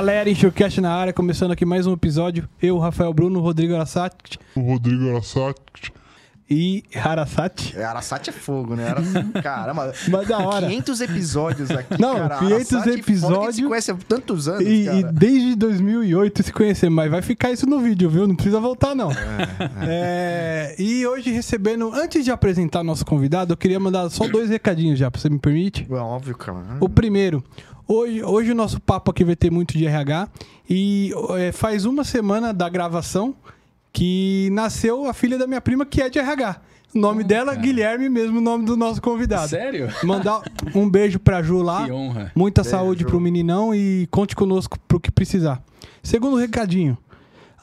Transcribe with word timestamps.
galera, 0.00 0.30
Enxurcast 0.30 0.80
na 0.80 0.90
área, 0.94 1.12
começando 1.12 1.50
aqui 1.50 1.66
mais 1.66 1.86
um 1.86 1.92
episódio. 1.92 2.48
Eu, 2.62 2.78
Rafael 2.78 3.12
Bruno, 3.12 3.38
Rodrigo 3.38 3.74
Arasati 3.74 4.38
O 4.56 4.60
Rodrigo 4.60 5.10
Arasati. 5.10 5.92
e 6.48 6.82
Arasati. 6.94 7.76
É, 7.76 7.84
Arasati 7.84 8.30
é 8.30 8.32
fogo, 8.32 8.74
né? 8.74 8.88
Ara... 8.88 9.02
Caramba, 9.42 9.92
Mas 10.08 10.26
da 10.26 10.38
hora. 10.38 10.68
500 10.68 11.00
episódios 11.02 11.70
aqui, 11.70 12.00
Não, 12.00 12.16
cara. 12.16 12.38
500 12.38 12.72
Arasati, 12.72 12.98
episódios. 12.98 13.20
fora 13.20 13.40
que 13.40 13.46
a 13.46 13.50
gente 13.50 13.62
se 13.62 13.68
conhece 13.68 13.90
há 13.90 13.96
tantos 14.08 14.48
anos, 14.48 14.62
E, 14.62 14.88
e 14.88 15.02
desde 15.12 15.54
2008 15.56 16.42
se 16.44 16.52
conhecer, 16.52 16.88
mas 16.88 17.10
vai 17.10 17.20
ficar 17.20 17.52
isso 17.52 17.66
no 17.66 17.78
vídeo, 17.78 18.08
viu? 18.08 18.26
Não 18.26 18.34
precisa 18.34 18.58
voltar, 18.58 18.94
não. 18.94 19.10
É, 19.82 20.74
e 20.78 21.06
hoje 21.06 21.30
recebendo, 21.30 21.92
antes 21.92 22.24
de 22.24 22.30
apresentar 22.30 22.82
nosso 22.82 23.04
convidado, 23.04 23.52
eu 23.52 23.56
queria 23.56 23.78
mandar 23.78 24.08
só 24.08 24.26
dois 24.26 24.48
recadinhos 24.48 24.98
já, 24.98 25.10
você 25.10 25.28
me 25.28 25.38
permite? 25.38 25.86
É 25.90 25.94
óbvio, 25.94 26.34
cara. 26.38 26.56
O 26.80 26.88
primeiro, 26.88 27.44
hoje, 27.90 28.22
hoje 28.22 28.52
o 28.52 28.54
nosso 28.54 28.80
papo 28.80 29.10
aqui 29.10 29.24
vai 29.24 29.36
ter 29.36 29.50
muito 29.50 29.76
de 29.76 29.86
RH 29.86 30.28
e 30.68 31.12
é, 31.38 31.52
faz 31.52 31.84
uma 31.84 32.04
semana 32.04 32.52
da 32.52 32.68
gravação 32.68 33.34
que 33.92 34.48
nasceu 34.52 35.06
a 35.06 35.12
filha 35.12 35.36
da 35.36 35.46
minha 35.46 35.60
prima 35.60 35.84
que 35.84 36.00
é 36.00 36.08
de 36.08 36.18
RH. 36.18 36.60
O 36.94 36.98
nome 36.98 37.22
dela, 37.22 37.54
Guilherme, 37.54 38.08
mesmo 38.08 38.38
o 38.38 38.40
nome 38.40 38.64
do 38.64 38.76
nosso 38.76 39.00
convidado. 39.00 39.48
Sério? 39.48 39.88
Mandar 40.02 40.42
um 40.74 40.88
beijo 40.88 41.20
pra 41.20 41.40
Ju 41.40 41.62
lá. 41.62 41.84
Que 41.84 41.92
honra. 41.92 42.32
Muita 42.34 42.62
Beijo. 42.62 42.76
saúde 42.76 43.04
pro 43.04 43.20
meninão 43.20 43.72
e 43.72 44.08
conte 44.10 44.34
conosco 44.34 44.76
pro 44.88 44.98
que 44.98 45.10
precisar. 45.10 45.62
Segundo 46.02 46.36
recadinho, 46.36 46.98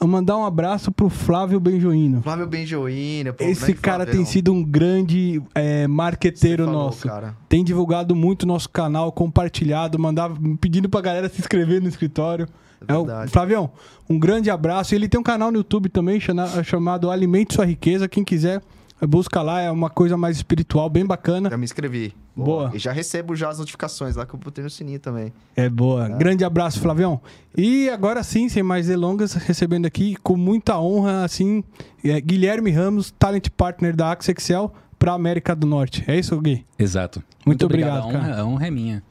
eu 0.00 0.06
mandar 0.06 0.36
um 0.36 0.44
abraço 0.44 0.92
pro 0.92 1.08
Flávio 1.08 1.58
Benjoíno. 1.58 2.22
Flávio 2.22 2.46
Benjoíno, 2.46 3.32
pô, 3.34 3.44
Esse 3.44 3.62
grande 3.66 3.80
cara 3.80 4.04
Flavião. 4.04 4.16
tem 4.24 4.32
sido 4.32 4.52
um 4.52 4.62
grande 4.64 5.42
é, 5.54 5.86
marqueteiro 5.86 6.64
falou, 6.66 6.84
nosso. 6.84 7.06
cara. 7.08 7.36
Tem 7.48 7.64
divulgado 7.64 8.14
muito 8.14 8.46
nosso 8.46 8.68
canal, 8.68 9.10
compartilhado, 9.10 9.98
mandava, 9.98 10.36
pedindo 10.60 10.88
pra 10.88 11.00
galera 11.00 11.28
se 11.28 11.40
inscrever 11.40 11.80
no 11.82 11.88
escritório. 11.88 12.46
É 12.88 12.92
É 12.92 12.96
o 12.96 13.04
verdade. 13.04 13.30
Flavião, 13.32 13.70
um 14.08 14.18
grande 14.18 14.50
abraço. 14.50 14.94
Ele 14.94 15.08
tem 15.08 15.18
um 15.18 15.22
canal 15.24 15.50
no 15.50 15.58
YouTube 15.58 15.88
também 15.88 16.20
chama- 16.20 16.62
chamado 16.62 17.10
Alimente 17.10 17.54
Sua 17.54 17.64
Riqueza. 17.64 18.06
Quem 18.08 18.22
quiser, 18.22 18.62
busca 19.08 19.42
lá, 19.42 19.60
é 19.60 19.70
uma 19.70 19.90
coisa 19.90 20.16
mais 20.16 20.36
espiritual, 20.36 20.88
bem 20.88 21.04
bacana. 21.04 21.50
Já 21.50 21.56
me 21.56 21.64
inscrevi. 21.64 22.14
Boa. 22.44 22.70
E 22.72 22.78
já 22.78 22.92
recebo 22.92 23.34
já 23.34 23.48
as 23.48 23.58
notificações 23.58 24.14
lá 24.16 24.24
que 24.24 24.34
eu 24.34 24.38
botei 24.38 24.62
no 24.62 24.70
sininho 24.70 25.00
também. 25.00 25.32
É 25.56 25.68
boa. 25.68 26.08
Grande 26.08 26.44
abraço, 26.44 26.80
Flavião. 26.80 27.20
E 27.56 27.88
agora 27.90 28.22
sim, 28.22 28.48
sem 28.48 28.62
mais 28.62 28.86
delongas, 28.86 29.32
recebendo 29.34 29.86
aqui 29.86 30.14
com 30.16 30.36
muita 30.36 30.78
honra, 30.78 31.24
assim, 31.24 31.64
é, 32.04 32.20
Guilherme 32.20 32.70
Ramos, 32.70 33.10
Talent 33.10 33.48
Partner 33.50 33.94
da 33.94 34.12
Axel 34.12 34.34
Excel 34.38 34.72
para 34.98 35.12
América 35.12 35.54
do 35.54 35.66
Norte. 35.66 36.04
É 36.06 36.16
isso, 36.16 36.38
Gui? 36.40 36.64
Exato. 36.78 37.22
Muito 37.44 37.64
obrigado, 37.66 38.02
a 38.02 38.06
honra, 38.06 38.20
cara. 38.20 38.40
A 38.40 38.46
honra 38.46 38.66
é 38.66 38.70
minha. 38.70 39.02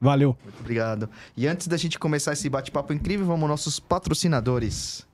Valeu. 0.00 0.36
Muito 0.42 0.60
obrigado. 0.60 1.08
E 1.36 1.46
antes 1.46 1.68
da 1.68 1.76
gente 1.76 1.98
começar 1.98 2.32
esse 2.32 2.48
bate-papo 2.48 2.92
incrível, 2.92 3.26
vamos 3.26 3.42
aos 3.42 3.50
nossos 3.50 3.78
patrocinadores. 3.78 5.06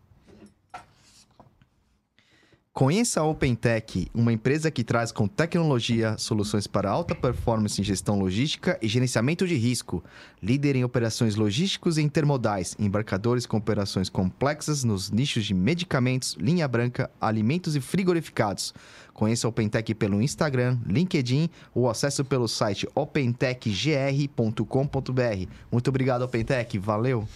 Conheça 2.79 3.21
a 3.21 3.25
OpenTech, 3.25 4.07
uma 4.15 4.33
empresa 4.33 4.71
que 4.71 4.84
traz 4.84 5.11
com 5.11 5.27
tecnologia 5.27 6.17
soluções 6.17 6.69
para 6.69 6.89
alta 6.89 7.12
performance 7.12 7.81
em 7.81 7.84
gestão 7.84 8.17
logística 8.17 8.79
e 8.81 8.87
gerenciamento 8.87 9.48
de 9.48 9.57
risco. 9.57 10.05
Líder 10.41 10.77
em 10.77 10.84
operações 10.84 11.34
logísticos 11.34 11.99
e 11.99 12.03
intermodais, 12.03 12.77
embarcadores 12.79 13.47
com 13.47 13.56
operações 13.56 14.09
complexas 14.09 14.84
nos 14.84 15.11
nichos 15.11 15.45
de 15.45 15.55
medicamentos, 15.55 16.37
linha 16.39 16.69
branca, 16.69 17.11
alimentos 17.21 17.75
e 17.75 17.81
frigorificados. 17.81 18.73
Conheça 19.12 19.49
a 19.49 19.51
OpenTech 19.51 19.93
pelo 19.97 20.23
Instagram, 20.23 20.79
LinkedIn 20.87 21.51
ou 21.75 21.91
acesso 21.91 22.25
pelo 22.25 22.47
site 22.47 22.87
opentechgr.com.br. 22.95 25.49
Muito 25.72 25.88
obrigado, 25.88 26.22
OpenTech. 26.22 26.78
Valeu! 26.78 27.27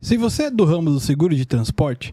Se 0.00 0.16
você 0.16 0.44
é 0.44 0.50
do 0.50 0.64
ramo 0.64 0.90
do 0.90 0.98
seguro 0.98 1.36
de 1.36 1.46
transporte, 1.46 2.12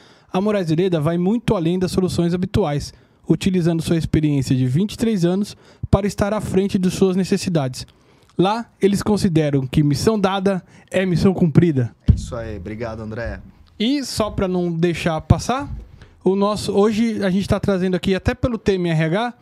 A 0.33 0.39
Moraes 0.39 0.69
Veleda 0.69 0.99
vai 0.99 1.17
muito 1.17 1.55
além 1.55 1.77
das 1.77 1.91
soluções 1.91 2.33
habituais, 2.33 2.93
utilizando 3.27 3.81
sua 3.81 3.97
experiência 3.97 4.55
de 4.55 4.65
23 4.65 5.25
anos 5.25 5.57
para 5.89 6.07
estar 6.07 6.33
à 6.33 6.39
frente 6.39 6.79
de 6.79 6.89
suas 6.89 7.17
necessidades. 7.17 7.85
Lá, 8.37 8.65
eles 8.81 9.03
consideram 9.03 9.67
que 9.67 9.83
missão 9.83 10.17
dada 10.17 10.63
é 10.89 11.05
missão 11.05 11.33
cumprida. 11.33 11.93
Isso 12.15 12.33
aí, 12.33 12.55
obrigado, 12.55 13.01
André. 13.01 13.41
E 13.77 14.03
só 14.05 14.29
para 14.31 14.47
não 14.47 14.71
deixar 14.71 15.19
passar, 15.19 15.69
o 16.23 16.35
nosso 16.35 16.71
hoje 16.71 17.21
a 17.23 17.29
gente 17.29 17.41
está 17.41 17.59
trazendo 17.59 17.95
aqui 17.95 18.15
até 18.15 18.33
pelo 18.33 18.57
tema 18.57 18.87
RH, 18.87 19.33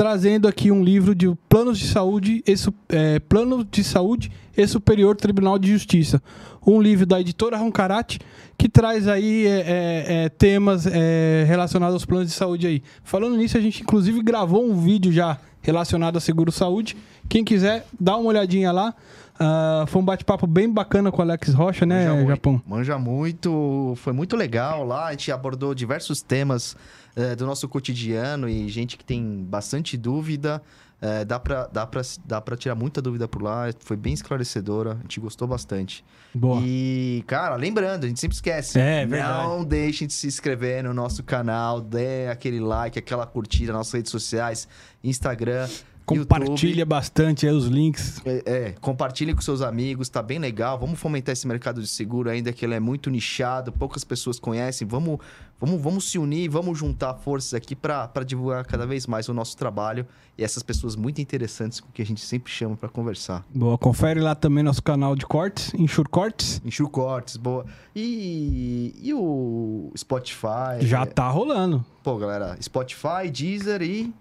trazendo 0.00 0.48
aqui 0.48 0.70
um 0.70 0.82
livro 0.82 1.14
de 1.14 1.30
planos 1.46 1.78
de 1.78 1.86
saúde 1.86 2.42
e 2.46 2.54
é, 2.88 3.18
plano 3.18 3.62
de 3.62 3.84
saúde 3.84 4.32
e 4.56 4.66
Superior 4.66 5.14
Tribunal 5.14 5.58
de 5.58 5.70
Justiça, 5.70 6.22
um 6.66 6.80
livro 6.80 7.04
da 7.04 7.20
editora 7.20 7.58
Roncarate 7.58 8.18
que 8.56 8.66
traz 8.66 9.06
aí 9.06 9.46
é, 9.46 9.50
é, 9.50 10.24
é, 10.24 10.28
temas 10.30 10.86
é, 10.86 11.44
relacionados 11.46 11.92
aos 11.92 12.06
planos 12.06 12.28
de 12.28 12.32
saúde 12.32 12.66
aí. 12.66 12.82
Falando 13.04 13.36
nisso, 13.36 13.58
a 13.58 13.60
gente 13.60 13.82
inclusive 13.82 14.22
gravou 14.22 14.64
um 14.64 14.80
vídeo 14.80 15.12
já 15.12 15.36
relacionado 15.60 16.16
a 16.16 16.20
seguro 16.20 16.50
saúde. 16.50 16.96
Quem 17.28 17.44
quiser, 17.44 17.84
dá 18.00 18.16
uma 18.16 18.30
olhadinha 18.30 18.72
lá. 18.72 18.94
Ah, 19.42 19.84
foi 19.86 20.02
um 20.02 20.04
bate-papo 20.04 20.46
bem 20.46 20.70
bacana 20.70 21.10
com 21.10 21.18
o 21.18 21.22
Alex 21.22 21.54
Rocha, 21.54 21.86
né, 21.86 22.04
Manja 22.04 22.14
muito, 22.14 22.28
Japão? 22.28 22.62
Manja 22.66 22.98
muito, 22.98 23.94
foi 23.96 24.12
muito 24.12 24.36
legal 24.36 24.84
lá. 24.84 25.06
A 25.06 25.10
gente 25.12 25.32
abordou 25.32 25.74
diversos 25.74 26.20
temas 26.20 26.76
eh, 27.20 27.36
do 27.36 27.46
nosso 27.46 27.68
cotidiano 27.68 28.48
e 28.48 28.68
gente 28.68 28.96
que 28.96 29.04
tem 29.04 29.44
bastante 29.44 29.96
dúvida. 29.96 30.62
Eh, 31.02 31.24
dá, 31.24 31.40
pra, 31.40 31.66
dá, 31.66 31.86
pra, 31.86 32.02
dá 32.26 32.40
pra 32.40 32.56
tirar 32.56 32.74
muita 32.74 33.00
dúvida 33.00 33.26
por 33.26 33.42
lá. 33.42 33.64
Foi 33.80 33.96
bem 33.96 34.12
esclarecedora. 34.12 34.92
A 34.92 35.02
gente 35.02 35.18
gostou 35.18 35.48
bastante. 35.48 36.04
Boa. 36.34 36.60
E, 36.62 37.24
cara, 37.26 37.56
lembrando, 37.56 38.04
a 38.04 38.08
gente 38.08 38.20
sempre 38.20 38.34
esquece. 38.34 38.78
É, 38.78 39.06
verdade. 39.06 39.48
Não 39.48 39.64
deixem 39.64 40.06
de 40.06 40.12
se 40.12 40.26
inscrever 40.26 40.84
no 40.84 40.92
nosso 40.92 41.22
canal, 41.22 41.80
dê 41.80 42.28
aquele 42.28 42.60
like, 42.60 42.98
aquela 42.98 43.26
curtida 43.26 43.72
nas 43.72 43.78
nossas 43.78 43.94
redes 43.94 44.10
sociais, 44.12 44.68
Instagram. 45.02 45.68
Compartilha 46.18 46.70
YouTube. 46.70 46.84
bastante 46.84 47.46
aí 47.46 47.52
os 47.52 47.66
links. 47.66 48.20
É, 48.24 48.42
é, 48.46 48.74
compartilhe 48.80 49.34
com 49.34 49.40
seus 49.40 49.62
amigos, 49.62 50.08
tá 50.08 50.22
bem 50.22 50.38
legal. 50.38 50.78
Vamos 50.78 50.98
fomentar 50.98 51.32
esse 51.32 51.46
mercado 51.46 51.80
de 51.80 51.86
seguro 51.88 52.28
ainda 52.30 52.52
que 52.52 52.64
ele 52.64 52.74
é 52.74 52.80
muito 52.80 53.10
nichado, 53.10 53.70
poucas 53.72 54.04
pessoas 54.04 54.38
conhecem. 54.40 54.86
Vamos, 54.86 55.18
vamos, 55.60 55.80
vamos 55.80 56.10
se 56.10 56.18
unir, 56.18 56.48
vamos 56.48 56.78
juntar 56.78 57.14
forças 57.14 57.54
aqui 57.54 57.74
para 57.76 58.08
divulgar 58.26 58.64
cada 58.66 58.86
vez 58.86 59.06
mais 59.06 59.28
o 59.28 59.34
nosso 59.34 59.56
trabalho 59.56 60.06
e 60.36 60.44
essas 60.44 60.62
pessoas 60.62 60.96
muito 60.96 61.20
interessantes 61.20 61.80
com 61.80 61.88
que 61.92 62.00
a 62.02 62.06
gente 62.06 62.20
sempre 62.20 62.50
chama 62.52 62.76
para 62.76 62.88
conversar. 62.88 63.44
Boa, 63.54 63.76
confere 63.78 64.20
lá 64.20 64.34
também 64.34 64.62
nosso 64.64 64.82
canal 64.82 65.14
de 65.14 65.26
cortes, 65.26 65.72
Insure 65.74 66.08
Cortes. 66.08 66.60
Enxu 66.64 66.88
Cortes, 66.88 67.36
boa. 67.36 67.64
E, 67.94 68.94
e 69.02 69.12
o 69.14 69.92
Spotify? 69.96 70.80
Já 70.80 71.02
É, 71.02 71.06
tá 71.06 71.28
rolando. 71.28 71.84
Pô, 72.02 72.16
galera, 72.16 72.56
Spotify, 72.60 73.30
Deezer 73.32 73.82
e 73.82 74.12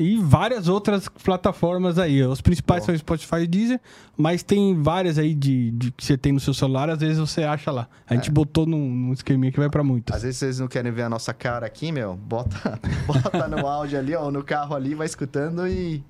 E 0.00 0.16
várias 0.16 0.66
outras 0.66 1.08
plataformas 1.08 1.98
aí. 1.98 2.22
Os 2.22 2.40
principais 2.40 2.80
Boa. 2.80 2.96
são 2.96 2.98
Spotify 2.98 3.42
e 3.42 3.46
Deezer, 3.46 3.80
mas 4.16 4.42
tem 4.42 4.80
várias 4.80 5.18
aí 5.18 5.34
de, 5.34 5.70
de 5.72 5.90
que 5.90 6.02
você 6.02 6.16
tem 6.16 6.32
no 6.32 6.40
seu 6.40 6.54
celular, 6.54 6.88
às 6.88 7.00
vezes 7.00 7.18
você 7.18 7.42
acha 7.42 7.70
lá. 7.70 7.86
A 8.06 8.14
gente 8.14 8.30
botou 8.30 8.64
num, 8.64 8.88
num 8.88 9.12
esqueminha 9.12 9.52
que 9.52 9.60
vai 9.60 9.68
pra 9.68 9.84
muitas. 9.84 10.16
Às 10.16 10.22
vezes 10.22 10.38
vocês 10.38 10.58
não 10.58 10.68
querem 10.68 10.90
ver 10.90 11.02
a 11.02 11.08
nossa 11.10 11.34
cara 11.34 11.66
aqui, 11.66 11.92
meu, 11.92 12.16
bota, 12.16 12.80
bota 13.06 13.46
no 13.46 13.66
áudio 13.66 13.98
ali, 13.98 14.14
ó, 14.14 14.30
no 14.30 14.42
carro 14.42 14.74
ali, 14.74 14.94
vai 14.94 15.06
escutando 15.06 15.68
e 15.68 16.02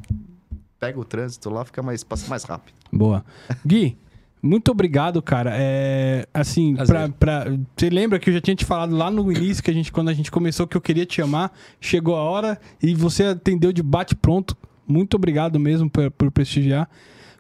pega 0.79 0.99
o 0.99 1.05
trânsito 1.05 1.51
lá, 1.51 1.65
fica 1.65 1.83
mais, 1.83 2.05
passa 2.05 2.29
mais 2.29 2.45
rápido. 2.45 2.75
Boa. 2.93 3.25
Gui, 3.67 3.99
muito 4.43 4.71
obrigado, 4.71 5.21
cara. 5.23 5.51
É, 5.55 6.27
assim, 6.33 6.75
pra, 6.77 7.09
pra- 7.09 7.45
você 7.77 7.91
lembra 7.91 8.19
que 8.19 8.31
eu 8.31 8.35
já 8.35 8.41
tinha 8.41 8.55
te 8.57 8.65
falado 8.65 8.95
lá 8.97 9.11
no 9.11 9.31
início, 9.31 9.63
que 9.63 9.71
a 9.71 9.75
gente, 9.75 9.91
quando 9.93 10.09
a 10.09 10.15
gente 10.15 10.31
começou, 10.31 10.67
que 10.67 10.77
eu 10.77 10.81
queria 10.81 11.05
te 11.07 11.17
chamar, 11.17 11.53
chegou 11.81 12.17
a 12.17 12.23
hora 12.23 12.59
e 12.83 12.95
você 12.95 13.25
atendeu 13.25 13.73
de 13.73 13.83
bate-pronto. 13.83 14.57
Muito 14.87 15.15
obrigado 15.15 15.59
mesmo 15.61 15.89
por, 15.91 16.11
por 16.11 16.31
prestigiar. 16.31 16.89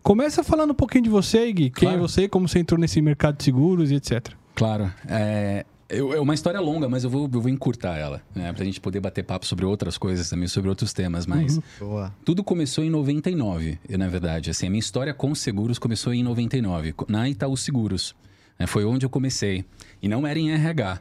Começa 0.02 0.43
falando 0.44 0.70
um 0.70 0.75
pouquinho 0.75 1.05
de 1.05 1.11
você, 1.11 1.52
Gui. 1.52 1.70
Quem 1.70 1.88
é 1.88 1.93
Claro. 1.93 2.08
você, 2.08 2.29
como 2.29 2.49
você 2.49 2.58
entrou 2.58 2.79
nesse 2.81 3.00
mercado 3.03 3.37
de 3.37 3.44
seguros 3.44 3.91
e 3.91 3.96
etc. 3.96 4.29
Claro. 4.55 4.91
É, 5.08 5.64
eu- 5.90 6.12
é 6.14 6.20
uma 6.20 6.34
história 6.34 6.60
longa, 6.60 6.88
mas 6.88 7.04
eu 7.04 7.10
vou, 7.10 7.28
eu 7.32 7.40
vou 7.40 7.48
encurtar 7.50 7.96
ela, 7.96 8.22
né? 8.34 8.52
Pra 8.52 8.64
gente 8.64 8.81
poder 8.81 9.00
bater 9.00 9.22
papo 9.25 9.44
sobre 9.46 9.64
outras 9.64 9.98
coisas 9.98 10.28
também, 10.31 10.48
sobre 10.48 10.69
outros 10.70 10.92
temas. 10.92 11.26
Mas 11.26 11.58
Boa. 11.78 12.14
tudo 12.25 12.42
começou 12.44 12.82
em 12.84 12.90
99, 12.90 13.78
na 13.88 14.08
verdade. 14.08 14.50
Assim, 14.50 14.66
a 14.66 14.70
minha 14.70 14.81
história 14.81 15.12
com 15.12 15.34
seguros 15.34 15.78
começou 15.78 16.12
em 16.14 16.22
99, 16.22 16.94
na 17.08 17.28
Itaú 17.28 17.56
Seguros. 17.56 18.14
né? 18.58 18.66
Foi 18.66 18.84
onde 18.84 19.06
eu 19.06 19.10
comecei. 19.10 19.64
E 20.02 20.08
não 20.08 20.26
era 20.26 20.38
em 20.38 20.50
RH. 20.50 21.00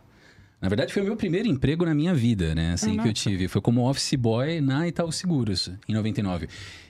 Na 0.62 0.68
verdade, 0.68 0.92
foi 0.94 1.02
o 1.02 1.06
meu 1.06 1.16
primeiro 1.16 1.48
emprego 1.48 1.86
na 1.86 1.94
minha 1.94 2.14
vida, 2.14 2.54
né? 2.54 2.74
Assim, 2.74 2.98
Ah, 3.00 3.04
que 3.04 3.08
eu 3.10 3.14
tive. 3.14 3.48
Foi 3.48 3.62
como 3.62 3.90
office 3.90 4.14
boy 4.16 4.60
na 4.60 4.88
Itaú 4.88 5.10
Seguros, 5.12 5.72
em 5.88 5.94
99. 5.94 6.48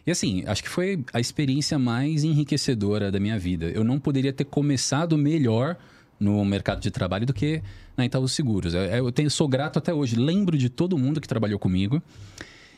E 0.07 0.11
assim, 0.11 0.43
acho 0.47 0.63
que 0.63 0.69
foi 0.69 1.03
a 1.13 1.19
experiência 1.19 1.77
mais 1.77 2.23
enriquecedora 2.23 3.11
da 3.11 3.19
minha 3.19 3.37
vida. 3.37 3.67
Eu 3.67 3.83
não 3.83 3.99
poderia 3.99 4.33
ter 4.33 4.43
começado 4.45 5.15
melhor 5.17 5.75
no 6.19 6.43
mercado 6.43 6.81
de 6.81 6.91
trabalho 6.91 7.25
do 7.25 7.33
que 7.33 7.61
na 7.95 8.05
Itaú 8.05 8.27
Seguros. 8.27 8.73
Eu, 8.73 8.81
eu 8.81 9.11
tenho, 9.11 9.29
sou 9.29 9.47
grato 9.47 9.79
até 9.79 9.93
hoje. 9.93 10.15
Lembro 10.15 10.57
de 10.57 10.69
todo 10.69 10.97
mundo 10.97 11.21
que 11.21 11.27
trabalhou 11.27 11.57
comigo. 11.59 12.01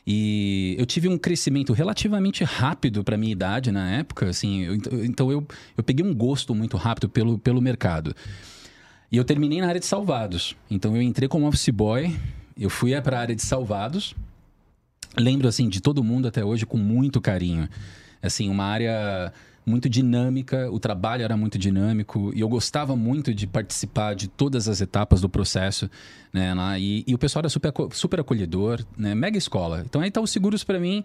E 0.06 0.76
eu 0.80 0.86
tive 0.86 1.08
um 1.08 1.18
crescimento 1.18 1.74
relativamente 1.74 2.44
rápido 2.44 3.04
para 3.04 3.18
minha 3.18 3.32
idade 3.32 3.72
na 3.72 3.92
época, 3.92 4.28
assim, 4.30 4.62
eu- 4.64 5.06
então 5.06 5.32
eu, 5.32 5.46
eu 5.78 5.84
peguei 5.84 6.04
um 6.04 6.14
gosto 6.14 6.56
muito 6.56 6.76
rápido 6.76 7.08
pelo, 7.08 7.38
pelo 7.38 7.62
mercado. 7.62 8.16
E 9.12 9.18
eu 9.18 9.24
terminei 9.24 9.62
na 9.62 9.68
área 9.68 9.80
de 9.80 9.86
salvados. 9.86 10.56
Então 10.72 10.96
eu 10.96 11.02
entrei 11.04 11.28
como 11.30 11.48
office 11.48 11.70
boy, 11.70 12.16
eu 12.60 12.70
fui 12.70 13.00
para 13.02 13.18
a 13.18 13.22
área 13.22 13.36
de 13.36 13.44
salvados. 13.44 14.16
Lembro 15.18 15.48
assim 15.48 15.70
de 15.70 15.82
todo 15.82 16.04
mundo 16.04 16.28
até 16.28 16.44
hoje 16.44 16.66
com 16.66 16.78
muito 16.78 17.22
carinho. 17.22 17.70
Assim, 18.24 18.50
uma 18.50 18.64
área 18.64 19.32
muito 19.66 19.90
dinâmica, 19.90 20.70
o 20.72 20.80
trabalho 20.80 21.24
era 21.24 21.38
muito 21.38 21.58
dinâmico 21.58 22.32
e 22.36 22.42
eu 22.42 22.50
gostava 22.50 22.96
muito 22.96 23.34
de 23.34 23.46
participar 23.46 24.16
de 24.16 24.28
todas 24.28 24.68
as 24.68 24.82
etapas 24.82 25.22
do 25.22 25.30
processo, 25.30 25.90
né? 26.34 26.54
lá. 26.54 26.78
E, 26.80 27.04
e 27.08 27.14
o 27.14 27.18
pessoal 27.18 27.42
era 27.42 27.50
super, 27.50 27.72
super 27.92 28.20
acolhedor, 28.20 28.84
né? 28.98 29.14
Mega 29.14 29.38
escola. 29.38 29.84
Então 29.86 30.02
aí 30.02 30.10
tá 30.10 30.20
os 30.20 30.32
seguros 30.32 30.64
para 30.64 30.80
mim 30.80 31.04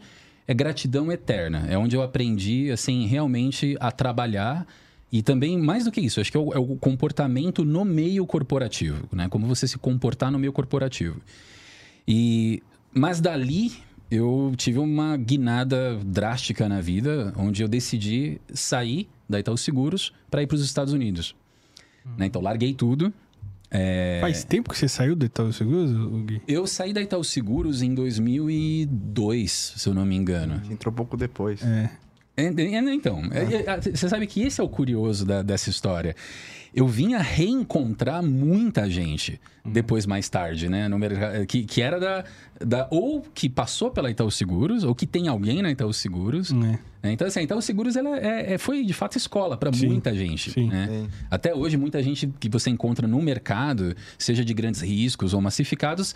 é 0.49 0.55
gratidão 0.55 1.11
eterna. 1.11 1.67
É 1.69 1.77
onde 1.77 1.97
eu 1.97 2.03
aprendi 2.03 2.71
assim 2.71 3.07
realmente 3.07 3.77
a 3.81 3.91
trabalhar 3.91 4.67
e 5.11 5.23
também, 5.23 5.57
mais 5.57 5.85
do 5.85 5.93
que 5.93 6.01
isso, 6.01 6.21
acho 6.21 6.31
que 6.31 6.37
é 6.37 6.41
o, 6.41 6.53
é 6.53 6.59
o 6.59 6.77
comportamento 6.77 7.65
no 7.65 7.85
meio 7.85 8.27
corporativo, 8.27 9.09
né? 9.13 9.29
Como 9.29 9.47
você 9.47 9.69
se 9.69 9.79
comportar 9.79 10.31
no 10.33 10.39
meio 10.39 10.53
corporativo. 10.53 11.21
E, 12.07 12.63
mas 12.93 13.21
dali 13.21 13.73
eu 14.11 14.53
tive 14.57 14.79
uma 14.79 15.17
guinada 15.17 15.99
drástica 16.05 16.69
na 16.69 16.81
vida, 16.81 17.33
onde 17.37 17.63
eu 17.63 17.69
decidi 17.69 18.41
sair 18.53 19.09
da 19.29 19.41
Itaú 19.41 19.57
Seguros 19.57 20.13
para 20.31 20.43
ir 20.43 20.47
para 20.47 20.55
os 20.55 20.65
Estados 20.65 20.93
Unidos. 20.93 21.35
Né? 22.17 22.27
Então, 22.27 22.41
larguei 22.41 22.73
tudo. 22.73 23.13
É, 23.71 24.19
Faz 24.21 24.45
tempo 24.45 24.71
que 24.71 24.79
você 24.79 24.89
saiu 24.89 25.17
do 25.17 25.27
Itaú 25.27 25.53
Seguros, 25.53 25.91
Gui? 26.25 26.41
Eu 26.47 26.67
saí 26.67 26.93
da 26.93 27.03
Itaú 27.03 27.25
Seguros 27.25 27.83
em 27.83 27.95
2002, 27.95 29.75
se 29.77 29.89
eu 29.89 29.95
não 29.95 30.07
me 30.07 30.15
engano. 30.15 30.63
Entrou 30.71 30.95
pouco 30.95 31.17
depois. 31.17 31.63
É. 31.63 31.91
É, 32.37 32.45
é, 32.45 32.95
Então, 32.95 33.23
é, 33.33 33.65
é, 33.71 33.81
você 33.81 34.09
sabe 34.09 34.27
que 34.27 34.43
esse 34.43 34.61
é 34.61 34.65
o 34.65 34.69
curioso 34.69 35.25
da- 35.25 35.43
dessa 35.43 35.71
história. 35.71 36.15
Eu 36.75 36.87
vinha 36.87 37.19
reencontrar 37.19 38.23
muita 38.23 38.91
gente 38.91 39.41
depois, 39.65 40.05
mais 40.05 40.29
tarde, 40.29 40.69
né? 40.69 40.89
No 40.89 40.99
mercado, 40.99 41.47
que, 41.47 41.65
que 41.65 41.81
era 41.81 41.99
da, 41.99 42.25
da. 42.63 42.87
Ou 42.91 43.23
que 43.35 43.49
passou 43.49 43.91
pela 43.91 44.11
Itaú 44.11 44.31
Seguros, 44.31 44.85
ou 44.85 44.95
que 44.95 45.07
tem 45.07 45.27
alguém 45.29 45.63
na 45.63 45.71
Itaú 45.71 45.91
Seguros. 45.95 46.51
É. 46.53 46.55
né? 46.55 46.79
Então, 47.05 47.27
assim, 47.27 47.41
a 47.41 47.43
Itaú 47.45 47.63
Seguros 47.63 47.97
ela 47.97 48.19
é, 48.19 48.55
é- 48.55 48.59
foi 48.59 48.85
de 48.85 48.93
fato 48.93 49.17
escola 49.17 49.57
para 49.57 49.71
muita 49.71 50.15
gente. 50.15 50.51
sim. 50.51 50.69
né? 50.69 50.87
Sim. 50.91 51.09
Até 51.31 51.55
hoje, 51.55 51.79
muita 51.79 52.03
gente 52.03 52.27
que 52.39 52.49
você 52.51 52.69
encontra 52.69 53.09
no 53.09 53.23
mercado, 53.23 53.97
seja 54.19 54.45
de 54.45 54.53
grandes 54.53 54.83
riscos 54.83 55.33
ou 55.33 55.41
massificados, 55.41 56.15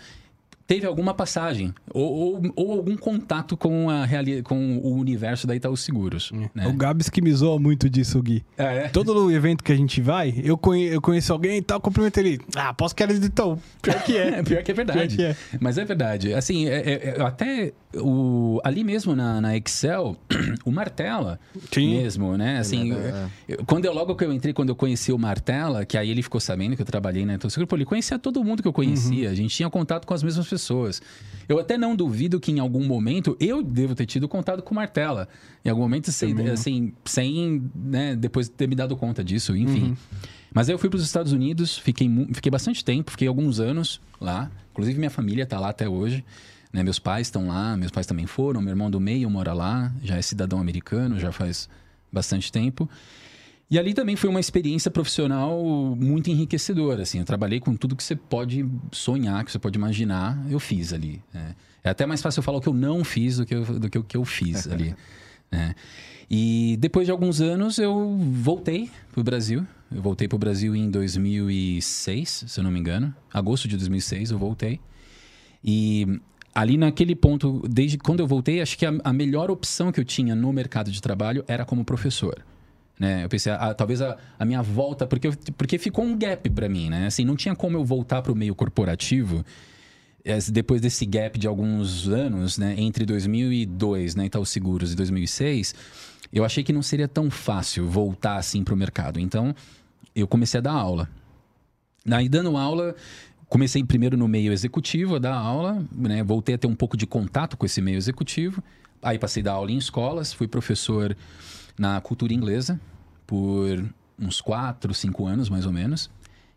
teve 0.73 0.85
alguma 0.87 1.13
passagem 1.13 1.73
ou, 1.93 2.11
ou, 2.35 2.41
ou 2.55 2.71
algum 2.71 2.95
contato 2.95 3.57
com, 3.57 3.89
a 3.89 4.05
reali 4.05 4.41
com 4.41 4.77
o 4.77 4.95
universo 4.95 5.45
da 5.45 5.53
Itaú 5.53 5.75
Seguros. 5.75 6.31
Né? 6.55 6.65
O 6.65 6.71
Gabs 6.73 7.09
que 7.09 7.21
me 7.21 7.33
zoa 7.33 7.59
muito 7.59 7.89
disso, 7.89 8.21
Gui. 8.21 8.41
Ah, 8.57 8.63
é? 8.71 8.87
Todo 8.87 9.29
evento 9.35 9.63
que 9.65 9.71
a 9.73 9.75
gente 9.75 9.99
vai, 9.99 10.33
eu, 10.43 10.57
conhe- 10.57 10.87
eu 10.95 11.01
conheço 11.01 11.33
alguém 11.33 11.57
e 11.57 11.61
tal, 11.61 11.81
cumprimento 11.81 12.17
ele. 12.19 12.39
Ah, 12.55 12.73
posso 12.73 12.95
que 12.95 13.03
era 13.03 13.13
de 13.17 13.25
Itaú. 13.25 13.57
Pior 13.81 14.01
que 14.03 14.15
é. 14.17 14.21
É, 14.41 14.43
pior 14.43 14.63
que 14.63 14.71
é 14.71 14.73
verdade. 14.73 15.15
Que 15.17 15.23
é. 15.23 15.35
Mas 15.59 15.77
é 15.77 15.83
verdade. 15.83 16.33
Assim, 16.33 16.67
é- 16.67 16.79
é- 16.79 17.09
é- 17.17 17.21
até 17.21 17.73
o, 17.95 18.61
ali 18.63 18.81
mesmo 18.83 19.13
na, 19.13 19.41
na 19.41 19.57
Excel, 19.57 20.15
o 20.63 20.71
Martela 20.71 21.37
Sim. 21.71 21.97
mesmo, 21.97 22.37
né? 22.37 22.59
Assim, 22.59 22.93
é- 22.93 23.25
eu- 23.49 23.65
quando 23.65 23.83
eu, 23.85 23.93
logo 23.93 24.15
que 24.15 24.23
eu 24.23 24.31
entrei, 24.31 24.53
quando 24.53 24.69
eu 24.69 24.75
conheci 24.75 25.11
o 25.11 25.17
Martela, 25.17 25.85
que 25.85 25.97
aí 25.97 26.09
ele 26.09 26.21
ficou 26.21 26.39
sabendo 26.39 26.75
que 26.77 26.81
eu 26.81 26.85
trabalhei 26.85 27.25
na 27.25 27.33
Itaú 27.35 27.49
Seguros, 27.49 27.67
pô, 27.69 27.75
ele 27.75 27.83
conhecia 27.83 28.17
todo 28.17 28.41
mundo 28.43 28.61
que 28.61 28.67
eu 28.69 28.73
conhecia. 28.73 29.25
Uhum. 29.27 29.31
A 29.31 29.35
gente 29.35 29.53
tinha 29.53 29.69
contato 29.69 30.05
com 30.05 30.13
as 30.13 30.23
mesmas 30.23 30.45
pessoas. 30.47 30.60
Eu 31.49 31.59
até 31.59 31.77
não 31.77 31.95
duvido 31.95 32.39
que 32.39 32.51
em 32.51 32.59
algum 32.59 32.85
momento 32.85 33.35
eu 33.39 33.61
devo 33.61 33.93
ter 33.93 34.05
tido 34.05 34.27
contato 34.27 34.61
com 34.61 34.73
Martela. 34.73 35.27
Em 35.65 35.69
algum 35.69 35.81
momento, 35.81 36.11
sem, 36.11 36.33
assim, 36.49 36.93
sem, 37.03 37.69
né, 37.75 38.15
depois 38.15 38.47
ter 38.47 38.67
me 38.67 38.75
dado 38.75 38.95
conta 38.95 39.23
disso, 39.23 39.55
enfim. 39.55 39.89
Uhum. 39.89 39.97
Mas 40.53 40.69
aí 40.69 40.75
eu 40.75 40.79
fui 40.79 40.89
para 40.89 40.97
os 40.97 41.03
Estados 41.03 41.31
Unidos, 41.31 41.77
fiquei, 41.77 42.09
fiquei 42.33 42.49
bastante 42.49 42.83
tempo, 42.85 43.11
fiquei 43.11 43.27
alguns 43.27 43.59
anos 43.59 43.99
lá. 44.19 44.49
Inclusive 44.71 44.97
minha 44.97 45.09
família 45.09 45.43
está 45.43 45.59
lá 45.59 45.69
até 45.69 45.89
hoje. 45.89 46.23
né? 46.71 46.83
Meus 46.83 46.99
pais 46.99 47.27
estão 47.27 47.47
lá, 47.47 47.75
meus 47.75 47.91
pais 47.91 48.05
também 48.05 48.25
foram. 48.25 48.61
Meu 48.61 48.71
irmão 48.71 48.89
do 48.89 48.99
meio 48.99 49.29
mora 49.29 49.53
lá, 49.53 49.91
já 50.03 50.15
é 50.17 50.21
cidadão 50.21 50.59
americano, 50.59 51.19
já 51.19 51.31
faz 51.31 51.69
bastante 52.11 52.51
tempo. 52.51 52.89
E 53.71 53.79
ali 53.79 53.93
também 53.93 54.17
foi 54.17 54.29
uma 54.29 54.39
experiência 54.41 54.91
profissional 54.91 55.57
muito 55.97 56.29
enriquecedora. 56.29 57.03
Assim, 57.03 57.19
eu 57.19 57.25
trabalhei 57.25 57.61
com 57.61 57.73
tudo 57.73 57.95
que 57.95 58.03
você 58.03 58.17
pode 58.17 58.65
sonhar, 58.91 59.45
que 59.45 59.51
você 59.51 59.57
pode 59.59 59.77
imaginar, 59.77 60.45
eu 60.49 60.59
fiz 60.59 60.91
ali. 60.91 61.21
né? 61.33 61.55
É 61.81 61.89
até 61.89 62.05
mais 62.05 62.21
fácil 62.21 62.39
eu 62.39 62.43
falar 62.43 62.57
o 62.57 62.61
que 62.61 62.67
eu 62.67 62.73
não 62.73 63.01
fiz 63.03 63.37
do 63.37 63.45
que, 63.45 63.55
eu- 63.55 63.79
do 63.79 63.89
que 63.89 63.97
o 63.97 64.03
que 64.03 64.17
eu 64.17 64.25
fiz 64.25 64.67
ali. 64.67 64.93
né? 65.49 65.73
E 66.29 66.75
depois 66.81 67.05
de 67.05 67.11
alguns 67.11 67.39
anos 67.41 67.77
eu 67.77 68.17
voltei 68.19 68.89
pro 69.13 69.23
Brasil. 69.23 69.65
Eu 69.89 70.01
voltei 70.01 70.27
pro 70.27 70.37
Brasil 70.37 70.75
em 70.75 70.89
2006, 70.91 72.45
se 72.47 72.59
eu 72.59 72.63
não 72.63 72.71
me 72.71 72.79
engano. 72.79 73.13
Agosto 73.33 73.67
de 73.67 73.77
2006 73.77 74.31
eu 74.31 74.37
voltei. 74.37 74.79
E 75.63 76.19
ali 76.53 76.77
naquele 76.77 77.15
ponto, 77.15 77.61
desde 77.69 77.97
quando 77.97 78.19
eu 78.19 78.27
voltei, 78.27 78.61
acho 78.61 78.77
que 78.77 78.85
a, 78.85 78.93
a 79.03 79.13
melhor 79.13 79.49
opção 79.51 79.91
que 79.91 79.99
eu 79.99 80.05
tinha 80.05 80.35
no 80.35 80.51
mercado 80.51 80.91
de 80.91 81.01
trabalho 81.01 81.43
era 81.47 81.65
como 81.65 81.83
professor. 81.85 82.43
Né? 83.01 83.23
Eu 83.23 83.29
pensei, 83.29 83.51
ah, 83.51 83.73
talvez 83.73 83.99
a, 83.99 84.15
a 84.37 84.45
minha 84.45 84.61
volta, 84.61 85.07
porque, 85.07 85.31
porque 85.57 85.79
ficou 85.79 86.05
um 86.05 86.15
gap 86.15 86.47
para 86.51 86.69
mim, 86.69 86.87
né? 86.87 87.07
Assim, 87.07 87.25
não 87.25 87.35
tinha 87.35 87.55
como 87.55 87.75
eu 87.75 87.83
voltar 87.83 88.21
para 88.21 88.31
o 88.31 88.35
meio 88.35 88.53
corporativo 88.53 89.43
eh, 90.23 90.37
depois 90.51 90.81
desse 90.81 91.03
gap 91.07 91.39
de 91.39 91.47
alguns 91.47 92.07
anos, 92.07 92.59
né? 92.59 92.75
Entre 92.77 93.03
2002, 93.03 94.13
né? 94.13 94.27
Itaú 94.27 94.45
Seguros 94.45 94.93
e 94.93 94.95
2006, 94.95 95.73
eu 96.31 96.45
achei 96.45 96.63
que 96.63 96.71
não 96.71 96.83
seria 96.83 97.07
tão 97.07 97.31
fácil 97.31 97.89
voltar 97.89 98.35
assim 98.35 98.63
para 98.63 98.75
o 98.75 98.77
mercado. 98.77 99.19
Então, 99.19 99.55
eu 100.15 100.27
comecei 100.27 100.59
a 100.59 100.61
dar 100.61 100.73
aula. 100.73 101.09
Aí, 102.07 102.29
dando 102.29 102.55
aula, 102.55 102.95
comecei 103.49 103.83
primeiro 103.83 104.15
no 104.15 104.27
meio 104.27 104.53
executivo 104.53 105.15
a 105.15 105.19
dar 105.19 105.33
aula, 105.33 105.83
né? 105.91 106.23
Voltei 106.23 106.53
a 106.53 106.57
ter 106.59 106.67
um 106.67 106.75
pouco 106.75 106.95
de 106.95 107.07
contato 107.07 107.57
com 107.57 107.65
esse 107.65 107.81
meio 107.81 107.97
executivo. 107.97 108.63
Aí 109.01 109.17
passei 109.17 109.41
a 109.41 109.45
dar 109.45 109.53
aula 109.53 109.71
em 109.71 109.77
escolas, 109.77 110.31
fui 110.31 110.47
professor 110.47 111.17
na 111.79 111.99
cultura 111.99 112.31
inglesa 112.31 112.79
por 113.31 113.89
uns 114.19 114.41
quatro, 114.41 114.93
cinco 114.93 115.25
anos, 115.25 115.49
mais 115.49 115.65
ou 115.65 115.71
menos. 115.71 116.11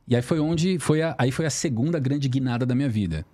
E 0.08 0.16
aí 0.16 0.22
foi 0.22 0.40
onde 0.40 0.76
foi 0.80 1.02
a, 1.02 1.14
aí 1.16 1.30
foi 1.30 1.46
a 1.46 1.50
segunda 1.50 2.00
grande 2.00 2.28
guinada 2.28 2.66
da 2.66 2.74
minha 2.74 2.88
vida. 2.88 3.24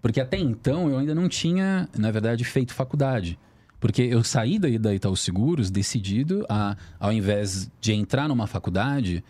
Porque 0.00 0.20
até 0.20 0.38
então 0.38 0.88
eu 0.88 0.96
ainda 0.96 1.12
não 1.12 1.28
tinha, 1.28 1.88
na 1.98 2.12
verdade, 2.12 2.44
feito 2.44 2.72
faculdade. 2.72 3.36
Porque 3.80 4.02
eu 4.02 4.22
saí 4.22 4.60
daí 4.60 4.78
da 4.78 4.94
Itaú 4.94 5.16
Seguros 5.16 5.72
decidido 5.72 6.46
a, 6.48 6.76
ao 7.00 7.12
invés 7.12 7.68
de 7.80 7.92
entrar 7.92 8.28
numa 8.28 8.46
faculdade, 8.46 9.24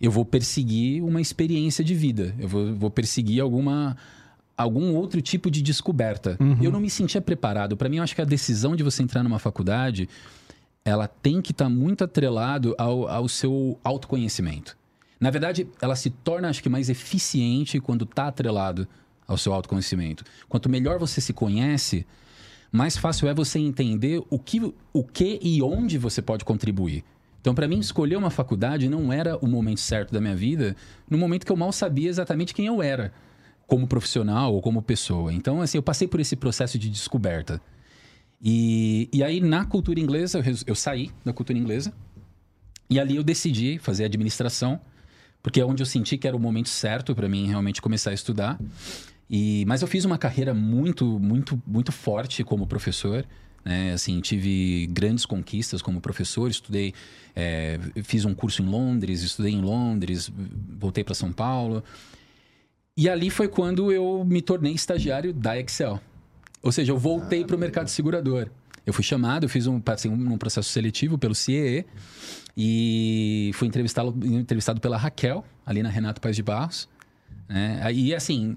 eu 0.00 0.12
vou 0.12 0.24
perseguir 0.24 1.02
uma 1.02 1.20
experiência 1.20 1.82
de 1.82 1.96
vida. 1.96 2.32
Eu 2.38 2.46
vou, 2.46 2.74
vou 2.76 2.90
perseguir 2.90 3.42
alguma 3.42 3.96
algum 4.56 4.94
outro 4.94 5.20
tipo 5.20 5.50
de 5.50 5.62
descoberta. 5.62 6.36
Eu 6.62 6.70
não 6.70 6.78
me 6.78 6.90
sentia 6.90 7.20
preparado. 7.20 7.76
Para 7.76 7.88
mim, 7.88 7.96
eu 7.96 8.04
acho 8.04 8.14
que 8.14 8.22
a 8.22 8.24
decisão 8.24 8.76
de 8.76 8.84
você 8.84 9.02
entrar 9.02 9.24
numa 9.24 9.40
faculdade, 9.40 10.08
ela 10.88 11.06
tem 11.06 11.40
que 11.40 11.52
estar 11.52 11.68
muito 11.68 12.04
atrelado 12.04 12.74
ao, 12.78 13.08
ao 13.08 13.28
seu 13.28 13.78
autoconhecimento. 13.84 14.76
Na 15.20 15.30
verdade, 15.30 15.68
ela 15.80 15.96
se 15.96 16.10
torna, 16.10 16.48
acho 16.48 16.62
que, 16.62 16.68
mais 16.68 16.88
eficiente 16.88 17.80
quando 17.80 18.04
está 18.04 18.28
atrelado 18.28 18.86
ao 19.26 19.36
seu 19.36 19.52
autoconhecimento. 19.52 20.24
Quanto 20.48 20.68
melhor 20.68 20.98
você 20.98 21.20
se 21.20 21.32
conhece, 21.32 22.06
mais 22.70 22.96
fácil 22.96 23.28
é 23.28 23.34
você 23.34 23.58
entender 23.58 24.22
o 24.30 24.38
que, 24.38 24.74
o 24.92 25.04
que 25.04 25.38
e 25.42 25.62
onde 25.62 25.98
você 25.98 26.22
pode 26.22 26.44
contribuir. 26.44 27.04
Então, 27.40 27.54
para 27.54 27.68
mim, 27.68 27.78
escolher 27.78 28.16
uma 28.16 28.30
faculdade 28.30 28.88
não 28.88 29.12
era 29.12 29.36
o 29.38 29.46
momento 29.46 29.80
certo 29.80 30.12
da 30.12 30.20
minha 30.20 30.36
vida, 30.36 30.76
no 31.08 31.16
momento 31.16 31.46
que 31.46 31.52
eu 31.52 31.56
mal 31.56 31.72
sabia 31.72 32.08
exatamente 32.08 32.54
quem 32.54 32.66
eu 32.66 32.82
era, 32.82 33.12
como 33.66 33.86
profissional 33.86 34.54
ou 34.54 34.60
como 34.60 34.82
pessoa. 34.82 35.32
Então, 35.32 35.60
assim, 35.60 35.78
eu 35.78 35.82
passei 35.82 36.06
por 36.08 36.20
esse 36.20 36.36
processo 36.36 36.78
de 36.78 36.88
descoberta. 36.88 37.60
E, 38.42 39.08
e 39.12 39.22
aí, 39.22 39.40
na 39.40 39.64
cultura 39.64 39.98
inglesa, 39.98 40.38
eu, 40.38 40.54
eu 40.66 40.74
saí 40.74 41.10
da 41.24 41.32
cultura 41.32 41.58
inglesa, 41.58 41.92
e 42.90 42.98
ali 42.98 43.16
eu 43.16 43.22
decidi 43.22 43.78
fazer 43.78 44.04
administração, 44.04 44.80
porque 45.42 45.60
é 45.60 45.64
onde 45.64 45.82
eu 45.82 45.86
senti 45.86 46.16
que 46.16 46.26
era 46.26 46.36
o 46.36 46.40
momento 46.40 46.68
certo 46.68 47.14
para 47.14 47.28
mim 47.28 47.46
realmente 47.46 47.82
começar 47.82 48.10
a 48.10 48.14
estudar. 48.14 48.58
E, 49.28 49.64
mas 49.66 49.82
eu 49.82 49.88
fiz 49.88 50.04
uma 50.04 50.16
carreira 50.16 50.54
muito, 50.54 51.04
muito, 51.18 51.62
muito 51.66 51.92
forte 51.92 52.42
como 52.42 52.66
professor. 52.66 53.26
Né? 53.64 53.92
Assim, 53.92 54.20
tive 54.20 54.86
grandes 54.86 55.26
conquistas 55.26 55.82
como 55.82 56.00
professor, 56.00 56.50
estudei, 56.50 56.94
é, 57.36 57.78
fiz 58.02 58.24
um 58.24 58.34
curso 58.34 58.62
em 58.62 58.66
Londres, 58.66 59.22
estudei 59.22 59.52
em 59.52 59.60
Londres, 59.60 60.32
voltei 60.78 61.04
para 61.04 61.14
São 61.14 61.30
Paulo. 61.30 61.84
E 62.96 63.08
ali 63.08 63.30
foi 63.30 63.48
quando 63.48 63.92
eu 63.92 64.24
me 64.24 64.40
tornei 64.40 64.72
estagiário 64.72 65.32
da 65.32 65.58
Excel. 65.58 66.00
Ou 66.62 66.72
seja, 66.72 66.92
eu 66.92 66.98
voltei 66.98 67.44
para 67.44 67.56
o 67.56 67.58
mercado 67.58 67.88
segurador. 67.88 68.48
Eu 68.84 68.92
fui 68.92 69.04
chamado, 69.04 69.44
eu 69.44 69.48
fiz 69.48 69.66
um, 69.66 69.80
passei 69.80 70.10
um, 70.10 70.32
um 70.32 70.38
processo 70.38 70.70
seletivo 70.70 71.18
pelo 71.18 71.34
CIE 71.34 71.84
e 72.56 73.50
fui 73.54 73.68
entrevistado, 73.68 74.14
entrevistado 74.24 74.80
pela 74.80 74.96
Raquel, 74.96 75.44
ali 75.64 75.82
na 75.82 75.90
Renato 75.90 76.20
Paz 76.20 76.34
de 76.34 76.42
Barros. 76.42 76.88
Né? 77.48 77.92
E 77.92 78.14
assim, 78.14 78.56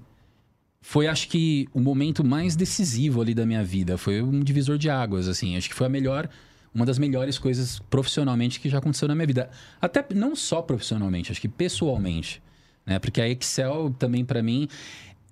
foi 0.80 1.06
acho 1.06 1.28
que 1.28 1.68
o 1.72 1.80
momento 1.80 2.24
mais 2.24 2.56
decisivo 2.56 3.22
ali 3.22 3.34
da 3.34 3.46
minha 3.46 3.62
vida. 3.62 3.96
Foi 3.96 4.20
um 4.20 4.40
divisor 4.40 4.76
de 4.76 4.90
águas, 4.90 5.28
assim. 5.28 5.56
Acho 5.56 5.68
que 5.68 5.74
foi 5.74 5.86
a 5.86 5.90
melhor, 5.90 6.28
uma 6.74 6.84
das 6.84 6.98
melhores 6.98 7.38
coisas 7.38 7.78
profissionalmente 7.88 8.58
que 8.58 8.68
já 8.68 8.78
aconteceu 8.78 9.06
na 9.06 9.14
minha 9.14 9.26
vida. 9.26 9.48
Até 9.80 10.04
não 10.14 10.34
só 10.34 10.60
profissionalmente, 10.60 11.30
acho 11.30 11.40
que 11.40 11.48
pessoalmente. 11.48 12.42
Né? 12.84 12.98
Porque 12.98 13.20
a 13.20 13.28
Excel 13.28 13.94
também 13.98 14.24
para 14.24 14.42
mim. 14.42 14.68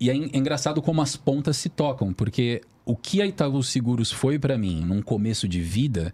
E 0.01 0.09
é, 0.09 0.13
é 0.13 0.37
engraçado 0.37 0.81
como 0.81 0.99
as 0.99 1.15
pontas 1.15 1.55
se 1.57 1.69
tocam, 1.69 2.11
porque 2.11 2.61
o 2.83 2.95
que 2.95 3.21
a 3.21 3.27
Itaú 3.27 3.61
Seguros 3.61 4.11
foi 4.11 4.39
para 4.39 4.57
mim 4.57 4.83
num 4.83 4.99
começo 4.99 5.47
de 5.47 5.61
vida, 5.61 6.11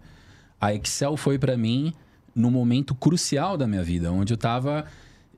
a 0.60 0.74
Excel 0.74 1.16
foi 1.16 1.38
para 1.38 1.56
mim 1.56 1.94
no 2.34 2.50
momento 2.50 2.94
crucial 2.94 3.56
da 3.56 3.66
minha 3.66 3.82
vida, 3.82 4.12
onde 4.12 4.34
eu 4.34 4.34
estava 4.34 4.84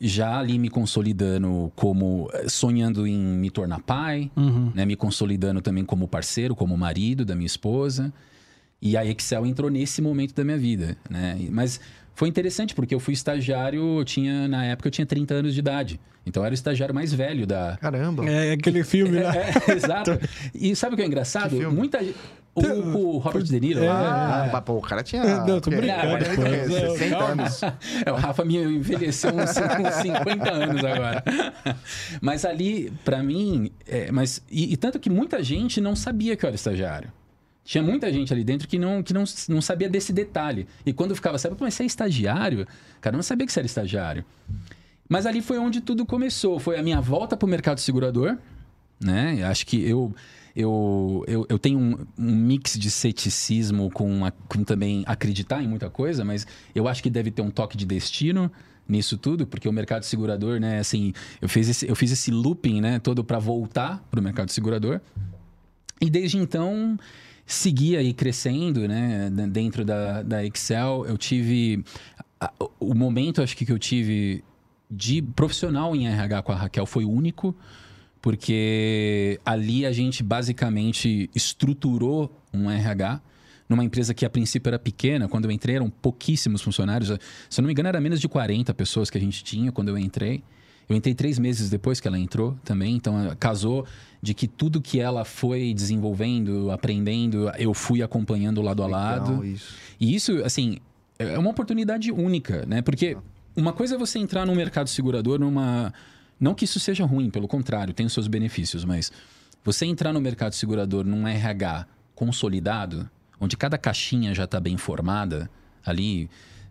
já 0.01 0.37
ali 0.37 0.59
me 0.59 0.69
consolidando 0.69 1.71
como 1.77 2.29
eh, 2.33 2.49
sonhando 2.49 3.07
em 3.07 3.17
me 3.17 3.51
tornar 3.51 3.81
pai, 3.83 4.31
uhum. 4.35 4.73
né, 4.75 4.85
me 4.85 4.97
consolidando 4.97 5.61
também 5.61 5.85
como 5.85 6.09
parceiro, 6.09 6.57
como 6.57 6.77
marido 6.77 7.25
da 7.25 7.37
minha 7.37 7.47
esposa. 7.47 8.13
E 8.83 8.97
a 8.97 9.05
Excel 9.05 9.47
entrou 9.47 9.71
nesse 9.71 10.03
momento 10.03 10.35
da 10.35 10.43
minha 10.43 10.57
vida, 10.57 10.97
né? 11.09 11.39
Mas 11.51 11.79
foi 12.15 12.29
interessante 12.29 12.75
porque 12.75 12.95
eu 12.95 13.01
fui 13.01 13.15
estagiário, 13.15 13.99
eu 13.99 14.05
tinha 14.05 14.49
na 14.49 14.65
época 14.65 14.89
eu 14.89 14.93
tinha 14.93 15.07
30 15.07 15.35
anos 15.35 15.55
de 15.55 15.61
idade. 15.61 16.01
Então 16.27 16.43
eu 16.43 16.47
era 16.47 16.53
o 16.53 16.55
estagiário 16.55 16.95
mais 16.95 17.13
velho 17.13 17.47
da 17.47 17.79
Caramba. 17.81 18.29
É 18.29 18.53
aquele 18.53 18.85
filme 18.85 19.21
lá. 19.21 19.33
É, 19.41 19.73
é, 19.73 19.75
exato. 19.75 20.19
E 20.55 20.77
sabe 20.77 20.95
o 20.95 20.97
que 20.97 21.03
é 21.03 21.07
engraçado? 21.07 21.57
Que 21.57 21.67
Muita 21.67 21.99
o, 22.55 22.63
o 22.63 23.19
Robert 23.19 23.45
De 23.45 23.61
Niro. 23.61 23.83
É, 23.85 23.89
ah, 23.89 24.51
é. 24.53 24.61
pô, 24.61 24.75
o 24.75 24.81
cara 24.81 25.03
tinha. 25.03 25.23
Não, 25.45 25.61
tô 25.61 25.71
brincando. 25.71 26.25
É, 26.47 26.97
60 26.97 27.17
anos. 27.17 27.61
É, 28.05 28.13
o 28.13 28.15
Rafa 28.15 28.45
me 28.45 28.57
envelheceu 28.57 29.31
uns, 29.31 29.51
uns 29.51 29.95
50 30.03 30.51
anos 30.51 30.85
agora. 30.85 31.23
Mas 32.21 32.45
ali, 32.45 32.93
para 33.05 33.23
mim, 33.23 33.71
é, 33.87 34.11
mas 34.11 34.43
e, 34.51 34.73
e, 34.73 34.77
tanto 34.77 34.99
que 34.99 35.11
muita 35.11 35.43
gente 35.43 35.81
não 35.81 35.95
sabia 35.95 36.37
que 36.37 36.45
eu 36.45 36.49
era 36.49 36.55
estagiário. 36.55 37.13
Tinha 37.65 37.83
muita 37.83 38.13
gente 38.13 38.33
ali 38.33 38.43
dentro 38.43 38.67
que 38.67 38.79
não, 38.79 39.03
que 39.03 39.13
não, 39.13 39.25
não 39.49 39.61
sabia 39.61 39.89
desse 39.89 40.13
detalhe. 40.13 40.67
E 40.85 40.93
quando 40.93 41.15
ficava, 41.15 41.39
sabe, 41.39 41.57
mas 41.61 41.75
você 41.75 41.83
é 41.83 41.87
estagiário? 41.87 42.67
Cara, 43.01 43.15
eu 43.15 43.19
não 43.19 43.23
sabia 43.23 43.47
que 43.47 43.53
você 43.53 43.61
era 43.61 43.67
estagiário. 43.67 44.25
Mas 45.09 45.27
ali 45.27 45.43
foi 45.43 45.59
onde 45.59 45.81
tudo 45.81 46.07
começou. 46.07 46.59
Foi 46.59 46.79
a 46.79 46.83
minha 46.83 47.01
volta 47.01 47.37
para 47.37 47.47
o 47.47 47.49
mercado 47.49 47.81
segurador. 47.81 48.37
Né? 49.01 49.43
Acho 49.45 49.67
que 49.67 49.83
eu 49.83 50.15
eu, 50.55 51.25
eu, 51.29 51.47
eu 51.49 51.59
tenho 51.59 51.79
um, 51.79 52.07
um, 52.19 52.35
mix 52.35 52.79
de 52.79 52.91
ceticismo 52.91 53.91
com, 53.91 54.21
com 54.49 54.65
também 54.65 55.05
acreditar 55.07 55.63
em 55.63 55.69
muita 55.69 55.89
coisa, 55.89 56.25
mas 56.25 56.47
eu 56.75 56.89
acho 56.89 57.03
que 57.03 57.09
deve 57.09 57.31
ter 57.31 57.43
um 57.43 57.51
toque 57.51 57.77
de 57.77 57.87
destino 57.87 58.51
nisso 58.89 59.17
tudo, 59.17 59.47
porque 59.47 59.69
o 59.69 59.73
mercado 59.73 60.03
segurador, 60.03 60.59
né, 60.59 60.81
assim, 60.81 61.13
eu 61.41 61.49
fiz 61.49 61.69
esse, 61.69 61.89
eu 61.89 61.95
fiz 61.95 62.11
esse 62.11 62.31
looping, 62.31 62.81
né, 62.81 62.99
todo 62.99 63.23
para 63.23 63.39
voltar 63.39 64.05
para 64.11 64.19
o 64.19 64.23
mercado 64.23 64.51
segurador. 64.51 65.01
E 66.01 66.11
desde 66.11 66.39
então 66.39 66.99
segui 67.53 67.97
aí 67.97 68.13
crescendo, 68.13 68.87
né, 68.87 69.31
dentro 69.49 69.85
da, 69.85 70.23
da 70.23 70.45
Excel. 70.45 71.05
Eu 71.07 71.19
tive 71.19 71.85
o 72.79 72.95
momento, 72.95 73.43
acho 73.43 73.57
que 73.57 73.67
que 73.67 73.73
eu 73.73 73.79
tive 73.79 74.45
de 74.91 75.23
profissional 75.23 75.95
em 75.95 76.07
RH 76.07 76.43
com 76.43 76.53
a 76.53 76.57
Raquel 76.57 76.87
foi 76.87 77.05
único 77.05 77.55
porque 78.21 79.41
ali 79.45 79.87
a 79.87 79.93
gente 79.93 80.23
basicamente 80.23 81.31
estruturou 81.35 82.31
um 82.53 82.71
RH 82.71 83.21
numa 83.69 83.85
empresa 83.85 84.13
que 84.13 84.27
a 84.27 84.31
princípio 84.31 84.69
era 84.69 84.79
pequena. 84.79 85.29
Quando 85.29 85.47
eu 85.47 85.51
entrei, 85.51 85.77
eram 85.77 85.89
pouquíssimos 85.89 86.61
funcionários. 86.61 87.09
Se 87.49 87.61
eu 87.61 87.63
não 87.63 87.67
me 87.69 87.73
engano, 87.73 87.89
era 87.89 88.01
menos 88.01 88.21
de 88.21 88.29
40 88.29 88.75
pessoas 88.75 89.09
que 89.09 89.17
a 89.17 89.21
gente 89.21 89.43
tinha 89.43 89.73
quando 89.73 89.89
eu 89.89 89.97
entrei. 89.97 90.43
Eu 90.91 90.97
entrei 90.97 91.15
três 91.15 91.39
meses 91.39 91.71
depois 91.71 92.01
que 92.01 92.09
ela 92.09 92.19
entrou 92.19 92.59
também, 92.65 92.97
então 92.97 93.15
casou 93.39 93.87
de 94.21 94.35
que 94.35 94.49
tudo 94.49 94.83
que 94.83 94.99
ela 94.99 95.25
foi 95.25 95.73
desenvolvendo, 95.73 96.69
aprendendo, 96.73 97.49
eu 97.57 97.73
fui 97.73 98.03
acompanhando 98.03 98.61
lado 98.61 98.83
Legal, 98.83 98.99
a 98.99 99.05
lado. 99.05 99.45
Isso. 99.45 99.75
E 100.01 100.15
isso, 100.17 100.45
assim, 100.45 100.79
é 101.17 101.39
uma 101.39 101.51
oportunidade 101.51 102.11
única, 102.11 102.67
né? 102.67 102.83
Porque 102.83 103.17
uma 103.55 103.73
coisa 103.73 103.95
é 103.95 103.99
você 103.99 104.19
entrar 104.19 104.45
no 104.45 104.53
mercado 104.53 104.89
segurador 104.89 105.39
numa 105.39 105.95
não 106.41 106.55
que 106.55 106.65
isso 106.65 106.81
seja 106.81 107.05
ruim, 107.05 107.31
pelo 107.31 107.47
contrário, 107.47 107.95
tem 107.95 108.07
os 108.07 108.13
seus 108.13 108.27
benefícios, 108.27 108.85
mas 108.85 109.13
você 109.63 109.87
entrar 109.87 110.13
no 110.13 110.21
mercado 110.21 110.55
segurador 110.55 111.05
num 111.05 111.29
RH 111.29 111.87
consolidado, 112.17 113.09
onde 113.39 113.57
cada 113.57 113.79
caixinha 113.79 114.35
já 114.35 114.45
está 114.45 114.59
bem 114.59 114.77
formada, 114.77 115.49
ali 115.85 116.29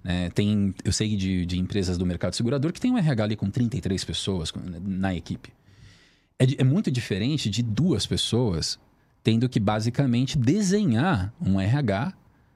né, 0.10 0.32
tem, 0.32 0.74
eu 0.84 0.92
sei 0.92 1.16
de, 1.16 1.46
de, 1.46 1.60
empresas 1.60 1.96
do 1.96 2.04
mercado 2.04 2.34
segurador 2.34 2.74
que 2.74 2.82
tem 2.82 2.92
um 2.92 2.98
RH 2.98 3.24
ali 3.24 3.36
com 3.36 3.48
33 3.48 4.04
pessoas 4.04 4.52
na 4.82 5.14
equipe. 5.14 5.54
É, 6.40 6.46
é 6.58 6.64
muito 6.64 6.90
diferente 6.90 7.48
de 7.48 7.62
duas 7.62 8.08
pessoas 8.08 8.80
tendo 9.24 9.48
que 9.48 9.60
basicamente 9.60 10.36
desenhar 10.36 11.32
um 11.40 11.62
RH 11.62 12.12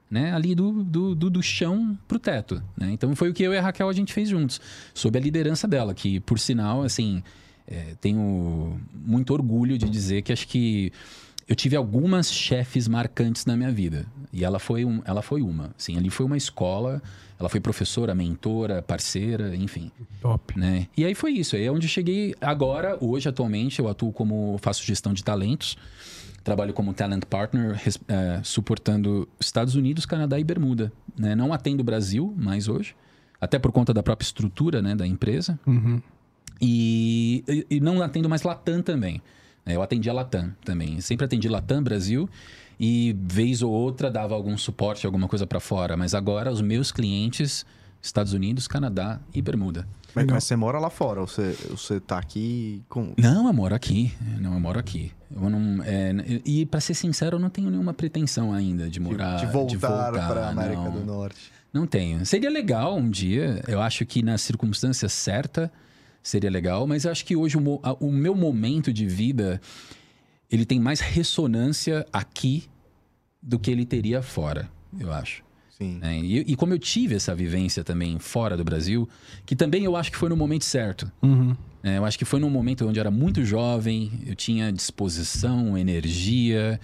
né, 0.09 0.33
ali 0.33 0.55
do, 0.55 0.83
do, 0.83 1.13
do, 1.13 1.29
do 1.29 1.43
chão 1.43 1.95
para 2.07 2.15
o 2.15 2.19
teto. 2.19 2.63
Né? 2.75 2.89
Então 2.91 3.15
foi 3.15 3.29
o 3.29 3.33
que 3.35 3.43
eu 3.43 3.53
e 3.53 3.57
a 3.59 3.61
Raquel 3.61 3.87
a 3.87 3.93
gente 3.93 4.11
fez 4.11 4.29
juntos, 4.29 4.59
sob 4.91 5.15
a 5.15 5.21
liderança 5.21 5.67
dela, 5.67 5.93
que 5.93 6.19
por 6.21 6.39
sinal, 6.39 6.81
assim, 6.81 7.21
é, 7.67 7.93
tenho 8.01 8.81
muito 8.91 9.31
orgulho 9.31 9.77
de 9.77 9.87
dizer 9.87 10.23
que 10.23 10.33
acho 10.33 10.47
que 10.47 10.91
eu 11.53 11.55
tive 11.55 11.75
algumas 11.75 12.33
chefes 12.33 12.87
marcantes 12.87 13.45
na 13.45 13.55
minha 13.55 13.71
vida 13.71 14.07
e 14.33 14.43
ela 14.43 14.57
foi, 14.57 14.83
um, 14.83 15.03
ela 15.05 15.21
foi 15.21 15.43
uma. 15.43 15.69
Assim, 15.77 15.95
ali 15.95 16.09
foi 16.09 16.25
uma 16.25 16.35
escola, 16.35 16.99
ela 17.39 17.47
foi 17.47 17.59
professora, 17.59 18.15
mentora, 18.15 18.81
parceira, 18.81 19.55
enfim. 19.55 19.91
Top. 20.19 20.57
Né? 20.57 20.87
E 20.97 21.05
aí 21.05 21.13
foi 21.13 21.33
isso. 21.33 21.55
Aí 21.55 21.63
é 21.63 21.71
onde 21.71 21.85
eu 21.85 21.91
cheguei 21.91 22.33
agora, 22.41 22.97
hoje, 22.99 23.29
atualmente, 23.29 23.79
eu 23.79 23.87
atuo 23.87 24.11
como 24.11 24.57
faço 24.63 24.83
gestão 24.83 25.13
de 25.13 25.23
talentos. 25.23 25.77
Trabalho 26.43 26.73
como 26.73 26.91
talent 26.91 27.23
partner, 27.25 27.79
é, 28.07 28.41
suportando 28.43 29.29
Estados 29.39 29.75
Unidos, 29.75 30.07
Canadá 30.07 30.39
e 30.39 30.43
Bermuda. 30.43 30.91
Né? 31.15 31.35
Não 31.35 31.53
atendo 31.53 31.81
o 31.81 31.83
Brasil 31.83 32.33
mais 32.35 32.67
hoje, 32.67 32.95
até 33.39 33.59
por 33.59 33.71
conta 33.71 33.93
da 33.93 34.01
própria 34.01 34.25
estrutura 34.25 34.81
né, 34.81 34.95
da 34.95 35.05
empresa. 35.05 35.59
Uhum. 35.67 36.01
E, 36.59 37.43
e, 37.47 37.67
e, 37.69 37.79
não 37.79 38.01
atendo 38.01 38.27
mais 38.27 38.41
Latam 38.41 38.81
também. 38.81 39.21
Né? 39.65 39.75
Eu 39.75 39.81
atendi 39.81 40.09
a 40.09 40.13
Latam 40.13 40.53
também. 40.63 40.99
Sempre 41.01 41.25
atendi 41.25 41.47
Latam, 41.47 41.81
Brasil. 41.81 42.29
E 42.79 43.15
vez 43.19 43.61
ou 43.61 43.71
outra 43.71 44.09
dava 44.09 44.33
algum 44.35 44.57
suporte, 44.57 45.05
alguma 45.05 45.27
coisa 45.27 45.45
para 45.45 45.59
fora. 45.59 45.95
Mas 45.95 46.13
agora 46.13 46.51
os 46.51 46.61
meus 46.61 46.91
clientes, 46.91 47.65
Estados 48.01 48.33
Unidos, 48.33 48.67
Canadá 48.67 49.19
e 49.33 49.41
Bermuda. 49.41 49.87
Mas, 50.15 50.25
mas, 50.27 50.43
você 50.43 50.55
mora 50.55 50.77
lá 50.77 50.91
fora, 50.91 51.21
ou 51.21 51.27
você, 51.27 51.57
você 51.69 51.99
tá 51.99 52.19
aqui 52.19 52.83
com. 52.87 53.13
Não, 53.17 53.47
eu 53.47 53.53
moro 53.53 53.73
aqui. 53.73 54.13
Não, 54.39 54.53
eu 54.53 54.59
moro 54.59 54.79
aqui. 54.79 55.11
Eu 55.35 55.49
não, 55.49 55.83
é, 55.83 56.13
e 56.45 56.65
para 56.67 56.79
ser 56.79 56.93
sincero, 56.93 57.37
eu 57.37 57.39
não 57.39 57.49
tenho 57.49 57.71
nenhuma 57.71 57.93
pretensão 57.93 58.53
ainda 58.53 58.87
de 58.87 58.99
morar. 58.99 59.37
De, 59.37 59.47
de 59.47 59.51
voltar, 59.51 60.11
voltar 60.11 60.27
para 60.27 60.49
América 60.49 60.83
não, 60.83 60.91
do 60.91 61.03
Norte. 61.03 61.51
Não 61.73 61.87
tenho. 61.87 62.23
Seria 62.25 62.51
legal 62.51 62.95
um 62.95 63.09
dia. 63.09 63.63
Eu 63.67 63.81
acho 63.81 64.05
que 64.05 64.21
na 64.21 64.37
circunstância 64.37 65.09
certa 65.09 65.71
seria 66.23 66.49
legal, 66.49 66.87
mas 66.87 67.03
eu 67.03 67.11
acho 67.11 67.25
que 67.25 67.35
hoje 67.35 67.57
o, 67.57 67.81
o 67.99 68.11
meu 68.11 68.33
momento 68.33 68.91
de 68.91 69.05
vida 69.05 69.61
ele 70.49 70.65
tem 70.65 70.79
mais 70.79 70.99
ressonância 70.99 72.05
aqui 72.11 72.63
do 73.41 73.59
que 73.59 73.69
ele 73.69 73.85
teria 73.85 74.21
fora, 74.21 74.69
eu 74.97 75.11
acho. 75.11 75.43
Sim. 75.77 75.99
É, 76.01 76.17
e, 76.17 76.39
e, 76.39 76.55
como 76.55 76.73
eu 76.73 76.79
tive 76.79 77.15
essa 77.15 77.33
vivência 77.33 77.83
também 77.83 78.19
fora 78.19 78.55
do 78.55 78.63
Brasil, 78.63 79.09
que 79.45 79.55
também 79.55 79.83
eu 79.83 79.95
acho 79.95 80.11
que 80.11 80.17
foi 80.17 80.29
no 80.29 80.37
momento 80.37 80.63
certo. 80.63 81.11
Uhum. 81.21 81.55
É, 81.83 81.97
eu 81.97 82.05
acho 82.05 82.17
que 82.17 82.23
foi 82.23 82.39
num 82.39 82.49
momento 82.49 82.87
onde 82.87 82.99
eu 82.99 83.01
era 83.01 83.11
muito 83.11 83.43
jovem, 83.43 84.11
eu 84.25 84.35
tinha 84.35 84.71
disposição, 84.71 85.77
energia, 85.77 86.79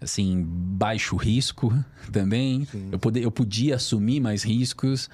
assim, 0.00 0.44
baixo 0.46 1.16
risco 1.16 1.72
também. 2.12 2.66
Eu, 2.92 2.98
poder, 2.98 3.22
eu 3.22 3.30
podia 3.30 3.76
assumir 3.76 4.20
mais 4.20 4.42
riscos. 4.42 5.08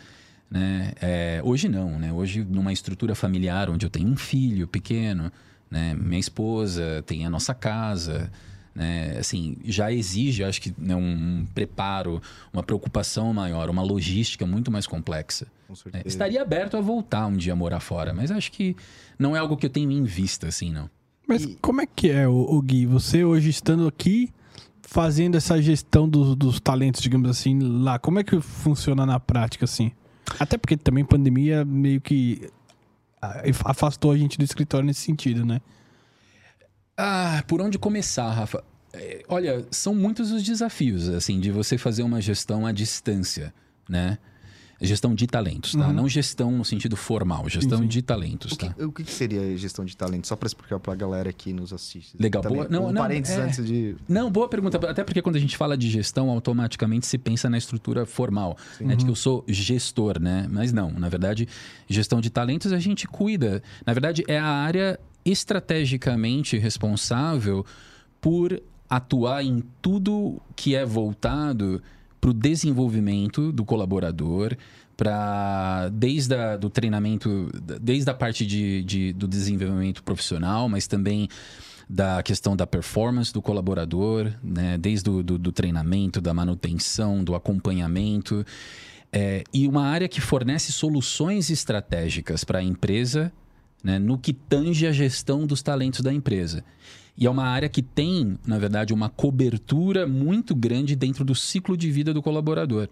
Né? 0.50 0.92
É, 1.00 1.40
hoje 1.44 1.68
não, 1.68 1.98
né? 1.98 2.12
Hoje, 2.12 2.44
numa 2.44 2.72
estrutura 2.72 3.14
familiar 3.14 3.70
onde 3.70 3.86
eu 3.86 3.90
tenho 3.90 4.08
um 4.08 4.16
filho 4.16 4.66
pequeno, 4.66 5.30
né? 5.70 5.94
minha 5.94 6.18
esposa, 6.18 7.02
tem 7.06 7.24
a 7.24 7.30
nossa 7.30 7.54
casa 7.54 8.30
né? 8.74 9.16
Assim, 9.18 9.56
já 9.64 9.92
exige, 9.92 10.44
acho 10.44 10.60
que, 10.60 10.74
né, 10.78 10.94
um, 10.94 11.44
preparo, 11.54 12.22
uma 12.52 12.62
preocupação 12.62 13.32
maior, 13.32 13.68
uma 13.68 13.82
logística 13.82 14.46
muito 14.46 14.70
mais 14.70 14.86
complexa. 14.86 15.46
É, 15.92 16.02
estaria 16.04 16.42
aberto 16.42 16.76
a 16.76 16.80
voltar 16.80 17.26
um 17.26 17.36
dia 17.36 17.52
a 17.52 17.56
morar 17.56 17.80
fora, 17.80 18.12
mas 18.12 18.30
acho 18.30 18.50
que 18.50 18.76
não 19.18 19.36
é 19.36 19.38
algo 19.38 19.56
que 19.56 19.66
eu 19.66 19.70
tenho 19.70 19.90
em 19.90 20.04
vista, 20.04 20.48
assim, 20.48 20.72
não. 20.72 20.90
Mas 21.28 21.44
e... 21.44 21.58
como 21.60 21.80
é 21.80 21.86
que 21.86 22.10
é, 22.10 22.26
o, 22.26 22.32
o 22.32 22.62
Gui? 22.62 22.86
Você 22.86 23.24
hoje 23.24 23.50
estando 23.50 23.86
aqui, 23.86 24.30
fazendo 24.82 25.36
essa 25.36 25.60
gestão 25.60 26.08
dos, 26.08 26.34
dos 26.34 26.58
talentos, 26.58 27.00
digamos 27.00 27.30
assim, 27.30 27.58
lá? 27.60 27.98
Como 27.98 28.18
é 28.18 28.24
que 28.24 28.40
funciona 28.40 29.06
na 29.06 29.20
prática, 29.20 29.64
assim? 29.64 29.92
Até 30.38 30.56
porque 30.56 30.76
também 30.76 31.04
pandemia 31.04 31.64
meio 31.64 32.00
que 32.00 32.50
ah, 33.20 33.42
afastou 33.64 34.12
a 34.12 34.16
gente 34.16 34.38
do 34.38 34.44
escritório 34.44 34.86
nesse 34.86 35.00
sentido, 35.00 35.44
né? 35.44 35.60
Ah, 36.96 37.42
por 37.46 37.60
onde 37.60 37.78
começar, 37.78 38.30
Rafa? 38.30 38.62
É, 38.92 39.22
olha, 39.28 39.66
são 39.70 39.94
muitos 39.94 40.30
os 40.32 40.42
desafios, 40.42 41.08
assim, 41.08 41.40
de 41.40 41.50
você 41.50 41.78
fazer 41.78 42.02
uma 42.02 42.20
gestão 42.20 42.66
à 42.66 42.72
distância, 42.72 43.54
né? 43.88 44.18
Gestão 44.80 45.14
de 45.14 45.26
talentos, 45.26 45.72
tá? 45.72 45.88
Uhum. 45.88 45.92
Não 45.92 46.08
gestão 46.08 46.50
no 46.50 46.64
sentido 46.64 46.96
formal, 46.96 47.48
gestão 47.48 47.80
sim. 47.80 47.86
de 47.86 48.00
talentos, 48.00 48.52
O 48.52 48.56
que, 48.56 48.68
tá? 48.68 48.86
o 48.86 48.90
que 48.90 49.04
seria 49.04 49.56
gestão 49.56 49.84
de 49.84 49.94
talento? 49.96 50.26
Só 50.26 50.36
para 50.36 50.46
explicar 50.46 50.80
para 50.80 50.94
a 50.94 50.96
galera 50.96 51.32
que 51.32 51.52
nos 51.52 51.72
assiste. 51.72 52.16
Legal, 52.18 52.42
Também, 52.42 52.58
boa. 52.58 52.68
Não, 52.70 52.86
um 52.86 52.92
não, 52.92 53.02
parênteses 53.02 53.36
é. 53.36 53.42
antes 53.42 53.66
de... 53.66 53.94
Não, 54.08 54.30
boa 54.30 54.48
pergunta. 54.48 54.78
Até 54.88 55.04
porque 55.04 55.20
quando 55.20 55.36
a 55.36 55.38
gente 55.38 55.56
fala 55.56 55.76
de 55.76 55.90
gestão, 55.90 56.30
automaticamente 56.30 57.06
se 57.06 57.18
pensa 57.18 57.50
na 57.50 57.58
estrutura 57.58 58.06
formal, 58.06 58.56
né? 58.80 58.96
De 58.96 59.04
que 59.04 59.10
eu 59.10 59.16
sou 59.16 59.44
gestor, 59.46 60.18
né? 60.18 60.46
Mas 60.50 60.72
não, 60.72 60.90
na 60.90 61.08
verdade, 61.08 61.46
gestão 61.88 62.20
de 62.20 62.30
talentos 62.30 62.72
a 62.72 62.78
gente 62.78 63.06
cuida. 63.06 63.62
Na 63.84 63.92
verdade, 63.92 64.24
é 64.26 64.38
a 64.38 64.46
área 64.46 64.98
estrategicamente 65.24 66.56
responsável 66.56 67.64
por 68.20 68.60
atuar 68.88 69.44
em 69.44 69.62
tudo 69.80 70.40
que 70.56 70.74
é 70.74 70.84
voltado 70.84 71.82
para 72.20 72.30
o 72.30 72.34
desenvolvimento 72.34 73.50
do 73.50 73.64
colaborador, 73.64 74.56
para 74.96 75.88
desde 75.88 76.34
a, 76.34 76.56
do 76.56 76.68
treinamento, 76.68 77.50
desde 77.80 78.10
a 78.10 78.14
parte 78.14 78.44
de, 78.44 78.82
de- 78.84 79.12
do 79.14 79.26
desenvolvimento 79.26 80.02
profissional, 80.02 80.68
mas 80.68 80.86
também 80.86 81.28
da 81.88 82.22
questão 82.22 82.54
da 82.54 82.66
performance 82.66 83.32
do 83.32 83.40
colaborador, 83.42 84.30
né? 84.42 84.76
desde 84.78 85.10
o 85.10 85.22
do, 85.22 85.38
do 85.38 85.50
treinamento, 85.50 86.20
da 86.20 86.32
manutenção, 86.34 87.24
do 87.24 87.34
acompanhamento. 87.34 88.44
É, 89.12 89.42
e 89.52 89.66
uma 89.66 89.86
área 89.86 90.06
que 90.06 90.20
fornece 90.20 90.70
soluções 90.70 91.50
estratégicas 91.50 92.44
para 92.44 92.60
a 92.60 92.62
empresa 92.62 93.32
né, 93.82 93.98
no 93.98 94.18
que 94.18 94.32
tange 94.32 94.86
a 94.86 94.92
gestão 94.92 95.46
dos 95.46 95.62
talentos 95.62 96.00
da 96.00 96.12
empresa. 96.12 96.62
E 97.20 97.26
é 97.26 97.30
uma 97.30 97.44
área 97.44 97.68
que 97.68 97.82
tem, 97.82 98.38
na 98.46 98.58
verdade, 98.58 98.94
uma 98.94 99.10
cobertura 99.10 100.06
muito 100.06 100.54
grande 100.54 100.96
dentro 100.96 101.22
do 101.22 101.34
ciclo 101.34 101.76
de 101.76 101.90
vida 101.90 102.14
do 102.14 102.22
colaborador. 102.22 102.88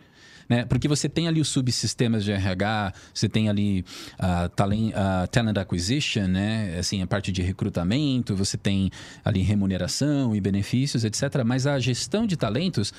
Né? 0.46 0.66
Porque 0.66 0.86
você 0.86 1.08
tem 1.08 1.26
ali 1.26 1.40
os 1.40 1.48
subsistemas 1.48 2.24
de 2.24 2.32
RH, 2.32 2.92
você 3.14 3.26
tem 3.26 3.48
ali 3.48 3.86
a 4.18 4.50
talent, 4.50 4.92
a 4.94 5.26
talent 5.28 5.56
acquisition, 5.56 6.26
né? 6.26 6.76
assim, 6.78 7.00
a 7.00 7.06
parte 7.06 7.32
de 7.32 7.40
recrutamento, 7.40 8.36
você 8.36 8.58
tem 8.58 8.90
ali 9.24 9.40
remuneração 9.40 10.36
e 10.36 10.40
benefícios, 10.42 11.04
etc. 11.04 11.42
Mas 11.44 11.66
a 11.66 11.78
gestão 11.78 12.26
de 12.26 12.36
talentos, 12.36 12.92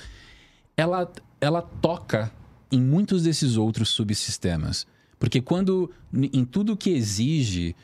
ela, 0.76 1.12
ela 1.40 1.62
toca 1.62 2.32
em 2.72 2.82
muitos 2.82 3.22
desses 3.22 3.56
outros 3.56 3.90
subsistemas. 3.90 4.88
Porque 5.20 5.42
quando, 5.42 5.92
em 6.12 6.44
tudo 6.44 6.76
que 6.78 6.90
exige 6.90 7.76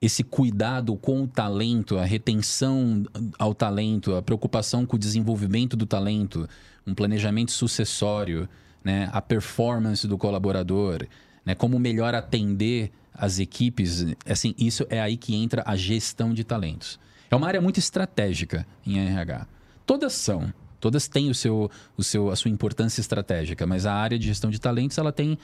esse 0.00 0.22
cuidado 0.22 0.96
com 0.96 1.22
o 1.22 1.28
talento, 1.28 1.98
a 1.98 2.04
retenção 2.04 3.04
ao 3.38 3.54
talento, 3.54 4.14
a 4.14 4.22
preocupação 4.22 4.86
com 4.86 4.96
o 4.96 4.98
desenvolvimento 4.98 5.76
do 5.76 5.86
talento, 5.86 6.48
um 6.86 6.94
planejamento 6.94 7.50
sucessório, 7.50 8.48
né, 8.84 9.10
a 9.12 9.20
performance 9.20 10.06
do 10.06 10.16
colaborador, 10.16 11.06
né, 11.44 11.54
como 11.54 11.78
melhor 11.78 12.14
atender 12.14 12.92
as 13.12 13.40
equipes, 13.40 14.06
assim, 14.24 14.54
isso 14.56 14.86
é 14.88 15.00
aí 15.00 15.16
que 15.16 15.34
entra 15.34 15.64
a 15.66 15.74
gestão 15.74 16.32
de 16.32 16.44
talentos. 16.44 17.00
É 17.28 17.34
uma 17.34 17.48
área 17.48 17.60
muito 17.60 17.78
estratégica 17.78 18.64
em 18.86 18.98
RH. 19.00 19.46
Todas 19.84 20.12
são, 20.12 20.52
todas 20.78 21.08
têm 21.08 21.28
o 21.28 21.34
seu, 21.34 21.68
o 21.96 22.04
seu, 22.04 22.30
a 22.30 22.36
sua 22.36 22.50
importância 22.50 23.00
estratégica, 23.00 23.66
mas 23.66 23.84
a 23.84 23.92
área 23.92 24.18
de 24.18 24.28
gestão 24.28 24.50
de 24.50 24.60
talentos 24.60 24.96
ela 24.96 25.10
tem 25.10 25.36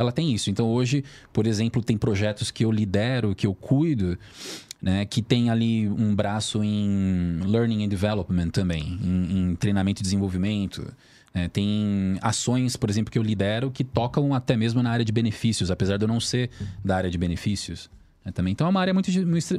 ela 0.00 0.10
tem 0.12 0.32
isso. 0.32 0.50
Então 0.50 0.66
hoje, 0.68 1.04
por 1.32 1.46
exemplo, 1.46 1.82
tem 1.82 1.96
projetos 1.96 2.50
que 2.50 2.64
eu 2.64 2.72
lidero, 2.72 3.34
que 3.34 3.46
eu 3.46 3.54
cuido, 3.54 4.18
né, 4.82 5.04
que 5.04 5.20
tem 5.20 5.50
ali 5.50 5.88
um 5.88 6.14
braço 6.14 6.64
em 6.64 7.38
learning 7.46 7.84
and 7.84 7.88
development 7.88 8.48
também, 8.48 8.98
em, 9.04 9.50
em 9.50 9.54
treinamento 9.56 10.00
e 10.00 10.02
desenvolvimento. 10.02 10.90
né. 11.34 11.48
tem 11.48 12.18
ações, 12.22 12.76
por 12.76 12.88
exemplo, 12.88 13.10
que 13.12 13.18
eu 13.18 13.22
lidero 13.22 13.70
que 13.70 13.84
tocam 13.84 14.32
até 14.34 14.56
mesmo 14.56 14.82
na 14.82 14.90
área 14.90 15.04
de 15.04 15.12
benefícios, 15.12 15.70
apesar 15.70 15.96
de 15.98 16.04
eu 16.04 16.08
não 16.08 16.18
ser 16.18 16.48
da 16.84 16.96
área 16.96 17.10
de 17.10 17.18
benefícios. 17.18 17.90
né, 18.24 18.32
também. 18.32 18.52
Então 18.52 18.66
é 18.66 18.70
uma 18.70 18.80
área 18.80 18.94
muito, 18.94 19.10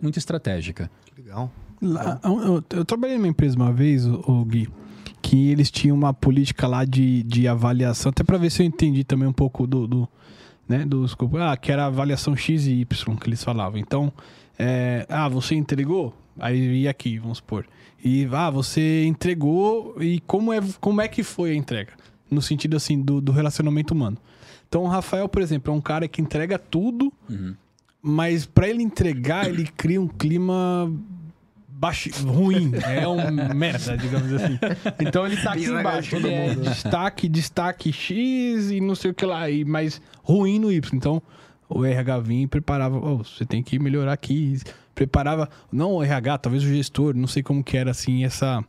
muito, 0.01 0.17
estratégica. 0.17 0.89
Que 1.06 1.21
legal. 1.21 1.51
Lá- 1.82 2.19
eu, 2.23 2.63
eu 2.71 2.86
trabalhei 2.86 3.17
numa 3.17 3.27
empresa 3.27 3.56
uma 3.56 3.71
vez, 3.71 4.06
o, 4.06 4.23
o 4.27 4.45
Gui, 4.45 4.67
que 5.21 5.49
eles 5.51 5.69
tinham 5.71 5.95
uma 5.95 6.13
política 6.13 6.67
lá 6.67 6.84
de, 6.86 7.21
de 7.23 7.47
avaliação, 7.47 8.10
até 8.10 8.23
para 8.23 8.38
ver 8.39 8.49
se 8.51 8.62
eu 8.63 8.65
entendi 8.65 9.04
também 9.04 9.27
um 9.27 9.34
pouco 9.34 9.65
do, 9.67 9.88
do 9.88 10.08
né, 10.72 10.86
do 10.86 11.04
escopo. 11.06 11.38
Ah, 11.38 11.56
que 11.58 11.72
era 11.72 11.84
a 11.84 11.88
avaliação 11.88 12.36
X 12.36 12.66
e 12.66 12.82
Y 12.82 13.16
que 13.18 13.28
eles 13.28 13.44
falavam. 13.44 13.78
Então, 13.80 14.12
é, 14.58 15.06
ah, 15.10 15.28
você 15.28 15.54
entregou? 15.56 16.16
Aí 16.40 16.82
ia 16.84 16.90
aqui, 16.90 17.20
vamos 17.20 17.38
supor. 17.40 17.66
E, 18.04 18.28
ah, 18.32 18.50
você 18.50 19.04
entregou 19.06 19.96
e 20.02 20.20
como 20.22 20.52
é, 20.54 20.60
como 20.80 21.02
é 21.02 21.08
que 21.08 21.22
foi 21.24 21.52
a 21.52 21.56
entrega? 21.56 21.92
No 22.30 22.42
sentido, 22.42 22.78
assim, 22.78 23.00
do, 23.02 23.20
do 23.20 23.32
relacionamento 23.32 23.94
humano. 23.94 24.18
Então, 24.68 24.84
o 24.84 24.88
Rafael, 24.88 25.28
por 25.28 25.42
exemplo, 25.42 25.74
é 25.74 25.76
um 25.76 25.82
cara 25.82 26.08
que 26.08 26.22
entrega 26.22 26.58
tudo, 26.58 27.12
Uhum. 27.30 27.54
mas 28.02 28.46
para 28.46 28.70
ele 28.70 28.82
entregar, 28.82 29.50
ele 29.50 29.66
cria 29.76 30.00
um 30.02 30.08
clima 30.08 30.90
baixo, 31.82 32.12
ruim. 32.28 32.72
É 32.88 33.08
um 33.08 33.32
merda, 33.56 33.98
digamos 33.98 34.32
assim. 34.32 34.60
Então 35.00 35.26
ele 35.26 35.36
tá 35.36 35.54
aqui 35.54 35.65
embaixo. 35.65 36.15
Ele 36.15 36.30
é 36.30 36.56
né? 36.56 36.70
destaque, 36.70 37.28
destaque 37.28 37.91
X 37.91 38.70
e 38.70 38.80
não 38.80 38.94
sei 38.94 39.10
o 39.10 39.13
que 39.15 39.26
lá, 39.26 39.50
e, 39.50 39.65
mas 39.65 40.00
ruim 40.22 40.60
no 40.60 40.72
Y. 40.72 40.96
Então 40.96 41.20
o 41.67 41.84
RH 41.84 42.20
vinha 42.20 42.44
e 42.44 42.48
preparava, 42.48 42.98
"Ó, 42.98 43.17
você 43.17 43.44
tem 43.46 43.63
que 43.63 43.80
melhorar 43.80 44.13
aqui. 44.13 44.60
Preparava, 44.94 45.50
não 45.72 45.94
o 45.94 46.04
RH, 46.04 46.38
talvez 46.38 46.63
o 46.63 46.67
gestor, 46.67 47.15
não 47.15 47.28
sei 47.28 47.41
como 47.41 47.63
que 47.63 47.76
era 47.76 47.89
assim 47.89 48.24
essa 48.24 48.63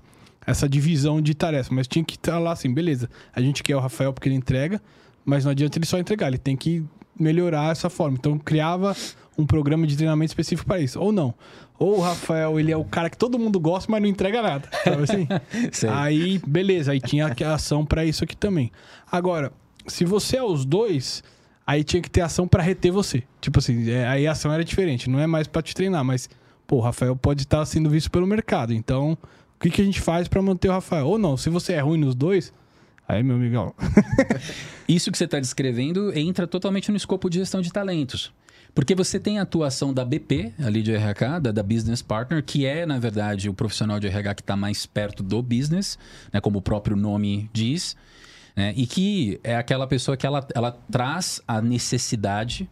essa 0.45 0.69
divisão 0.69 1.21
de 1.21 1.35
tarefas, 1.35 1.69
mas 1.69 1.87
tinha 1.87 2.05
que 2.05 2.17
estar 2.17 2.39
lá 2.39 2.53
assim, 2.53 2.73
beleza. 2.73 3.11
A 3.33 3.41
gente 3.43 3.63
quer 3.63 3.77
o 3.77 3.81
Rafael 3.81 4.13
porque 4.13 4.29
ele 4.29 4.35
entrega, 4.35 4.81
mas 5.25 5.45
não 5.45 5.53
adianta 5.53 5.79
ele 5.79 5.87
só 5.87 5.99
entregar, 5.99 6.29
ele 6.29 6.39
tem 6.39 6.57
que 6.57 6.83
melhorar 7.19 7.71
essa 7.71 7.91
forma. 7.91 8.17
Então 8.19 8.39
criava 8.39 8.97
um 9.37 9.47
programa 9.47 9.87
de 9.87 9.97
treinamento 9.97 10.31
específico 10.31 10.67
para 10.67 10.81
isso. 10.81 11.01
Ou 11.01 11.13
não. 11.13 11.35
Ou 11.83 11.99
o 11.99 12.01
Rafael, 12.01 12.61
ele 12.61 12.71
é 12.71 12.77
o 12.77 12.85
cara 12.85 13.11
que 13.11 13.17
todo 13.17 13.37
mundo 13.37 13.59
gosta, 13.59 13.91
mas 13.91 14.01
não 14.01 14.09
entrega 14.09 14.41
nada. 14.41 14.69
Sabe 14.85 15.03
assim? 15.03 15.27
Aí, 15.91 16.41
beleza, 16.47 16.93
aí 16.93 17.01
tinha 17.01 17.27
a 17.27 17.55
ação 17.55 17.85
para 17.85 18.05
isso 18.05 18.23
aqui 18.23 18.37
também. 18.37 18.71
Agora, 19.11 19.53
se 19.89 20.05
você 20.05 20.37
é 20.37 20.43
os 20.45 20.65
dois, 20.65 21.25
aí 21.67 21.83
tinha 21.83 22.01
que 22.01 22.09
ter 22.09 22.21
ação 22.21 22.47
para 22.47 22.63
reter 22.63 22.93
você. 22.93 23.25
Tipo 23.41 23.59
assim, 23.59 23.91
é, 23.91 24.07
aí 24.07 24.29
a 24.29 24.33
ação 24.33 24.53
era 24.53 24.65
diferente, 24.65 25.11
não 25.11 25.19
é 25.19 25.27
mais 25.27 25.49
para 25.49 25.61
te 25.61 25.75
treinar, 25.75 26.05
mas 26.05 26.31
pô, 26.69 26.77
o 26.77 26.81
Rafael 26.81 27.17
pode 27.17 27.43
estar 27.43 27.65
sendo 27.67 27.91
visto 27.91 28.13
pelo 28.13 28.29
mercado. 28.29 28.73
Então, 28.73 29.19
o 29.57 29.61
que, 29.61 29.69
que 29.69 29.83
a 29.83 29.85
gente 29.85 30.01
faz 30.01 30.29
para 30.29 30.41
manter 30.41 30.69
o 30.69 30.73
Rafael? 30.73 31.09
Ou 31.09 31.19
não, 31.19 31.37
se 31.37 31.51
você 31.51 31.73
é 31.73 31.81
ruim 31.81 31.99
nos 31.99 32.15
dois, 32.15 32.53
aí 33.09 33.25
meu 33.25 33.35
amigão, 33.35 33.75
Isso 34.89 35.11
que 35.11 35.19
você 35.19 35.25
está 35.25 35.41
descrevendo 35.41 36.17
entra 36.17 36.47
totalmente 36.47 36.91
no 36.93 36.97
escopo 36.97 37.29
de 37.29 37.39
gestão 37.39 37.61
de 37.61 37.73
talentos. 37.73 38.33
Porque 38.75 38.95
você 38.95 39.21
tem 39.21 39.39
a 39.39 39.43
atuação 39.43 39.93
da 39.93 40.03
BP, 40.05 40.55
ali 40.59 40.83
de 40.83 40.93
RH, 40.93 41.39
da, 41.41 41.53
da 41.53 41.63
Business 41.63 42.01
Partner, 42.01 42.43
que 42.43 42.65
é, 42.65 42.87
na 42.87 42.99
verdade, 42.99 43.49
o 43.51 43.55
profissional 43.55 44.01
de 44.01 44.07
RH 44.07 44.35
que 44.37 44.41
está 44.41 44.57
mais 44.57 44.87
perto 44.87 45.23
do 45.23 45.43
business, 45.43 45.99
né, 46.33 46.41
como 46.41 46.59
o 46.59 46.63
próprio 46.63 46.97
nome 46.97 47.51
diz, 47.53 47.95
né, 48.57 48.73
e 48.75 48.87
que 48.87 49.39
é 49.45 49.57
aquela 49.57 49.87
pessoa 49.87 50.17
que 50.17 50.27
ela, 50.27 50.47
ela 50.55 50.73
traz 50.91 51.41
a 51.47 51.61
necessidade 51.61 52.69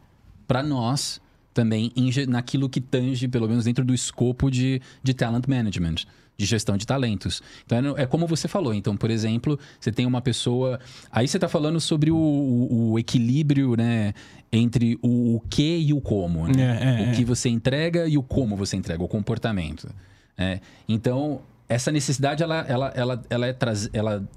para 0.49 0.63
nós 0.63 1.21
também 1.53 1.93
em 1.95 2.11
naquilo 2.27 2.69
que 2.69 2.81
tange, 2.81 3.29
pelo 3.29 3.47
menos 3.49 3.65
dentro 3.65 3.85
do 3.85 3.93
escopo 3.93 4.51
de, 4.51 4.81
de 5.03 5.13
talent 5.13 5.47
management, 5.47 5.97
de 6.37 6.47
gestão 6.47 6.77
de 6.79 6.87
talentos. 6.87 7.43
Então 7.67 7.97
é 7.99 8.03
é 8.05 8.07
como 8.07 8.27
você 8.27 8.49
falou. 8.49 8.73
Então, 8.73 8.97
por 8.97 9.11
exemplo, 9.11 9.59
você 9.79 9.93
tem 9.93 10.07
uma 10.07 10.23
pessoa. 10.23 10.81
Aí 11.13 11.29
você 11.29 11.37
está 11.37 11.49
falando 11.49 11.79
sobre 11.81 12.11
o, 12.11 12.17
o- 12.17 12.93
o 12.93 12.99
equilíbrio 12.99 13.77
né, 13.77 14.15
entre 14.53 14.99
o, 15.03 15.37
o 15.37 15.41
que 15.41 15.79
e 15.79 15.93
o 15.93 16.01
como. 16.01 16.49
Né? 16.49 16.79
É, 16.81 17.05
é, 17.05 17.11
o 17.11 17.15
que 17.15 17.23
é. 17.23 17.25
você 17.25 17.49
entrega 17.49 18.07
e 18.09 18.19
o 18.19 18.23
como 18.23 18.57
você 18.57 18.77
entrega, 18.77 19.03
o 19.03 19.09
comportamento. 19.09 19.89
né? 20.37 20.61
Então, 20.89 21.43
essa 21.69 21.93
necessidade, 21.93 22.43
ela, 22.43 22.61
ela, 22.69 22.93
ela, 22.97 23.23
ela 23.31 23.47
é 23.47 23.53
traz, 23.53 23.89
ela 23.93 24.29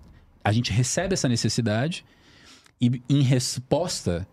A 0.43 0.51
gente 0.51 0.71
recebe 0.71 1.13
essa 1.13 1.27
necessidade 1.27 2.05
e, 2.79 3.01
em 3.09 3.21
resposta, 3.21 4.27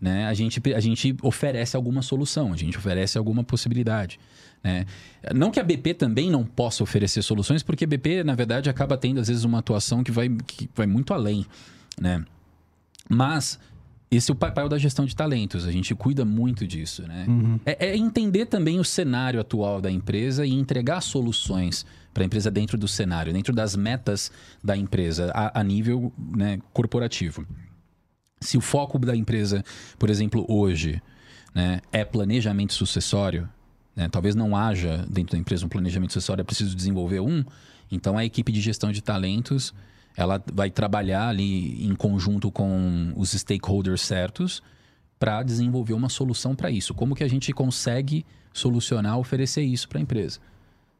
né, 0.00 0.26
a, 0.26 0.32
gente, 0.32 0.60
a 0.74 0.80
gente 0.80 1.14
oferece 1.22 1.76
alguma 1.76 2.00
solução, 2.00 2.52
a 2.52 2.56
gente 2.56 2.78
oferece 2.78 3.18
alguma 3.18 3.44
possibilidade. 3.44 4.18
Né? 4.62 4.86
Não 5.34 5.50
que 5.50 5.60
a 5.60 5.62
BP 5.62 5.94
também 5.94 6.30
não 6.30 6.44
possa 6.44 6.82
oferecer 6.82 7.22
soluções, 7.22 7.62
porque 7.62 7.84
a 7.84 7.86
BP, 7.86 8.24
na 8.24 8.34
verdade, 8.34 8.70
acaba 8.70 8.96
tendo, 8.96 9.20
às 9.20 9.28
vezes, 9.28 9.44
uma 9.44 9.58
atuação 9.58 10.02
que 10.02 10.10
vai, 10.10 10.28
que 10.46 10.70
vai 10.74 10.86
muito 10.86 11.12
além. 11.12 11.44
Né? 12.00 12.24
Mas 13.08 13.58
esse 14.10 14.30
é 14.30 14.34
o 14.34 14.36
papel 14.36 14.68
da 14.68 14.76
gestão 14.76 15.06
de 15.06 15.14
talentos. 15.14 15.64
A 15.66 15.70
gente 15.70 15.94
cuida 15.94 16.24
muito 16.24 16.66
disso, 16.66 17.02
né? 17.02 17.26
É, 17.64 17.90
é 17.90 17.96
entender 17.96 18.46
também 18.46 18.80
o 18.80 18.84
cenário 18.84 19.40
atual 19.40 19.80
da 19.80 19.90
empresa 19.90 20.44
e 20.44 20.52
entregar 20.52 21.00
soluções 21.00 21.86
para 22.12 22.24
a 22.24 22.26
empresa 22.26 22.50
dentro 22.50 22.76
do 22.76 22.88
cenário, 22.88 23.32
dentro 23.32 23.54
das 23.54 23.76
metas 23.76 24.32
da 24.62 24.76
empresa, 24.76 25.30
a, 25.32 25.60
a 25.60 25.62
nível 25.62 26.12
né, 26.18 26.58
corporativo. 26.72 27.46
Se 28.40 28.58
o 28.58 28.60
foco 28.60 28.98
da 28.98 29.14
empresa, 29.14 29.64
por 29.96 30.10
exemplo, 30.10 30.44
hoje, 30.48 31.00
né, 31.54 31.80
é 31.92 32.04
planejamento 32.04 32.72
sucessório, 32.72 33.48
né, 33.94 34.08
talvez 34.08 34.34
não 34.34 34.56
haja 34.56 35.06
dentro 35.08 35.36
da 35.36 35.38
empresa 35.38 35.64
um 35.64 35.68
planejamento 35.68 36.12
sucessório, 36.12 36.40
é 36.42 36.44
preciso 36.44 36.74
desenvolver 36.74 37.20
um, 37.20 37.44
então 37.92 38.18
a 38.18 38.24
equipe 38.24 38.50
de 38.50 38.60
gestão 38.60 38.90
de 38.90 39.02
talentos 39.02 39.72
ela 40.16 40.42
vai 40.52 40.70
trabalhar 40.70 41.28
ali 41.28 41.84
em 41.84 41.94
conjunto 41.94 42.50
com 42.50 43.12
os 43.16 43.30
stakeholders 43.32 44.00
certos 44.02 44.62
para 45.18 45.42
desenvolver 45.42 45.92
uma 45.92 46.08
solução 46.08 46.54
para 46.54 46.70
isso. 46.70 46.94
Como 46.94 47.14
que 47.14 47.24
a 47.24 47.28
gente 47.28 47.52
consegue 47.52 48.24
solucionar, 48.52 49.18
oferecer 49.18 49.62
isso 49.62 49.88
para 49.88 49.98
a 49.98 50.02
empresa? 50.02 50.40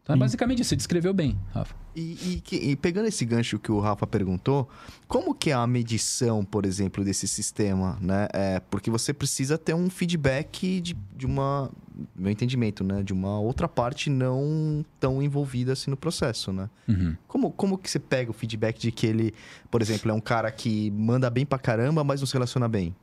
Então 0.02 0.16
é 0.16 0.18
basicamente 0.18 0.60
isso. 0.60 0.70
Você 0.70 0.76
descreveu 0.76 1.12
bem, 1.12 1.38
Rafa. 1.52 1.74
E, 1.94 2.42
e 2.50 2.70
e 2.70 2.76
pegando 2.76 3.06
esse 3.06 3.24
gancho 3.24 3.58
que 3.58 3.70
o 3.70 3.80
Rafa 3.80 4.06
perguntou, 4.06 4.68
como 5.06 5.34
que 5.34 5.50
é 5.50 5.54
a 5.54 5.66
medição, 5.66 6.44
por 6.44 6.64
exemplo, 6.64 7.04
desse 7.04 7.28
sistema, 7.28 7.98
né? 8.00 8.28
É, 8.32 8.60
porque 8.60 8.90
você 8.90 9.12
precisa 9.12 9.56
ter 9.58 9.74
um 9.74 9.88
feedback 9.88 10.80
de, 10.80 10.96
de 11.16 11.26
uma, 11.26 11.70
meu 12.14 12.30
entendimento, 12.30 12.82
né? 12.84 13.02
De 13.02 13.12
uma 13.12 13.38
outra 13.40 13.68
parte 13.68 14.08
não 14.10 14.84
tão 14.98 15.22
envolvida 15.22 15.72
assim 15.72 15.90
no 15.90 15.96
processo, 15.96 16.52
né? 16.52 16.68
Uhum. 16.88 17.16
Como, 17.28 17.50
como 17.50 17.78
que 17.78 17.90
você 17.90 17.98
pega 17.98 18.30
o 18.30 18.34
feedback 18.34 18.78
de 18.78 18.90
que 18.92 19.06
ele, 19.06 19.34
por 19.70 19.80
exemplo, 19.82 20.10
é 20.10 20.14
um 20.14 20.20
cara 20.20 20.50
que 20.50 20.90
manda 20.90 21.28
bem 21.30 21.44
pra 21.46 21.58
caramba, 21.58 22.02
mas 22.04 22.20
não 22.20 22.26
se 22.26 22.32
relaciona 22.32 22.68
bem? 22.68 22.94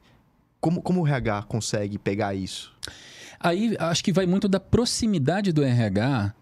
Como, 0.60 0.82
como 0.82 1.02
o 1.02 1.08
RH 1.08 1.44
consegue 1.44 1.98
pegar 1.98 2.34
isso? 2.34 2.74
Aí 3.40 3.76
acho 3.80 4.04
que 4.04 4.12
vai 4.12 4.26
muito 4.26 4.48
da 4.48 4.60
proximidade 4.60 5.52
do 5.52 5.64
RH 5.64 6.34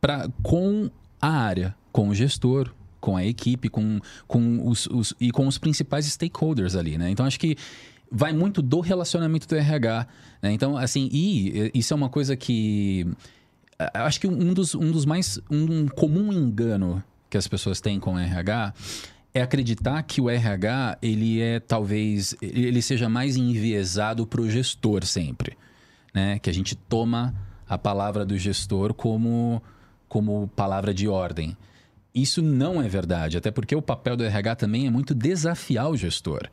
pra, 0.00 0.28
com 0.42 0.90
a 1.20 1.28
área, 1.28 1.74
com 1.92 2.08
o 2.08 2.14
gestor, 2.14 2.72
com 3.00 3.16
a 3.16 3.24
equipe, 3.24 3.68
com, 3.68 4.00
com 4.26 4.66
os, 4.68 4.86
os- 4.88 5.14
e 5.20 5.30
com 5.30 5.46
os 5.46 5.56
principais 5.58 6.06
stakeholders 6.06 6.74
ali, 6.74 6.98
né? 6.98 7.08
Então 7.10 7.24
acho 7.24 7.38
que 7.38 7.56
vai 8.10 8.32
muito 8.32 8.60
do 8.60 8.80
relacionamento 8.80 9.46
do 9.46 9.56
RH. 9.56 10.06
Né? 10.42 10.52
Então, 10.52 10.76
assim, 10.76 11.08
e 11.12 11.70
isso 11.74 11.94
é 11.94 11.96
uma 11.96 12.08
coisa 12.08 12.36
que. 12.36 13.06
Acho 13.94 14.20
que 14.20 14.26
um 14.26 14.52
dos, 14.52 14.74
um 14.74 14.90
dos 14.90 15.04
mais. 15.04 15.38
Um 15.50 15.86
comum 15.88 16.32
engano 16.32 17.02
que 17.28 17.38
as 17.38 17.46
pessoas 17.46 17.80
têm 17.80 18.00
com 18.00 18.14
o 18.14 18.18
RH 18.18 18.74
é 19.32 19.40
acreditar 19.40 20.02
que 20.02 20.20
o 20.20 20.28
RH 20.28 20.98
ele 21.00 21.40
é 21.40 21.60
talvez 21.60 22.34
ele 22.42 22.82
seja 22.82 23.08
mais 23.08 23.36
enviesado 23.36 24.26
para 24.26 24.40
o 24.40 24.50
gestor 24.50 25.04
sempre, 25.04 25.56
né? 26.12 26.38
Que 26.40 26.50
a 26.50 26.52
gente 26.52 26.74
toma 26.74 27.32
a 27.68 27.78
palavra 27.78 28.26
do 28.26 28.36
gestor 28.36 28.92
como 28.92 29.62
como 30.08 30.50
palavra 30.56 30.92
de 30.92 31.06
ordem. 31.06 31.56
Isso 32.12 32.42
não 32.42 32.82
é 32.82 32.88
verdade, 32.88 33.38
até 33.38 33.52
porque 33.52 33.76
o 33.76 33.80
papel 33.80 34.16
do 34.16 34.24
RH 34.24 34.56
também 34.56 34.88
é 34.88 34.90
muito 34.90 35.14
desafiar 35.14 35.88
o 35.88 35.96
gestor. 35.96 36.48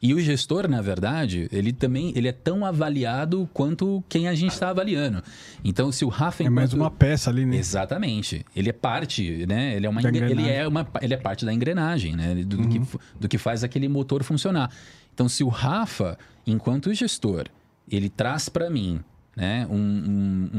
E 0.00 0.14
o 0.14 0.20
gestor, 0.20 0.68
na 0.68 0.80
verdade, 0.80 1.48
ele 1.50 1.72
também 1.72 2.12
ele 2.14 2.28
é 2.28 2.32
tão 2.32 2.64
avaliado 2.64 3.48
quanto 3.52 4.02
quem 4.08 4.28
a 4.28 4.34
gente 4.34 4.52
está 4.52 4.70
avaliando. 4.70 5.22
Então, 5.64 5.90
se 5.90 6.04
o 6.04 6.08
Rafa 6.08 6.44
É 6.44 6.48
mais 6.48 6.70
enquanto- 6.72 6.82
uma 6.82 6.90
peça 6.90 7.30
ali, 7.30 7.44
né? 7.44 7.56
Exatamente. 7.56 8.46
Ele 8.54 8.68
é 8.68 8.72
parte, 8.72 9.44
né? 9.46 9.74
Ele 9.74 9.86
é 9.86 9.88
uma 9.90 10.00
engre- 10.00 10.16
ele 10.18 10.26
engrenagem. 10.34 10.56
é 10.56 10.68
uma 10.68 10.86
ele 11.02 11.14
é 11.14 11.16
parte 11.16 11.44
da 11.44 11.52
engrenagem, 11.52 12.14
né? 12.14 12.32
Do, 12.36 12.58
do 12.58 12.68
que, 12.68 12.80
do 13.20 13.28
que 13.28 13.38
faz 13.38 13.64
aquele 13.64 13.88
motor 13.88 14.22
funcionar. 14.22 14.70
Então, 15.12 15.28
se 15.28 15.42
o 15.42 15.48
Rafa, 15.48 16.16
enquanto 16.46 16.94
gestor, 16.94 17.46
ele 17.90 18.08
traz 18.08 18.48
para 18.48 18.70
mim, 18.70 19.00
né, 19.36 19.66
um- 19.68 19.74
um- 19.74 20.50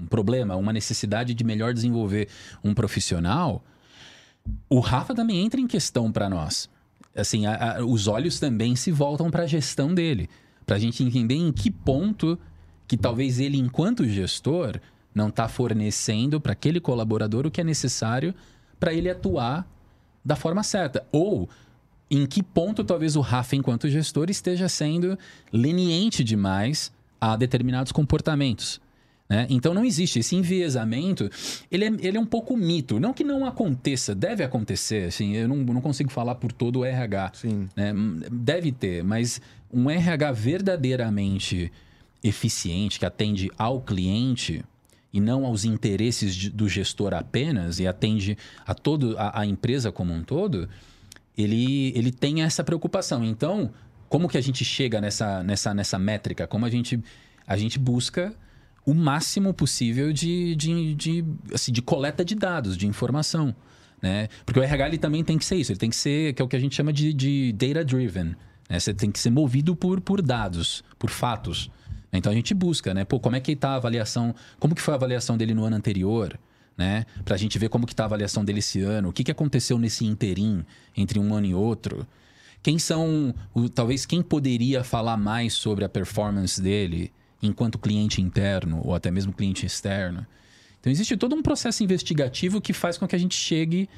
um 0.00 0.06
problema, 0.06 0.56
uma 0.56 0.72
necessidade 0.72 1.34
de 1.34 1.44
melhor 1.44 1.74
desenvolver 1.74 2.28
um 2.64 2.72
profissional, 2.72 3.62
o 4.70 4.80
Rafa 4.80 5.14
também 5.14 5.44
entra 5.44 5.60
em 5.60 5.66
questão 5.66 6.10
para 6.10 6.30
nós. 6.30 6.72
Assim, 7.16 7.46
a- 7.46 7.78
a- 7.78 7.84
os 7.84 8.08
olhos 8.08 8.40
também 8.40 8.74
se 8.74 8.90
voltam 8.90 9.30
para 9.30 9.44
a 9.44 9.46
gestão 9.46 9.94
dele, 9.94 10.28
para 10.66 10.76
a 10.76 10.78
gente 10.78 11.02
entender 11.02 11.34
em 11.34 11.52
que 11.52 11.70
ponto 11.70 12.38
que 12.88 12.96
talvez 12.96 13.38
ele, 13.38 13.56
enquanto 13.56 14.06
gestor, 14.06 14.80
não 15.14 15.28
está 15.28 15.48
fornecendo 15.48 16.40
para 16.40 16.52
aquele 16.52 16.80
colaborador 16.80 17.46
o 17.46 17.50
que 17.50 17.60
é 17.60 17.64
necessário 17.64 18.34
para 18.80 18.92
ele 18.92 19.08
atuar 19.08 19.66
da 20.24 20.34
forma 20.34 20.62
certa. 20.62 21.06
Ou 21.12 21.48
em 22.10 22.26
que 22.26 22.42
ponto 22.42 22.82
talvez 22.84 23.16
o 23.16 23.20
Rafa, 23.20 23.56
enquanto 23.56 23.88
gestor, 23.88 24.28
esteja 24.28 24.68
sendo 24.68 25.18
leniente 25.52 26.22
demais 26.24 26.92
a 27.20 27.36
determinados 27.36 27.92
comportamentos. 27.92 28.80
Né? 29.28 29.46
Então 29.48 29.72
não 29.72 29.84
existe 29.84 30.18
esse 30.18 30.36
enviesamento, 30.36 31.30
ele 31.70 31.84
é, 31.84 31.92
ele 32.00 32.16
é 32.16 32.20
um 32.20 32.26
pouco 32.26 32.56
mito. 32.56 33.00
Não 33.00 33.12
que 33.12 33.24
não 33.24 33.46
aconteça, 33.46 34.14
deve 34.14 34.42
acontecer. 34.44 35.08
Assim, 35.08 35.34
eu 35.34 35.48
não, 35.48 35.56
não 35.56 35.80
consigo 35.80 36.10
falar 36.10 36.34
por 36.34 36.52
todo 36.52 36.80
o 36.80 36.84
RH. 36.84 37.32
Sim. 37.34 37.68
né? 37.74 37.92
Deve 38.30 38.70
ter, 38.72 39.02
mas 39.02 39.40
um 39.72 39.90
RH 39.90 40.32
verdadeiramente 40.32 41.72
eficiente, 42.22 42.98
que 42.98 43.06
atende 43.06 43.50
ao 43.58 43.80
cliente 43.80 44.64
e 45.12 45.20
não 45.20 45.44
aos 45.44 45.64
interesses 45.64 46.34
de- 46.34 46.50
do 46.50 46.68
gestor 46.68 47.14
apenas, 47.14 47.78
e 47.78 47.86
atende 47.86 48.36
a 48.66 48.74
todo 48.74 49.16
a, 49.18 49.40
a 49.40 49.46
empresa 49.46 49.92
como 49.92 50.12
um 50.12 50.22
todo, 50.24 50.68
ele, 51.36 51.92
ele 51.96 52.10
tem 52.10 52.42
essa 52.42 52.64
preocupação. 52.64 53.24
Então, 53.24 53.70
como 54.08 54.28
que 54.28 54.36
a 54.36 54.40
gente 54.40 54.64
chega 54.64 55.00
nessa, 55.00 55.42
nessa, 55.42 55.72
nessa 55.74 55.98
métrica? 55.98 56.46
Como 56.46 56.64
a 56.66 56.70
gente, 56.70 57.00
a 57.46 57.56
gente 57.56 57.78
busca 57.78 58.34
o 58.86 58.92
máximo 58.94 59.52
possível 59.54 60.12
de, 60.12 60.54
de, 60.56 60.94
de, 60.94 61.24
assim, 61.52 61.72
de 61.72 61.80
coleta 61.82 62.24
de 62.24 62.34
dados, 62.34 62.76
de 62.76 62.86
informação. 62.86 63.54
Né? 64.02 64.28
Porque 64.44 64.60
o 64.60 64.62
RH 64.62 64.88
ele 64.88 64.98
também 64.98 65.24
tem 65.24 65.38
que 65.38 65.44
ser 65.44 65.56
isso, 65.56 65.72
ele 65.72 65.78
tem 65.78 65.88
que 65.90 65.96
ser, 65.96 66.34
que 66.34 66.42
é 66.42 66.44
o 66.44 66.48
que 66.48 66.56
a 66.56 66.58
gente 66.58 66.74
chama 66.74 66.92
de, 66.92 67.12
de 67.14 67.52
data-driven. 67.52 68.34
Né? 68.68 68.78
Você 68.78 68.92
tem 68.92 69.10
que 69.10 69.18
ser 69.18 69.30
movido 69.30 69.74
por, 69.74 70.00
por 70.00 70.20
dados, 70.20 70.84
por 70.98 71.08
fatos. 71.10 71.70
Então 72.12 72.30
a 72.30 72.34
gente 72.34 72.52
busca, 72.54 72.92
né? 72.94 73.04
Pô, 73.04 73.18
como 73.18 73.34
é 73.34 73.40
que 73.40 73.52
está 73.52 73.70
a 73.70 73.76
avaliação, 73.76 74.34
como 74.60 74.74
que 74.74 74.80
foi 74.82 74.92
a 74.94 74.96
avaliação 74.96 75.36
dele 75.36 75.52
no 75.54 75.64
ano 75.64 75.76
anterior? 75.76 76.38
Né? 76.76 77.06
Pra 77.24 77.36
gente 77.36 77.58
ver 77.58 77.68
como 77.68 77.86
que 77.86 77.94
tá 77.94 78.02
a 78.04 78.06
avaliação 78.06 78.44
dele 78.44 78.58
esse 78.58 78.80
ano, 78.82 79.08
o 79.08 79.12
que, 79.12 79.24
que 79.24 79.30
aconteceu 79.30 79.78
nesse 79.78 80.04
interim 80.04 80.64
entre 80.96 81.18
um 81.18 81.32
ano 81.34 81.46
e 81.46 81.54
outro. 81.54 82.06
Quem 82.62 82.78
são, 82.78 83.34
o- 83.54 83.68
talvez 83.68 84.04
quem 84.06 84.22
poderia 84.22 84.84
falar 84.84 85.16
mais 85.16 85.54
sobre 85.54 85.84
a 85.84 85.88
performance 85.88 86.60
dele 86.60 87.12
enquanto 87.46 87.78
cliente 87.78 88.20
interno 88.20 88.80
ou 88.84 88.94
até 88.94 89.10
mesmo 89.10 89.32
cliente 89.32 89.66
externo. 89.66 90.26
Então 90.80 90.92
existe 90.92 91.16
todo 91.16 91.34
um 91.34 91.42
processo 91.42 91.82
investigativo 91.82 92.60
que 92.60 92.72
faz 92.72 92.98
com 92.98 93.06
que 93.06 93.16
a 93.16 93.18
gente 93.18 93.34
chegue 93.34 93.88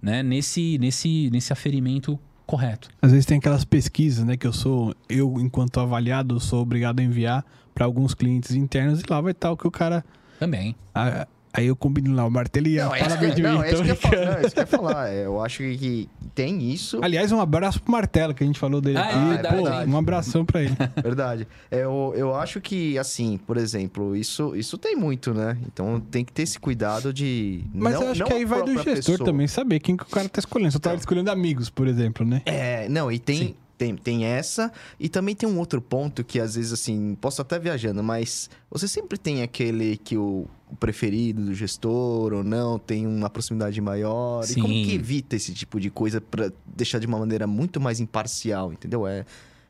né, 0.00 0.22
nesse, 0.22 0.78
nesse, 0.78 1.30
nesse 1.30 1.52
aferimento 1.52 2.18
correto. 2.46 2.88
Às 3.02 3.10
vezes 3.10 3.26
tem 3.26 3.38
aquelas 3.38 3.64
pesquisas, 3.64 4.24
né, 4.24 4.36
que 4.36 4.46
eu 4.46 4.52
sou, 4.52 4.94
eu 5.08 5.34
enquanto 5.40 5.80
avaliado, 5.80 6.38
sou 6.38 6.62
obrigado 6.62 7.00
a 7.00 7.02
enviar 7.02 7.44
para 7.74 7.84
alguns 7.84 8.14
clientes 8.14 8.52
internos 8.52 9.00
e 9.00 9.04
lá 9.10 9.20
vai 9.20 9.32
estar 9.32 9.50
o 9.50 9.56
que 9.56 9.66
o 9.66 9.70
cara. 9.70 10.04
Também. 10.38 10.76
Ah, 10.94 11.26
Aí 11.56 11.66
eu 11.66 11.76
combino 11.76 12.14
lá 12.14 12.24
o 12.26 12.30
martelo 12.30 12.66
e 12.68 12.78
a 12.78 12.84
Não, 12.86 12.94
é 12.94 12.98
parabéns 13.00 13.34
de 13.34 13.42
não, 13.42 13.62
é 13.62 13.68
isso 13.72 13.76
tô 13.78 13.82
que 13.82 13.88
eu 13.90 13.94
ia 13.94 13.96
falar. 13.96 14.16
brincando. 14.16 14.26
Não, 14.36 14.38
é 14.38 14.46
isso 14.46 14.54
que 14.54 14.58
eu 14.58 14.62
ia 14.62 14.66
falar. 14.66 15.08
É, 15.08 15.24
Eu 15.26 15.42
acho 15.42 15.58
que 15.58 16.08
tem 16.34 16.70
isso. 16.72 17.00
Aliás, 17.02 17.32
um 17.32 17.40
abraço 17.40 17.80
pro 17.82 17.92
Martelo, 17.92 18.34
que 18.34 18.44
a 18.44 18.46
gente 18.46 18.58
falou 18.58 18.80
dele 18.80 18.98
Ah, 18.98 19.00
é 19.00 19.14
aqui. 19.14 19.28
verdade, 19.54 19.56
Pô, 19.86 19.90
um 19.92 19.96
abração 19.96 20.44
pra 20.44 20.62
ele. 20.62 20.76
Verdade. 21.02 21.48
É, 21.70 21.80
Eu, 21.84 22.12
eu 22.16 22.34
acho 22.34 22.60
que, 22.60 22.98
assim, 22.98 23.38
por 23.46 23.56
exemplo, 23.56 24.14
isso, 24.16 24.54
isso 24.54 24.76
tem 24.76 24.94
muito, 24.96 25.32
né? 25.32 25.56
Então 25.66 25.98
tem 26.00 26.24
que 26.24 26.32
ter 26.32 26.42
esse 26.42 26.58
cuidado 26.58 27.12
de. 27.12 27.62
Mas 27.72 27.94
não, 27.94 28.02
eu 28.02 28.10
acho 28.10 28.24
que 28.24 28.32
aí 28.32 28.44
vai 28.44 28.62
do 28.62 28.72
gestor 28.74 28.94
pessoa. 28.94 29.18
também 29.24 29.46
saber 29.46 29.80
quem 29.80 29.96
que 29.96 30.02
o 30.02 30.06
cara 30.06 30.28
tá 30.28 30.38
escolhendo. 30.38 30.72
Você 30.72 30.78
tá 30.78 30.90
Então. 30.90 30.98
escolhendo 31.00 31.30
amigos, 31.30 31.70
por 31.70 31.86
exemplo, 31.88 32.26
né? 32.26 32.42
É, 32.44 32.88
não, 32.88 33.10
e 33.10 33.18
tem, 33.18 33.54
tem, 33.78 33.96
tem 33.96 34.24
essa. 34.24 34.72
E 34.98 35.08
também 35.08 35.34
tem 35.34 35.48
um 35.48 35.58
outro 35.58 35.80
ponto 35.80 36.24
que 36.24 36.40
às 36.40 36.54
vezes, 36.54 36.72
assim, 36.72 37.16
posso 37.20 37.42
até 37.42 37.58
viajando, 37.58 38.02
mas 38.02 38.48
você 38.70 38.86
sempre 38.88 39.18
tem 39.18 39.42
aquele 39.42 39.96
que 39.98 40.16
o, 40.16 40.46
o 40.70 40.76
preferido 40.76 41.44
do 41.44 41.54
gestor 41.54 42.32
ou 42.32 42.42
não 42.44 42.78
tem 42.78 43.06
uma 43.06 43.28
proximidade 43.30 43.80
maior. 43.80 44.44
E 44.50 44.54
como 44.54 44.72
Sim. 44.72 44.82
que 44.84 44.94
evita 44.94 45.36
esse 45.36 45.52
tipo 45.52 45.78
de 45.78 45.90
coisa 45.90 46.20
pra 46.20 46.50
deixar 46.66 46.98
de 46.98 47.06
uma 47.06 47.18
maneira 47.18 47.46
muito 47.46 47.80
mais 47.80 48.00
imparcial, 48.00 48.72
entendeu? 48.72 49.06
É 49.06 49.24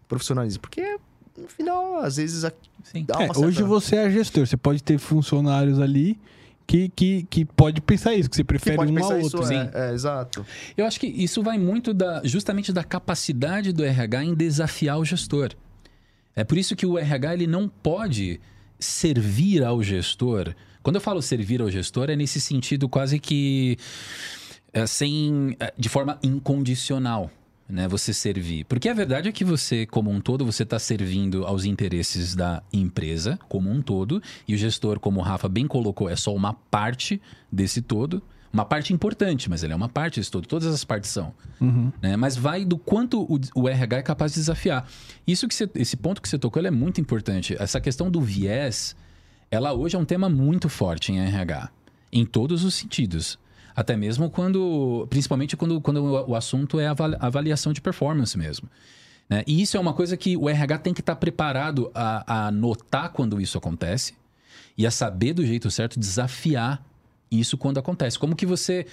profissionalismo. 0.08 0.60
Porque, 0.60 0.98
no 1.36 1.48
final, 1.48 1.96
às 1.98 2.16
vezes, 2.16 2.44
a- 2.44 2.52
Sim. 2.84 3.04
dá 3.06 3.14
É, 3.16 3.26
certa... 3.26 3.40
hoje 3.40 3.62
você 3.62 3.96
é 3.96 4.10
gestor, 4.10 4.46
você 4.46 4.56
pode 4.56 4.82
ter 4.82 4.98
funcionários 4.98 5.80
ali 5.80 6.18
que, 6.66 6.88
que, 6.88 7.22
que 7.30 7.44
pode 7.44 7.80
pensar 7.80 8.14
isso, 8.14 8.28
que 8.28 8.36
você 8.36 8.42
que 8.42 8.46
prefere 8.46 8.76
pode 8.76 8.92
um 8.92 9.04
ao 9.04 9.20
isso, 9.20 9.36
outro. 9.36 9.52
é, 9.52 9.70
é, 9.72 9.92
exato. 9.92 10.44
Eu 10.76 10.84
acho 10.84 10.98
que 10.98 11.06
isso 11.06 11.42
vai 11.42 11.58
muito 11.58 11.94
da, 11.94 12.20
justamente 12.24 12.72
da 12.72 12.82
capacidade 12.82 13.72
do 13.72 13.84
RH 13.84 14.24
em 14.24 14.34
desafiar 14.34 14.98
o 14.98 15.04
gestor. 15.04 15.50
É 16.34 16.44
por 16.44 16.58
isso 16.58 16.74
que 16.74 16.84
o 16.84 16.98
RH 16.98 17.34
ele 17.34 17.46
não 17.46 17.68
pode 17.68 18.40
servir 18.78 19.62
ao 19.62 19.82
gestor. 19.82 20.54
Quando 20.82 20.96
eu 20.96 21.00
falo 21.00 21.22
servir 21.22 21.62
ao 21.62 21.70
gestor, 21.70 22.10
é 22.10 22.16
nesse 22.16 22.40
sentido 22.40 22.88
quase 22.88 23.18
que 23.18 23.76
é, 24.72 24.86
sem, 24.86 25.56
é, 25.58 25.72
de 25.78 25.88
forma 25.88 26.18
incondicional. 26.22 27.30
Né, 27.68 27.88
você 27.88 28.12
servir. 28.12 28.64
Porque 28.64 28.88
a 28.88 28.94
verdade 28.94 29.28
é 29.28 29.32
que 29.32 29.44
você, 29.44 29.86
como 29.86 30.10
um 30.10 30.20
todo, 30.20 30.44
você 30.46 30.62
está 30.62 30.78
servindo 30.78 31.44
aos 31.46 31.64
interesses 31.64 32.34
da 32.34 32.62
empresa 32.72 33.38
como 33.48 33.70
um 33.70 33.82
todo, 33.82 34.22
e 34.46 34.54
o 34.54 34.58
gestor, 34.58 35.00
como 35.00 35.20
o 35.20 35.22
Rafa 35.22 35.48
bem 35.48 35.66
colocou, 35.66 36.08
é 36.08 36.16
só 36.16 36.34
uma 36.34 36.52
parte 36.52 37.20
desse 37.50 37.80
todo. 37.82 38.22
Uma 38.52 38.64
parte 38.64 38.90
importante, 38.94 39.50
mas 39.50 39.62
ele 39.62 39.74
é 39.74 39.76
uma 39.76 39.88
parte 39.88 40.18
desse 40.18 40.30
todo. 40.30 40.46
Todas 40.46 40.72
as 40.72 40.82
partes 40.82 41.10
são. 41.10 41.34
Né? 42.00 42.16
Mas 42.16 42.36
vai 42.36 42.64
do 42.64 42.78
quanto 42.78 43.20
o, 43.22 43.38
o 43.54 43.68
RH 43.68 43.98
é 43.98 44.02
capaz 44.02 44.32
de 44.32 44.38
desafiar. 44.40 44.88
Isso 45.26 45.46
que 45.46 45.54
você- 45.54 45.68
esse 45.74 45.94
ponto 45.96 46.22
que 46.22 46.28
você 46.28 46.38
tocou 46.38 46.58
ele 46.60 46.68
é 46.68 46.70
muito 46.70 46.98
importante. 46.98 47.54
Essa 47.58 47.80
questão 47.82 48.10
do 48.10 48.18
viés, 48.20 48.96
ela 49.50 49.74
hoje 49.74 49.94
é 49.96 49.98
um 49.98 50.06
tema 50.06 50.30
muito 50.30 50.70
forte 50.70 51.12
em 51.12 51.18
RH. 51.18 51.68
Em 52.10 52.24
todos 52.24 52.64
os 52.64 52.74
sentidos. 52.74 53.38
Até 53.76 53.94
mesmo 53.96 54.30
quando. 54.30 55.06
Principalmente 55.10 55.56
quando, 55.56 55.80
quando 55.80 56.02
o 56.02 56.34
assunto 56.34 56.80
é 56.80 56.86
avali- 56.88 57.16
avaliação 57.20 57.72
de 57.74 57.80
performance 57.82 58.36
mesmo. 58.38 58.68
né? 59.28 59.44
E 59.46 59.60
isso 59.60 59.76
é 59.76 59.80
uma 59.80 59.92
coisa 59.92 60.16
que 60.16 60.36
o 60.36 60.48
RH 60.48 60.78
tem 60.78 60.94
que 60.94 61.00
estar 61.00 61.14
preparado 61.16 61.90
a, 61.94 62.46
a 62.46 62.50
notar 62.50 63.10
quando 63.10 63.38
isso 63.40 63.58
acontece 63.58 64.14
e 64.78 64.86
a 64.86 64.90
saber 64.90 65.34
do 65.34 65.44
jeito 65.44 65.70
certo 65.70 66.00
desafiar 66.00 66.82
isso 67.30 67.58
quando 67.58 67.78
acontece. 67.78 68.18
Como 68.18 68.34
que 68.34 68.46
você. 68.46 68.86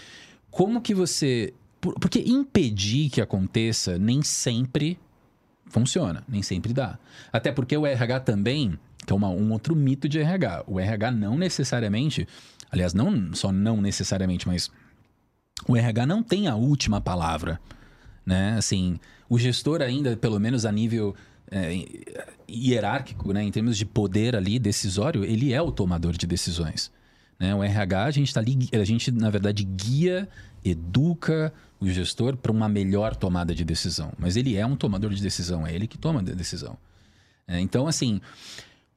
Como 0.52 0.82
que 0.82 0.94
você. 0.94 1.54
por- 1.80 1.94
Porque 2.00 2.20
impedir 2.20 3.10
que 3.10 3.22
aconteça 3.22 3.98
nem 3.98 4.22
sempre 4.22 5.00
funciona, 5.68 6.24
nem 6.28 6.42
sempre 6.42 6.74
dá. 6.74 7.00
Até 7.32 7.52
porque 7.52 7.76
o 7.78 7.86
RH 7.88 8.20
também, 8.22 8.78
que 9.06 9.14
é 9.14 9.16
uma- 9.16 9.30
um 9.30 9.52
outro 9.52 9.76
mito 9.76 10.08
de 10.10 10.20
RH. 10.20 10.64
O 10.68 10.80
RH 10.80 11.12
não 11.12 11.38
necessariamente, 11.38 12.28
aliás, 12.74 12.94
não 12.94 13.34
só 13.36 13.52
não 13.52 13.80
necessariamente, 13.80 14.48
mas 14.48 14.72
o 15.68 15.78
RH 15.78 16.08
não 16.08 16.24
tem 16.24 16.48
a 16.48 16.56
última 16.56 17.00
palavra, 17.00 17.60
né? 18.26 18.56
Assim, 18.58 19.00
o 19.30 19.38
gestor 19.38 19.82
ainda, 19.82 20.18
pelo 20.18 20.40
menos 20.40 20.66
a 20.66 20.72
nível 20.72 21.16
é, 21.52 21.86
hierárquico, 22.50 23.32
né, 23.32 23.44
em 23.44 23.52
termos 23.52 23.78
de 23.78 23.86
poder 23.86 24.36
ali 24.36 24.58
decisório, 24.58 25.24
ele 25.24 25.54
é 25.54 25.62
o 25.62 25.72
tomador 25.72 26.14
de 26.14 26.26
decisões. 26.26 26.92
Né? 27.40 27.54
O 27.54 27.64
RH, 27.64 28.06
a 28.06 28.12
gente 28.12 28.28
está 28.30 28.40
ali, 28.40 28.68
a 28.72 28.84
gente, 28.84 29.12
na 29.12 29.30
verdade, 29.30 29.64
guia, 29.64 30.28
educa 30.66 31.54
o 31.80 31.88
gestor 31.88 32.36
para 32.36 32.52
uma 32.52 32.68
melhor 32.68 33.16
tomada 33.16 33.54
de 33.54 33.64
decisão. 33.64 34.14
Mas 34.18 34.36
ele 34.36 34.56
é 34.58 34.66
um 34.66 34.76
tomador 34.76 35.14
de 35.14 35.22
decisão, 35.22 35.68
é 35.68 35.74
ele 35.74 35.86
que 35.86 35.98
toma 35.98 36.22
a 36.22 36.24
decisão. 36.24 36.76
É, 37.48 37.60
então, 37.60 37.88
assim, 37.88 38.20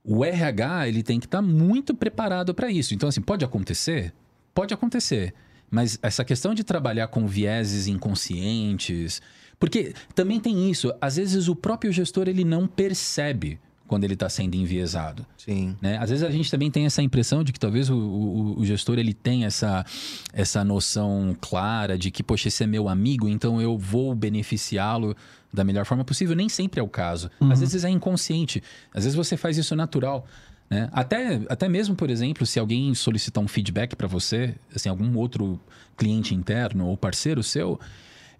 o 0.07 0.25
RH 0.25 0.89
ele 0.89 1.03
tem 1.03 1.19
que 1.19 1.27
estar 1.27 1.43
muito 1.43 1.95
preparado 1.95 2.55
para 2.55 2.71
isso. 2.71 2.95
Então, 2.95 3.09
assim, 3.09 3.21
pode 3.21 3.45
acontecer? 3.45 4.13
Pode 4.55 4.73
acontecer. 4.73 5.35
Mas 5.71 5.99
essa 6.01 6.25
questão 6.25 6.55
de 6.55 6.63
trabalhar 6.63 7.09
com 7.09 7.27
vieses 7.27 7.89
inconscientes. 7.89 9.21
Porque 9.59 9.95
também 10.15 10.39
tem 10.39 10.71
isso. 10.71 10.93
Às 11.01 11.17
vezes 11.17 11.49
o 11.49 11.57
próprio 11.57 11.91
gestor 11.93 12.29
ele 12.29 12.45
não 12.45 12.67
percebe 12.67 13.59
quando 13.87 14.05
ele 14.05 14.15
está 14.15 14.29
sendo 14.29 14.55
enviesado. 14.57 15.25
Sim. 15.37 15.77
Né? 15.81 15.97
Às 15.99 16.11
vezes 16.11 16.25
a 16.25 16.31
gente 16.31 16.51
também 16.51 16.71
tem 16.71 16.87
essa 16.87 17.03
impressão 17.03 17.45
de 17.45 17.53
que 17.53 17.59
talvez 17.61 17.89
o, 17.89 17.97
o- 17.97 18.59
o 18.61 18.65
gestor 18.65 18.99
ele 18.99 19.15
tenha 19.15 19.47
essa, 19.47 19.85
essa 20.33 20.65
noção 20.65 21.37
clara 21.41 21.97
de 21.97 22.11
que, 22.11 22.23
poxa, 22.23 22.49
esse 22.49 22.65
é 22.65 22.67
meu 22.67 22.89
amigo, 22.89 23.29
então 23.29 23.61
eu 23.63 23.79
vou 23.79 24.13
beneficiá-lo 24.15 25.17
da 25.57 25.65
melhor 25.65 25.85
forma 25.85 26.05
possível. 26.05 26.37
Nem 26.37 26.49
sempre 26.49 26.79
é 26.79 26.83
o 26.83 26.89
caso. 26.89 27.31
Às 27.51 27.61
vezes 27.61 27.85
é 27.85 27.89
inconsciente. 27.89 28.63
Às 28.95 29.05
vezes 29.05 29.17
você 29.17 29.37
faz 29.37 29.57
isso 29.57 29.75
natural. 29.75 30.27
Né? 30.69 30.89
Até, 30.93 31.41
até 31.49 31.69
mesmo, 31.69 31.97
por 31.97 32.11
exemplo, 32.11 32.47
se 32.47 32.61
alguém 32.61 32.95
solicitar 32.95 33.43
um 33.43 33.49
feedback 33.49 33.97
para 33.97 34.07
você, 34.07 34.55
assim, 34.75 34.89
algum 34.89 35.17
outro 35.17 35.59
cliente 35.97 36.35
interno 36.35 36.87
ou 36.87 36.97
parceiro 36.97 37.43
seu, 37.43 37.81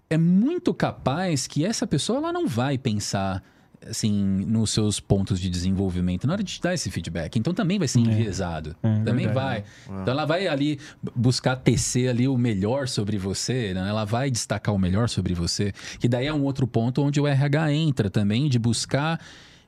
é 0.09 0.17
muito 0.17 0.73
capaz 0.73 1.47
que 1.47 1.65
essa 1.65 1.87
pessoa 1.87 2.19
ela 2.19 2.31
não 2.31 2.47
vai 2.47 2.77
pensar 2.77 3.43
assim 3.85 4.11
nos 4.11 4.71
seus 4.71 4.99
pontos 4.99 5.39
de 5.39 5.49
desenvolvimento 5.49 6.25
na 6.25 6.33
hora 6.33 6.43
de 6.43 6.53
te 6.53 6.61
dar 6.61 6.73
esse 6.73 6.89
feedback. 6.89 7.37
Então 7.37 7.53
também 7.53 7.77
vai 7.77 7.87
ser 7.87 7.99
enviesado. 7.99 8.75
É, 8.81 8.99
também 8.99 9.25
verdade. 9.25 9.33
vai. 9.33 9.63
Então 10.01 10.13
ela 10.13 10.25
vai 10.25 10.47
ali 10.47 10.79
buscar 11.15 11.55
tecer 11.55 12.09
ali 12.09 12.27
o 12.27 12.37
melhor 12.37 12.87
sobre 12.87 13.17
você, 13.17 13.73
né? 13.73 13.87
ela 13.87 14.05
vai 14.05 14.31
destacar 14.31 14.73
o 14.73 14.79
melhor 14.79 15.09
sobre 15.09 15.33
você. 15.33 15.73
Que 15.99 16.07
daí 16.07 16.27
é 16.27 16.33
um 16.33 16.43
outro 16.43 16.67
ponto 16.67 17.01
onde 17.01 17.19
o 17.19 17.27
RH 17.27 17.73
entra 17.73 18.09
também 18.09 18.49
de 18.49 18.59
buscar 18.59 19.19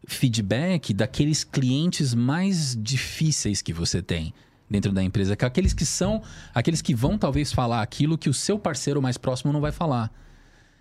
feedback 0.08 0.94
daqueles 0.94 1.44
clientes 1.44 2.14
mais 2.14 2.76
difíceis 2.80 3.62
que 3.62 3.74
você 3.74 4.02
tem 4.02 4.34
dentro 4.70 4.92
da 4.92 5.04
empresa, 5.04 5.36
que 5.36 5.44
é 5.44 5.48
aqueles 5.48 5.74
que 5.74 5.86
são 5.86 6.22
aqueles 6.54 6.82
que 6.82 6.94
vão 6.94 7.18
talvez 7.18 7.52
falar 7.52 7.82
aquilo 7.82 8.18
que 8.18 8.30
o 8.30 8.34
seu 8.34 8.60
parceiro 8.60 9.02
mais 9.02 9.18
próximo 9.18 9.52
não 9.52 9.60
vai 9.60 9.72
falar. 9.72 10.12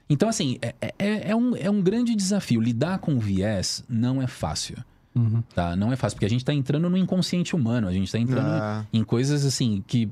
Então, 0.09 0.29
assim, 0.29 0.59
é, 0.63 0.75
é, 0.99 1.31
é 1.31 1.37
um, 1.37 1.55
é 1.57 1.71
um 1.71 1.83
grande 1.83 2.15
desafio. 2.15 2.61
Lidar 2.61 2.99
com 2.99 3.19
viés 3.19 3.85
não 3.89 4.23
é 4.23 4.27
fácil. 4.27 4.77
Uhum. 5.15 5.43
Tá? 5.55 5.75
Não 5.77 5.93
é 5.93 5.97
fácil, 5.97 6.17
porque 6.17 6.27
a 6.27 6.31
gente 6.31 6.41
está 6.41 6.55
entrando 6.55 6.89
no 6.89 6.97
inconsciente 6.97 7.55
humano. 7.55 7.89
A 7.89 7.93
gente 7.93 8.07
está 8.07 8.19
entrando 8.19 8.49
Ah. 8.49 8.87
em 8.93 9.03
coisas 9.05 9.45
assim 9.45 9.83
que 9.87 10.09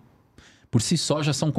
por 0.70 0.82
si 0.82 0.98
só 0.98 1.22
já 1.22 1.32
são, 1.32 1.52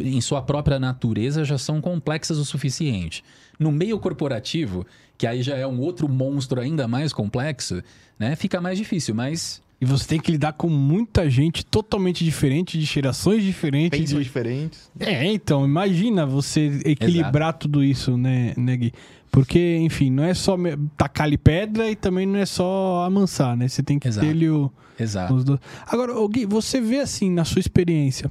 em 0.00 0.20
sua 0.20 0.40
própria 0.40 0.78
natureza, 0.78 1.44
já 1.44 1.58
são 1.58 1.80
complexas 1.80 2.38
o 2.38 2.44
suficiente. 2.44 3.22
No 3.58 3.70
meio 3.70 3.98
corporativo, 3.98 4.86
que 5.18 5.26
aí 5.26 5.42
já 5.42 5.56
é 5.56 5.66
um 5.66 5.78
outro 5.80 6.08
monstro 6.08 6.60
ainda 6.60 6.88
mais 6.88 7.12
complexo, 7.12 7.82
né? 8.18 8.34
Fica 8.36 8.60
mais 8.60 8.78
difícil, 8.78 9.14
mas 9.14 9.60
E 9.84 9.86
você 9.86 10.06
tem 10.08 10.18
que 10.18 10.32
lidar 10.32 10.54
com 10.54 10.68
muita 10.70 11.28
gente 11.28 11.64
totalmente 11.64 12.24
diferente, 12.24 12.78
de 12.78 12.86
gerações 12.86 13.42
diferentes. 13.42 13.98
Pensam 14.00 14.16
de- 14.18 14.24
diferentes. 14.24 14.90
É, 14.98 15.26
então, 15.30 15.62
imagina 15.64 16.24
você 16.24 16.80
equilibrar 16.86 17.52
tudo 17.52 17.84
isso, 17.84 18.16
né, 18.16 18.54
né, 18.56 18.76
Gui? 18.78 18.92
Porque, 19.30 19.76
enfim, 19.82 20.10
não 20.10 20.24
é 20.24 20.32
só 20.32 20.56
me- 20.56 20.74
tacar-lhe 20.96 21.36
pedra 21.36 21.90
e 21.90 21.94
também 21.94 22.24
não 22.24 22.38
é 22.38 22.46
só 22.46 23.04
amansar, 23.04 23.54
né? 23.56 23.68
Você 23.68 23.82
tem 23.82 23.98
que 23.98 24.08
Exato. 24.08 24.26
ter-lhe 24.26 24.48
o, 24.48 24.72
exato. 24.98 25.34
os 25.34 25.44
dois. 25.44 25.60
Agora, 25.86 26.12
Gui, 26.28 26.46
você 26.46 26.80
vê, 26.80 27.00
assim, 27.00 27.28
na 27.30 27.44
sua 27.44 27.60
experiência, 27.60 28.30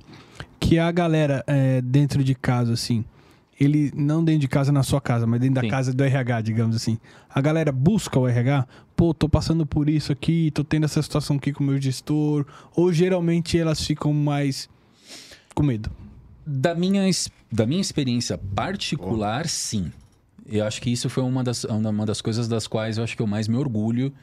que 0.60 0.80
a 0.80 0.92
galera 0.92 1.44
é, 1.46 1.82
dentro 1.82 2.24
de 2.24 2.34
casa, 2.34 2.74
assim, 2.74 3.06
ele, 3.60 3.92
não 3.96 4.24
dentro 4.24 4.42
de 4.42 4.48
casa 4.48 4.72
na 4.72 4.84
sua 4.84 5.00
casa, 5.00 5.28
mas 5.28 5.40
dentro 5.40 5.56
da 5.56 5.62
Sim. 5.62 5.68
casa 5.68 5.94
do 5.94 6.04
RH, 6.04 6.42
digamos 6.42 6.76
assim, 6.76 6.98
a 7.30 7.40
galera 7.42 7.72
busca 7.72 8.20
o 8.20 8.28
RH, 8.28 8.68
pô, 8.96 9.14
tô 9.14 9.30
passando 9.30 9.66
por 9.66 9.90
isso 9.90 10.12
aqui, 10.12 10.52
tô 10.52 10.64
tendo 10.64 10.86
essa 10.86 11.02
situação 11.02 11.36
aqui 11.38 11.54
com 11.54 11.64
o 11.64 11.68
meu 11.68 11.82
gestor, 11.82 12.46
ou 12.76 12.92
geralmente 12.92 13.58
elas 13.58 13.86
ficam 13.86 14.14
mais 14.14 14.70
com 15.54 15.64
medo? 15.64 15.92
Da 16.46 16.76
minha, 16.76 17.10
da 17.52 17.66
minha 17.66 17.82
experiência 17.82 18.38
particular, 18.38 19.48
sim. 19.48 19.92
Eu 20.46 20.66
acho 20.66 20.82
que 20.82 20.92
isso 20.92 21.10
foi 21.10 21.24
uma 21.24 21.44
das, 21.44 21.64
uma 21.64 22.06
das 22.06 22.22
coisas 22.22 22.48
das 22.48 22.68
quais 22.68 22.98
eu 22.98 23.04
acho 23.04 23.16
que 23.16 23.22
eu 23.22 23.28
mais 23.28 23.48
me 23.48 23.56
orgulho 23.56 24.14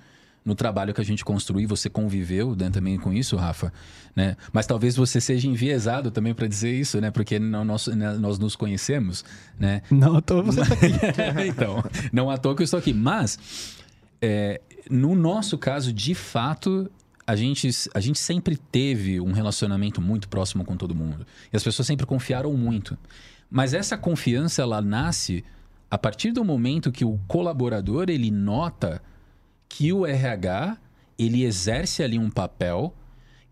no 0.45 0.55
trabalho 0.55 0.95
que 0.95 1.01
a 1.01 1.05
gente 1.05 1.25
construiu. 1.25 1.69
Você 1.69 1.89
conviveu 1.89 2.57
né, 2.57 2.71
também 2.71 2.99
com 2.99 3.13
isso, 3.13 3.37
Rafa. 3.37 3.73
Né? 4.15 4.37
Mas 4.53 4.67
talvez 4.67 4.97
você 4.97 5.21
seja 5.21 5.47
enviesado 5.47 6.11
também 6.11 6.35
para 6.35 6.47
dizer 6.47 6.73
isso, 6.73 7.01
né? 7.01 7.11
Porque 7.11 7.39
nós, 7.39 7.87
né, 7.89 8.15
nós 8.15 8.39
nos 8.39 8.57
conhecemos, 8.57 9.25
né? 9.59 9.83
Não, 9.91 10.17
eu 10.17 10.23
tô, 10.23 10.43
você 10.43 10.65
tá 10.65 10.75
aqui. 10.75 10.93
então, 11.49 11.83
não 12.13 12.31
à 12.31 12.37
toa 12.37 12.55
que 12.55 12.63
eu 12.63 12.65
estou 12.65 12.79
aqui. 12.79 12.93
Mas, 12.93 13.39
é, 14.21 14.61
no 14.91 15.15
nosso 15.15 15.59
caso, 15.59 15.93
de 15.93 16.15
fato, 16.15 16.91
a 17.27 17.37
gente, 17.37 17.69
a 17.95 18.01
gente 18.01 18.19
sempre 18.19 18.57
teve 18.57 19.21
um 19.21 19.33
relacionamento 19.33 20.01
muito 20.01 20.29
próximo 20.29 20.65
com 20.65 20.77
todo 20.77 20.95
mundo. 20.95 21.27
E 21.53 21.57
as 21.57 21.63
pessoas 21.63 21.87
sempre 21.87 22.07
confiaram 22.07 22.53
muito. 22.55 22.99
Mas 23.51 23.75
essa 23.75 23.97
confiança, 23.97 24.63
ela 24.63 24.81
nasce 24.81 25.45
a 25.91 25.99
partir 25.99 26.33
do 26.33 26.45
momento 26.45 26.93
que 26.93 27.05
o 27.05 27.19
colaborador, 27.27 28.09
ele 28.09 28.31
nota 28.31 29.03
que 29.71 29.93
o 29.93 30.05
RH, 30.07 30.77
ele 31.19 31.45
exerce 31.45 32.03
ali 32.03 32.19
um 32.19 32.29
papel 32.29 32.95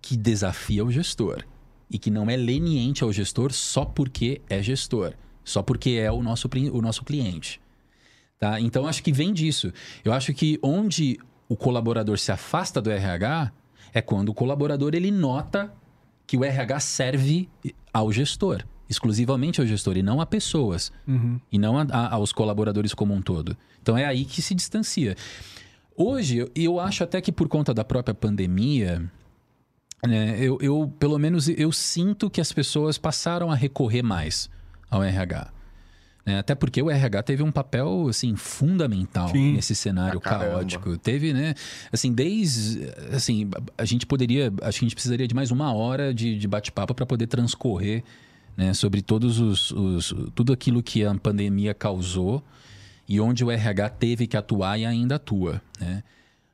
que 0.02 0.16
desafia 0.16 0.84
o 0.84 0.90
gestor. 0.90 1.44
E 1.90 1.98
que 1.98 2.10
não 2.10 2.28
é 2.28 2.36
leniente 2.36 3.02
ao 3.02 3.10
gestor 3.12 3.50
só 3.52 3.84
porque 3.86 4.42
é 4.50 4.62
gestor. 4.62 5.14
Só 5.42 5.62
porque 5.62 5.90
é 5.92 6.12
o 6.12 6.22
nosso, 6.22 6.46
o 6.72 6.82
nosso 6.82 7.02
cliente. 7.04 7.58
Tá? 8.38 8.60
Então, 8.60 8.86
acho 8.86 9.02
que 9.02 9.10
vem 9.12 9.32
disso. 9.32 9.72
Eu 10.04 10.12
acho 10.12 10.34
que 10.34 10.58
onde 10.62 11.18
o 11.48 11.56
colaborador 11.56 12.18
se 12.18 12.30
afasta 12.30 12.80
do 12.82 12.90
RH 12.90 13.50
é 13.94 14.02
quando 14.02 14.28
o 14.28 14.34
colaborador 14.34 14.94
ele 14.94 15.10
nota 15.10 15.72
que 16.26 16.36
o 16.36 16.44
RH 16.44 16.80
serve 16.80 17.48
ao 17.90 18.12
gestor, 18.12 18.62
exclusivamente 18.88 19.60
ao 19.62 19.66
gestor, 19.66 19.96
e 19.96 20.02
não 20.02 20.20
a 20.20 20.26
pessoas, 20.26 20.92
Uhum. 21.06 21.40
e 21.50 21.58
não 21.58 21.78
a- 21.78 21.86
a- 21.90 22.14
aos 22.14 22.32
colaboradores 22.32 22.92
como 22.92 23.14
um 23.14 23.22
todo. 23.22 23.56
Então, 23.80 23.96
é 23.96 24.04
aí 24.04 24.26
que 24.26 24.42
se 24.42 24.54
distancia. 24.54 25.16
Hoje, 26.00 26.36
eu- 26.38 26.50
eu 26.54 26.78
acho 26.80 27.02
até 27.02 27.20
que 27.20 27.32
por 27.32 27.48
conta 27.48 27.74
da 27.74 27.84
própria 27.84 28.14
pandemia, 28.14 29.02
né, 30.06 30.36
eu, 30.40 30.56
eu, 30.60 30.92
pelo 30.98 31.18
menos, 31.18 31.48
eu 31.48 31.72
sinto 31.72 32.30
que 32.30 32.40
as 32.40 32.52
pessoas 32.52 32.96
passaram 32.96 33.50
a 33.50 33.54
recorrer 33.56 34.02
mais 34.02 34.48
ao 34.88 35.02
RH. 35.02 35.52
né? 36.24 36.38
Até 36.38 36.54
porque 36.54 36.80
o 36.82 36.90
RH 36.90 37.22
teve 37.22 37.42
um 37.42 37.50
papel, 37.50 38.06
assim, 38.08 38.36
fundamental 38.36 39.28
Sim. 39.30 39.54
nesse 39.54 39.74
cenário 39.74 40.20
caramba. 40.20 40.50
caótico. 40.52 40.98
Teve, 40.98 41.32
né? 41.32 41.54
Assim, 41.90 42.12
desde... 42.12 42.86
Assim, 43.12 43.48
a 43.78 43.84
gente 43.86 44.04
poderia... 44.04 44.52
Acho 44.62 44.78
que 44.78 44.84
a 44.84 44.88
gente 44.88 44.94
precisaria 44.94 45.26
de 45.26 45.34
mais 45.34 45.50
uma 45.50 45.72
hora 45.72 46.12
de, 46.12 46.36
de 46.38 46.46
bate-papo 46.46 46.94
para 46.94 47.06
poder 47.06 47.26
transcorrer 47.28 48.04
né, 48.56 48.74
sobre 48.74 49.00
todos 49.00 49.40
os, 49.40 49.70
os, 49.70 50.14
tudo 50.34 50.52
aquilo 50.52 50.82
que 50.82 51.02
a 51.02 51.14
pandemia 51.14 51.72
causou 51.72 52.44
e 53.08 53.20
onde 53.20 53.44
o 53.44 53.50
RH 53.50 53.88
teve 53.90 54.26
que 54.26 54.36
atuar 54.36 54.78
e 54.78 54.84
ainda 54.84 55.14
atua. 55.16 55.62
Né? 55.80 56.02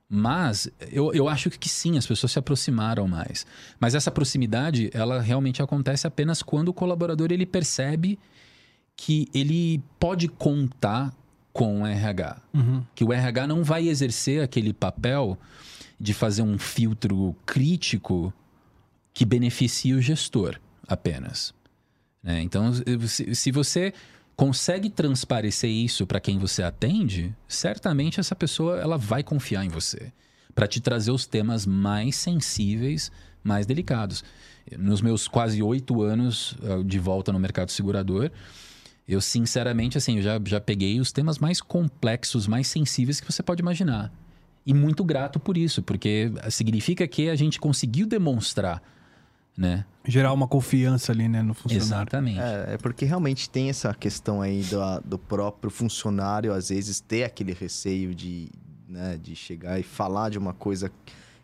Mas 0.08 0.70
eu, 0.92 1.12
eu 1.12 1.28
acho 1.28 1.50
que 1.50 1.68
sim, 1.68 1.98
as 1.98 2.06
pessoas 2.06 2.30
se 2.30 2.38
aproximaram 2.38 3.08
mais. 3.08 3.44
Mas 3.80 3.94
essa 3.94 4.10
proximidade, 4.10 4.90
ela 4.94 5.20
realmente 5.20 5.60
acontece 5.60 6.06
apenas 6.06 6.42
quando 6.42 6.68
o 6.68 6.74
colaborador 6.74 7.32
ele 7.32 7.44
percebe 7.44 8.18
que 8.96 9.28
ele 9.34 9.82
pode 9.98 10.28
contar 10.28 11.12
com 11.52 11.82
o 11.82 11.86
RH. 11.86 12.40
Uhum. 12.52 12.84
Que 12.94 13.02
o 13.02 13.12
RH 13.12 13.46
não 13.46 13.64
vai 13.64 13.88
exercer 13.88 14.42
aquele 14.42 14.72
papel 14.72 15.36
de 15.98 16.14
fazer 16.14 16.42
um 16.42 16.58
filtro 16.58 17.34
crítico 17.44 18.32
que 19.12 19.24
beneficie 19.24 19.94
o 19.94 20.02
gestor 20.02 20.60
apenas. 20.86 21.54
Né? 22.22 22.40
Então, 22.42 22.72
se, 23.06 23.34
se 23.34 23.50
você 23.50 23.92
consegue 24.36 24.90
transparecer 24.90 25.70
isso 25.70 26.06
para 26.06 26.20
quem 26.20 26.38
você 26.38 26.62
atende, 26.62 27.34
certamente 27.46 28.20
essa 28.20 28.34
pessoa 28.34 28.78
ela 28.78 28.98
vai 28.98 29.22
confiar 29.22 29.64
em 29.64 29.68
você 29.68 30.12
para 30.54 30.66
te 30.66 30.80
trazer 30.80 31.10
os 31.10 31.26
temas 31.26 31.66
mais 31.66 32.16
sensíveis, 32.16 33.10
mais 33.42 33.66
delicados. 33.66 34.22
Nos 34.78 35.02
meus 35.02 35.28
quase 35.28 35.62
oito 35.62 36.00
anos 36.02 36.56
eh, 36.62 36.82
de 36.84 36.98
volta 36.98 37.32
no 37.32 37.38
mercado 37.38 37.70
segurador, 37.70 38.30
eu 39.06 39.20
sinceramente 39.20 39.98
assim 39.98 40.16
eu 40.16 40.22
já, 40.22 40.40
já 40.44 40.60
peguei 40.60 41.00
os 41.00 41.12
temas 41.12 41.38
mais 41.38 41.60
complexos, 41.60 42.46
mais 42.46 42.68
sensíveis 42.68 43.20
que 43.20 43.30
você 43.30 43.42
pode 43.42 43.60
imaginar. 43.60 44.12
E 44.64 44.72
muito 44.72 45.04
grato 45.04 45.38
por 45.38 45.58
isso, 45.58 45.82
porque 45.82 46.32
significa 46.50 47.06
que 47.06 47.28
a 47.28 47.34
gente 47.34 47.60
conseguiu 47.60 48.06
demonstrar 48.06 48.82
né? 49.56 49.84
Gerar 50.06 50.32
uma 50.32 50.46
confiança 50.46 51.12
ali, 51.12 51.28
né, 51.28 51.40
no 51.42 51.54
funcionário. 51.54 51.86
Exatamente. 51.86 52.40
É, 52.40 52.74
é 52.74 52.78
porque 52.78 53.04
realmente 53.04 53.48
tem 53.48 53.70
essa 53.70 53.94
questão 53.94 54.42
aí 54.42 54.62
do, 54.62 55.00
do 55.10 55.18
próprio 55.18 55.70
funcionário, 55.70 56.52
às 56.52 56.68
vezes, 56.68 57.00
ter 57.00 57.24
aquele 57.24 57.52
receio 57.52 58.14
de, 58.14 58.48
né, 58.88 59.18
de 59.22 59.34
chegar 59.34 59.78
e 59.80 59.82
falar 59.82 60.28
de 60.30 60.38
uma 60.38 60.52
coisa 60.52 60.90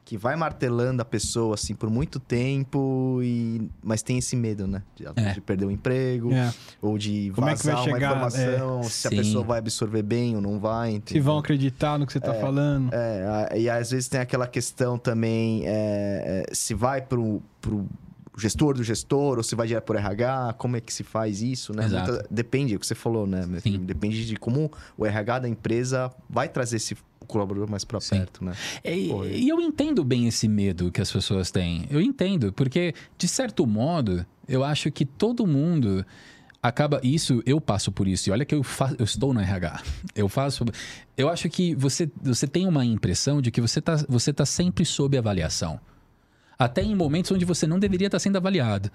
que 0.05 0.16
vai 0.18 0.35
martelando 0.35 1.01
a 1.01 1.05
pessoa, 1.05 1.55
assim, 1.55 1.73
por 1.73 1.88
muito 1.88 2.18
tempo, 2.18 3.20
e... 3.23 3.70
mas 3.81 4.03
tem 4.03 4.18
esse 4.18 4.35
medo, 4.35 4.66
né? 4.66 4.83
De, 4.96 5.07
É. 5.14 5.33
de 5.35 5.40
perder 5.40 5.66
o 5.66 5.70
emprego, 5.70 6.33
É. 6.33 6.53
ou 6.83 6.99
de 6.99 7.31
Como 7.33 7.49
é 7.49 7.55
que 7.55 7.64
vai 7.64 7.75
vazar 7.77 7.87
uma 7.88 7.94
chegar? 7.94 8.11
informação, 8.16 8.83
se 8.83 9.07
a 9.07 9.11
Sim. 9.11 9.16
pessoa 9.18 9.44
vai 9.44 9.59
absorver 9.61 10.03
bem 10.03 10.35
ou 10.35 10.42
não 10.42 10.59
vai. 10.59 10.90
Se 10.90 10.96
entendeu? 10.96 11.23
vão 11.23 11.38
acreditar 11.38 11.96
no 11.96 12.07
que 12.09 12.12
você 12.12 12.18
tá 12.18 12.35
falando. 12.35 12.92
É, 12.92 13.49
a- 13.53 13.57
e 13.57 13.70
às 13.70 13.92
vezes 13.92 14.09
tem 14.09 14.20
aquela 14.20 14.49
questão 14.49 14.99
também, 14.99 15.62
é, 15.64 16.44
é, 16.51 16.55
se 16.55 16.75
vai 16.75 17.01
pro, 17.01 17.40
pro 17.61 17.87
gestor 18.40 18.74
do 18.74 18.83
gestor 18.83 19.37
ou 19.38 19.42
se 19.42 19.55
vai 19.55 19.66
direto 19.66 19.85
por 19.85 19.96
RH, 19.96 20.55
como 20.59 20.76
é 20.76 20.81
que 20.81 20.92
se 20.92 21.05
faz 21.05 21.42
isso, 21.42 21.72
né? 21.74 21.87
Muita- 21.87 22.26
depende, 22.31 22.72
é 22.74 22.76
o 22.76 22.81
que 22.81 22.87
você 22.87 22.94
falou, 22.94 23.26
né? 23.26 23.46
Sim. 23.62 23.79
Depende 23.85 24.26
de 24.26 24.37
como 24.37 24.70
o 24.96 25.05
RH 25.07 25.40
da 25.40 25.48
empresa 25.48 26.11
vai 26.29 26.48
trazer 26.48 26.76
esse 26.76 26.96
colaborador 27.26 27.70
mais 27.70 27.85
para 27.85 28.00
perto, 28.00 28.44
né? 28.44 28.55
É, 28.83 28.96
E, 28.96 29.09
Pô, 29.09 29.24
e 29.24 29.48
eu 29.48 29.61
entendo 29.61 30.03
bem 30.03 30.26
esse 30.26 30.48
medo 30.48 30.90
que 30.90 31.00
as 31.00 31.12
pessoas 31.12 31.50
têm. 31.50 31.87
Eu 31.90 32.00
entendo, 32.00 32.53
porque, 32.53 32.94
de 33.16 33.29
certo 33.29 33.66
modo, 33.66 34.24
eu 34.48 34.64
acho 34.64 34.90
que 34.90 35.05
todo 35.05 35.46
mundo 35.46 36.05
acaba. 36.62 37.00
Isso, 37.05 37.42
eu 37.46 37.61
passo 37.61 37.92
por 37.92 38.09
isso. 38.09 38.29
E 38.29 38.33
olha 38.33 38.44
que 38.44 38.55
eu, 38.55 38.62
fa... 38.62 38.94
eu 38.98 39.05
estou 39.05 39.33
no 39.33 39.40
RH. 39.40 39.81
Eu 40.14 40.29
faço. 40.29 40.64
Eu 41.16 41.29
acho 41.29 41.48
que 41.48 41.74
você, 41.74 42.11
você 42.20 42.46
tem 42.46 42.66
uma 42.66 42.85
impressão 42.85 43.40
de 43.40 43.50
que 43.50 43.61
você 43.61 43.79
está 43.79 43.96
você 44.09 44.33
tá 44.33 44.44
sempre 44.44 44.85
sob 44.85 45.16
avaliação. 45.16 45.79
Até 46.61 46.83
em 46.83 46.94
momentos 46.94 47.31
onde 47.33 47.44
você 47.44 47.66
não 47.66 47.79
deveria 47.79 48.07
estar 48.09 48.18
sendo 48.18 48.37
avaliado. 48.37 48.90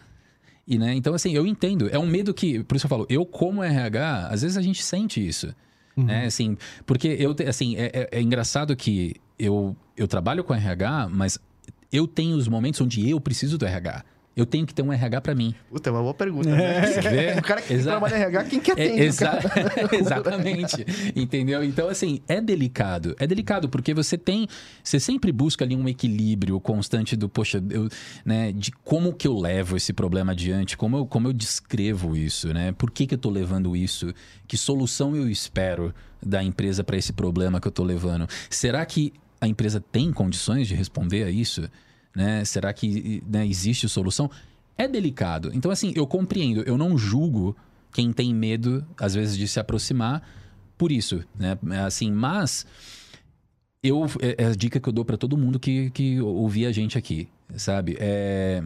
E, 0.67 0.77
né, 0.77 0.93
então, 0.95 1.13
assim, 1.13 1.33
eu 1.33 1.45
entendo. 1.45 1.89
É 1.91 1.99
um 1.99 2.07
medo 2.07 2.33
que. 2.33 2.63
Por 2.63 2.75
isso 2.77 2.85
eu 2.85 2.89
falo, 2.89 3.05
eu, 3.09 3.25
como 3.25 3.63
RH, 3.63 4.27
às 4.29 4.41
vezes 4.41 4.57
a 4.57 4.61
gente 4.61 4.83
sente 4.83 5.25
isso. 5.25 5.53
Né? 5.97 6.25
Assim, 6.25 6.57
porque 6.85 7.07
eu, 7.19 7.35
assim, 7.47 7.75
é, 7.77 7.85
é- 7.93 8.09
é 8.19 8.21
engraçado 8.21 8.75
que 8.75 9.15
eu, 9.39 9.75
eu 9.95 10.07
trabalho 10.07 10.43
com 10.43 10.53
RH, 10.53 11.07
mas 11.09 11.39
eu 11.91 12.05
tenho 12.07 12.35
os 12.35 12.47
momentos 12.47 12.81
onde 12.81 13.09
eu 13.09 13.19
preciso 13.19 13.57
do 13.57 13.65
RH. 13.65 14.03
Eu 14.35 14.45
tenho 14.45 14.65
que 14.65 14.73
ter 14.73 14.81
um 14.81 14.91
RH 14.91 15.21
para 15.21 15.33
mim. 15.33 15.55
Puta, 15.69 15.89
é 15.89 15.93
uma 15.93 16.01
boa 16.01 16.13
pergunta, 16.13 16.49
né? 16.49 16.81
Vê? 17.01 17.39
O 17.39 17.41
cara 17.41 17.61
que 17.61 17.73
Exa- 17.73 17.91
trabalha 17.91 18.17
em 18.17 18.21
RH, 18.21 18.43
quem 18.43 18.59
quer 18.59 18.71
É, 18.73 18.75
ter? 18.89 18.99
exa- 18.99 19.39
Exatamente. 19.93 20.85
Entendeu? 21.15 21.63
Então, 21.63 21.87
assim, 21.87 22.21
é 22.27 22.41
delicado. 22.41 23.15
É 23.19 23.25
delicado 23.25 23.69
porque 23.69 23.93
você 23.93 24.17
tem. 24.17 24.47
Você 24.83 24.99
sempre 24.99 25.31
busca 25.31 25.63
ali 25.63 25.75
um 25.75 25.87
equilíbrio 25.87 26.59
constante 26.59 27.15
do, 27.15 27.29
poxa, 27.29 27.63
eu, 27.69 27.87
né, 28.25 28.51
de 28.51 28.71
como 28.83 29.13
que 29.13 29.27
eu 29.27 29.37
levo 29.37 29.77
esse 29.77 29.93
problema 29.93 30.33
adiante, 30.33 30.75
como 30.75 30.97
eu, 30.97 31.05
como 31.05 31.27
eu 31.29 31.33
descrevo 31.33 32.15
isso, 32.15 32.53
né? 32.53 32.71
Por 32.73 32.91
que, 32.91 33.07
que 33.07 33.13
eu 33.15 33.19
tô 33.19 33.29
levando 33.29 33.75
isso? 33.75 34.13
Que 34.47 34.57
solução 34.57 35.15
eu 35.15 35.29
espero 35.29 35.93
da 36.21 36.43
empresa 36.43 36.83
para 36.83 36.97
esse 36.97 37.13
problema 37.13 37.59
que 37.61 37.67
eu 37.67 37.71
tô 37.71 37.83
levando? 37.83 38.27
Será 38.49 38.85
que 38.85 39.13
a 39.39 39.47
empresa 39.47 39.79
tem 39.79 40.11
condições 40.11 40.67
de 40.67 40.75
responder 40.75 41.23
a 41.23 41.29
isso? 41.29 41.69
Né? 42.15 42.45
Será 42.45 42.71
que 42.73 43.21
né, 43.27 43.45
existe 43.45 43.89
solução? 43.89 44.29
É 44.77 44.87
delicado. 44.87 45.51
Então, 45.53 45.69
assim, 45.71 45.93
eu 45.95 46.07
compreendo, 46.07 46.61
eu 46.61 46.77
não 46.77 46.97
julgo 46.97 47.55
quem 47.93 48.11
tem 48.11 48.33
medo, 48.33 48.85
às 48.99 49.13
vezes, 49.13 49.37
de 49.37 49.47
se 49.47 49.59
aproximar 49.59 50.21
por 50.77 50.91
isso, 50.91 51.23
né? 51.37 51.57
Assim, 51.85 52.11
mas 52.11 52.65
eu 53.81 54.05
é 54.19 54.43
é 54.43 54.45
a 54.47 54.55
dica 54.55 54.79
que 54.79 54.89
eu 54.89 54.93
dou 54.93 55.05
para 55.05 55.17
todo 55.17 55.37
mundo 55.37 55.59
que, 55.59 55.89
que 55.91 56.19
ouvir 56.19 56.65
a 56.65 56.71
gente 56.71 56.97
aqui, 56.97 57.29
sabe? 57.55 57.95
É, 57.99 58.61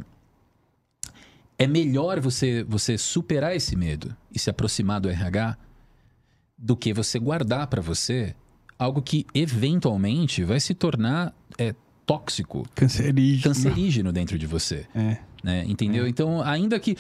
é 1.58 1.68
melhor 1.68 2.20
você, 2.20 2.64
você 2.64 2.98
superar 2.98 3.56
esse 3.56 3.76
medo 3.76 4.16
e 4.34 4.40
se 4.40 4.50
aproximar 4.50 5.00
do 5.00 5.10
RH 5.10 5.58
do 6.58 6.76
que 6.76 6.94
você 6.94 7.20
guardar 7.20 7.68
para 7.68 7.82
você 7.82 8.36
algo 8.78 9.02
que 9.02 9.26
eventualmente 9.34 10.44
vai 10.44 10.60
se 10.60 10.74
tornar 10.74 11.36
é, 11.58 11.76
tóxico, 12.10 12.66
Cancerígeno. 12.74 13.54
cancerígeno 13.54 14.12
dentro 14.12 14.38
de 14.38 14.48
você 14.48 14.86
É. 14.96 15.18
né? 15.44 15.64
Entendeu? 15.68 16.08
Então, 16.08 16.42
ainda 16.42 16.80
que 16.80 16.96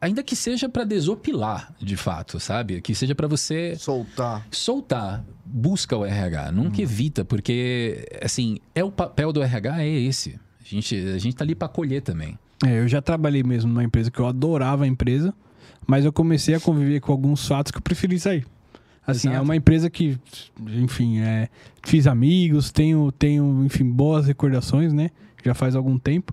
ainda 0.00 0.22
que 0.22 0.36
seja 0.36 0.68
para 0.68 0.84
desopilar, 0.84 1.72
de 1.80 1.96
fato, 1.96 2.38
sabe? 2.38 2.80
Que 2.82 2.94
seja 2.94 3.14
para 3.14 3.26
você 3.26 3.74
Soltar. 3.76 4.46
soltar, 4.50 5.24
busca 5.44 5.96
o 5.96 6.04
RH, 6.04 6.52
nunca 6.52 6.82
evita, 6.82 7.24
porque 7.24 8.06
assim, 8.20 8.58
é 8.74 8.84
o 8.84 8.90
papel 8.90 9.32
do 9.32 9.42
RH 9.42 9.82
é 9.82 9.88
esse. 9.88 10.38
A 10.60 10.64
gente 10.74 10.96
a 10.96 11.18
gente 11.18 11.34
tá 11.36 11.44
ali 11.44 11.54
para 11.54 11.68
colher 11.68 12.02
também. 12.02 12.38
É, 12.64 12.78
eu 12.78 12.86
já 12.88 13.00
trabalhei 13.00 13.42
mesmo 13.42 13.68
numa 13.72 13.82
empresa 13.84 14.10
que 14.10 14.20
eu 14.20 14.26
adorava 14.26 14.84
a 14.84 14.86
empresa, 14.86 15.32
mas 15.86 16.04
eu 16.04 16.12
comecei 16.12 16.54
a 16.54 16.60
conviver 16.60 17.00
com 17.00 17.10
alguns 17.12 17.46
fatos 17.48 17.72
que 17.72 17.78
eu 17.78 17.82
preferi 17.82 18.18
sair. 18.20 18.44
Assim, 19.06 19.28
é 19.28 19.32
Exato. 19.32 19.44
uma 19.44 19.56
empresa 19.56 19.90
que, 19.90 20.18
enfim, 20.60 21.18
é, 21.20 21.48
fiz 21.82 22.06
amigos, 22.06 22.70
tenho, 22.70 23.10
tenho, 23.12 23.64
enfim, 23.64 23.84
boas 23.84 24.26
recordações, 24.26 24.92
né? 24.92 25.10
Já 25.44 25.54
faz 25.54 25.74
algum 25.74 25.98
tempo. 25.98 26.32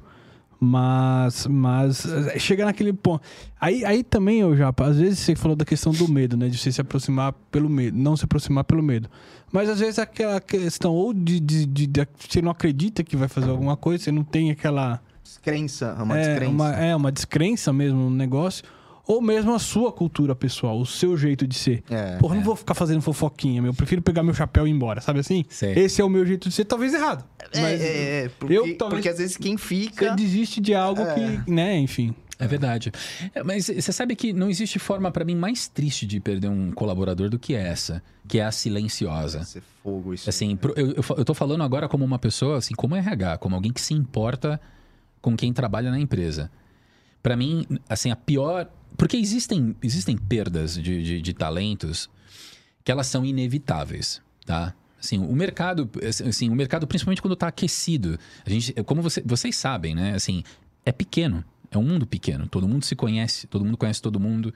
Mas, 0.62 1.48
mas 1.48 2.06
é, 2.06 2.38
chega 2.38 2.66
naquele 2.66 2.92
ponto. 2.92 3.24
Aí, 3.60 3.86
aí 3.86 4.04
também, 4.04 4.40
eu 4.42 4.56
já, 4.58 4.74
às 4.78 4.98
vezes 4.98 5.20
você 5.20 5.34
falou 5.36 5.56
da 5.56 5.64
questão 5.64 5.94
do 5.94 6.06
medo, 6.08 6.36
né? 6.36 6.50
De 6.50 6.58
você 6.58 6.70
se 6.72 6.82
aproximar 6.82 7.32
pelo 7.50 7.70
medo, 7.70 7.98
não 7.98 8.18
se 8.18 8.26
aproximar 8.26 8.66
pelo 8.66 8.84
medo. 8.84 9.10
Mas 9.52 9.70
às 9.70 9.80
vezes 9.80 9.98
aquela 10.00 10.40
questão, 10.42 10.92
ou 10.94 11.14
de, 11.14 11.40
de, 11.40 11.66
de- 11.66 11.88
de- 11.88 12.08
você 12.18 12.42
não 12.42 12.52
acredita 12.52 13.04
que 13.06 13.16
vai 13.16 13.30
fazer 13.30 13.50
alguma 13.50 13.78
coisa, 13.78 14.04
você 14.04 14.12
não 14.12 14.24
tem 14.24 14.52
aquela 14.52 15.02
Descrença, 15.24 15.96
é 15.98 16.04
uma 16.04 16.18
é, 16.18 16.28
descrença. 16.28 16.52
Uma, 16.52 16.76
é, 16.76 16.96
uma 16.96 17.12
descrença 17.12 17.72
mesmo 17.74 17.98
no 17.98 18.10
negócio. 18.10 18.64
Ou 19.12 19.20
mesmo 19.22 19.56
a 19.56 19.60
sua 19.60 19.92
cultura 19.92 20.36
pessoal, 20.36 20.80
o 20.80 20.86
seu 20.86 21.18
jeito 21.18 21.48
de 21.48 21.56
ser. 21.56 21.84
É. 21.90 22.18
Porra, 22.18 22.36
não 22.36 22.44
vou 22.44 22.56
ficar 22.56 22.76
fazendo 22.76 23.02
fofoquinha, 23.02 23.60
meu. 23.60 23.72
Eu 23.72 23.76
prefiro 23.76 24.04
pegar 24.04 24.22
meu 24.22 24.36
chapéu 24.36 24.68
e 24.68 24.70
ir 24.70 24.74
embora, 24.74 25.02
sabe 25.02 25.20
assim? 25.20 25.44
Sei. 25.50 25.74
Esse 25.74 26.00
é 26.00 26.06
o 26.06 26.10
meu 26.10 26.24
jeito 26.24 26.48
de 26.48 26.54
ser, 26.54 26.66
talvez 26.66 26.94
errado. 26.94 27.26
É, 27.52 27.60
Mas 27.60 27.82
é, 27.82 28.26
é, 28.26 28.30
porque, 28.38 28.54
eu 28.54 28.78
talvez- 28.78 29.00
porque 29.02 29.10
às 29.10 29.18
vezes 29.18 29.36
quem 29.36 29.58
você 29.58 29.66
fica. 29.66 30.16
desiste 30.16 30.62
de 30.62 30.76
algo 30.76 31.02
É. 31.02 31.14
que, 31.42 31.52
né, 31.52 31.76
enfim. 31.80 32.14
É 32.38 32.48
verdade. 32.48 32.92
É, 33.36 33.44
mas 33.44 33.66
você 33.66 33.92
sabe 33.92 34.16
que 34.16 34.32
não 34.32 34.48
existe 34.50 34.78
forma 34.80 35.10
para 35.12 35.26
mim 35.26 35.36
mais 35.36 35.68
triste 35.68 36.06
de 36.06 36.20
perder 36.22 36.48
um 36.48 36.72
colaborador 36.72 37.30
do 37.32 37.38
que 37.40 37.54
essa, 37.56 38.02
que 38.28 38.38
é 38.40 38.46
a 38.46 38.52
silenciosa. 38.52 39.44
Ser 39.44 39.64
fogo 39.84 40.14
isso. 40.14 40.30
Assim, 40.30 40.56
pro- 40.56 40.74
eu, 40.78 40.92
eu, 40.92 41.04
eu 41.18 41.26
tô 41.26 41.34
falando 41.34 41.64
agora 41.64 41.90
como 41.90 42.06
uma 42.06 42.18
pessoa, 42.20 42.58
assim, 42.60 42.74
como 42.76 42.96
RH, 42.96 43.40
como 43.40 43.56
alguém 43.56 43.74
que 43.74 43.82
se 43.82 43.94
importa 43.96 44.62
com 45.22 45.36
quem 45.36 45.52
trabalha 45.52 45.90
na 45.92 46.00
empresa. 46.00 46.50
Pra 47.22 47.36
mim, 47.36 47.66
assim, 47.90 48.12
a 48.12 48.16
pior. 48.16 48.70
Porque 48.98 49.18
existem, 49.18 49.76
existem 49.82 50.18
perdas 50.18 50.76
de, 50.76 51.04
de, 51.04 51.22
de 51.22 51.34
talentos 51.34 52.10
que 52.84 52.92
elas 52.92 53.08
são 53.08 53.26
inevitáveis, 53.26 54.22
tá? 54.46 54.74
Assim, 55.00 55.18
o 55.18 55.34
mercado, 55.34 55.90
assim, 56.28 56.50
o 56.50 56.56
mercado, 56.56 56.86
principalmente 56.86 57.22
quando 57.22 57.36
tá 57.36 57.48
aquecido, 57.48 58.20
a 58.46 58.50
gente, 58.50 58.74
como 58.84 59.02
você- 59.02 59.24
vocês 59.26 59.56
sabem, 59.56 59.96
né? 59.96 60.14
Assim, 60.14 60.44
é 60.86 60.92
pequeno, 60.92 61.44
é 61.72 61.78
um 61.78 61.84
mundo 61.84 62.06
pequeno, 62.06 62.48
todo 62.48 62.68
mundo 62.68 62.84
se 62.84 62.96
conhece, 62.96 63.48
todo 63.48 63.64
mundo 63.64 63.78
conhece 63.78 64.02
todo 64.02 64.20
mundo. 64.20 64.54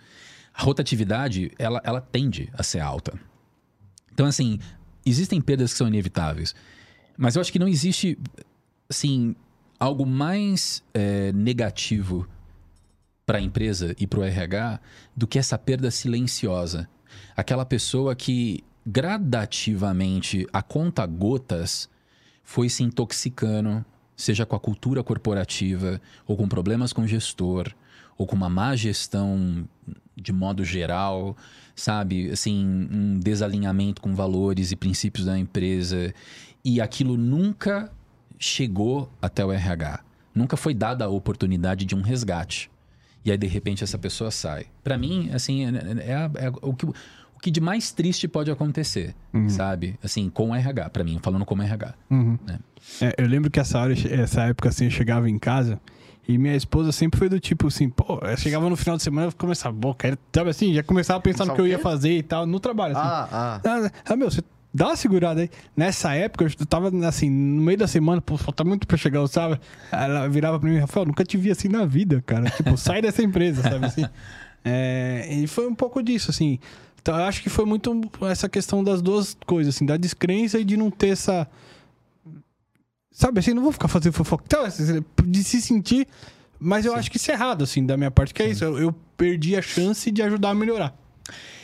A 0.53 0.61
rotatividade, 0.63 1.51
ela, 1.57 1.81
ela 1.83 2.01
tende 2.01 2.49
a 2.53 2.61
ser 2.63 2.79
alta. 2.79 3.17
Então, 4.11 4.25
assim, 4.25 4.59
existem 5.05 5.39
perdas 5.39 5.71
que 5.71 5.77
são 5.77 5.87
inevitáveis. 5.87 6.53
Mas 7.17 7.35
eu 7.35 7.41
acho 7.41 7.51
que 7.51 7.59
não 7.59 7.67
existe, 7.67 8.17
assim, 8.89 9.35
algo 9.79 10.05
mais 10.05 10.83
é, 10.93 11.31
negativo 11.31 12.27
para 13.25 13.37
a 13.37 13.41
empresa 13.41 13.95
e 13.99 14.05
para 14.05 14.19
o 14.19 14.23
RH 14.23 14.79
do 15.15 15.27
que 15.27 15.39
essa 15.39 15.57
perda 15.57 15.89
silenciosa. 15.91 16.89
Aquela 17.35 17.65
pessoa 17.65 18.15
que 18.15 18.63
gradativamente, 18.85 20.45
a 20.51 20.61
conta 20.61 21.05
gotas, 21.05 21.89
foi 22.43 22.67
se 22.69 22.83
intoxicando, 22.83 23.83
seja 24.15 24.45
com 24.45 24.55
a 24.55 24.59
cultura 24.59 25.03
corporativa, 25.03 26.01
ou 26.27 26.35
com 26.35 26.47
problemas 26.47 26.91
com 26.91 27.03
o 27.03 27.07
gestor, 27.07 27.73
ou 28.17 28.27
com 28.27 28.35
uma 28.35 28.49
má 28.49 28.75
gestão 28.75 29.67
de 30.15 30.31
modo 30.31 30.63
geral, 30.63 31.35
sabe? 31.75 32.29
Assim, 32.29 32.87
um 32.91 33.19
desalinhamento 33.19 34.01
com 34.01 34.13
valores 34.13 34.71
e 34.71 34.75
princípios 34.75 35.25
da 35.25 35.37
empresa. 35.39 36.13
E 36.63 36.79
aquilo 36.79 37.17
nunca 37.17 37.91
chegou 38.37 39.09
até 39.21 39.43
o 39.43 39.51
RH. 39.51 40.01
Nunca 40.35 40.57
foi 40.57 40.73
dada 40.73 41.05
a 41.05 41.09
oportunidade 41.09 41.85
de 41.85 41.95
um 41.95 42.01
resgate. 42.01 42.69
E 43.25 43.31
aí, 43.31 43.37
de 43.37 43.47
repente, 43.47 43.83
essa 43.83 43.97
pessoa 43.97 44.31
sai. 44.31 44.65
Para 44.83 44.97
mim, 44.97 45.29
assim, 45.33 45.65
é, 45.65 45.69
é, 46.39 46.45
é, 46.45 46.51
o, 46.61 46.73
que, 46.73 46.85
o 46.85 46.93
que 47.41 47.49
de 47.49 47.61
mais 47.61 47.91
triste 47.91 48.27
pode 48.27 48.51
acontecer, 48.51 49.15
Uhum. 49.33 49.47
sabe? 49.49 49.97
Assim, 50.03 50.29
com 50.29 50.49
o 50.49 50.55
RH. 50.55 50.89
Para 50.89 51.03
mim, 51.03 51.19
falando 51.21 51.45
como 51.45 51.61
RH. 51.61 51.93
Uhum. 52.09 52.37
né? 52.45 52.59
É, 53.01 53.15
eu 53.17 53.27
lembro 53.27 53.49
que 53.49 53.59
essa, 53.59 53.79
hora, 53.79 53.93
essa 53.93 54.43
época, 54.43 54.69
assim, 54.69 54.85
eu 54.85 54.91
chegava 54.91 55.29
em 55.29 55.39
casa 55.39 55.79
e 56.27 56.37
minha 56.37 56.55
esposa 56.55 56.91
sempre 56.91 57.17
foi 57.19 57.27
do 57.29 57.39
tipo 57.39 57.67
assim, 57.67 57.89
pô, 57.89 58.19
eu 58.21 58.37
chegava 58.37 58.69
no 58.69 58.75
final 58.77 58.95
de 58.97 59.03
semana 59.03 59.27
e 59.29 59.31
começava, 59.33 59.75
pô, 59.77 59.93
quero, 59.93 60.17
sabe 60.33 60.49
assim, 60.49 60.73
já 60.73 60.81
começava 60.83 61.19
a 61.19 61.21
pensar 61.21 61.45
no 61.45 61.53
que 61.53 61.59
eu 61.61 61.67
ia 61.67 61.79
fazer 61.79 62.17
e 62.17 62.23
tal, 62.23 62.45
no 62.45 62.59
trabalho, 62.61 62.95
assim. 62.97 63.05
Ah, 63.05 63.29
ah. 63.31 63.61
Ah, 63.65 63.91
ah, 64.05 64.15
meu, 64.15 64.29
você 64.31 64.41
dá 64.73 64.87
uma 64.87 64.95
segurada 64.95 65.41
aí. 65.41 65.49
Nessa 65.75 66.13
época, 66.15 66.45
eu 66.45 66.65
tava 66.65 66.91
assim, 67.07 67.29
no 67.29 67.61
meio 67.61 67.77
da 67.77 67.87
semana, 67.87 68.21
pô, 68.21 68.37
falta 68.37 68.63
muito 68.63 68.87
pra 68.87 68.97
chegar, 68.97 69.25
sabe? 69.27 69.59
Ela 69.91 70.27
virava 70.27 70.59
pra 70.59 70.69
mim, 70.69 70.77
Rafael, 70.77 71.05
nunca 71.05 71.23
te 71.23 71.37
vi 71.37 71.51
assim 71.51 71.67
na 71.67 71.85
vida, 71.85 72.23
cara. 72.25 72.49
Tipo, 72.49 72.75
sai 72.77 73.01
dessa 73.01 73.21
empresa, 73.21 73.61
sabe 73.61 73.85
assim? 73.85 74.05
É, 74.65 75.27
e 75.29 75.45
foi 75.45 75.67
um 75.67 75.75
pouco 75.75 76.01
disso, 76.01 76.31
assim. 76.31 76.57
Então, 77.01 77.17
eu 77.17 77.25
acho 77.25 77.43
que 77.43 77.49
foi 77.49 77.65
muito 77.65 78.09
essa 78.21 78.47
questão 78.47 78.81
das 78.81 79.01
duas 79.01 79.35
coisas, 79.45 79.75
assim, 79.75 79.85
da 79.85 79.97
descrença 79.97 80.57
e 80.57 80.63
de 80.63 80.77
não 80.77 80.89
ter 80.89 81.09
essa. 81.09 81.45
Sabe 83.11 83.39
assim, 83.39 83.53
não 83.53 83.61
vou 83.61 83.73
ficar 83.73 83.89
fazendo 83.89 84.13
fofoca. 84.13 84.45
Então, 84.47 84.63
assim, 84.63 85.03
de 85.25 85.43
se 85.43 85.61
sentir. 85.61 86.07
Mas 86.57 86.85
eu 86.85 86.95
acho 86.95 87.11
que 87.11 87.17
isso 87.17 87.29
é 87.29 87.33
errado, 87.33 87.65
assim, 87.65 87.85
da 87.85 87.97
minha 87.97 88.09
parte, 88.09 88.33
que 88.33 88.41
é 88.41 88.47
isso. 88.47 88.63
Eu, 88.63 88.79
eu 88.79 88.95
perdi 89.17 89.53
a 89.57 89.61
chance 89.61 90.09
de 90.09 90.21
ajudar 90.21 90.51
a 90.51 90.55
melhorar. 90.55 90.95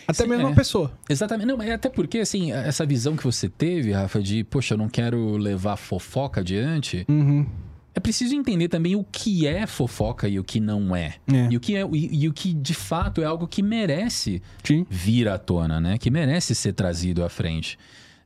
Até 0.09 0.25
mesmo 0.27 0.47
é. 0.47 0.51
a 0.51 0.55
pessoa. 0.55 0.91
Exatamente. 1.09 1.47
Não, 1.47 1.57
mas 1.57 1.69
até 1.71 1.89
porque, 1.89 2.19
assim, 2.19 2.51
essa 2.51 2.85
visão 2.85 3.15
que 3.15 3.23
você 3.23 3.47
teve, 3.49 3.91
Rafa, 3.91 4.21
de, 4.21 4.43
poxa, 4.43 4.73
eu 4.73 4.77
não 4.77 4.89
quero 4.89 5.37
levar 5.37 5.75
fofoca 5.77 6.41
adiante, 6.41 7.05
Uhum. 7.07 7.45
é 7.93 7.99
preciso 7.99 8.33
entender 8.35 8.67
também 8.69 8.95
o 8.95 9.03
que 9.11 9.45
é 9.47 9.65
fofoca 9.67 10.27
e 10.27 10.39
o 10.39 10.43
que 10.43 10.59
não 10.59 10.95
é. 10.95 11.15
É. 11.31 11.47
E, 11.51 11.57
o 11.57 11.59
que 11.59 11.75
é 11.75 11.81
e, 11.91 12.23
e 12.23 12.27
o 12.27 12.33
que, 12.33 12.53
de 12.53 12.73
fato, 12.73 13.21
é 13.21 13.25
algo 13.25 13.47
que 13.47 13.61
merece 13.61 14.41
Sim. 14.63 14.85
vir 14.89 15.27
à 15.27 15.37
tona, 15.37 15.79
né? 15.79 15.97
Que 15.97 16.09
merece 16.09 16.55
ser 16.55 16.73
trazido 16.73 17.23
à 17.23 17.29
frente. 17.29 17.77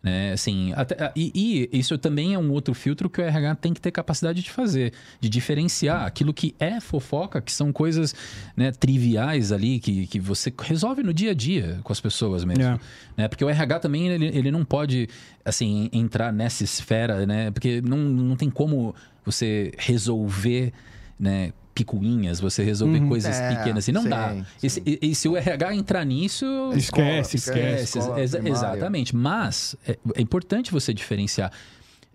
Né? 0.04 0.34
Assim, 0.34 0.74
até- 0.76 1.14
e, 1.16 1.70
e 1.72 1.80
isso 1.80 1.98
também 1.98 2.34
é 2.34 2.38
um 2.38 2.52
outro 2.52 2.74
filtro 2.74 3.10
que 3.10 3.22
o 3.22 3.24
RH 3.24 3.56
tem 3.56 3.74
que 3.74 3.80
ter 3.80 3.90
capacidade 3.90 4.44
de 4.44 4.52
fazer, 4.52 4.92
de 5.22 5.30
diferenciar 5.30 6.06
aquilo 6.06 6.34
que 6.34 6.54
é 6.60 6.82
fofoca, 6.82 7.42
que 7.42 7.54
são 7.54 7.72
coisas 7.72 8.14
né, 8.56 8.72
triviais 8.74 9.54
ali, 9.54 9.80
que, 9.80 10.06
que 10.08 10.20
você 10.20 10.54
resolve 10.62 11.02
no 11.04 11.14
dia 11.14 11.32
a 11.32 11.34
dia 11.34 11.80
com 11.84 11.94
as 11.94 12.02
pessoas 12.02 12.44
mesmo. 12.44 12.64
É. 12.64 12.80
Né? 13.16 13.28
Porque 13.30 13.46
o 13.46 13.50
RH 13.50 13.80
também, 13.80 14.10
ele, 14.10 14.26
ele 14.26 14.52
não 14.52 14.66
pode, 14.66 15.08
assim, 15.46 15.90
entrar 15.94 16.34
nessa 16.34 16.66
esfera, 16.66 17.26
né? 17.26 17.50
Porque 17.52 17.82
não, 17.82 17.98
não 17.98 18.36
tem 18.36 18.50
como 18.50 18.94
você 19.24 19.72
resolver, 19.78 20.74
né? 21.18 21.54
Picuinhas, 21.74 22.40
você 22.40 22.64
resolver 22.64 23.00
coisas 23.08 23.36
É, 23.36 23.56
pequenas 23.56 23.84
assim, 23.86 23.92
não 23.92 24.04
sim, 24.04 24.10
dá. 24.10 24.30
sim. 24.34 24.46
E, 24.62 24.70
se- 24.70 24.84
e- 24.86 25.00
e 25.02 25.16
se 25.16 25.28
o 25.28 25.36
RH 25.36 25.76
entrar 25.76 26.06
nisso, 26.06 26.46
Esquece, 26.76 27.38
esquece. 27.38 27.98
escola 28.00 28.16
primária. 28.16 28.50
exatamente. 28.50 29.16
Mas 29.16 29.76
é, 29.88 29.98
é 30.16 30.22
importante 30.22 30.72
você 30.72 30.94
diferenciar. 30.94 31.52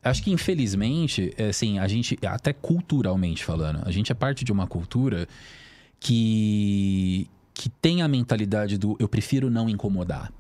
Acho 0.03 0.23
que, 0.23 0.31
infelizmente, 0.31 1.35
é, 1.37 1.49
assim, 1.49 1.79
a 1.79 1.89
gente, 1.89 2.17
até 2.25 2.53
culturalmente 2.53 3.45
falando, 3.45 3.81
a 3.85 3.91
gente 3.91 4.13
é 4.13 4.15
parte 4.15 4.45
de 4.45 4.53
uma 4.53 4.67
cultura 4.67 5.27
que, 6.01 7.29
que 7.53 7.69
tem 7.69 8.03
a 8.03 8.09
mentalidade 8.09 8.79
do 8.79 8.97
eu 8.99 9.09
prefiro 9.09 9.51
não 9.51 9.69
incomodar. 9.69 10.33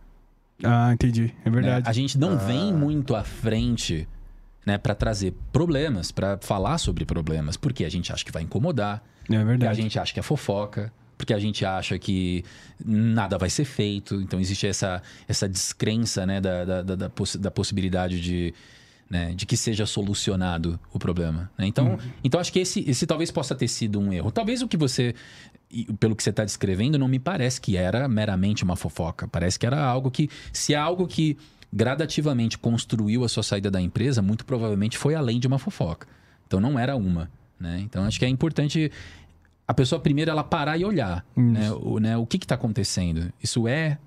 Ah, 0.62 0.92
entendi. 0.92 1.32
É 1.44 1.50
né? 1.50 1.54
verdade. 1.54 1.88
A 1.88 1.92
gente 1.92 2.18
não 2.18 2.32
Ah. 2.32 2.36
vem 2.36 2.72
muito 2.72 3.14
à 3.14 3.22
frente 3.24 4.08
né, 4.68 4.78
para 4.78 4.94
trazer 4.94 5.32
problemas, 5.52 6.12
para 6.12 6.38
falar 6.38 6.76
sobre 6.78 7.04
problemas, 7.04 7.56
porque 7.56 7.84
a 7.84 7.88
gente 7.90 8.12
acha 8.12 8.24
que 8.24 8.30
vai 8.30 8.42
incomodar, 8.42 8.96
É 8.98 9.26
porque 9.26 9.34
a 9.36 9.44
verdade. 9.44 9.82
gente 9.82 9.98
acha 9.98 10.12
que 10.14 10.20
é 10.20 10.22
fofoca, 10.22 10.92
porque 11.16 11.32
a 11.34 11.38
gente 11.38 11.64
acha 11.64 11.98
que 11.98 12.44
nada 12.84 13.36
vai 13.38 13.50
ser 13.50 13.64
feito. 13.64 14.14
Então 14.20 14.38
existe 14.38 14.66
essa, 14.66 15.02
essa 15.26 15.48
descrença 15.48 16.24
né, 16.26 16.40
da, 16.40 16.64
da, 16.64 16.82
da, 16.82 16.94
da 16.94 17.08
possi- 17.10 17.38
da 17.38 17.50
possibilidade 17.50 18.20
de, 18.20 18.54
né, 19.10 19.32
de 19.34 19.44
que 19.46 19.56
seja 19.56 19.84
solucionado 19.86 20.78
o 20.92 20.98
problema. 20.98 21.50
né? 21.58 21.66
Então, 21.66 21.98
então 22.22 22.38
acho 22.40 22.52
que 22.52 22.60
esse, 22.60 22.80
esse 22.88 23.06
talvez 23.06 23.30
possa 23.32 23.54
ter 23.54 23.66
sido 23.68 23.98
um 23.98 24.12
erro. 24.12 24.30
Talvez 24.30 24.62
o 24.62 24.68
que 24.68 24.76
você, 24.76 25.14
pelo 25.98 26.14
que 26.14 26.22
você 26.22 26.30
está 26.30 26.44
descrevendo, 26.44 26.96
não 26.98 27.08
me 27.08 27.18
parece 27.18 27.60
que 27.60 27.76
era 27.76 28.06
meramente 28.06 28.62
uma 28.62 28.76
fofoca. 28.76 29.26
Parece 29.26 29.58
que 29.58 29.66
era 29.66 29.82
algo 29.82 30.10
que, 30.10 30.28
se 30.52 30.72
é 30.74 30.76
algo 30.76 31.06
que 31.08 31.36
gradativamente 31.72 32.58
construiu 32.58 33.24
a 33.24 33.28
sua 33.28 33.42
saída 33.42 33.70
da 33.70 33.80
empresa, 33.80 34.22
muito 34.22 34.44
provavelmente 34.44 34.96
foi 34.96 35.14
além 35.14 35.38
de 35.38 35.46
uma 35.46 35.58
fofoca. 35.58 36.06
Então 36.46 36.60
não 36.60 36.78
era 36.78 36.96
uma. 36.96 37.30
Né? 37.60 37.80
Então 37.80 38.04
acho 38.04 38.18
que 38.18 38.24
é 38.24 38.28
importante 38.28 38.90
a 39.66 39.74
pessoa 39.74 40.00
primeiro 40.00 40.30
ela 40.30 40.42
parar 40.42 40.78
e 40.78 40.84
olhar, 40.84 41.24
né? 41.36 41.70
O, 41.72 41.98
né? 41.98 42.16
o 42.16 42.24
que 42.24 42.38
está 42.38 42.54
acontecendo? 42.54 43.30
Isso 43.42 43.68
é 43.68 43.98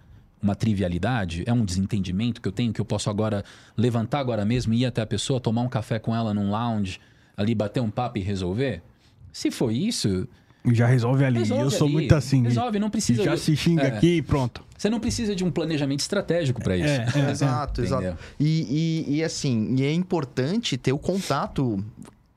uma 0.42 0.56
trivialidade? 0.56 1.44
É 1.46 1.54
um 1.54 1.64
desentendimento 1.64 2.42
que 2.42 2.48
eu 2.48 2.52
tenho 2.52 2.74
que 2.74 2.82
eu 2.82 2.86
posso 2.86 3.10
agora 3.12 3.46
levantar 3.78 4.20
agora 4.20 4.44
mesmo, 4.44 4.74
ir 4.74 4.88
até 4.88 5.02
a 5.02 5.06
pessoa, 5.06 5.40
tomar 5.40 5.62
um 5.62 5.70
café 5.70 6.00
com 6.00 6.16
ela 6.16 6.34
num 6.34 6.50
lounge, 6.50 7.00
ali 7.38 7.54
bater 7.54 7.80
um 7.80 7.92
papo 7.92 8.18
e 8.18 8.22
resolver? 8.22 8.82
Se 9.32 9.52
for 9.52 9.72
isso, 9.72 10.28
Já 10.66 10.86
resolve 10.86 11.26
ali. 11.26 11.40
resolve 11.40 11.64
eu 11.64 11.72
sou 11.72 11.86
ali. 11.88 11.94
muito 11.94 12.14
assim. 12.16 12.44
Resolve, 12.44 12.78
não 12.80 12.90
precisa. 12.90 13.24
Já 13.24 13.36
se 13.38 13.56
xinga 13.56 13.84
É. 13.84 13.88
aqui 13.88 14.18
e 14.18 14.22
pronto. 14.22 14.64
Você 14.78 14.90
não 14.90 15.00
precisa 15.00 15.36
de 15.36 15.44
um 15.44 15.52
planejamento 15.52 16.00
estratégico 16.02 16.62
para 16.62 16.76
isso. 16.78 16.88
É, 16.88 17.28
é. 17.28 17.32
exato, 17.32 17.82
exato. 17.82 18.18
E, 18.40 19.06
e, 19.10 19.16
e 19.18 19.24
assim, 19.24 19.76
e 19.78 19.84
é 19.84 19.94
importante 19.94 20.78
ter 20.78 20.92
o 20.92 20.98
contato 21.00 21.84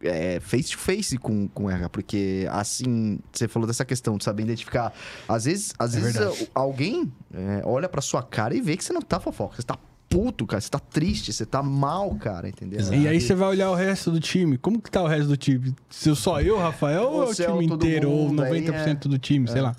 é, 0.03 0.39
face 0.41 0.71
to 0.73 0.79
face 0.79 1.17
com, 1.17 1.49
com 1.49 1.65
o 1.65 1.71
RH, 1.71 1.89
porque 1.89 2.47
assim, 2.51 3.19
você 3.33 3.49
falou 3.49 3.67
dessa 3.67 3.85
questão 3.85 4.17
de 4.19 4.25
saber 4.25 4.43
identificar. 4.43 4.93
Às 5.27 5.45
vezes, 5.47 5.73
às 5.79 5.95
É 5.97 6.01
vezes 6.01 6.17
verdade. 6.19 6.51
alguém 6.55 7.11
é, 7.33 7.63
olha 7.65 7.89
pra 7.89 8.03
sua 8.03 8.23
cara 8.23 8.55
e 8.55 8.61
vê 8.61 8.77
que 8.77 8.85
você 8.85 8.93
não 8.93 9.01
tá 9.03 9.19
fofoca, 9.19 9.57
você 9.57 9.63
tá 9.63 9.79
puto, 10.15 10.47
cara, 10.47 10.61
você 10.61 10.71
tá 10.71 10.79
triste, 10.79 11.33
você 11.33 11.45
tá 11.45 11.61
mal, 11.61 12.15
cara, 12.15 12.49
entendeu? 12.49 12.79
Exato. 12.79 12.97
E 12.97 13.09
aí 13.09 13.21
você 13.21 13.35
vai 13.35 13.49
olhar 13.49 13.69
o 13.69 13.75
resto 13.75 14.13
do 14.13 14.21
time. 14.21 14.57
Como 14.57 14.81
que 14.81 14.89
tá 14.89 15.03
o 15.03 15.09
resto 15.09 15.27
do 15.27 15.37
time? 15.37 15.75
Se 15.91 16.09
eu 16.09 16.15
só 16.15 16.41
eu, 16.41 16.57
Rafael, 16.57 17.03
ou, 17.03 17.15
Ou 17.15 17.23
é 17.25 17.27
o 17.27 17.33
é 17.33 17.35
time 17.35 17.67
inteiro, 17.67 18.09
ou 18.09 18.29
mundo, 18.29 18.45
aí 18.45 18.65
90% 18.65 19.09
do 19.09 19.19
time, 19.19 19.49
sei 19.49 19.61
lá. 19.61 19.75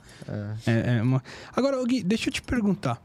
É, 0.68 0.98
é 0.98 1.02
uma- 1.02 1.24
Agora, 1.56 1.82
Gui, 1.86 2.04
deixa 2.04 2.28
eu 2.28 2.34
te 2.34 2.42
perguntar. 2.42 3.02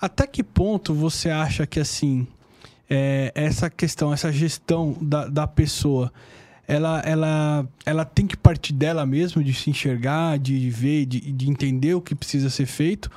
Até 0.00 0.24
que 0.24 0.44
ponto 0.44 0.94
você 0.94 1.30
acha 1.30 1.66
que, 1.66 1.80
assim, 1.80 2.28
é, 2.88 3.32
essa 3.34 3.68
questão, 3.68 4.12
essa 4.12 4.30
gestão 4.30 4.96
da, 5.02 5.26
da 5.26 5.48
pessoa, 5.48 6.12
ela, 6.68 7.00
ela, 7.00 7.68
ela 7.84 8.04
tem 8.04 8.24
que 8.24 8.36
partir 8.36 8.72
dela 8.72 9.04
mesmo, 9.04 9.42
de 9.42 9.52
se 9.52 9.68
enxergar, 9.68 10.38
de 10.38 10.70
ver, 10.70 11.06
de, 11.06 11.32
de 11.32 11.50
entender 11.50 11.94
o 11.94 12.00
que 12.00 12.14
precisa 12.14 12.48
ser 12.48 12.66
feito? 12.66 13.10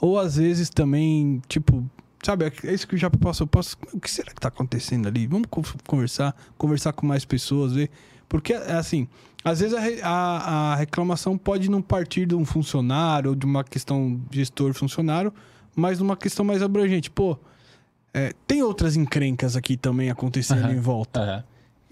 Ou 0.00 0.20
às 0.20 0.36
vezes 0.36 0.70
também, 0.70 1.42
tipo, 1.48 1.84
sabe, 2.22 2.52
é 2.64 2.72
isso 2.72 2.86
que 2.86 2.94
eu 2.94 2.98
já 2.98 3.10
posso. 3.10 3.48
O 3.92 4.00
que 4.00 4.10
será 4.10 4.32
que 4.32 4.40
tá 4.40 4.48
acontecendo 4.48 5.06
ali? 5.08 5.26
Vamos 5.26 5.46
con- 5.50 5.62
conversar, 5.86 6.34
conversar 6.56 6.92
com 6.92 7.06
mais 7.06 7.24
pessoas, 7.24 7.72
ver. 7.72 7.90
Porque, 8.28 8.52
é 8.52 8.72
assim, 8.72 9.08
às 9.44 9.60
vezes 9.60 9.74
a, 9.74 10.08
a, 10.08 10.72
a 10.72 10.76
reclamação 10.76 11.38
pode 11.38 11.70
não 11.70 11.80
partir 11.80 12.26
de 12.26 12.34
um 12.34 12.44
funcionário 12.44 13.30
ou 13.30 13.36
de 13.36 13.46
uma 13.46 13.64
questão 13.64 14.20
gestor-funcionário, 14.30 15.32
mas 15.74 15.98
de 15.98 16.02
uma 16.04 16.16
questão 16.16 16.44
mais 16.44 16.62
abrangente. 16.62 17.10
Pô, 17.10 17.38
é, 18.12 18.32
tem 18.46 18.62
outras 18.62 18.96
encrencas 18.96 19.56
aqui 19.56 19.76
também 19.76 20.10
acontecendo 20.10 20.64
Aham. 20.64 20.72
em 20.74 20.80
volta. 20.80 21.20
Aham. 21.20 21.44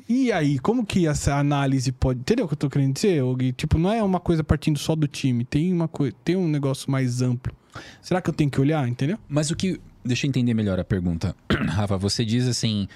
E 0.08 0.30
aí, 0.30 0.58
como 0.60 0.86
que 0.86 1.06
essa 1.08 1.34
análise 1.36 1.90
pode. 1.90 2.20
Entendeu 2.20 2.44
o 2.44 2.48
que 2.48 2.54
eu 2.54 2.58
tô 2.58 2.70
querendo 2.70 2.94
dizer, 2.94 3.22
Gui? 3.34 3.52
Tipo, 3.52 3.76
não 3.76 3.90
é 3.90 4.00
uma 4.02 4.20
coisa 4.20 4.44
partindo 4.44 4.78
só 4.78 4.94
do 4.94 5.08
time, 5.08 5.44
tem 5.44 5.72
uma 5.72 5.88
coisa, 5.88 6.14
tem 6.22 6.36
um 6.36 6.46
negócio 6.46 6.88
mais 6.90 7.22
amplo. 7.22 7.52
Será 8.00 8.22
que 8.22 8.30
eu 8.30 8.34
tenho 8.34 8.48
que 8.48 8.60
olhar, 8.60 8.86
entendeu? 8.88 9.18
Mas 9.28 9.50
o 9.50 9.56
que. 9.56 9.80
Deixa 10.06 10.26
eu 10.26 10.28
entender 10.28 10.54
melhor 10.54 10.78
a 10.78 10.84
pergunta. 10.84 11.34
Rafa, 11.68 11.96
você 11.96 12.24
diz 12.24 12.46
assim. 12.46 12.88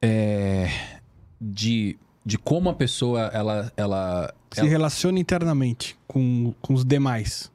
é, 0.00 0.68
de, 1.40 1.96
de 2.24 2.38
como 2.38 2.68
a 2.70 2.74
pessoa 2.74 3.22
ela. 3.32 3.72
ela, 3.76 4.34
Se 4.52 4.60
ela- 4.60 4.68
relaciona 4.68 5.18
internamente 5.18 5.96
com, 6.06 6.54
com 6.60 6.74
os 6.74 6.84
demais. 6.84 7.50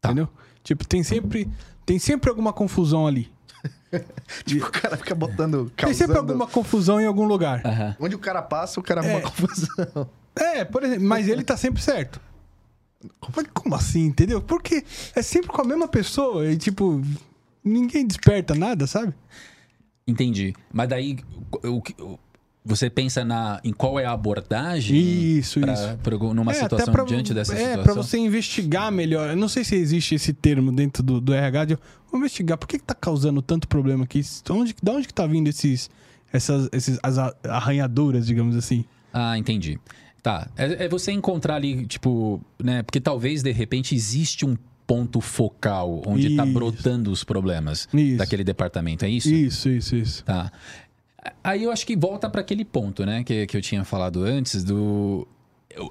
Tá. 0.00 0.08
Entendeu? 0.10 0.28
Tipo, 0.64 0.86
tem 0.86 1.02
sempre, 1.02 1.48
tem 1.84 1.98
sempre 1.98 2.30
alguma 2.30 2.52
confusão 2.52 3.06
ali. 3.06 3.30
Tipo, 4.46 4.66
o 4.66 4.70
cara 4.70 4.96
fica 4.96 5.14
botando. 5.14 5.70
Tem 5.76 5.92
sempre 5.92 6.14
causando- 6.14 6.32
alguma 6.32 6.46
confusão 6.48 7.00
em 7.00 7.04
algum 7.06 7.24
lugar. 7.26 7.60
Aham. 7.66 7.96
Onde 8.00 8.14
o 8.14 8.18
cara 8.18 8.40
passa, 8.40 8.80
o 8.80 8.82
cara 8.82 9.00
arruma 9.02 9.18
É. 9.18 9.20
confusão. 9.22 10.08
É, 10.34 10.64
por 10.64 10.82
exemplo, 10.82 11.04
mas 11.06 11.28
ele 11.28 11.44
tá 11.44 11.56
sempre 11.58 11.82
certo. 11.82 12.18
Como 13.52 13.74
assim, 13.74 14.06
entendeu? 14.06 14.40
Porque 14.40 14.82
é 15.14 15.20
sempre 15.22 15.48
com 15.50 15.60
a 15.60 15.64
mesma 15.64 15.86
pessoa 15.88 16.50
e, 16.50 16.56
tipo, 16.56 17.02
ninguém 17.64 18.06
desperta 18.06 18.54
nada, 18.54 18.86
sabe? 18.86 19.12
Entendi. 20.06 20.52
Mas 20.72 20.88
daí, 20.88 21.18
o, 21.64 21.78
o- 22.02 22.18
você 22.64 22.88
pensa 22.88 23.24
na, 23.24 23.60
em 23.64 23.72
qual 23.72 23.98
é 23.98 24.04
a 24.04 24.12
abordagem 24.12 24.96
Isso, 24.96 25.58
pra- 25.60 25.72
isso. 25.72 25.98
pra- 26.02 26.16
numa 26.32 26.52
É, 26.52 26.54
situação 26.54 26.92
pra- 26.92 27.04
diante 27.04 27.34
dessa 27.34 27.52
é, 27.54 27.56
situação? 27.56 27.82
pra 27.82 27.94
você 27.94 28.18
investigar 28.18 28.90
melhor. 28.92 29.30
Eu 29.30 29.36
não 29.36 29.48
sei 29.48 29.64
se 29.64 29.74
existe 29.74 30.14
esse 30.14 30.32
termo 30.32 30.70
dentro 30.70 31.02
do, 31.02 31.20
do 31.20 31.32
RH 31.34 31.64
de 31.64 31.74
vamos 32.06 32.20
investigar 32.26 32.56
por 32.56 32.68
que, 32.68 32.78
que 32.78 32.84
tá 32.84 32.94
causando 32.94 33.42
tanto 33.42 33.66
problema 33.66 34.04
aqui. 34.04 34.20
Onde, 34.50 34.74
da 34.82 34.92
onde 34.92 35.06
que 35.08 35.14
tá 35.14 35.26
vindo 35.26 35.48
esses, 35.48 35.90
essas 36.32 36.68
esses, 36.72 36.98
as 37.02 37.16
arranhaduras, 37.48 38.26
digamos 38.26 38.54
assim? 38.56 38.84
Ah, 39.12 39.36
entendi. 39.36 39.78
Tá. 40.22 40.48
É, 40.56 40.84
é 40.84 40.88
você 40.88 41.10
encontrar 41.10 41.56
ali, 41.56 41.84
tipo, 41.86 42.40
né? 42.62 42.84
Porque 42.84 43.00
talvez 43.00 43.42
de 43.42 43.50
repente 43.50 43.92
existe 43.94 44.46
um 44.46 44.56
ponto 44.92 45.22
focal 45.22 46.02
onde 46.06 46.36
tá 46.36 46.44
Isso. 46.44 46.52
brotando 46.52 47.10
os 47.10 47.24
problemas 47.24 47.88
Isso. 47.94 48.18
daquele 48.18 48.44
departamento, 48.44 49.06
é 49.06 49.08
isso? 49.08 49.32
Isso, 49.32 49.70
isso, 49.70 49.96
isso. 49.96 50.24
Tá. 50.24 50.52
Aí 51.42 51.62
eu 51.62 51.70
acho 51.72 51.86
que 51.86 51.96
volta 51.96 52.28
para 52.28 52.42
aquele 52.42 52.62
ponto, 52.62 53.06
né, 53.06 53.24
que, 53.24 53.46
que 53.46 53.56
eu 53.56 53.62
tinha 53.62 53.84
falado 53.84 54.22
antes, 54.22 54.62
do. 54.62 55.26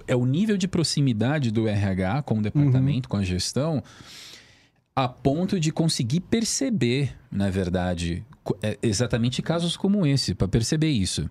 é 0.07 0.15
o- 0.15 0.25
nível 0.27 0.55
de 0.55 0.67
proximidade 0.67 1.49
do 1.49 1.67
RH 1.67 2.21
com 2.21 2.37
o 2.37 2.41
departamento, 2.43 3.09
com 3.09 3.17
a 3.17 3.23
gestão, 3.23 3.81
a 4.95 5.07
ponto 5.07 5.59
de 5.59 5.71
conseguir 5.71 6.19
perceber, 6.19 7.15
na 7.31 7.49
verdade, 7.49 8.23
é, 8.61 8.77
exatamente 8.83 9.41
casos 9.41 9.75
como 9.75 10.05
esse, 10.05 10.35
para 10.35 10.47
perceber 10.47 10.89
isso. 10.91 11.27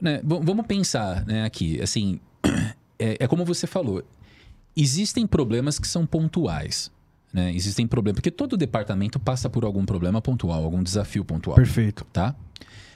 Né, 0.00 0.18
vamos 0.24 0.66
pensar 0.66 1.26
né, 1.26 1.44
aqui, 1.44 1.78
assim, 1.82 2.18
é, 2.98 3.18
é 3.20 3.26
como 3.26 3.44
você 3.44 3.66
falou, 3.66 4.02
existem 4.76 5.26
problemas 5.26 5.78
que 5.78 5.86
são 5.86 6.06
pontuais. 6.06 6.90
Né? 7.32 7.54
Existem 7.54 7.86
problemas, 7.86 8.16
porque 8.16 8.30
todo 8.30 8.56
departamento 8.56 9.18
passa 9.18 9.48
por 9.48 9.64
algum 9.64 9.84
problema 9.84 10.20
pontual, 10.20 10.64
algum 10.64 10.82
desafio 10.82 11.24
pontual 11.24 11.56
Perfeito. 11.56 12.04
tá? 12.12 12.34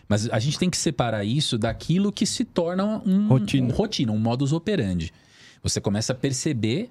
Mas 0.08 0.28
a 0.30 0.38
gente 0.38 0.58
tem 0.58 0.68
que 0.68 0.76
separar 0.76 1.24
isso 1.24 1.56
daquilo 1.56 2.12
que 2.12 2.26
se 2.26 2.44
torna 2.44 2.84
um 3.06 3.28
Rotina. 3.28 3.66
um 3.66 3.76
rotina, 3.76 4.12
um 4.12 4.18
modus 4.18 4.52
operandi. 4.52 5.12
Você 5.62 5.80
começa 5.80 6.12
a 6.12 6.16
perceber 6.16 6.90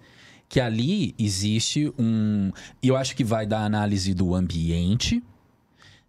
que 0.49 0.59
ali 0.59 1.13
existe 1.17 1.93
um. 1.97 2.51
Eu 2.81 2.95
acho 2.95 3.15
que 3.15 3.23
vai 3.23 3.45
da 3.45 3.63
análise 3.63 4.13
do 4.13 4.33
ambiente, 4.33 5.21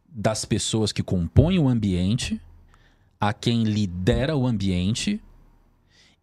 das 0.09 0.45
pessoas 0.45 0.93
que 0.93 1.03
compõem 1.03 1.59
o 1.59 1.69
ambiente, 1.69 2.41
a 3.21 3.33
quem 3.33 3.65
lidera 3.65 4.37
o 4.37 4.47
ambiente 4.47 5.21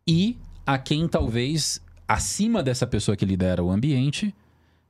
e 0.08 0.38
a 0.66 0.78
quem 0.78 1.08
talvez 1.08 1.82
acima 2.14 2.62
dessa 2.64 2.86
pessoa 2.88 3.16
que 3.16 3.26
lidera 3.26 3.64
o 3.64 3.72
ambiente 3.72 4.34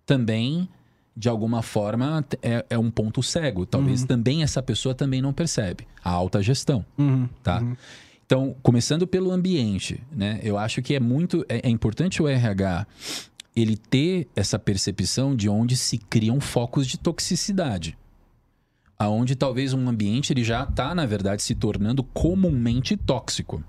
também 0.06 0.68
de 1.16 1.28
alguma 1.30 1.62
forma 1.62 2.26
é, 2.42 2.66
é 2.70 2.78
um 2.78 2.90
ponto 2.90 3.22
cego. 3.22 3.66
Talvez 3.66 4.04
também 4.06 4.44
essa 4.44 4.62
pessoa 4.64 4.96
também 4.96 5.22
não 5.22 5.34
percebe 5.34 5.88
a 6.04 6.10
alta 6.10 6.42
gestão, 6.42 6.86
Uhum. 6.98 7.28
tá? 7.44 7.62
Então, 8.26 8.56
começando 8.64 9.06
pelo 9.06 9.30
ambiente, 9.30 10.02
né? 10.10 10.40
Eu 10.42 10.58
acho 10.58 10.82
que 10.82 10.96
é 10.96 11.00
muito 11.02 11.46
é, 11.50 11.68
é 11.68 11.70
importante 11.70 12.22
o 12.24 12.28
RH 12.30 12.88
ele 13.54 13.76
ter 13.76 14.30
essa 14.34 14.58
percepção 14.58 15.36
de 15.36 15.50
onde 15.50 15.76
se 15.76 15.98
criam 15.98 16.40
focos 16.40 16.88
de 16.88 16.98
toxicidade. 16.98 17.98
Aonde 18.98 19.36
talvez 19.36 19.74
um 19.74 19.90
ambiente 19.90 20.32
ele 20.32 20.44
já 20.46 20.64
está, 20.64 20.96
na 20.96 21.06
verdade, 21.06 21.42
se 21.42 21.54
tornando 21.56 22.04
comumente 22.04 22.96
tóxico. 22.96 23.62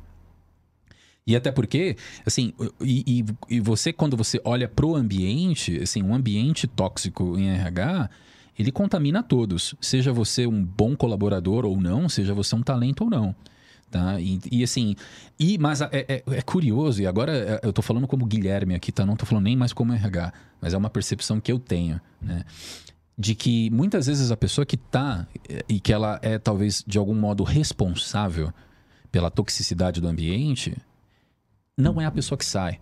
E 1.27 1.37
até 1.37 1.53
porque, 1.53 1.97
assim, 2.27 2.53
e, 2.81 3.21
e- 3.21 3.57
e 3.57 3.61
você, 3.61 3.93
quando 3.93 4.17
você 4.17 4.41
olha 4.45 4.69
pro 4.69 4.97
ambiente, 4.97 5.81
assim, 5.81 6.03
um 6.03 6.15
ambiente 6.15 6.67
tóxico 6.67 7.39
em 7.39 7.49
RH, 7.51 8.11
ele 8.59 8.73
contamina 8.73 9.23
todos. 9.23 9.75
Seja 9.81 10.13
você 10.13 10.47
um 10.47 10.65
bom 10.65 10.97
colaborador 10.97 11.65
ou 11.65 11.81
não, 11.81 12.09
seja 12.09 12.35
você 12.35 12.55
um 12.57 12.63
talento 12.63 13.05
ou 13.05 13.11
não. 13.11 13.35
Tá? 13.91 14.19
E, 14.21 14.41
e, 14.51 14.65
assim, 14.65 14.97
e, 15.39 15.59
mas 15.59 15.81
é, 15.83 15.89
é- 15.93 16.23
é 16.27 16.43
curioso, 16.43 17.03
e 17.03 17.07
agora 17.07 17.61
é, 17.63 17.67
eu 17.67 17.73
tô 17.73 17.83
falando 17.83 18.09
como 18.09 18.25
Guilherme 18.27 18.75
aqui, 18.75 18.91
tá? 18.91 19.05
Não 19.07 19.17
tô 19.17 19.27
falando 19.27 19.45
nem 19.45 19.55
mais 19.55 19.73
como 19.73 19.93
RH, 19.93 20.33
mas 20.63 20.73
é 20.75 20.79
uma 20.79 20.89
percepção 20.91 21.39
que 21.41 21.53
eu 21.53 21.59
tenho, 21.59 22.01
né? 22.21 22.43
De 23.17 23.35
que 23.35 23.69
muitas 23.71 24.07
vezes 24.07 24.31
a 24.31 24.37
pessoa 24.37 24.65
que 24.65 24.77
tá 24.79 25.27
e 25.69 25.79
que 25.79 25.93
ela 25.93 26.19
é 26.23 26.39
talvez 26.39 26.83
de 26.87 26.97
algum 26.97 27.15
modo 27.15 27.45
responsável 27.45 28.51
pela 29.13 29.31
toxicidade 29.31 30.01
do 30.01 30.09
ambiente, 30.09 30.75
não 31.79 32.01
é 32.01 32.05
a 32.07 32.11
pessoa 32.11 32.37
que 32.39 32.45
sai. 32.45 32.81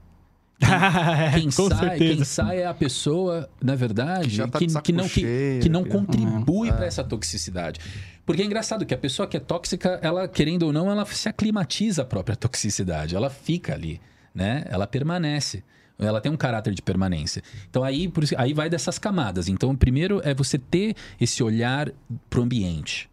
Quem, 1.34 1.50
Com 1.50 1.68
sai, 1.70 1.78
certeza. 1.78 2.14
quem 2.16 2.24
sai 2.24 2.58
é 2.58 2.66
a 2.66 2.74
pessoa, 2.74 3.48
na 3.62 3.74
verdade, 3.74 4.42
Que 4.42 4.66
tá 4.68 4.82
que, 4.82 4.92
não, 4.92 5.08
que, 5.08 5.58
que 5.62 5.68
não 5.70 5.84
que- 5.84 5.88
contribui 5.90 6.68
É. 6.68 6.72
para 6.72 6.84
essa 6.84 7.02
toxicidade. 7.02 7.80
Porque 8.26 8.42
é 8.42 8.44
engraçado 8.44 8.84
que 8.84 8.92
a 8.92 8.98
pessoa 8.98 9.26
que 9.26 9.38
é 9.38 9.40
tóxica, 9.40 9.98
ela, 10.02 10.28
querendo 10.28 10.64
ou 10.64 10.72
não, 10.72 10.90
ela 10.90 11.06
se 11.06 11.28
aclimatiza 11.30 12.02
à 12.02 12.04
própria 12.04 12.36
toxicidade. 12.36 13.16
Ela 13.16 13.30
fica 13.30 13.72
ali, 13.72 14.00
né? 14.34 14.64
Ela 14.68 14.86
permanece. 14.86 15.64
Ela 15.98 16.20
tem 16.20 16.30
um 16.30 16.36
caráter 16.36 16.74
de 16.74 16.82
permanência. 16.82 17.42
Então 17.70 17.82
aí, 17.82 18.06
por 18.08 18.22
isso- 18.24 18.34
aí 18.36 18.52
vai 18.52 18.68
dessas 18.68 18.98
camadas. 18.98 19.48
Então, 19.48 19.74
primeiro 19.74 20.20
é 20.24 20.34
você 20.34 20.58
ter 20.58 20.94
esse 21.18 21.42
olhar 21.42 21.90
pro 22.28 22.42
ambiente, 22.42 23.08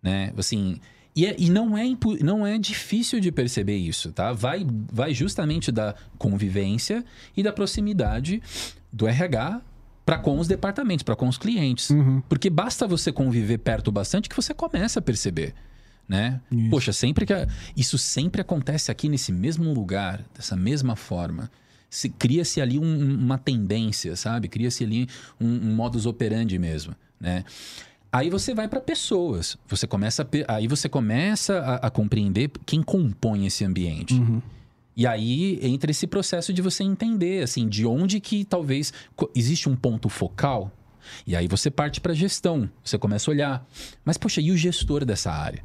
né? 0.00 0.32
Assim, 0.36 0.80
e, 1.20 1.26
é- 1.26 1.36
e 1.38 1.50
não, 1.50 1.76
é, 1.76 1.84
não 2.22 2.46
é 2.46 2.58
difícil 2.58 3.18
de 3.20 3.32
perceber 3.32 3.76
isso, 3.76 4.12
tá? 4.12 4.32
Vai, 4.32 4.66
vai 4.92 5.12
justamente 5.12 5.72
da 5.72 5.94
convivência 6.16 7.04
e 7.36 7.42
da 7.42 7.52
proximidade 7.52 8.42
do 8.92 9.06
RH 9.08 9.60
para 10.04 10.18
com 10.18 10.38
os 10.38 10.46
departamentos, 10.48 11.02
para 11.02 11.16
com 11.16 11.28
os 11.28 11.36
clientes. 11.36 11.90
Uhum. 11.90 12.22
Porque 12.28 12.48
basta 12.48 12.86
você 12.86 13.10
conviver 13.12 13.58
perto 13.58 13.90
bastante 13.92 14.28
que 14.28 14.36
você 14.36 14.54
começa 14.54 15.00
a 15.00 15.02
perceber, 15.02 15.54
né? 16.08 16.40
Isso. 16.50 16.70
Poxa, 16.70 16.92
sempre 16.92 17.26
que 17.26 17.32
a- 17.32 17.46
isso 17.76 17.98
sempre 17.98 18.40
acontece 18.40 18.90
aqui 18.90 19.08
nesse 19.08 19.32
mesmo 19.32 19.72
lugar, 19.74 20.24
dessa 20.34 20.56
mesma 20.56 20.96
forma. 20.96 21.50
Se 21.90 22.08
cria-se 22.08 22.60
ali 22.60 22.78
um- 22.78 23.14
uma 23.18 23.38
tendência, 23.38 24.14
sabe? 24.16 24.46
Cria-se 24.48 24.84
ali 24.84 25.08
um, 25.40 25.46
um 25.48 25.74
modus 25.74 26.06
operandi 26.06 26.58
mesmo, 26.58 26.94
né? 27.20 27.44
Aí 28.10 28.30
você 28.30 28.54
vai 28.54 28.68
para 28.68 28.80
pessoas, 28.80 29.58
você 29.66 29.86
começa 29.86 30.22
a, 30.22 30.54
aí 30.54 30.66
você 30.66 30.88
começa 30.88 31.58
a, 31.58 31.74
a 31.86 31.90
compreender 31.90 32.50
quem 32.64 32.82
compõe 32.82 33.46
esse 33.46 33.64
ambiente. 33.64 34.14
Uhum. 34.14 34.40
E 34.96 35.06
aí 35.06 35.60
entra 35.62 35.90
esse 35.90 36.06
processo 36.06 36.52
de 36.52 36.60
você 36.60 36.82
entender, 36.82 37.42
assim, 37.42 37.68
de 37.68 37.86
onde 37.86 38.18
que 38.18 38.44
talvez 38.44 38.92
existe 39.34 39.68
um 39.68 39.76
ponto 39.76 40.08
focal. 40.08 40.72
E 41.26 41.36
aí 41.36 41.46
você 41.46 41.70
parte 41.70 42.00
para 42.00 42.14
gestão, 42.14 42.68
você 42.82 42.98
começa 42.98 43.30
a 43.30 43.32
olhar. 43.32 43.66
Mas 44.04 44.16
poxa, 44.16 44.40
e 44.40 44.50
o 44.50 44.56
gestor 44.56 45.04
dessa 45.04 45.30
área, 45.30 45.62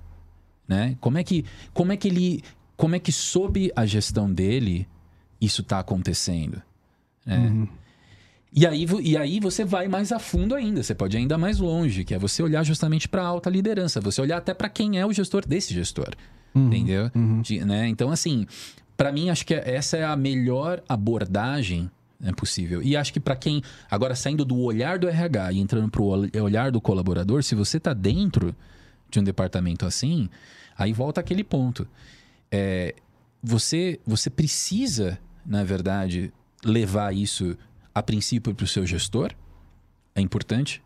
né? 0.68 0.96
Como 1.00 1.18
é 1.18 1.24
que 1.24 1.46
como 1.74 1.92
é 1.92 1.98
que 1.98 2.08
ele 2.08 2.44
como 2.78 2.96
é 2.96 3.00
que 3.00 3.12
sob 3.12 3.72
a 3.76 3.86
gestão 3.86 4.32
dele 4.32 4.88
isso 5.40 5.62
está 5.62 5.80
acontecendo, 5.80 6.62
né? 7.26 7.38
Uhum. 7.38 7.68
E 8.56 8.68
aí, 8.68 8.86
e 9.02 9.18
aí 9.18 9.40
você 9.40 9.66
vai 9.66 9.88
mais 9.88 10.12
a 10.12 10.20
fundo 10.20 10.54
ainda, 10.54 10.84
você 10.84 10.94
pode 10.94 11.18
ir 11.18 11.22
ainda 11.22 11.38
mais 11.38 11.58
longe, 11.60 12.04
que 12.04 12.14
é 12.14 12.20
você 12.20 12.44
olhar 12.44 12.64
justamente 12.64 13.08
para 13.10 13.24
a 13.24 13.26
alta 13.26 13.50
liderança, 13.50 14.00
você 14.00 14.22
olhar 14.22 14.38
até 14.38 14.54
para 14.54 14.70
quem 14.70 15.00
é 15.00 15.06
o 15.06 15.12
gestor 15.12 15.44
desse 15.48 15.74
gestor, 15.74 16.10
entendeu? 16.54 17.10
De- 17.42 17.66
né? 17.66 17.88
Então, 17.88 18.12
assim, 18.12 18.46
para 18.96 19.12
mim, 19.12 19.30
acho 19.32 19.44
que 19.46 19.56
essa 19.56 19.98
é 19.98 20.06
a 20.06 20.16
melhor 20.16 20.84
abordagem 20.88 21.90
né, 22.20 22.32
possível. 22.32 22.82
E 22.84 22.96
acho 22.96 23.12
que 23.12 23.20
para 23.20 23.36
quem, 23.36 23.62
agora 23.90 24.16
saindo 24.16 24.46
do 24.46 24.58
olhar 24.60 25.00
do 25.00 25.10
RH 25.10 25.54
e 25.54 25.60
entrando 25.60 25.90
para 25.90 26.02
o 26.02 26.44
olhar 26.44 26.72
do 26.72 26.80
colaborador, 26.80 27.42
se 27.44 27.56
você 27.56 27.78
está 27.78 27.92
dentro 27.92 28.56
de 29.10 29.20
um 29.20 29.24
departamento 29.24 29.84
assim, 29.86 30.30
aí 30.78 30.94
volta 30.94 31.20
aquele 31.20 31.44
ponto. 31.44 31.88
É, 32.52 32.94
você, 33.42 34.00
você 34.06 34.30
precisa, 34.30 35.18
na 35.46 35.64
verdade, 35.64 36.32
levar 36.64 37.14
isso 37.16 37.58
a 37.94 38.02
princípio 38.02 38.54
para 38.54 38.64
o 38.64 38.68
seu 38.68 38.86
gestor. 38.86 39.32
É 40.16 40.22
importante. 40.22 40.82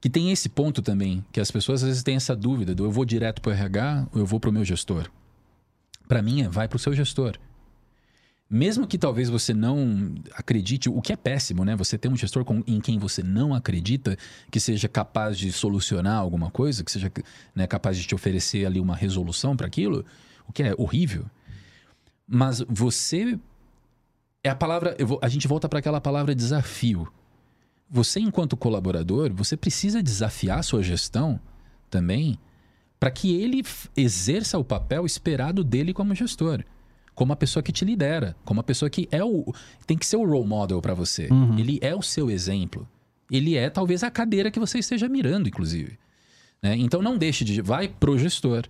Que 0.00 0.10
tem 0.10 0.30
esse 0.30 0.48
ponto 0.48 0.82
também, 0.82 1.24
que 1.32 1.40
as 1.40 1.50
pessoas 1.50 1.82
às 1.82 1.88
vezes 1.88 2.02
têm 2.02 2.16
essa 2.16 2.36
dúvida 2.36 2.74
do 2.74 2.84
eu 2.84 2.90
vou 2.90 3.04
direto 3.04 3.40
para 3.40 3.50
o 3.50 3.54
RH 3.54 4.08
ou 4.12 4.20
eu 4.20 4.26
vou 4.26 4.38
para 4.38 4.50
o 4.50 4.52
meu 4.52 4.64
gestor. 4.64 5.10
Para 6.06 6.22
mim 6.22 6.42
é 6.42 6.48
vai 6.48 6.68
para 6.68 6.76
o 6.76 6.78
seu 6.78 6.92
gestor. 6.92 7.38
Mesmo 8.48 8.86
que 8.86 8.96
talvez 8.96 9.28
você 9.28 9.52
não 9.52 10.14
acredite, 10.32 10.88
o 10.88 11.02
que 11.02 11.12
é 11.12 11.16
péssimo, 11.16 11.64
né? 11.64 11.74
Você 11.74 11.98
ter 11.98 12.08
um 12.08 12.16
gestor 12.16 12.44
com- 12.44 12.62
em 12.64 12.80
quem 12.80 12.96
você 12.96 13.20
não 13.20 13.52
acredita 13.52 14.16
que 14.52 14.60
seja 14.60 14.88
capaz 14.88 15.36
de 15.36 15.50
solucionar 15.50 16.18
alguma 16.18 16.48
coisa, 16.48 16.84
que 16.84 16.92
seja 16.92 17.10
né, 17.52 17.66
capaz 17.66 17.98
de 17.98 18.06
te 18.06 18.14
oferecer 18.14 18.64
ali 18.64 18.78
uma 18.78 18.94
resolução 18.94 19.56
para 19.56 19.66
aquilo, 19.66 20.04
o 20.46 20.52
que 20.52 20.62
é 20.62 20.74
horrível. 20.78 21.26
Mas 22.28 22.62
você 22.68 23.36
é 24.46 24.50
a 24.50 24.54
palavra. 24.54 24.96
vou- 25.04 25.18
a 25.22 25.28
gente 25.28 25.46
volta 25.48 25.68
para 25.68 25.78
aquela 25.78 26.00
palavra 26.00 26.34
desafio. 26.34 27.06
Você, 27.90 28.18
enquanto 28.20 28.56
colaborador, 28.56 29.32
você 29.32 29.56
precisa 29.56 30.02
desafiar 30.02 30.58
a 30.58 30.62
sua 30.62 30.82
gestão 30.82 31.38
também 31.88 32.38
para 32.98 33.10
que 33.10 33.34
ele 33.40 33.62
exerça 33.96 34.58
o 34.58 34.64
papel 34.64 35.04
esperado 35.06 35.62
dele 35.62 35.92
como 35.92 36.14
gestor. 36.14 36.64
como 37.14 37.32
a 37.32 37.36
pessoa 37.36 37.62
que 37.62 37.72
te 37.72 37.82
lidera, 37.82 38.36
como 38.44 38.60
a 38.60 38.62
pessoa 38.62 38.90
que 38.90 39.08
é 39.10 39.24
o 39.24 39.46
tem 39.86 39.96
que 39.96 40.04
ser 40.04 40.16
o 40.18 40.26
role 40.26 40.46
model 40.46 40.82
para 40.82 40.92
você. 40.92 41.28
Uhum. 41.30 41.58
Ele 41.58 41.78
é 41.80 41.94
o 41.94 42.02
seu 42.02 42.30
exemplo. 42.30 42.86
Ele 43.30 43.56
é 43.56 43.70
talvez 43.70 44.02
a 44.02 44.10
cadeira 44.10 44.50
que 44.50 44.60
você 44.60 44.78
esteja 44.80 45.08
mirando, 45.08 45.48
inclusive. 45.48 45.98
né? 46.62 46.76
Então 46.76 47.00
não 47.00 47.16
deixe 47.16 47.42
de 47.42 47.62
vai 47.62 47.88
pro 47.88 48.18
gestor. 48.18 48.64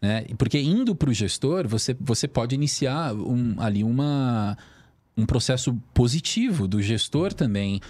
Né? 0.00 0.24
Porque 0.38 0.60
indo 0.60 0.94
para 0.94 1.10
o 1.10 1.12
gestor, 1.12 1.66
você, 1.66 1.96
você 2.00 2.28
pode 2.28 2.54
iniciar 2.54 3.12
um- 3.12 3.56
ali 3.58 3.82
uma, 3.82 4.56
um 5.16 5.24
processo 5.26 5.74
positivo 5.92 6.66
do 6.66 6.82
gestor 6.82 7.32
também. 7.32 7.80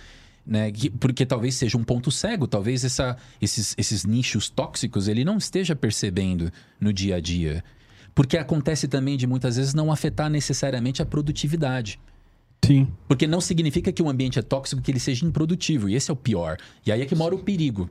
Né? 0.46 0.70
Que- 0.70 0.90
Porque 0.90 1.24
talvez 1.24 1.54
seja 1.54 1.78
um 1.78 1.84
ponto 1.84 2.10
cego, 2.10 2.46
talvez 2.46 2.84
essa, 2.84 3.16
esses, 3.40 3.74
esses 3.78 4.04
nichos 4.04 4.50
tóxicos 4.50 5.08
ele 5.08 5.24
não 5.24 5.38
esteja 5.38 5.74
percebendo 5.74 6.50
no 6.78 6.92
dia 6.92 7.16
a 7.16 7.20
dia. 7.20 7.64
Porque 8.14 8.36
acontece 8.36 8.86
também 8.86 9.16
de 9.16 9.26
muitas 9.26 9.56
vezes 9.56 9.74
não 9.74 9.90
afetar 9.90 10.28
necessariamente 10.30 11.00
a 11.02 11.06
produtividade. 11.06 11.98
Sim. 12.64 12.88
Porque 13.08 13.26
não 13.26 13.40
significa 13.40 13.92
que 13.92 14.02
o 14.02 14.08
ambiente 14.08 14.38
é 14.38 14.42
tóxico 14.42 14.80
que 14.80 14.90
ele 14.90 15.00
seja 15.00 15.26
improdutivo. 15.26 15.88
E 15.88 15.94
esse 15.94 16.10
é 16.10 16.14
o 16.14 16.16
pior. 16.16 16.56
E 16.86 16.92
aí 16.92 17.02
é 17.02 17.06
que 17.06 17.14
mora 17.14 17.34
o 17.34 17.42
perigo. 17.42 17.90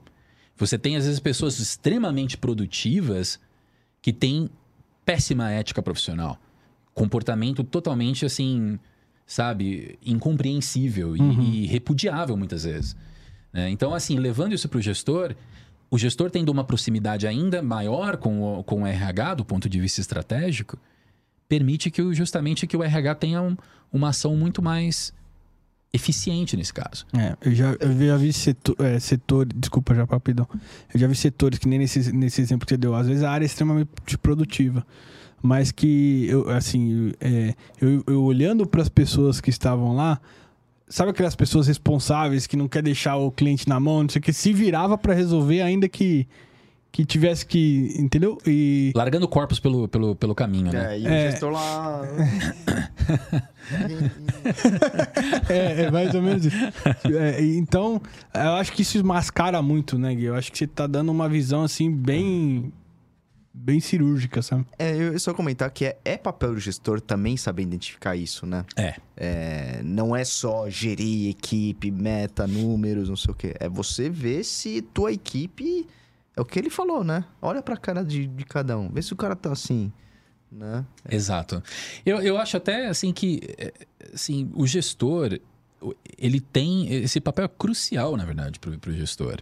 Você 0.56 0.78
tem, 0.78 0.96
às 0.96 1.06
vezes, 1.06 1.20
pessoas 1.20 1.60
extremamente 1.60 2.38
produtivas 2.38 3.40
que 4.02 4.14
têm 4.14 4.50
péssima 5.06 5.52
ética 5.52 5.82
profissional. 5.82 6.40
Comportamento 6.94 7.64
totalmente, 7.64 8.26
assim, 8.26 8.80
sabe, 9.34 9.98
incompreensível 10.06 11.16
e, 11.18 11.22
e 11.64 11.66
repudiável, 11.66 12.38
muitas 12.38 12.64
vezes. 12.66 12.96
né? 13.52 13.70
Então, 13.70 13.94
assim, 13.94 14.18
levando 14.20 14.54
isso 14.54 14.70
para 14.70 14.78
o 14.78 14.82
gestor, 14.82 15.36
o 15.90 15.98
gestor 15.98 16.30
tendo 16.30 16.50
uma 16.50 16.64
proximidade 16.64 17.26
ainda 17.26 17.62
maior 17.64 18.18
com 18.18 18.60
o, 18.60 18.64
com 18.64 18.84
o 18.84 18.88
RH 18.88 19.36
do 19.36 19.46
ponto 19.46 19.68
de 19.68 19.80
vista 19.80 20.00
estratégico, 20.02 20.78
permite 21.48 21.90
que 21.90 22.02
o- 22.02 22.14
justamente 22.14 22.68
que 22.68 22.78
o 22.78 22.84
RH 22.84 23.16
tenha 23.16 23.42
um- 23.42 23.58
uma 23.92 24.10
ação 24.10 24.36
muito 24.36 24.62
mais 24.62 25.14
eficiente 25.92 26.58
nesse 26.58 26.74
caso. 26.74 27.06
É, 27.16 27.36
eu 27.42 27.54
já, 27.54 27.74
eu 27.80 28.08
já 28.08 28.18
vi 28.18 28.34
setor, 28.34 28.76
é, 28.80 29.00
setores, 29.00 29.52
desculpa 29.56 29.94
já, 29.94 30.04
rapidão. 30.06 30.48
Eu 30.94 31.00
já 31.00 31.08
vi 31.08 31.16
setores 31.16 31.60
que 31.60 31.68
nem 31.68 31.78
nesse, 31.80 32.12
nesse 32.12 32.42
exemplo 32.42 32.66
que 32.66 32.74
você 32.74 32.78
deu. 32.78 32.96
Às 32.96 33.08
vezes 33.08 33.24
a 33.24 33.32
área 33.32 33.46
é 33.46 33.48
extremamente 33.48 33.90
produtiva, 34.22 34.86
mas 35.44 35.74
que, 35.74 36.26
eu, 36.30 36.50
assim, 36.50 37.12
é, 37.20 37.54
eu, 37.82 38.02
eu 38.08 38.24
olhando 38.24 38.66
para 38.66 38.82
as 38.82 38.88
pessoas 38.88 39.42
que 39.42 39.50
estavam 39.50 39.94
lá, 39.94 40.22
sabe 40.88 41.12
aquelas 41.12 41.36
pessoas 41.36 41.68
responsáveis 41.68 42.48
que 42.48 42.56
não 42.56 42.70
quer 42.70 42.82
deixar 42.82 43.18
o 43.18 43.30
cliente 43.30 43.68
na 43.68 43.78
mão, 43.78 44.04
não 44.04 44.10
sei 44.10 44.20
o 44.22 44.24
que, 44.24 44.32
se 44.32 44.54
virava 44.54 44.98
para 44.98 45.14
resolver, 45.14 45.62
ainda 45.62 45.90
que, 45.90 46.26
que 46.94 47.04
tivesse 47.04 47.46
que, 47.46 47.94
entendeu? 48.00 48.38
E 48.48 48.94
Largando 48.96 49.28
corpos 49.28 49.60
pelo, 49.60 49.86
pelo, 49.90 50.16
pelo 50.16 50.34
caminho, 50.34 50.72
né? 50.72 50.96
É, 50.96 51.00
e 51.00 51.06
É. 51.08 51.28
o 51.28 51.32
gestor 51.32 51.52
lá. 51.52 52.02
É, 55.50 55.84
é 55.84 55.92
mais 55.92 56.14
ou 56.14 56.22
menos 56.22 56.46
isso. 56.46 56.58
É, 57.18 57.42
então, 57.44 58.02
eu 58.34 58.54
acho 58.56 58.72
que 58.74 58.82
isso 58.82 59.04
mascara 59.06 59.62
muito, 59.62 59.98
né, 59.98 60.14
Gui? 60.14 60.26
Eu 60.26 60.36
acho 60.36 60.52
que 60.52 60.58
você 60.58 60.68
tá 60.68 60.86
dando 60.88 61.12
uma 61.12 61.28
visão, 61.30 61.64
assim, 61.64 61.90
bem... 61.92 62.72
Bem 63.56 63.80
cirúrgica, 63.80 64.42
sabe? 64.42 64.66
É, 64.80 64.96
eu 64.96 65.20
só 65.20 65.32
comentar 65.32 65.70
que 65.70 65.86
é, 65.86 66.00
é 66.04 66.18
papel 66.18 66.56
do 66.56 66.60
gestor 66.60 67.00
também 67.00 67.38
saber 67.38 67.62
identificar 67.62 68.16
isso, 68.16 68.48
né? 68.48 68.66
É. 68.76 68.96
É, 69.16 69.82
não 69.84 70.16
é 70.16 70.26
só 70.26 70.68
gerir 70.68 71.30
equipe, 71.30 71.92
meta, 71.92 72.48
números, 72.48 73.10
não 73.10 73.16
sei 73.16 73.32
o 73.32 73.36
quê. 73.36 73.54
É 73.60 73.70
você 73.70 74.10
ver 74.10 74.44
se 74.44 74.82
tua 74.82 75.12
equipe. 75.12 75.88
É 76.36 76.42
o 76.42 76.46
que 76.46 76.58
ele 76.58 76.72
falou, 76.72 77.04
né? 77.04 77.26
Olha 77.40 77.62
pra 77.62 77.78
cara 77.78 78.04
de, 78.04 78.26
de 78.26 78.44
cada 78.44 78.76
um. 78.76 78.90
Vê 78.90 79.04
se 79.04 79.14
o 79.14 79.16
cara 79.16 79.36
tá 79.36 79.52
assim, 79.52 79.94
né? 80.52 80.84
Exato. 81.08 81.62
Eu, 82.04 82.20
eu 82.22 82.40
acho 82.40 82.58
até 82.58 82.88
assim 82.88 83.14
que 83.14 83.40
é, 83.60 83.72
assim, 84.12 84.52
o 84.56 84.66
gestor 84.66 85.40
ele 86.18 86.40
tem 86.40 86.92
esse 86.92 87.20
papel 87.20 87.48
crucial, 87.50 88.16
na 88.18 88.26
verdade, 88.26 88.60
para 88.60 88.90
o 88.90 88.94
gestor. 88.94 89.38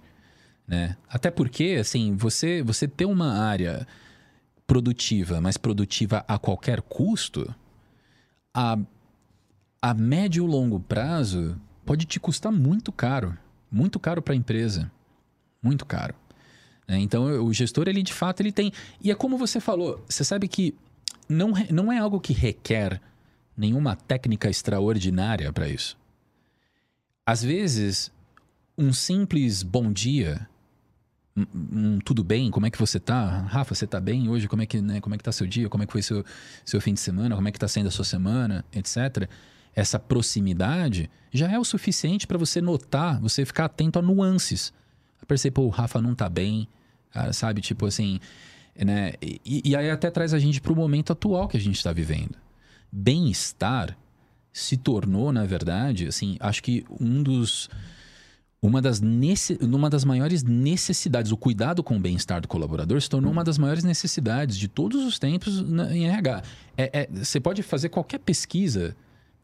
Né? 0.68 0.96
Até 1.10 1.30
porque, 1.30 1.78
assim, 1.80 2.16
você, 2.16 2.64
você 2.64 2.88
ter 2.88 3.06
uma 3.06 3.34
área 3.34 3.86
produtiva, 4.72 5.42
mas 5.42 5.58
produtiva 5.58 6.24
a 6.26 6.40
qualquer 6.40 6.82
custo, 6.82 7.54
a, 8.54 8.78
a 9.82 9.94
médio 9.94 10.46
e 10.46 10.48
longo 10.48 10.80
prazo 10.80 11.60
pode 11.86 12.06
te 12.06 12.22
custar 12.22 12.54
muito 12.54 12.90
caro. 12.90 13.38
Muito 13.70 14.00
caro 14.00 14.22
para 14.22 14.34
a 14.34 14.38
empresa. 14.38 14.90
Muito 15.62 15.86
caro. 15.86 16.16
né? 16.88 16.98
Então, 17.00 17.26
o 17.44 17.52
gestor, 17.52 17.90
ele 17.90 18.02
de 18.02 18.14
fato, 18.14 18.40
ele 18.40 18.54
tem... 18.54 18.72
E 19.02 19.12
é 19.12 19.16
como 19.16 19.38
você 19.38 19.60
falou, 19.60 20.02
você 20.08 20.24
sabe 20.24 20.48
que 20.48 20.74
não, 21.28 21.52
não 21.70 21.92
é 21.92 21.98
algo 21.98 22.22
que 22.22 22.32
requer 22.32 23.02
nenhuma 23.58 23.98
técnica 23.98 24.50
extraordinária 24.50 25.52
para 25.52 25.68
isso. 25.68 25.98
Às 27.26 27.44
vezes, 27.44 28.10
um 28.78 28.94
simples 28.94 29.64
bom 29.64 29.92
dia, 29.92 30.48
um, 31.36 32.00
tudo 32.00 32.24
bem, 32.24 32.52
como 32.52 32.66
é 32.66 32.70
que 32.70 32.78
você 32.78 33.00
tá? 33.00 33.42
Rafa, 33.42 33.74
você 33.74 33.88
tá 33.88 34.00
bem 34.00 34.30
hoje? 34.30 34.48
Como 34.48 34.62
é 34.62 34.66
que, 34.66 34.82
né, 34.82 35.00
como 35.00 35.16
é 35.16 35.18
que 35.18 35.24
tá 35.24 35.32
seu 35.32 35.48
dia? 35.48 35.70
Como 35.70 35.84
é 35.84 35.86
que 35.86 35.92
foi 35.92 36.02
seu, 36.02 36.26
seu 36.66 36.82
fim 36.82 36.94
de 36.94 37.00
semana? 37.00 37.36
Como 37.36 37.48
é 37.48 37.52
que 37.52 37.60
tá 37.60 37.68
sendo 37.68 37.88
a 37.88 37.92
sua 37.92 38.06
semana? 38.06 38.66
Etc. 38.74 39.30
Essa 39.74 39.98
proximidade 39.98 41.10
já 41.32 41.50
é 41.50 41.58
o 41.58 41.64
suficiente 41.64 42.28
para 42.28 42.38
você 42.38 42.62
notar, 42.62 43.20
você 43.22 43.46
ficar 43.46 43.66
atento 43.66 43.98
a 43.98 44.02
nuances. 44.02 44.74
Perceber, 45.28 45.54
pô, 45.54 45.62
o 45.64 45.70
Rafa 45.70 46.02
não 46.02 46.14
tá 46.14 46.28
bem, 46.28 46.68
cara, 47.12 47.32
sabe? 47.32 47.62
Tipo 47.62 47.86
assim, 47.86 48.20
né? 48.76 49.14
E, 49.22 49.62
e 49.64 49.76
aí 49.76 49.90
até 49.90 50.12
traz 50.12 50.34
a 50.34 50.40
gente 50.40 50.60
para 50.60 50.74
o 50.74 50.76
momento 50.76 51.14
atual 51.14 51.48
que 51.48 51.56
a 51.56 51.60
gente 51.60 51.78
está 51.78 51.94
vivendo. 51.94 52.36
Bem-estar 52.92 53.98
se 54.52 54.76
tornou, 54.76 55.32
na 55.32 55.46
verdade, 55.46 56.08
assim, 56.08 56.36
acho 56.42 56.62
que 56.62 56.86
um 57.00 57.24
dos 57.24 57.70
uma 58.62 58.80
das, 58.82 59.02
nesse, 59.02 59.58
uma 59.62 59.90
das 59.90 60.06
maiores 60.06 60.44
necessidades, 60.44 61.32
o 61.32 61.38
cuidado 61.38 61.82
com 61.84 61.98
o 61.98 62.00
bem-estar 62.00 62.40
do 62.42 62.48
colaborador 62.48 63.02
se 63.02 63.10
tornou 63.10 63.32
uma 63.32 63.44
das 63.44 63.58
maiores 63.58 63.84
necessidades 63.84 64.56
de 64.56 64.68
todos 64.68 65.04
os 65.04 65.18
tempos 65.18 65.62
na- 65.68 65.96
em 65.96 66.06
RH. 66.08 66.44
É, 66.78 67.00
é, 67.02 67.10
você 67.12 67.40
pode 67.40 67.64
fazer 67.64 67.90
qualquer 67.90 68.20
pesquisa 68.20 68.96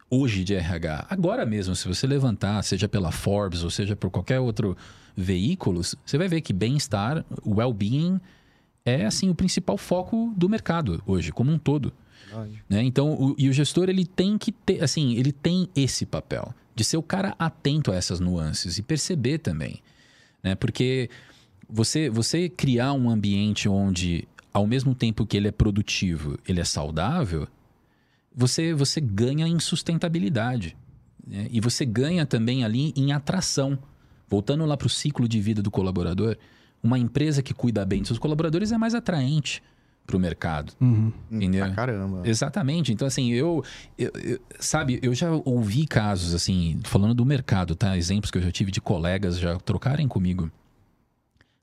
hoje 0.09 0.43
de 0.43 0.53
RH, 0.53 1.07
agora 1.09 1.45
mesmo, 1.45 1.76
se 1.76 1.88
você 1.88 2.05
levantar, 2.05 2.61
seja 2.63 2.88
pela 2.88 3.11
Forbes 3.11 3.63
ou 3.63 3.70
seja 3.72 3.95
por 3.95 4.09
qualquer 4.11 4.39
outro 4.39 4.78
veículo, 5.15 5.82
você 5.84 6.18
vai 6.18 6.28
ver 6.28 6.41
que 6.41 6.53
bem-estar, 6.53 7.26
well-being, 7.45 8.22
é 8.86 9.05
assim 9.05 9.30
o 9.30 9.36
principal 9.36 9.78
foco 9.78 10.32
do 10.38 10.47
mercado 10.47 11.01
hoje, 11.07 11.32
como 11.32 11.51
um 11.51 11.57
todo. 11.57 11.91
Né? 12.70 12.84
Então, 12.84 13.13
o, 13.13 13.36
e 13.38 13.49
o 13.49 13.53
gestor 13.53 13.89
ele 13.89 14.05
tem 14.05 14.38
que 14.38 14.51
ter, 14.51 14.84
assim, 14.84 15.15
ele 15.15 15.32
tem 15.32 15.68
esse 15.76 16.05
papel 16.05 16.53
de 16.78 16.84
ser 16.84 16.95
o 16.97 17.01
cara 17.01 17.34
atento 17.39 17.91
a 17.91 17.95
essas 17.95 18.19
nuances 18.19 18.78
e 18.78 18.84
perceber 18.84 19.39
também, 19.39 19.82
né? 20.43 20.53
Porque 20.53 21.09
você 21.67 22.07
você 22.07 22.47
criar 22.47 22.93
um 22.93 23.09
ambiente 23.09 23.67
onde 23.67 24.28
ao 24.53 24.67
mesmo 24.67 24.93
tempo 24.93 25.25
que 25.25 25.36
ele 25.36 25.47
é 25.47 25.51
produtivo, 25.51 26.38
ele 26.47 26.61
é 26.61 26.63
saudável, 26.63 27.47
você 28.32 28.75
você 28.75 29.01
ganha 29.01 29.47
em 29.47 29.59
sustentabilidade 29.59 30.78
né? 31.25 31.47
e 31.49 31.59
você 31.59 31.84
ganha 31.84 32.28
também 32.28 32.63
ali 32.63 32.93
em 32.95 33.11
atração. 33.11 33.80
Voltando 34.30 34.63
lá 34.63 34.78
para 34.78 34.86
o 34.86 34.89
ciclo 34.89 35.28
de 35.28 35.41
vida 35.41 35.63
do 35.63 35.71
colaborador, 35.71 36.38
uma 36.84 36.99
empresa 36.99 37.41
que 37.41 37.55
cuida 37.55 37.84
bem 37.86 38.01
dos 38.01 38.09
seus 38.09 38.19
colaboradores 38.19 38.71
é 38.71 38.78
mais 38.78 38.93
atraente 38.93 39.63
para 40.07 40.15
o 40.15 40.19
mercado. 40.19 40.71
Uhum. 40.79 41.11
Entendeu? 41.29 41.65
Pra 41.65 41.75
caramba. 41.75 42.21
Exatamente. 42.25 42.93
Então, 42.93 43.05
assim, 43.05 43.29
eu, 43.33 43.61
eu- 43.97 44.11
eu- 44.23 44.39
Sabe, 44.59 44.99
eu 45.03 45.13
já 45.13 45.29
ouvi 45.43 45.85
casos, 45.85 46.33
assim, 46.33 46.79
falando 46.85 47.13
do 47.13 47.25
mercado, 47.25 47.75
tá? 47.75 47.97
Exemplos 47.97 48.31
que 48.31 48.37
eu 48.37 48.41
já 48.41 48.49
tive 48.51 48.71
de 48.71 48.79
colegas 48.79 49.37
já 49.37 49.57
trocarem 49.57 50.07
comigo. 50.07 50.49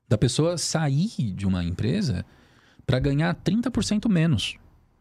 Da 0.07 0.17
pessoa 0.17 0.57
sair 0.59 1.09
de 1.33 1.47
uma 1.47 1.63
empresa 1.63 2.23
para 2.85 2.99
ganhar 2.99 3.33
30% 3.33 4.07
menos 4.07 4.55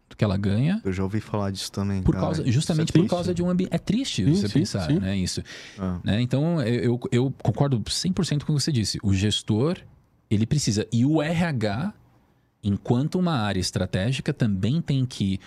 do 0.09 0.17
que 0.17 0.25
ela 0.25 0.39
ganha. 0.39 0.81
Eu 0.83 0.93
já 0.95 1.03
ouvi 1.03 1.21
falar 1.21 1.51
disso 1.51 1.71
também. 1.71 2.03
Por 2.03 2.13
cara. 2.15 2.25
causa, 2.27 2.51
justamente 2.51 2.91
é 2.91 2.93
por 3.03 3.07
causa 3.09 3.35
de 3.35 3.43
um 3.43 3.51
ambiente. 3.51 3.75
É 3.75 3.79
triste 3.79 4.25
Sim, 4.25 4.35
você 4.35 4.49
sim, 4.49 4.55
pensar, 4.61 4.87
sim. 4.87 4.99
né? 4.99 5.15
Isso. 5.15 5.43
Ah. 5.79 6.01
né? 6.03 6.21
Então, 6.23 6.63
eu, 6.63 6.83
eu, 6.83 7.01
eu 7.13 7.35
concordo 7.43 7.79
100% 7.81 8.45
com 8.45 8.53
o 8.55 8.57
que 8.57 8.63
você 8.63 8.73
disse. 8.73 8.99
O 9.03 9.13
gestor, 9.13 9.77
ele 10.31 10.47
precisa. 10.47 10.87
E 10.91 11.05
o 11.05 11.21
RH, 11.21 11.93
enquanto 12.65 13.19
uma 13.19 13.35
área 13.35 13.61
estratégica, 13.61 14.33
também 14.33 14.81
tem 14.81 15.05
que 15.05 15.39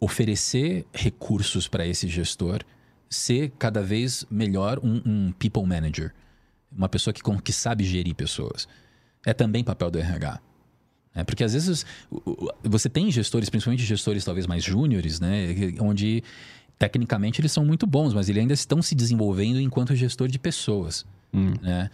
oferecer 0.00 0.86
recursos 0.92 1.68
para 1.68 1.86
esse 1.86 2.08
gestor 2.08 2.64
ser 3.10 3.52
cada 3.58 3.82
vez 3.82 4.24
melhor 4.30 4.80
um, 4.82 5.02
um 5.04 5.32
people 5.32 5.64
manager. 5.64 6.14
Uma 6.74 6.88
pessoa 6.88 7.12
que, 7.12 7.22
que 7.42 7.52
sabe 7.52 7.84
gerir 7.84 8.14
pessoas. 8.14 8.66
É 9.24 9.34
também 9.34 9.62
papel 9.62 9.90
do 9.90 9.98
RH. 9.98 10.40
né? 11.14 11.24
porque 11.24 11.44
às 11.44 11.52
vezes 11.52 11.84
você 12.62 12.88
tem 12.88 13.10
gestores, 13.10 13.50
principalmente 13.50 13.82
gestores 13.84 14.24
talvez 14.24 14.46
mais 14.46 14.62
júniores, 14.62 15.20
né? 15.20 15.54
Onde 15.80 16.22
tecnicamente 16.78 17.40
eles 17.40 17.50
são 17.50 17.64
muito 17.64 17.86
bons, 17.86 18.14
mas 18.14 18.28
eles 18.28 18.40
ainda 18.40 18.54
estão 18.54 18.80
se 18.80 18.94
desenvolvendo 18.94 19.60
enquanto 19.60 19.94
gestor 19.96 20.28
de 20.28 20.38
pessoas. 20.38 21.04
Hum. 21.32 21.54
Né? 21.60 21.90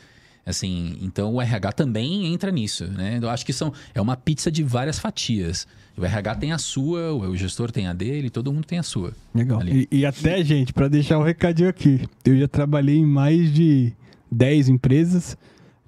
Assim, 0.47 0.99
então 1.01 1.33
o 1.35 1.41
RH 1.41 1.73
também 1.73 2.33
entra 2.33 2.51
nisso, 2.51 2.87
né? 2.87 3.19
Eu 3.23 3.31
acho 3.31 3.47
que 3.47 3.53
são 3.53 3.73
é 3.95 4.01
uma 4.01 4.17
pizza 4.17 4.51
de 4.51 4.63
várias 4.63 4.99
fatias. 4.99 5.67
O 5.97 6.05
RH 6.05 6.35
tem 6.37 6.53
a 6.53 6.59
sua, 6.59 7.13
o 7.15 7.37
gestor 7.37 7.71
tem 7.71 7.87
a 7.87 7.93
dele, 7.93 8.29
todo 8.29 8.53
mundo 8.53 8.65
tem 8.67 8.79
a 8.79 8.83
sua. 8.83 9.13
Legal. 9.35 9.63
E, 9.67 9.89
e 9.91 10.05
até, 10.05 10.43
gente, 10.45 10.73
pra 10.73 10.89
deixar 10.89 11.19
um 11.19 11.23
recadinho 11.23 11.69
aqui, 11.69 12.01
eu 12.25 12.37
já 12.39 12.49
trabalhei 12.49 12.97
em 12.97 13.07
mais 13.07 13.53
de 13.53 13.93
10 14.31 14.69
empresas, 14.69 15.37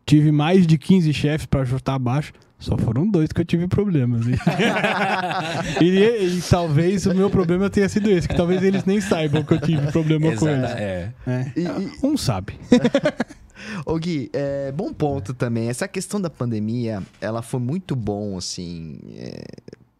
tive 0.06 0.30
mais 0.32 0.66
de 0.66 0.78
15 0.78 1.12
chefes 1.12 1.44
pra 1.46 1.64
chutar 1.64 1.94
abaixo. 1.94 2.32
Só 2.58 2.78
foram 2.78 3.06
dois 3.06 3.30
que 3.32 3.40
eu 3.42 3.44
tive 3.44 3.66
problemas. 3.68 4.24
E, 4.26 4.30
e- 5.84 6.38
e 6.38 6.42
talvez 6.48 7.04
o 7.04 7.14
meu 7.14 7.28
problema 7.28 7.68
tenha 7.68 7.86
sido 7.88 8.10
esse, 8.10 8.26
que 8.26 8.34
talvez 8.34 8.62
eles 8.62 8.84
nem 8.86 8.98
saibam 9.00 9.42
que 9.44 9.52
eu 9.52 9.60
tive 9.60 9.90
problema 9.92 10.34
com 10.36 10.48
eles. 10.48 10.70
É. 10.70 11.12
É. 11.26 11.52
E- 11.54 11.60
e- 11.64 12.06
Um 12.06 12.16
sabe. 12.16 12.54
Ô 13.86 13.98
Gui, 13.98 14.30
é, 14.32 14.70
bom 14.72 14.92
ponto 14.92 15.32
também. 15.34 15.68
Essa 15.68 15.86
questão 15.88 16.20
da 16.20 16.30
pandemia, 16.30 17.02
ela 17.20 17.42
foi 17.42 17.60
muito 17.60 17.94
bom, 17.96 18.36
assim, 18.36 18.98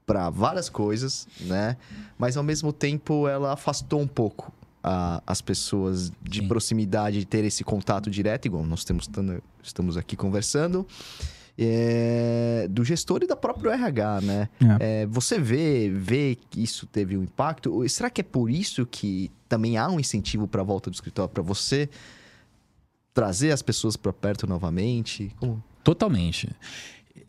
para 0.06 0.30
várias 0.30 0.68
coisas, 0.68 1.26
né? 1.40 1.76
Mas 2.18 2.36
ao 2.36 2.42
mesmo 2.44 2.72
tempo 2.72 3.26
ela 3.28 3.52
afastou 3.52 4.00
um 4.00 4.06
pouco 4.06 4.52
a- 4.82 5.20
as 5.26 5.40
pessoas 5.40 6.12
de 6.22 6.40
Sim. 6.40 6.48
proximidade, 6.48 7.18
de 7.18 7.24
ter 7.26 7.44
esse 7.44 7.64
contato 7.64 8.08
direto, 8.10 8.46
igual 8.46 8.64
nós 8.64 8.84
temos, 8.84 9.08
estamos 9.62 9.96
aqui 9.96 10.14
conversando, 10.14 10.86
é, 11.58 12.68
do 12.70 12.84
gestor 12.84 13.20
e 13.22 13.26
da 13.26 13.34
própria 13.34 13.72
RH, 13.72 14.20
né? 14.20 14.48
É, 14.78 15.06
você 15.06 15.38
vê, 15.38 15.90
vê 15.90 16.36
que 16.50 16.62
isso 16.62 16.86
teve 16.86 17.16
um 17.16 17.22
impacto? 17.22 17.86
Será 17.88 18.10
que 18.10 18.20
é 18.20 18.24
por 18.24 18.50
isso 18.50 18.86
que 18.86 19.30
também 19.48 19.76
há 19.76 19.88
um 19.88 19.98
incentivo 19.98 20.46
para 20.46 20.60
a 20.60 20.64
volta 20.64 20.90
do 20.90 20.94
escritório 20.94 21.30
para 21.32 21.42
você 21.42 21.88
trazer 23.16 23.50
as 23.50 23.62
pessoas 23.62 23.96
para 23.96 24.12
perto 24.12 24.46
novamente? 24.46 25.32
Como? 25.40 25.64
Totalmente. 25.82 26.50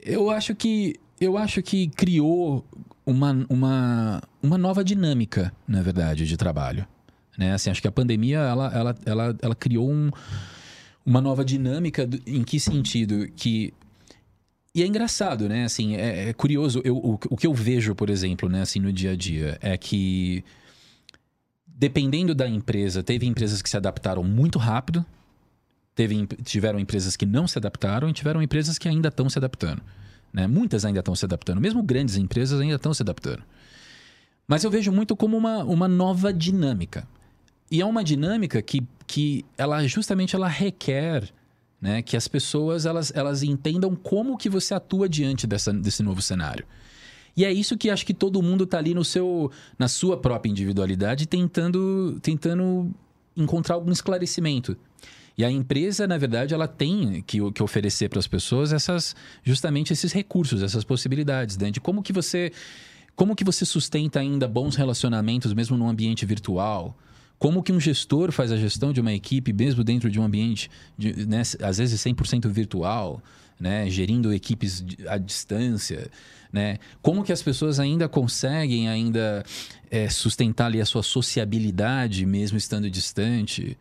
Eu 0.03 0.29
acho 0.29 0.53
que 0.53 0.99
eu 1.19 1.37
acho 1.37 1.63
que 1.63 1.87
criou 1.87 2.65
uma, 3.05 3.45
uma, 3.49 4.21
uma 4.43 4.57
nova 4.57 4.83
dinâmica, 4.83 5.53
na 5.65 5.81
verdade, 5.81 6.27
de 6.27 6.35
trabalho. 6.35 6.85
Né? 7.37 7.53
Assim, 7.53 7.69
acho 7.69 7.81
que 7.81 7.87
a 7.87 7.91
pandemia 7.91 8.39
ela, 8.39 8.71
ela, 8.73 8.95
ela, 9.05 9.37
ela 9.41 9.55
criou 9.55 9.89
um, 9.89 10.11
uma 11.05 11.21
nova 11.21 11.45
dinâmica 11.45 12.07
em 12.25 12.43
que 12.43 12.59
sentido 12.59 13.25
que 13.33 13.73
e 14.75 14.83
é 14.83 14.85
engraçado, 14.85 15.47
né? 15.47 15.63
Assim, 15.63 15.95
é, 15.95 16.29
é 16.29 16.33
curioso. 16.33 16.81
Eu, 16.83 16.97
o, 16.97 17.13
o 17.13 17.37
que 17.37 17.47
eu 17.47 17.53
vejo, 17.53 17.95
por 17.95 18.09
exemplo, 18.11 18.47
né, 18.47 18.61
assim, 18.61 18.79
no 18.79 18.93
dia 18.93 19.11
a 19.13 19.15
dia, 19.15 19.57
é 19.61 19.75
que 19.75 20.43
dependendo 21.65 22.35
da 22.35 22.47
empresa, 22.47 23.01
teve 23.01 23.25
empresas 23.25 23.61
que 23.61 23.69
se 23.69 23.77
adaptaram 23.77 24.23
muito 24.23 24.59
rápido, 24.59 25.05
teve, 25.97 26.27
tiveram 26.43 26.79
empresas 26.79 27.17
que 27.17 27.25
não 27.25 27.47
se 27.47 27.57
adaptaram 27.57 28.07
e 28.07 28.13
tiveram 28.13 28.39
empresas 28.39 28.77
que 28.77 28.87
ainda 28.87 29.07
estão 29.07 29.27
se 29.27 29.39
adaptando. 29.39 29.81
Né? 30.31 30.45
Muitas 30.45 30.85
ainda 30.85 30.99
estão 30.99 31.15
se 31.15 31.25
adaptando, 31.25 31.59
mesmo 31.59 31.81
grandes 31.81 32.15
empresas 32.17 32.61
ainda 32.61 32.75
estão 32.75 32.93
se 32.93 33.01
adaptando. 33.01 33.41
Mas 34.47 34.63
eu 34.63 34.69
vejo 34.69 34.91
muito 34.91 35.15
como 35.15 35.35
uma, 35.35 35.63
uma 35.63 35.87
nova 35.87 36.31
dinâmica. 36.31 37.07
E 37.69 37.81
é 37.81 37.85
uma 37.85 38.03
dinâmica 38.03 38.61
que, 38.61 38.85
que 39.07 39.43
ela 39.57 39.85
justamente 39.87 40.35
ela 40.35 40.47
requer 40.47 41.27
né, 41.81 42.03
que 42.03 42.15
as 42.15 42.27
pessoas 42.27 42.85
elas, 42.85 43.11
elas 43.15 43.41
entendam 43.41 43.95
como 43.95 44.37
que 44.37 44.49
você 44.49 44.75
atua 44.75 45.09
diante 45.09 45.47
dessa, 45.47 45.73
desse 45.73 46.03
novo 46.03 46.21
cenário. 46.21 46.65
E 47.35 47.43
é 47.43 47.51
isso 47.51 47.75
que 47.75 47.89
acho 47.89 48.05
que 48.05 48.13
todo 48.13 48.41
mundo 48.41 48.65
está 48.65 48.77
ali 48.77 48.93
no 48.93 49.03
seu, 49.03 49.51
na 49.77 49.87
sua 49.87 50.15
própria 50.17 50.49
individualidade 50.49 51.25
tentando, 51.25 52.19
tentando 52.21 52.93
encontrar 53.35 53.75
algum 53.75 53.91
esclarecimento. 53.91 54.77
E 55.37 55.45
a 55.45 55.51
empresa, 55.51 56.07
na 56.07 56.17
verdade, 56.17 56.55
ela 56.55 56.67
tem 56.67 57.21
que, 57.21 57.51
que 57.51 57.61
oferecer 57.61 58.09
para 58.09 58.17
as 58.17 58.25
pessoas 58.25 58.73
essas, 58.73 59.15
justamente 59.43 59.93
esses 59.93 60.11
recursos, 60.11 60.63
essas 60.63 60.83
possibilidades, 60.83 61.57
né? 61.57 61.69
De 61.69 61.79
como 61.79 62.01
que 62.01 62.11
você, 62.11 62.51
como 63.15 63.35
que 63.35 63.43
você 63.43 63.63
sustenta 63.63 64.19
ainda 64.19 64.47
bons 64.47 64.75
relacionamentos 64.75 65.53
mesmo 65.53 65.77
num 65.77 65.87
ambiente 65.87 66.25
virtual. 66.25 66.97
Como 67.37 67.61
que 67.61 67.71
um 67.71 67.79
gestor 67.79 68.31
faz 68.31 68.51
a 68.51 68.57
gestão 68.57 68.91
de 68.91 68.99
uma 68.99 69.13
equipe 69.13 69.53
mesmo 69.53 69.83
dentro 69.83 70.09
de 70.09 70.19
um 70.19 70.23
ambiente, 70.23 70.71
de, 70.97 71.27
né, 71.27 71.43
às 71.61 71.77
vezes 71.77 72.01
100% 72.01 72.49
virtual, 72.49 73.21
né, 73.59 73.87
gerindo 73.91 74.33
equipes 74.33 74.83
à 75.07 75.19
distância, 75.19 76.09
né? 76.51 76.79
Como 76.99 77.23
que 77.23 77.31
as 77.31 77.43
pessoas 77.43 77.79
ainda 77.79 78.09
conseguem 78.09 78.89
ainda 78.89 79.45
é, 79.91 80.09
sustentar 80.09 80.65
ali 80.65 80.81
a 80.81 80.85
sua 80.85 81.03
sociabilidade 81.03 82.25
mesmo 82.25 82.57
estando 82.57 82.89
distante? 82.89 83.77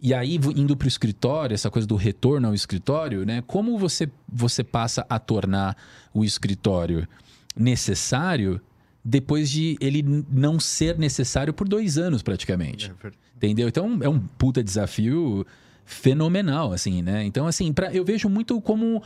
E 0.00 0.12
aí, 0.12 0.38
indo 0.54 0.76
para 0.76 0.86
o 0.86 0.88
escritório, 0.88 1.54
essa 1.54 1.70
coisa 1.70 1.86
do 1.86 1.96
retorno 1.96 2.48
ao 2.48 2.54
escritório, 2.54 3.24
né? 3.24 3.42
Como 3.46 3.78
você, 3.78 4.08
você 4.28 4.62
passa 4.62 5.06
a 5.08 5.18
tornar 5.18 5.76
o 6.12 6.24
escritório 6.24 7.08
necessário 7.56 8.60
depois 9.02 9.48
de 9.48 9.76
ele 9.80 10.04
não 10.28 10.58
ser 10.58 10.98
necessário 10.98 11.54
por 11.54 11.68
dois 11.68 11.96
anos, 11.96 12.22
praticamente. 12.22 12.92
Entendeu? 13.36 13.68
Então, 13.68 13.98
é 14.02 14.08
um 14.08 14.18
puta 14.18 14.62
desafio 14.62 15.46
fenomenal, 15.84 16.72
assim, 16.72 17.02
né? 17.02 17.24
Então, 17.24 17.46
assim, 17.46 17.72
pra, 17.72 17.92
eu 17.94 18.04
vejo 18.04 18.28
muito 18.28 18.60
como... 18.60 19.02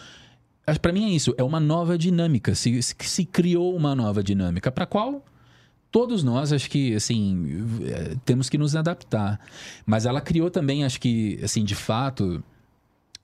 Pra 0.81 0.93
mim 0.93 1.05
é 1.05 1.15
isso, 1.15 1.35
é 1.37 1.43
uma 1.43 1.61
nova 1.61 1.99
dinâmica. 1.99 2.55
Se, 2.55 2.81
se, 2.83 2.95
se 2.99 3.25
criou 3.25 3.77
uma 3.77 3.95
nova 3.95 4.23
dinâmica, 4.23 4.73
para 4.73 4.87
qual 4.87 5.23
todos 5.91 6.23
nós, 6.23 6.53
acho 6.53 6.71
que, 6.71 6.95
assim, 6.95 7.67
eh, 7.83 8.17
temos 8.25 8.49
que 8.49 8.57
nos 8.57 8.77
adaptar. 8.77 9.41
Mas 9.85 10.07
ela 10.07 10.21
criou 10.21 10.51
também, 10.51 10.85
acho 10.85 11.01
que, 11.01 11.39
assim, 11.43 11.65
de 11.65 11.75
fato, 11.75 12.43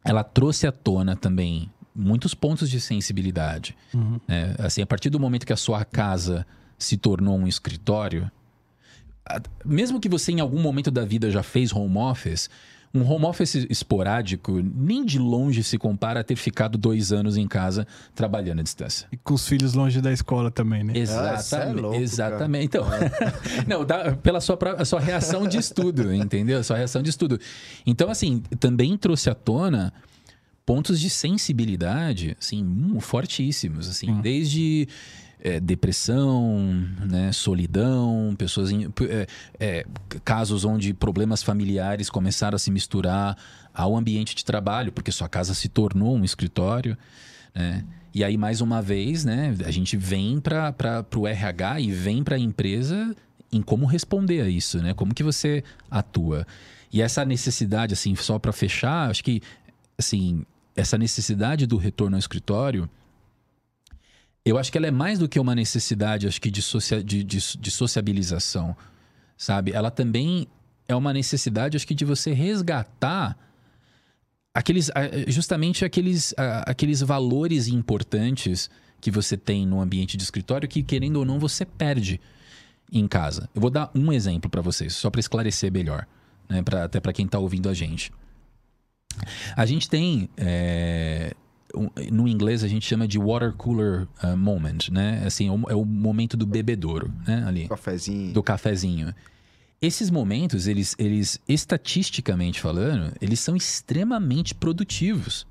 ela 0.05 0.25
trouxe 0.25 0.67
à 0.67 0.73
tona 0.73 1.15
também 1.17 1.71
muitos 1.95 2.35
pontos 2.35 2.69
de 2.69 2.81
sensibilidade. 2.81 3.77
né? 4.27 4.55
Assim, 4.59 4.83
a 4.83 4.87
partir 4.87 5.11
do 5.11 5.19
momento 5.19 5.47
que 5.47 5.53
a 5.53 5.57
sua 5.57 5.85
casa 5.85 6.47
se 6.79 6.97
tornou 6.97 7.39
um 7.39 7.47
escritório, 7.47 8.31
mesmo 9.65 9.99
que 9.99 10.09
você 10.09 10.33
em 10.33 10.41
algum 10.41 10.61
momento 10.61 10.91
da 10.91 11.05
vida 11.05 11.31
já 11.31 11.43
fez 11.43 11.73
home 11.73 11.97
office, 11.97 12.51
um 12.95 13.03
home 13.03 13.27
office 13.27 13.55
esporádico 13.69 14.61
nem 14.63 15.05
de 15.05 15.19
longe 15.19 15.63
se 15.63 15.77
compara 15.77 16.21
a 16.21 16.25
ter 16.25 16.37
ficado 16.37 16.79
dois 16.79 17.13
anos 17.13 17.37
em 17.37 17.47
casa 17.47 17.87
trabalhando 18.15 18.61
à 18.61 18.63
distância. 18.63 19.07
E 19.13 19.17
com 19.17 19.35
os 19.35 19.47
filhos 19.47 19.75
longe 19.75 20.01
da 20.01 20.13
escola 20.13 20.51
também, 20.51 20.83
né? 20.83 20.93
Ah, 20.93 20.97
cê 20.97 21.01
é 21.01 21.33
Exatamente. 21.35 21.81
louco, 21.83 22.01
exatamente. 22.01 22.65
Então, 22.65 22.87
não, 23.69 23.85
dá- 23.85 24.13
pela 24.17 24.41
sua, 24.41 24.59
a 24.79 24.85
sua 24.85 25.01
reação 25.01 25.47
de 25.47 25.59
estudo, 25.59 26.13
entendeu? 26.15 26.59
A 26.59 26.63
sua 26.63 26.77
reação 26.77 27.03
de 27.03 27.11
estudo. 27.11 27.39
Então, 27.87 28.11
assim, 28.11 28.41
também 28.59 28.97
trouxe 28.97 29.29
à 29.29 29.35
tona 29.35 29.93
pontos 30.65 30.99
de 31.01 31.09
sensibilidade, 31.11 32.37
assim, 32.41 32.65
hum, 32.65 32.99
fortíssimos, 33.01 33.89
assim, 33.89 34.21
desde 34.21 34.89
é, 35.41 35.61
depressão, 35.61 36.59
né, 37.05 37.31
solidão, 37.33 38.35
pessoas 38.37 38.71
em, 38.71 38.87
é, 39.09 39.27
é, 39.59 39.87
casos 40.25 40.65
onde 40.65 40.95
problemas 40.95 41.43
familiares 41.43 42.11
começaram 42.11 42.57
a 42.57 42.59
se 42.59 42.71
misturar 42.71 43.37
ao 43.73 43.97
ambiente 43.97 44.35
de 44.35 44.45
trabalho, 44.45 44.91
porque 44.93 45.13
sua 45.13 45.29
casa 45.29 45.55
se 45.55 45.69
tornou 45.69 46.17
um 46.17 46.25
escritório, 46.25 46.97
né? 47.55 47.85
E 48.15 48.25
aí 48.25 48.39
mais 48.39 48.63
uma 48.63 48.81
vez, 48.81 49.27
né, 49.27 49.55
a 49.67 49.71
gente 49.71 49.95
vem 49.95 50.41
para 50.41 51.05
o 51.15 51.27
RH 51.27 51.81
e 51.81 51.91
vem 51.91 52.25
para 52.25 52.37
a 52.37 52.39
empresa 52.39 53.15
em 53.53 53.61
como 53.61 53.85
responder 53.85 54.41
a 54.41 54.49
isso, 54.49 54.79
né? 54.79 54.95
Como 54.95 55.15
que 55.15 55.23
você 55.23 55.63
atua? 55.91 56.47
E 56.91 57.03
essa 57.03 57.25
necessidade, 57.25 57.93
assim, 57.93 58.15
só 58.15 58.39
para 58.39 58.53
fechar, 58.53 59.11
acho 59.11 59.23
que, 59.23 59.43
assim, 59.99 60.45
essa 60.75 60.97
necessidade 60.97 61.67
do 61.67 61.77
retorno 61.77 62.17
ao 62.17 62.19
escritório, 62.19 62.89
eu 64.47 64.57
acho 64.57 64.71
que 64.71 64.79
ela 64.79 64.87
é 64.87 64.93
mais 64.93 65.19
do 65.19 65.29
que 65.29 65.41
uma 65.41 65.57
necessidade, 65.57 66.29
acho 66.29 66.41
que, 66.41 66.53
de, 66.53 66.63
socia 66.63 67.03
de, 67.03 67.25
de, 67.25 67.39
de 67.59 67.71
sociabilização, 67.71 68.77
sabe? 69.37 69.73
Ela 69.73 69.91
também 69.91 70.47
é 70.87 70.95
uma 70.95 71.13
necessidade, 71.13 71.77
acho 71.77 71.87
que, 71.87 71.97
de 71.97 72.05
você 72.05 72.33
resgatar 72.33 73.37
aqueles, 74.55 74.89
justamente 75.27 75.85
aqueles, 75.85 76.33
aqueles 76.65 77.01
valores 77.01 77.67
importantes 77.67 78.71
que 79.01 79.11
você 79.11 79.37
tem 79.37 79.67
no 79.67 79.81
ambiente 79.81 80.17
de 80.17 80.23
escritório 80.23 80.69
que, 80.69 80.81
querendo 80.81 81.17
ou 81.17 81.25
não, 81.25 81.41
você 81.41 81.65
perde 81.65 82.21
em 82.93 83.09
casa. 83.09 83.51
Eu 83.53 83.61
vou 83.61 83.69
dar 83.69 83.91
um 83.97 84.13
exemplo 84.13 84.49
para 84.49 84.63
vocês, 84.63 84.95
só 84.95 85.11
para 85.11 85.19
esclarecer 85.19 85.73
melhor, 85.73 86.07
né? 86.49 86.63
Pra, 86.63 86.85
até 86.85 87.01
para 87.01 87.13
quem 87.13 87.27
está 87.27 87.41
ouvindo 87.41 87.69
a 87.69 87.75
gente. 87.75 88.13
A 89.57 89.67
gente 89.67 89.89
tem 89.89 90.29
é, 90.37 91.35
um- 91.77 91.91
no 92.13 92.27
inglês 92.27 92.65
a 92.65 92.69
gente 92.69 92.87
chama 92.87 93.07
de 93.07 93.19
water 93.19 93.53
cooler 93.53 94.07
ah, 94.23 94.35
moment, 94.37 94.79
né? 94.91 95.23
Assim, 95.27 95.49
é 95.49 95.53
o, 95.53 95.71
é 95.71 95.75
o 95.75 95.85
momento 95.85 96.37
do 96.37 96.47
bebedouro, 96.47 97.13
né? 97.27 97.45
Ali 97.47 97.69
Cafezinho. 97.69 98.33
do 98.33 98.43
cafezinho. 98.43 99.15
Esses 99.81 100.11
momentos, 100.11 100.67
eles, 100.67 100.97
eles 100.99 101.39
estatisticamente 101.47 102.61
falando, 102.61 103.13
eles 103.21 103.39
são 103.41 103.55
extremamente 103.55 104.55
produtivos. 104.55 105.47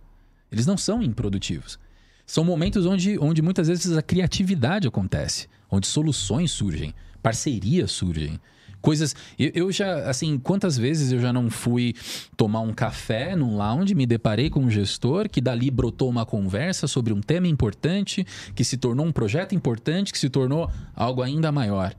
Eles 0.51 0.65
não 0.65 0.77
são 0.77 1.01
improdutivos. 1.01 1.77
São 2.25 2.43
momentos 2.43 2.85
onde, 2.87 3.19
onde 3.19 3.41
muitas 3.41 3.67
vezes 3.67 3.95
a 3.95 4.01
criatividade 4.01 4.87
acontece, 4.87 5.47
onde 5.69 5.85
soluções 5.85 6.49
surgem, 6.51 6.93
parcerias 7.21 7.91
surgem, 7.91 8.39
Coisas. 8.85 9.15
Eu, 9.39 9.51
eu 9.55 9.71
já, 9.71 10.07
assim, 10.07 10.37
quantas 10.37 10.77
vezes 10.77 11.11
eu 11.11 11.19
já 11.19 11.33
não 11.33 11.49
fui 11.49 11.95
tomar 12.37 12.59
um 12.59 12.71
café 12.71 13.35
num 13.35 13.57
lounge, 13.57 13.95
me 13.95 14.05
deparei 14.05 14.47
com 14.47 14.59
um 14.59 14.69
gestor 14.69 15.27
que 15.27 15.41
dali 15.41 15.71
brotou 15.71 16.07
uma 16.07 16.23
conversa 16.23 16.85
sobre 16.85 17.11
um 17.11 17.19
tema 17.19 17.47
importante, 17.47 18.23
que 18.53 18.63
se 18.63 18.77
tornou 18.77 19.03
um 19.03 19.11
projeto 19.11 19.55
importante, 19.55 20.13
que 20.13 20.19
se 20.19 20.29
tornou 20.29 20.69
algo 20.95 21.23
ainda 21.23 21.51
maior. 21.51 21.95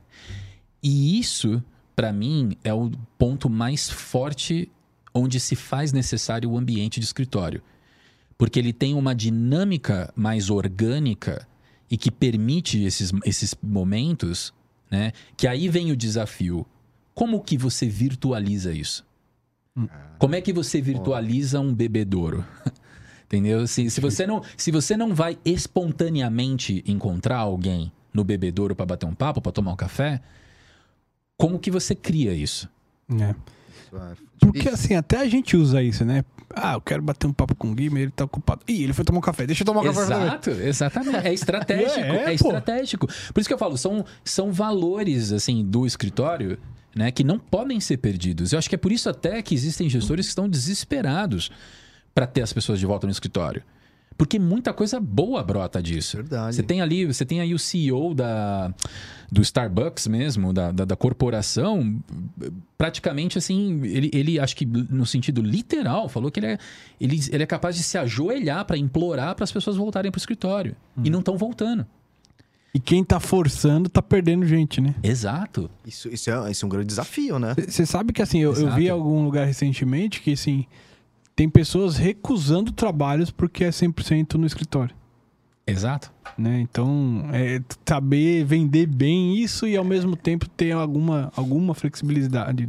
E 0.81 1.19
isso, 1.19 1.61
para 1.97 2.13
mim, 2.13 2.57
é 2.63 2.73
o 2.73 2.93
ponto 3.19 3.51
mais 3.51 3.91
forte 3.91 4.71
onde 5.13 5.41
se 5.41 5.57
faz 5.57 5.93
necessário 5.93 6.49
o 6.49 6.57
ambiente 6.57 7.01
de 7.01 7.07
escritório. 7.07 7.63
Porque 8.39 8.61
ele 8.61 8.73
tem 8.73 8.95
uma 8.95 9.13
dinâmica 9.13 10.13
mais 10.15 10.51
orgânica 10.51 11.49
e 11.91 11.97
que 11.97 12.13
permite 12.13 12.85
esses, 12.85 13.13
esses 13.25 13.57
momentos, 13.61 14.55
né? 14.89 15.13
Que 15.37 15.49
aí 15.49 15.69
vem 15.69 15.91
o 15.91 15.97
desafio. 15.97 16.65
Como 17.17 17.41
que 17.41 17.57
você 17.57 17.89
virtualiza 17.89 18.75
isso? 18.75 19.03
Como 20.19 20.35
é 20.35 20.41
que 20.43 20.53
você 20.53 20.83
virtualiza 20.83 21.59
um 21.59 21.75
bebedouro? 21.75 22.45
Entendeu? 23.25 23.67
Se, 23.67 23.89
se, 23.89 24.03
você 24.03 24.27
não, 24.27 24.43
se 24.55 24.71
você 24.71 24.99
não 24.99 25.15
vai 25.15 25.39
espontaneamente 25.43 26.85
encontrar 26.87 27.39
alguém 27.39 27.91
no 28.13 28.23
bebedouro 28.23 28.77
para 28.77 28.85
bater 28.85 29.07
um 29.07 29.15
papo, 29.15 29.41
para 29.41 29.51
tomar 29.51 29.73
um 29.73 29.77
café, 29.77 30.21
como 31.39 31.59
que 31.59 31.71
você 31.71 31.95
cria 31.95 32.35
isso? 32.35 32.69
É. 33.19 33.35
É 33.95 34.15
Porque 34.39 34.69
assim, 34.69 34.95
até 34.95 35.17
a 35.19 35.27
gente 35.27 35.57
usa 35.57 35.83
isso, 35.83 36.05
né? 36.05 36.23
Ah, 36.55 36.75
eu 36.75 36.83
quero 36.83 37.01
bater 37.01 37.27
um 37.27 37.33
papo 37.33 37.55
com 37.55 37.71
o 37.71 37.75
Gui, 37.75 37.89
mas 37.89 38.03
ele 38.03 38.11
tá 38.11 38.25
ocupado. 38.25 38.61
Ih, 38.69 38.85
ele 38.85 38.93
foi 38.93 39.07
tomar 39.07 39.21
um 39.21 39.23
café. 39.23 39.47
Deixa 39.47 39.63
eu 39.63 39.67
tomar 39.67 39.81
um 39.81 39.85
café 39.85 40.05
também. 40.07 40.27
Exato, 40.27 40.51
exatamente. 40.51 41.27
É 41.27 41.33
estratégico, 41.35 41.99
É, 41.99 42.17
é, 42.17 42.25
pô. 42.25 42.31
estratégico. 42.31 43.07
Por 43.07 43.41
isso 43.41 43.49
que 43.49 43.55
eu 43.55 43.59
falo, 43.59 43.79
são, 43.79 44.05
são 44.23 44.53
valores 44.53 45.33
assim 45.33 45.65
do 45.65 45.87
escritório, 45.87 46.59
né, 46.97 47.11
que 47.11 47.23
não 47.23 47.39
podem 47.39 47.79
ser 47.79 47.99
perdidos. 47.99 48.53
Eu 48.53 48.59
acho 48.59 48.69
que 48.71 48.75
é 48.75 48.79
por 48.79 48.91
isso 48.91 49.11
até 49.11 49.43
que 49.43 49.55
existem 49.55 49.89
gestores 49.89 50.27
que 50.27 50.31
estão 50.31 50.49
desesperados 50.49 51.51
para 52.15 52.27
ter 52.27 52.41
as 52.41 52.53
pessoas 52.55 52.81
de 52.81 52.87
volta 52.87 53.07
no 53.07 53.11
escritório. 53.11 53.63
Porque 54.17 54.39
muita 54.39 54.73
coisa 54.73 54.99
boa 54.99 55.43
brota 55.43 55.83
disso. 55.83 56.17
Verdade. 56.17 56.57
Você 56.57 56.63
tem 56.63 56.81
ali, 56.81 57.05
você 57.05 57.23
tem 57.23 57.39
aí 57.39 57.53
o 57.53 57.59
CEO 57.59 58.15
da, 58.15 58.73
do 59.31 59.43
Starbucks 59.43 60.07
mesmo, 60.07 60.55
da, 60.55 60.73
da, 60.73 60.87
da 60.87 60.97
corporação, 60.97 62.03
praticamente 62.79 63.37
assim, 63.37 63.79
ele, 63.85 64.11
ele 64.15 64.41
acho 64.41 64.57
que 64.57 64.65
no 64.65 65.05
sentido 65.05 65.43
literal, 65.43 66.09
falou 66.09 66.31
que 66.31 66.41
ele 66.41 66.47
é, 66.47 66.59
ele, 66.99 67.21
ele 67.31 67.43
é 67.43 67.47
capaz 67.47 67.77
de 67.77 67.83
se 67.83 67.99
ajoelhar 67.99 68.65
para 68.65 68.79
implorar 68.79 69.35
para 69.35 69.45
as 69.45 69.53
pessoas 69.53 69.77
voltarem 69.77 70.11
para 70.11 70.17
o 70.17 70.21
escritório. 70.21 70.75
E 71.05 71.11
não 71.11 71.19
estão 71.19 71.37
voltando. 71.37 71.87
E 72.77 72.79
quem 72.79 73.03
tá 73.03 73.19
forçando 73.19 73.89
tá 73.89 74.03
perdendo 74.03 74.45
gente, 74.45 74.83
né? 74.83 74.95
Exato. 75.03 75.71
Isso, 75.87 76.11
isso, 76.11 76.31
é, 76.31 76.51
isso 76.51 76.63
é 76.63 76.67
um 76.67 76.69
grande 76.69 76.89
desafio, 76.89 77.39
né? 77.39 77.55
Você 77.67 77.87
sabe 77.87 78.13
que 78.13 78.21
assim, 78.21 78.39
eu, 78.41 78.53
eu 78.53 78.75
vi 78.75 78.91
algum 78.91 79.25
lugar 79.25 79.47
recentemente 79.47 80.21
que 80.21 80.33
assim, 80.33 80.67
tem 81.35 81.49
pessoas 81.49 81.97
recusando 81.97 82.71
trabalhos 82.71 83.31
porque 83.31 83.65
é 83.65 83.71
100% 83.71 84.35
no 84.35 84.45
escritório. 84.45 84.95
Exato. 85.67 86.13
Né? 86.37 86.61
Então, 86.61 87.25
é 87.33 87.63
saber 87.87 88.45
vender 88.45 88.85
bem 88.85 89.39
isso 89.39 89.67
e 89.67 89.75
ao 89.75 89.85
mesmo 89.85 90.15
tempo 90.15 90.47
ter 90.47 90.73
alguma, 90.73 91.33
alguma 91.35 91.73
flexibilidade 91.73 92.69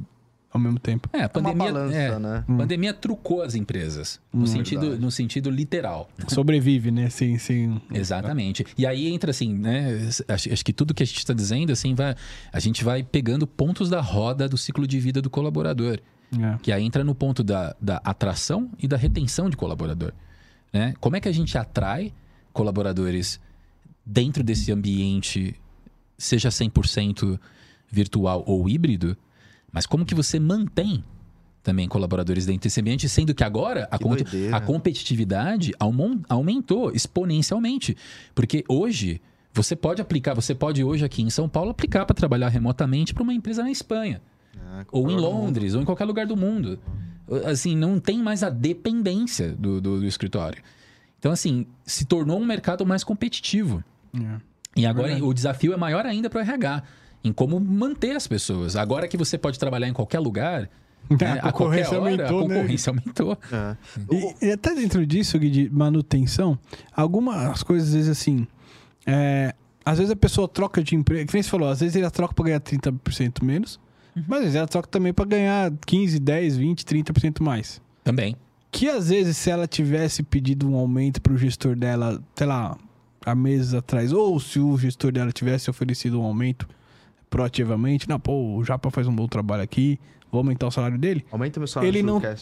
ao 0.57 0.63
mesmo 0.63 0.79
tempo. 0.79 1.09
É, 1.13 1.19
a 1.19 1.21
É 1.21 1.23
uma 1.23 1.29
pandemia, 1.29 1.73
balança, 1.73 1.95
é, 1.97 2.19
né? 2.19 2.43
a 2.47 2.57
pandemia 2.57 2.93
trucou 2.93 3.41
as 3.41 3.55
empresas, 3.55 4.19
no, 4.33 4.43
Hum. 4.43 4.47
sentido, 4.47 4.81
Verdade. 4.81 5.01
no 5.01 5.11
sentido 5.11 5.49
literal. 5.49 6.09
Sobrevive, 6.27 6.91
né? 6.91 7.09
Sem, 7.09 7.37
sem... 7.37 7.81
Exatamente. 7.93 8.65
E 8.77 8.85
aí 8.85 9.07
entra 9.07 9.31
assim, 9.31 9.53
né? 9.53 10.09
Acho, 10.27 10.51
acho 10.51 10.65
que 10.65 10.73
tudo 10.73 10.93
que 10.93 11.03
a 11.03 11.05
gente 11.05 11.17
está 11.17 11.33
dizendo, 11.33 11.71
assim, 11.71 11.95
vai, 11.95 12.15
a 12.51 12.59
gente 12.59 12.83
vai 12.83 13.03
pegando 13.03 13.47
pontos 13.47 13.89
da 13.89 14.01
roda 14.01 14.47
do 14.49 14.57
ciclo 14.57 14.85
de 14.87 14.99
vida 14.99 15.21
do 15.21 15.29
colaborador. 15.29 15.99
É. 16.37 16.57
Que 16.61 16.71
aí 16.71 16.83
entra 16.83 17.03
no 17.03 17.15
ponto 17.15 17.43
da, 17.43 17.75
da 17.79 17.97
atração 18.03 18.69
e 18.77 18.87
da 18.87 18.97
retenção 18.97 19.49
de 19.49 19.55
colaborador. 19.55 20.11
Né? 20.73 20.93
Como 20.99 21.15
é 21.15 21.21
que 21.21 21.29
a 21.29 21.31
gente 21.31 21.57
atrai 21.57 22.13
colaboradores 22.51 23.39
dentro 24.05 24.43
desse 24.43 24.71
ambiente, 24.71 25.55
seja 26.17 26.49
100% 26.49 27.39
virtual 27.89 28.43
ou 28.45 28.67
híbrido, 28.67 29.17
mas 29.71 29.85
como 29.85 30.05
que 30.05 30.15
você 30.15 30.39
mantém 30.39 31.03
também 31.67 31.85
colaboradores 31.85 32.45
dentro 32.45 32.61
desse 32.63 32.79
ambiente, 32.79 33.09
sendo 33.09 33.35
que 33.35 33.43
agora 33.43 33.89
a, 33.91 33.97
Que 33.97 34.53
a 34.53 34.61
competitividade 34.61 35.73
aumentou 36.29 36.93
exponencialmente. 36.93 37.97
Porque 38.33 38.63
hoje 38.69 39.19
você 39.53 39.75
pode 39.75 40.01
aplicar, 40.01 40.33
você 40.33 40.55
pode 40.55 40.81
hoje 40.81 41.03
aqui 41.03 41.21
em 41.21 41.29
São 41.29 41.49
Paulo 41.49 41.71
aplicar 41.71 42.05
para 42.05 42.13
trabalhar 42.13 42.47
remotamente 42.47 43.13
para 43.13 43.21
uma 43.21 43.33
empresa 43.33 43.63
na 43.63 43.71
Espanha 43.71 44.21
É, 44.55 44.85
ou 44.93 45.11
em. 45.11 45.17
Londres, 45.17 45.73
ou 45.73 45.81
em 45.81 45.85
qualquer 45.85 46.05
lugar 46.05 46.25
do 46.25 46.37
mundo. 46.37 46.79
Assim, 47.45 47.75
não 47.75 47.99
tem 47.99 48.19
mais 48.23 48.43
a 48.43 48.49
dependência 48.49 49.49
do, 49.49 49.81
do, 49.81 49.99
do 49.99 50.05
escritório. 50.05 50.63
Então, 51.19 51.33
assim, 51.33 51.65
se 51.85 52.05
tornou 52.05 52.39
um 52.39 52.45
mercado 52.45 52.85
mais 52.85 53.03
competitivo. 53.03 53.83
É. 54.15 54.39
E 54.77 54.85
agora 54.85 55.07
Verdade. 55.07 55.29
o 55.29 55.33
desafio 55.33 55.73
é 55.73 55.77
maior 55.77 56.05
ainda 56.05 56.29
para 56.29 56.39
o 56.39 56.41
RH, 56.41 56.83
em 57.27 57.33
como 57.33 57.59
manter 57.59 58.15
as 58.15 58.27
pessoas. 58.27 58.75
Agora 58.75 59.07
que 59.07 59.17
você 59.17 59.37
pode 59.37 59.59
trabalhar 59.59 59.87
em 59.87 59.93
qualquer 59.93 60.19
lugar, 60.19 60.69
né, 61.09 61.39
A 61.41 61.51
concorrência 61.51 61.97
qualquer 61.97 62.13
hora, 62.13 62.23
aumentou, 62.27 62.39
a 62.45 62.47
né? 62.47 62.55
concorrência 62.55 62.89
aumentou. 62.91 63.37
É. 63.51 63.77
E, 64.41 64.47
e 64.47 64.51
até 64.51 64.73
dentro 64.75 65.05
disso, 65.05 65.37
Gui, 65.39 65.49
de 65.49 65.69
manutenção, 65.69 66.57
algumas 66.93 67.63
coisas, 67.63 67.89
às 67.89 67.93
vezes, 67.95 68.09
assim. 68.09 68.47
é, 69.05 69.53
às 69.85 69.97
vezes 69.99 70.11
a 70.11 70.15
pessoa 70.17 70.47
troca 70.49 70.83
de 70.83 70.95
emprego. 70.95 71.25
Que 71.27 71.33
nem 71.33 71.41
você 71.43 71.49
falou, 71.49 71.69
às 71.69 71.79
vezes 71.79 71.95
ela 71.95 72.11
troca 72.11 72.33
pra 72.33 72.45
ganhar 72.45 72.59
30% 72.59 73.41
menos, 73.43 73.79
mas 74.27 74.39
às 74.39 74.43
vezes 74.45 74.55
ela 74.55 74.67
troca 74.67 74.87
também 74.89 75.13
pra 75.13 75.23
ganhar 75.23 75.71
15, 75.85 76.19
10, 76.19 76.57
20, 76.57 76.83
30% 76.83 77.41
mais. 77.41 77.81
Também. 78.03 78.35
Que 78.69 78.89
às 78.89 79.07
vezes, 79.09 79.37
se 79.37 79.49
ela 79.49 79.65
tivesse 79.65 80.21
pedido 80.23 80.69
um 80.69 80.75
aumento 80.75 81.21
pro 81.21 81.37
gestor 81.37 81.73
dela, 81.73 82.21
sei 82.35 82.45
lá, 82.47 82.77
há 83.25 83.33
meses 83.33 83.73
atrás, 83.73 84.11
ou 84.11 84.37
se 84.41 84.59
o 84.59 84.77
gestor 84.77 85.11
dela 85.13 85.31
tivesse 85.31 85.69
oferecido 85.69 86.19
um 86.19 86.23
aumento 86.25 86.67
proativamente, 87.29 88.07
não, 88.07 88.19
pô, 88.19 88.55
o 88.57 88.63
Japa 88.63 88.89
faz 88.89 89.07
um 89.07 89.13
bom 89.15 89.27
trabalho 89.27 89.61
aqui, 89.63 89.99
vou 90.31 90.39
aumentar 90.39 90.67
o 90.67 90.71
salário 90.71 90.97
dele. 90.97 91.25
Aumenta 91.31 91.59
o 91.59 91.61
meu 91.61 91.67
salário 91.67 91.89
Ele 91.89 92.01
no 92.03 92.19
não- 92.19 92.35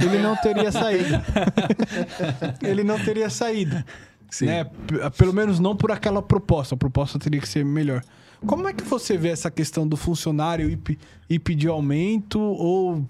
ele 0.00 0.18
não 0.18 0.36
teria 0.36 0.70
saído. 0.70 1.14
ele 2.62 2.84
não 2.84 2.98
teria 3.02 3.30
saído. 3.30 3.82
Sim. 4.30 4.46
Né? 4.46 4.64
P- 4.64 5.10
Pelo 5.16 5.32
menos 5.32 5.58
não 5.58 5.74
por 5.74 5.90
aquela 5.90 6.20
proposta. 6.20 6.74
A 6.74 6.78
proposta 6.78 7.18
teria 7.18 7.40
que 7.40 7.48
ser 7.48 7.64
melhor. 7.64 8.02
Como 8.46 8.68
é 8.68 8.72
que 8.72 8.84
você 8.84 9.16
vê 9.16 9.28
essa 9.30 9.50
questão 9.50 9.88
do 9.88 9.96
funcionário 9.96 10.68
ir, 10.68 10.78
ir 11.30 11.38
pedir 11.38 11.68
aumento 11.68 12.38
ou. 12.38 13.02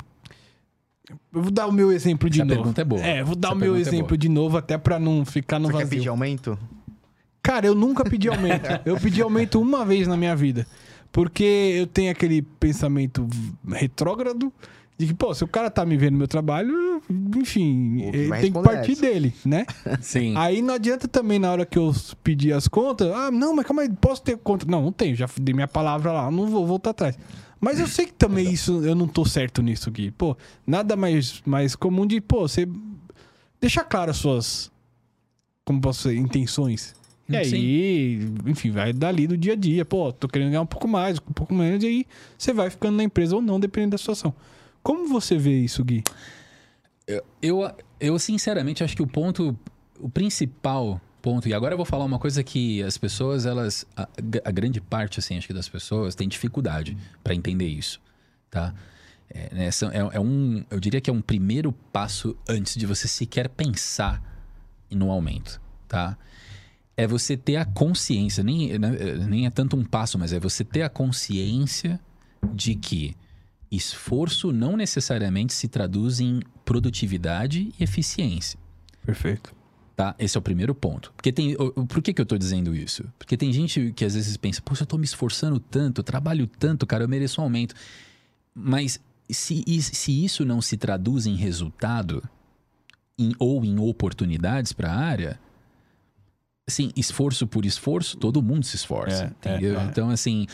Eu 1.32 1.42
vou 1.42 1.50
dar 1.50 1.66
o 1.66 1.72
meu 1.72 1.90
exemplo 1.90 2.28
de 2.30 2.38
Essa 2.40 2.44
novo. 2.46 2.56
pergunta 2.60 2.80
é 2.80 2.84
boa. 2.84 3.00
É, 3.02 3.22
vou 3.24 3.34
dar 3.34 3.48
Essa 3.48 3.56
o 3.56 3.58
meu 3.58 3.74
é 3.76 3.80
exemplo 3.80 4.08
boa. 4.08 4.18
de 4.18 4.28
novo, 4.28 4.56
até 4.56 4.76
pra 4.78 4.98
não 4.98 5.24
ficar 5.24 5.58
no 5.58 5.66
Você 5.68 5.72
quer 5.72 5.78
vazio. 5.84 5.98
pedir 5.98 6.08
aumento? 6.08 6.58
Cara, 7.42 7.66
eu 7.66 7.74
nunca 7.74 8.04
pedi 8.04 8.28
aumento. 8.28 8.68
eu 8.86 8.96
pedi 8.98 9.20
aumento 9.22 9.60
uma 9.60 9.84
vez 9.84 10.06
na 10.06 10.16
minha 10.16 10.36
vida. 10.36 10.66
Porque 11.12 11.74
eu 11.78 11.86
tenho 11.86 12.10
aquele 12.10 12.42
pensamento 12.42 13.26
retrógrado 13.66 14.52
de 14.98 15.06
que, 15.06 15.14
pô, 15.14 15.32
se 15.32 15.44
o 15.44 15.48
cara 15.48 15.70
tá 15.70 15.86
me 15.86 15.96
vendo 15.96 16.12
no 16.12 16.18
meu 16.18 16.28
trabalho, 16.28 17.00
enfim, 17.36 18.10
tem 18.40 18.52
que 18.52 18.62
partir 18.62 18.92
essa. 18.92 19.00
dele, 19.00 19.32
né? 19.44 19.64
Sim. 20.02 20.34
Aí 20.36 20.60
não 20.60 20.74
adianta 20.74 21.06
também 21.06 21.38
na 21.38 21.52
hora 21.52 21.64
que 21.64 21.78
eu 21.78 21.94
pedir 22.22 22.52
as 22.52 22.66
contas, 22.66 23.12
ah, 23.12 23.30
não, 23.30 23.54
mas 23.54 23.64
calma 23.64 23.82
aí, 23.82 23.88
posso 23.88 24.22
ter 24.22 24.36
conta? 24.36 24.66
Não, 24.68 24.82
não 24.82 24.92
tenho, 24.92 25.14
já 25.14 25.28
dei 25.40 25.54
minha 25.54 25.68
palavra 25.68 26.10
lá, 26.12 26.30
não 26.30 26.48
vou 26.48 26.66
voltar 26.66 26.90
atrás. 26.90 27.16
Mas 27.60 27.78
eu 27.78 27.86
sei 27.86 28.06
que 28.06 28.12
também 28.12 28.50
isso, 28.52 28.84
eu 28.84 28.94
não 28.94 29.06
tô 29.06 29.24
certo 29.24 29.62
nisso 29.62 29.88
aqui. 29.88 30.10
Pô, 30.10 30.36
nada 30.66 30.96
mais, 30.96 31.42
mais 31.46 31.76
comum 31.76 32.04
de, 32.04 32.20
pô, 32.20 32.40
você 32.48 32.68
deixar 33.60 33.84
claro 33.84 34.10
as 34.10 34.16
suas, 34.16 34.70
como 35.64 35.80
posso 35.80 36.08
dizer, 36.08 36.20
intenções. 36.20 36.97
E 37.28 37.44
Sim. 37.44 37.56
aí, 37.56 38.32
enfim, 38.46 38.70
vai 38.70 38.92
dali 38.92 39.26
do 39.26 39.36
dia 39.36 39.52
a 39.52 39.56
dia. 39.56 39.84
Pô, 39.84 40.12
tô 40.12 40.26
querendo 40.26 40.48
ganhar 40.48 40.62
um 40.62 40.66
pouco 40.66 40.88
mais, 40.88 41.18
um 41.18 41.32
pouco 41.32 41.52
menos, 41.54 41.84
e 41.84 41.86
aí 41.86 42.06
você 42.38 42.52
vai 42.52 42.70
ficando 42.70 42.96
na 42.96 43.04
empresa 43.04 43.36
ou 43.36 43.42
não, 43.42 43.60
dependendo 43.60 43.92
da 43.92 43.98
situação. 43.98 44.34
Como 44.82 45.06
você 45.08 45.36
vê 45.36 45.58
isso, 45.58 45.84
Gui? 45.84 46.02
Eu, 47.42 47.70
eu 48.00 48.18
sinceramente 48.18 48.82
acho 48.82 48.96
que 48.96 49.02
o 49.02 49.06
ponto, 49.06 49.58
o 50.00 50.08
principal 50.08 51.00
ponto, 51.20 51.48
e 51.48 51.52
agora 51.52 51.74
eu 51.74 51.76
vou 51.76 51.84
falar 51.84 52.04
uma 52.04 52.18
coisa 52.18 52.42
que 52.42 52.82
as 52.82 52.96
pessoas, 52.96 53.44
elas, 53.44 53.86
a, 53.94 54.08
a 54.44 54.50
grande 54.50 54.80
parte, 54.80 55.18
assim, 55.18 55.36
acho 55.36 55.46
que 55.46 55.52
das 55.52 55.68
pessoas 55.68 56.14
tem 56.14 56.28
dificuldade 56.28 56.96
para 57.22 57.34
entender 57.34 57.66
isso, 57.66 58.00
tá? 58.50 58.74
É, 59.30 59.54
né, 59.54 59.68
é, 59.68 60.16
é 60.16 60.20
um, 60.20 60.64
eu 60.70 60.80
diria 60.80 61.00
que 61.00 61.10
é 61.10 61.12
um 61.12 61.20
primeiro 61.20 61.72
passo 61.92 62.34
antes 62.48 62.76
de 62.76 62.86
você 62.86 63.06
sequer 63.06 63.50
pensar 63.50 64.22
no 64.90 65.10
aumento, 65.10 65.60
tá? 65.86 66.16
É 66.98 67.06
você 67.06 67.36
ter 67.36 67.56
a 67.56 67.64
consciência, 67.64 68.42
nem, 68.42 68.76
né, 68.78 68.90
nem 69.28 69.46
é 69.46 69.50
tanto 69.50 69.76
um 69.76 69.84
passo, 69.84 70.18
mas 70.18 70.32
é 70.32 70.40
você 70.40 70.64
ter 70.64 70.82
a 70.82 70.88
consciência 70.88 72.00
de 72.52 72.74
que 72.74 73.14
esforço 73.70 74.50
não 74.52 74.76
necessariamente 74.76 75.52
se 75.52 75.68
traduz 75.68 76.18
em 76.20 76.40
produtividade 76.64 77.72
e 77.78 77.84
eficiência. 77.84 78.58
Perfeito. 79.06 79.54
Tá? 79.94 80.14
Esse 80.18 80.36
é 80.36 80.40
o 80.40 80.42
primeiro 80.42 80.74
ponto. 80.74 81.12
Porque 81.16 81.32
tem. 81.32 81.56
Por 81.56 82.02
que, 82.02 82.12
que 82.12 82.20
eu 82.20 82.26
tô 82.26 82.36
dizendo 82.38 82.74
isso? 82.74 83.04
Porque 83.18 83.36
tem 83.36 83.52
gente 83.52 83.92
que 83.94 84.04
às 84.04 84.14
vezes 84.14 84.36
pensa, 84.36 84.60
poxa, 84.62 84.82
eu 84.82 84.86
tô 84.86 84.96
me 84.98 85.04
esforçando 85.04 85.58
tanto, 85.60 86.02
trabalho 86.02 86.46
tanto, 86.46 86.86
cara, 86.86 87.04
eu 87.04 87.08
mereço 87.08 87.40
um 87.40 87.44
aumento. 87.44 87.74
Mas 88.54 89.00
se, 89.30 89.62
se 89.80 90.24
isso 90.24 90.44
não 90.44 90.60
se 90.62 90.76
traduz 90.76 91.26
em 91.26 91.34
resultado 91.36 92.22
em- 93.18 93.34
ou 93.38 93.64
em 93.64 93.78
oportunidades 93.78 94.72
para 94.72 94.90
a 94.92 94.96
área, 94.96 95.40
assim, 96.68 96.92
esforço 96.94 97.46
por 97.46 97.64
esforço, 97.64 98.16
todo 98.18 98.42
mundo 98.42 98.64
se 98.64 98.76
esforça. 98.76 99.24
É, 99.24 99.50
entendeu? 99.50 99.80
é, 99.80 99.82
é. 99.82 99.86
Então, 99.86 100.10
assim. 100.10 100.46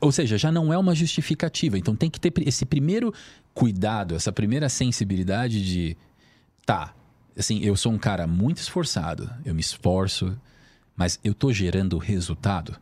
Ou 0.00 0.10
seja, 0.12 0.36
já 0.36 0.52
não 0.52 0.72
é 0.72 0.78
uma 0.78 0.94
justificativa. 0.94 1.78
Então 1.78 1.96
tem 1.96 2.10
que 2.10 2.20
ter 2.20 2.32
esse 2.46 2.66
primeiro 2.66 3.14
cuidado, 3.54 4.14
essa 4.14 4.32
primeira 4.32 4.68
sensibilidade 4.68 5.64
de. 5.64 5.96
Tá, 6.66 6.94
assim, 7.36 7.60
eu 7.64 7.74
sou 7.76 7.92
um 7.92 7.98
cara 7.98 8.26
muito 8.26 8.58
esforçado, 8.58 9.30
eu 9.44 9.54
me 9.54 9.60
esforço, 9.60 10.38
mas 10.94 11.18
eu 11.24 11.32
tô 11.32 11.52
gerando 11.52 11.96
resultado. 11.96 12.76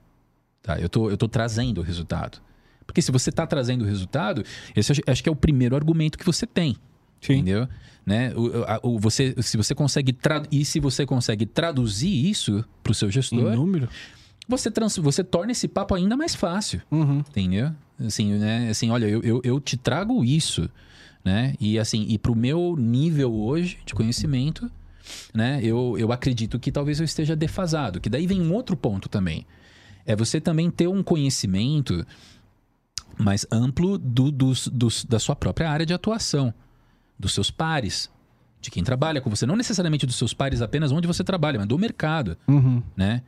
Tá? 0.62 0.80
Eu, 0.80 0.88
tô, 0.88 1.08
eu 1.08 1.16
tô 1.16 1.28
trazendo 1.28 1.82
resultado. 1.82 2.40
Porque 2.86 3.02
se 3.02 3.12
você 3.12 3.30
tá 3.30 3.46
trazendo 3.46 3.84
resultado, 3.84 4.42
esse 4.74 4.92
acho 5.06 5.22
que 5.22 5.28
é 5.28 5.32
o 5.32 5.36
primeiro 5.36 5.76
argumento 5.76 6.18
que 6.18 6.24
você 6.24 6.46
tem. 6.46 6.76
Sim. 7.20 7.34
Entendeu? 7.34 7.68
Né? 8.04 8.32
O, 8.36 8.62
a- 8.64 8.80
o- 8.82 8.98
você, 8.98 9.34
se 9.42 9.56
você 9.56 9.74
consegue 9.74 10.16
e 10.50 10.64
se 10.64 10.78
você 10.78 11.04
consegue 11.04 11.44
traduzir 11.46 12.08
isso 12.28 12.64
para 12.82 12.92
o 12.92 12.94
seu 12.94 13.08
Em 13.08 13.12
gestor, 13.12 13.54
número? 13.56 13.88
você, 14.48 14.70
trans, 14.70 14.96
você 14.96 15.24
torna 15.24 15.50
esse 15.52 15.66
papo 15.66 15.94
ainda 15.94 16.16
mais 16.16 16.34
fácil. 16.34 16.80
Uhum. 16.90 17.18
Entendeu? 17.18 17.72
Assim, 17.98 18.32
né? 18.34 18.68
Assim, 18.70 18.90
olha, 18.90 19.06
eu, 19.06 19.22
eu, 19.22 19.40
eu 19.42 19.58
te 19.60 19.76
trago 19.76 20.22
isso, 20.24 20.68
né? 21.24 21.54
E 21.58 21.78
assim, 21.78 22.06
e 22.08 22.16
pro 22.18 22.36
meu 22.36 22.76
nível 22.78 23.34
hoje 23.34 23.78
de 23.84 23.92
conhecimento, 23.94 24.70
né? 25.34 25.58
Eu, 25.62 25.96
eu 25.98 26.12
acredito 26.12 26.58
que 26.60 26.70
talvez 26.70 27.00
eu 27.00 27.04
esteja 27.04 27.34
defasado. 27.34 28.00
Que 28.00 28.08
daí 28.10 28.26
vem 28.26 28.40
um 28.40 28.52
outro 28.52 28.76
ponto 28.76 29.08
também. 29.08 29.44
É 30.04 30.14
você 30.14 30.40
também 30.40 30.70
ter 30.70 30.86
um 30.86 31.02
conhecimento 31.02 32.06
mais 33.18 33.46
amplo 33.50 33.98
do, 33.98 34.30
dos, 34.30 34.68
dos, 34.68 35.04
da 35.04 35.18
sua 35.18 35.34
própria 35.34 35.70
área 35.70 35.86
de 35.86 35.94
atuação, 35.94 36.52
dos 37.18 37.32
seus 37.32 37.50
pares, 37.50 38.10
de 38.60 38.70
quem 38.70 38.82
trabalha 38.84 39.20
com 39.20 39.30
você. 39.30 39.46
Não 39.46 39.56
necessariamente 39.56 40.06
dos 40.06 40.16
seus 40.16 40.34
pares 40.34 40.60
apenas 40.62 40.92
onde 40.92 41.06
você 41.06 41.22
trabalha, 41.24 41.58
mas 41.58 41.68
do 41.68 41.78
mercado 41.78 42.36
Uhum. 42.48 42.82
né? 42.96 43.22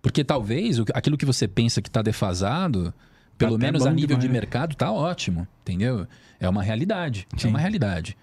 Porque 0.00 0.22
talvez 0.22 0.78
aquilo 0.94 1.16
que 1.18 1.26
você 1.26 1.48
pensa 1.48 1.82
que 1.82 1.88
está 1.88 2.00
defasado, 2.02 2.94
pelo 3.36 3.56
até 3.56 3.66
menos 3.66 3.84
a 3.84 3.90
nível 3.90 4.16
demais, 4.16 4.22
de 4.22 4.28
mercado, 4.28 4.74
tá 4.76 4.90
ótimo, 4.92 5.46
entendeu? 5.62 6.06
É 6.40 6.48
uma 6.48 6.62
realidade. 6.62 7.26
É 7.34 7.40
Sim. 7.40 7.48
uma 7.48 7.58
realidade. 7.58 8.16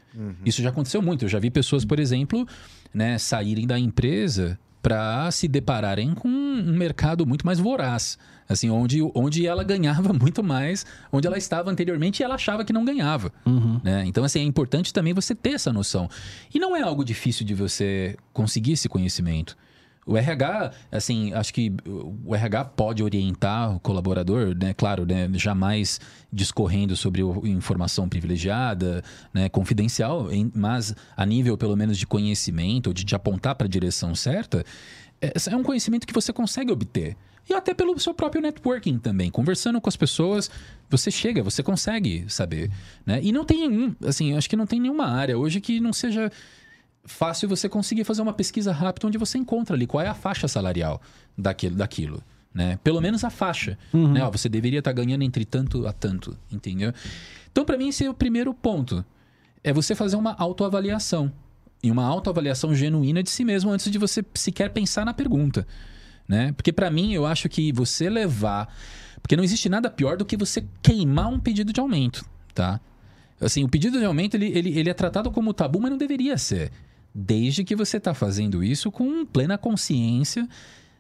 Isso 0.45 0.61
já 0.61 0.70
aconteceu 0.70 1.01
muito. 1.01 1.26
Eu 1.26 1.30
já 1.30 1.38
vi 1.39 1.49
pessoas, 1.51 1.84
por 1.84 1.99
exemplo, 1.99 2.47
né, 2.93 3.18
saírem 3.18 3.68
da 3.68 3.78
empresa 3.78 4.57
para 4.86 5.32
se 5.32 5.48
depararem 5.48 6.14
com 6.14 6.28
um 6.28 6.78
mercado 6.78 7.26
muito 7.26 7.44
mais 7.44 7.58
voraz. 7.58 8.20
Assim, 8.48 8.70
onde, 8.70 9.02
onde 9.16 9.48
ela 9.48 9.64
ganhava 9.64 10.14
muito 10.14 10.44
mais, 10.44 10.86
onde 11.12 11.26
ela 11.26 11.40
estava 11.40 11.72
anteriormente 11.72 12.20
e 12.20 12.24
ela 12.24 12.36
achava 12.36 12.64
que 12.64 12.72
não 12.72 12.86
ganhava. 12.86 13.34
Uhum. 13.48 13.82
né? 13.84 14.04
Então, 14.06 14.24
assim, 14.24 14.42
é 14.42 14.44
importante 14.44 14.94
também 14.94 15.12
você 15.12 15.34
ter 15.34 15.54
essa 15.54 15.74
noção. 15.74 16.08
E 16.54 16.60
não 16.60 16.76
é 16.76 16.84
algo 16.84 17.04
difícil 17.04 17.44
de 17.44 17.56
você 17.56 18.16
conseguir 18.32 18.74
esse 18.74 18.88
conhecimento. 18.88 19.58
O 20.06 20.16
RH, 20.16 20.72
assim, 20.91 21.34
acho 21.34 21.51
que 21.51 21.74
o 22.24 22.36
RH 22.36 22.66
pode 22.66 23.01
orientar 23.01 23.76
o 23.76 23.80
colaborador, 23.80 24.56
né? 24.56 24.72
Claro, 24.74 25.03
né? 25.03 25.28
Jamais 25.34 25.99
discorrendo 26.32 26.95
sobre 26.95 27.24
informação 27.43 28.08
privilegiada, 28.08 29.03
né? 29.34 29.49
Confidencial, 29.49 30.28
mas 30.53 30.93
a 31.18 31.26
nível, 31.26 31.58
pelo 31.58 31.76
menos, 31.76 31.97
de 31.97 32.06
conhecimento, 32.06 32.93
de 32.93 33.03
te 33.03 33.16
apontar 33.16 33.56
para 33.56 33.66
a 33.66 33.70
direção 33.70 34.14
certa, 34.14 34.64
é, 35.20 35.34
é 35.49 35.56
um 35.56 35.64
conhecimento 35.64 36.06
que 36.06 36.14
você 36.14 36.32
consegue 36.32 36.72
obter. 36.72 37.18
E 37.49 37.53
até 37.53 37.74
pelo 37.74 37.97
seu 37.99 38.14
próprio 38.14 38.41
networking 38.41 38.97
também. 38.97 39.30
Conversando 39.30 39.80
com 39.80 39.88
as 39.88 39.95
pessoas, 39.95 40.49
você 40.89 41.12
chega, 41.12 41.43
você 41.43 41.62
consegue 41.62 42.26
saber. 42.28 42.72
Né? 43.06 43.20
E 43.22 43.32
não 43.32 43.45
tem 43.45 43.95
assim, 44.06 44.36
acho 44.36 44.49
que 44.49 44.56
não 44.56 44.66
tem 44.66 44.80
nenhuma 44.80 45.06
área 45.06 45.38
hoje 45.38 45.62
que 45.62 45.80
não 45.80 45.93
seja 45.93 46.32
fácil 47.06 47.47
você 47.47 47.70
conseguir 47.70 48.03
fazer 48.03 48.22
uma 48.22 48.34
pesquisa 48.34 48.72
rápida 48.72 49.08
onde 49.08 49.18
você 49.18 49.38
encontra 49.38 49.76
ali 49.76 49.88
qual 49.88 50.03
é 50.03 50.08
a 50.08 50.14
faixa 50.14 50.47
salarial 50.47 51.01
daquilo. 51.38 51.76
daquilo 51.76 52.24
né? 52.56 52.80
Pelo 52.82 53.01
menos 53.01 53.26
a 53.26 53.30
faixa. 53.30 53.78
Né? 54.14 54.24
Ó, 54.24 54.32
você 54.32 54.47
deveria 54.47 54.80
estar 54.80 54.93
ganhando 54.93 55.24
entre 55.24 55.43
tanto 55.43 55.86
a 55.86 55.91
tanto, 55.91 56.38
entendeu? 56.49 56.93
Então, 57.51 57.66
para 57.66 57.78
mim, 57.78 57.89
esse 57.89 58.06
é 58.06 58.10
o 58.10 58.14
primeiro 58.14 58.53
ponto. 58.53 59.03
É 59.62 59.74
você 59.74 59.93
fazer 59.93 60.16
uma 60.16 60.34
autoavaliação. 60.39 61.30
E 61.84 61.91
uma 61.91 62.06
autoavaliação 62.06 62.74
genuína 62.74 63.22
de 63.22 63.30
si 63.30 63.43
mesmo 63.43 63.72
antes 63.72 63.91
de 63.91 63.97
você 63.97 64.24
sequer 64.34 64.70
pensar 64.70 65.06
na 65.06 65.14
pergunta. 65.14 65.68
Né? 66.26 66.53
Porque 66.53 66.72
para 66.72 66.89
mim, 66.89 67.14
eu 67.14 67.26
acho 67.26 67.49
que 67.49 67.74
você 67.74 68.10
levar. 68.10 68.74
Porque 69.22 69.36
não 69.36 69.43
existe 69.43 69.68
nada 69.68 69.89
pior 69.89 70.16
do 70.16 70.24
que 70.24 70.38
você 70.38 70.66
queimar 70.82 71.28
um 71.28 71.39
pedido 71.39 71.74
de 71.74 71.82
aumento, 71.82 72.26
tá? 72.53 72.80
Assim, 73.41 73.64
o 73.64 73.70
pedido 73.70 73.99
de 73.99 74.06
aumento 74.06 74.36
ele, 74.36 74.45
ele, 74.45 74.80
ele 74.80 74.89
é 74.89 74.93
tratado 74.93 75.30
como 75.30 75.53
tabu, 75.53 75.80
mas 75.82 75.91
não 75.91 75.97
deveria 75.97 76.38
ser. 76.38 76.72
Desde 77.18 77.63
que 77.63 77.78
você 77.78 77.95
está 77.95 78.13
fazendo 78.13 78.61
isso 78.61 78.91
com 78.91 79.26
plena 79.26 79.57
consciência, 79.57 80.45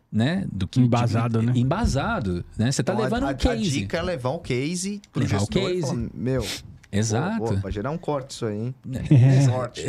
né? 0.09 0.45
Do 0.49 0.65
que 0.65 0.79
Embasado, 0.79 1.41
né? 1.41 1.51
Embasado, 1.53 2.45
né? 2.57 2.71
Você 2.71 2.79
está 2.81 2.93
Então, 2.93 3.03
levando 3.03 3.25
a, 3.25 3.31
um 3.31 3.35
case. 3.35 3.53
A 3.53 3.81
dica 3.81 3.97
é 3.97 4.01
levar 4.01 4.29
um 4.31 4.39
case 4.39 5.01
pro 5.11 5.21
Levar 5.21 5.35
o 5.35 5.39
gestor 5.39 5.61
e 5.69 5.73
case. 5.73 5.81
falar, 5.81 6.09
meu, 6.13 6.45
Exato. 6.91 7.37
Pô, 7.39 7.45
pô, 7.47 7.55
vai 7.57 7.71
gerar 7.73 7.91
um 7.91 7.97
corte 7.97 8.31
isso 8.31 8.45
aí, 8.45 8.57
hein? 8.57 8.75
É. 9.11 9.41
Sorte. 9.41 9.81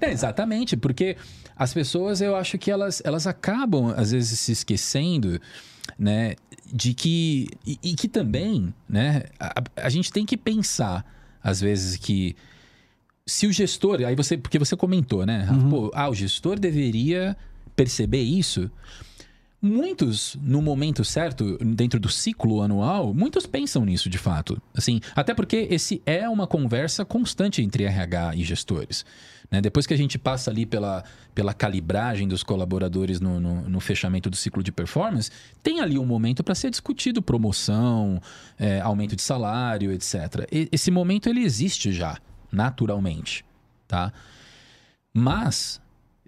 É, 0.00 0.12
exatamente, 0.12 0.76
porque 0.76 1.16
as 1.56 1.74
pessoas, 1.74 2.20
eu 2.20 2.36
acho 2.36 2.56
que 2.58 2.70
elas, 2.70 3.02
elas 3.04 3.26
acabam, 3.26 3.92
às 3.96 4.12
vezes, 4.12 4.38
se 4.38 4.52
esquecendo, 4.52 5.40
né, 5.98 6.36
de 6.72 6.94
que. 6.94 7.48
E, 7.66 7.78
e 7.82 7.94
que 7.94 8.06
também, 8.06 8.72
né, 8.88 9.24
a, 9.40 9.54
a 9.76 9.88
gente 9.88 10.12
tem 10.12 10.24
que 10.24 10.36
pensar, 10.36 11.04
às 11.42 11.60
vezes, 11.60 11.96
que 11.96 12.36
se 13.26 13.46
o 13.46 13.52
gestor. 13.52 14.00
Aí 14.02 14.14
você. 14.14 14.36
Porque 14.36 14.58
você 14.58 14.76
comentou, 14.76 15.24
né, 15.26 15.42
Rafa? 15.42 15.68
Pô, 15.68 15.90
ah, 15.94 16.08
o 16.08 16.14
gestor 16.14 16.58
deveria 16.58 17.36
perceber 17.76 18.22
isso. 18.22 18.70
Muitos, 19.64 20.36
no 20.42 20.60
momento 20.60 21.04
certo, 21.04 21.56
dentro 21.58 22.00
do 22.00 22.08
ciclo 22.08 22.62
anual, 22.62 23.14
muitos 23.14 23.46
pensam 23.46 23.84
nisso 23.84 24.10
de 24.10 24.18
fato. 24.18 24.60
Assim, 24.74 25.00
até 25.14 25.32
porque 25.34 25.68
esse 25.70 26.02
é 26.04 26.28
uma 26.28 26.48
conversa 26.48 27.04
constante 27.04 27.62
entre 27.62 27.84
RH 27.84 28.34
e 28.34 28.42
gestores. 28.42 29.04
né? 29.48 29.60
Depois 29.60 29.86
que 29.86 29.94
a 29.94 29.96
gente 29.96 30.18
passa 30.18 30.50
ali 30.50 30.66
pela, 30.66 31.04
pela 31.32 31.54
calibragem 31.54 32.26
dos 32.26 32.42
colaboradores 32.42 33.20
no, 33.20 33.38
no, 33.38 33.68
no 33.68 33.78
fechamento 33.78 34.28
do 34.28 34.34
ciclo 34.34 34.64
de 34.64 34.72
performance, 34.72 35.30
tem 35.62 35.78
ali 35.80 35.96
um 35.96 36.04
momento 36.06 36.42
para 36.42 36.56
ser 36.56 36.68
discutido 36.68 37.22
promoção, 37.22 38.20
é, 38.58 38.80
aumento 38.80 39.14
de 39.14 39.22
salário, 39.22 39.92
etc. 39.92 40.44
E- 40.50 40.68
esse 40.72 40.90
momento 40.90 41.28
ele 41.28 41.40
existe 41.44 41.92
já, 41.92 42.18
naturalmente, 42.52 43.44
tá? 43.88 44.12
Mas 45.12 45.80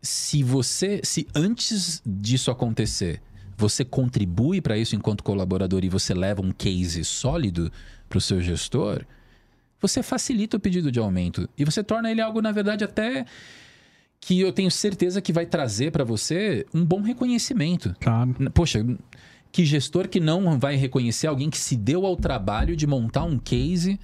se 0.03 0.43
você, 0.43 1.01
se 1.05 1.27
antes 1.35 2.03
disso 2.05 2.51
acontecer, 2.51 3.23
você 3.57 3.85
contribui 3.85 4.61
para 4.61 4.77
isso 4.77 4.97
enquanto 4.97 5.23
colaborador 5.23 5.85
e 5.85 5.89
você 5.89 6.13
leva 6.13 6.43
um 6.43 6.51
case 6.51 7.05
sólido 7.05 7.71
para 8.09 8.19
o 8.19 8.21
seu 8.21 8.41
gestor, 8.41 9.05
você 9.81 10.03
facilita 10.03 10.57
o 10.57 10.61
pedido 10.61 10.91
de 10.91 10.99
aumento 10.99 11.49
e 11.57 11.65
você 11.65 11.83
torna 11.83 12.11
ele 12.11 12.21
algo, 12.21 12.41
na 12.41 12.53
verdade, 12.53 12.85
até 12.85 13.25
que 14.21 14.41
eu 14.41 14.53
tenho 14.53 14.71
certeza 14.71 15.21
que 15.21 15.33
vai 15.33 15.45
trazer 15.45 15.93
para 15.93 16.05
você 16.05 16.65
um 16.73 16.85
bom 16.85 17.03
reconhecimento. 17.03 17.95
Claro. 18.01 18.35
Poxa, 18.53 18.85
que 19.53 19.65
gestor 19.65 20.09
que 20.09 20.19
não 20.19 20.59
vai 20.59 20.77
reconhecer 20.77 21.27
alguém 21.27 21.51
que 21.51 21.59
se 21.59 21.77
deu 21.77 22.07
ao 22.07 22.17
trabalho 22.17 22.75
de 22.75 22.87
montar 22.87 23.25
um 23.25 23.39
case, 23.39 24.01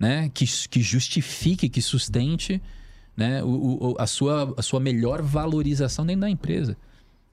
né, 0.00 0.30
que, 0.32 0.46
que 0.68 0.80
justifique, 0.80 1.68
que 1.68 1.82
sustente, 1.82 2.60
né, 3.16 3.44
o, 3.44 3.90
o- 3.92 3.96
a, 3.98 4.06
sua, 4.06 4.54
a 4.56 4.62
sua 4.62 4.80
melhor 4.80 5.20
valorização 5.20 6.06
dentro 6.06 6.22
da 6.22 6.30
empresa. 6.30 6.76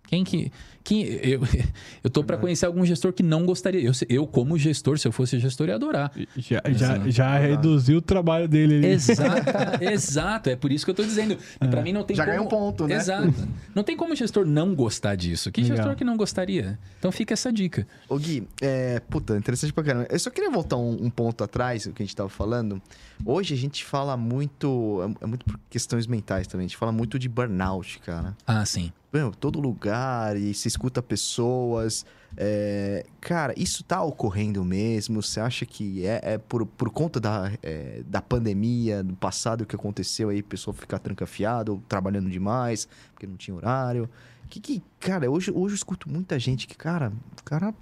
Quem 0.07 0.23
que. 0.23 0.51
Quem, 0.83 1.03
eu, 1.03 1.41
eu 2.01 2.09
tô 2.09 2.23
para 2.23 2.37
conhecer 2.37 2.65
algum 2.65 2.85
gestor 2.85 3.11
que 3.11 3.21
não 3.21 3.45
gostaria. 3.45 3.81
Eu, 3.81 3.91
eu, 4.07 4.25
como 4.25 4.57
gestor, 4.57 4.97
se 4.97 5.05
eu 5.05 5.11
fosse 5.11 5.37
gestor, 5.37 5.67
ia 5.67 5.75
adorar. 5.75 6.11
Já, 6.37 6.61
já, 6.65 6.69
Exato. 6.69 7.11
já 7.11 7.37
reduziu 7.37 7.97
o 7.97 8.01
trabalho 8.01 8.47
dele 8.47 8.77
ali. 8.77 8.87
Exata, 8.87 9.83
exato. 9.91 10.49
É 10.49 10.55
por 10.55 10.71
isso 10.71 10.85
que 10.85 10.91
eu 10.91 10.95
tô 10.95 11.03
dizendo. 11.03 11.37
Para 11.59 11.81
mim 11.81 11.91
não 11.91 12.03
tem 12.03 12.15
Já 12.15 12.23
como... 12.23 12.37
ganhou 12.37 12.45
um 12.45 12.49
ponto, 12.49 12.87
né? 12.87 12.95
Exato. 12.95 13.33
Não 13.75 13.83
tem 13.83 13.97
como 13.97 14.13
o 14.13 14.15
gestor 14.15 14.45
não 14.45 14.73
gostar 14.73 15.15
disso. 15.15 15.51
Que 15.51 15.61
Legal. 15.61 15.77
gestor 15.77 15.95
que 15.97 16.05
não 16.05 16.15
gostaria? 16.15 16.79
Então 16.97 17.11
fica 17.11 17.33
essa 17.33 17.51
dica. 17.51 17.85
Ô 18.07 18.17
Gui, 18.17 18.47
é, 18.61 19.01
puta, 19.09 19.35
interessante 19.35 19.73
pra 19.73 19.83
caramba. 19.83 20.07
Eu 20.09 20.19
só 20.19 20.29
queria 20.29 20.49
voltar 20.49 20.77
um, 20.77 21.05
um 21.05 21.09
ponto 21.09 21.43
atrás, 21.43 21.85
o 21.85 21.91
que 21.91 22.01
a 22.01 22.05
gente 22.05 22.15
tava 22.15 22.29
falando. 22.29 22.81
Hoje 23.25 23.53
a 23.53 23.57
gente 23.57 23.83
fala 23.83 24.15
muito, 24.15 25.01
é, 25.21 25.25
é 25.25 25.27
muito 25.27 25.45
por 25.45 25.59
questões 25.69 26.07
mentais 26.07 26.47
também, 26.47 26.65
a 26.65 26.67
gente 26.67 26.77
fala 26.77 26.93
muito 26.93 27.19
de 27.19 27.27
burnout, 27.27 27.99
cara. 27.99 28.37
Ah, 28.45 28.63
sim. 28.65 28.91
Meu, 29.11 29.31
todo 29.31 29.59
lugar 29.59 30.35
e 30.35 30.53
se 30.53 30.67
escuta 30.67 31.01
pessoas. 31.01 32.05
É, 32.35 33.05
cara, 33.21 33.53
isso 33.57 33.83
tá 33.83 34.03
ocorrendo 34.03 34.63
mesmo? 34.63 35.21
Você 35.21 35.39
acha 35.39 35.65
que 35.65 36.05
é, 36.05 36.19
é 36.23 36.37
por, 36.37 36.65
por 36.65 36.89
conta 36.89 37.19
da, 37.19 37.51
é, 37.63 38.01
da 38.05 38.21
pandemia, 38.21 39.03
do 39.03 39.15
passado 39.15 39.65
que 39.65 39.75
aconteceu 39.75 40.29
aí, 40.29 40.43
pessoa 40.43 40.73
ficar 40.73 40.99
trancafiada 40.99 41.71
ou 41.71 41.81
trabalhando 41.87 42.29
demais, 42.29 42.87
porque 43.13 43.25
não 43.25 43.37
tinha 43.37 43.55
horário? 43.55 44.09
Que, 44.49 44.59
que 44.59 44.83
cara, 44.99 45.29
hoje, 45.29 45.51
hoje 45.51 45.73
eu 45.73 45.77
escuto 45.77 46.09
muita 46.09 46.37
gente 46.37 46.67
que, 46.67 46.75
cara, 46.75 47.11
o 47.39 47.43
cara 47.43 47.73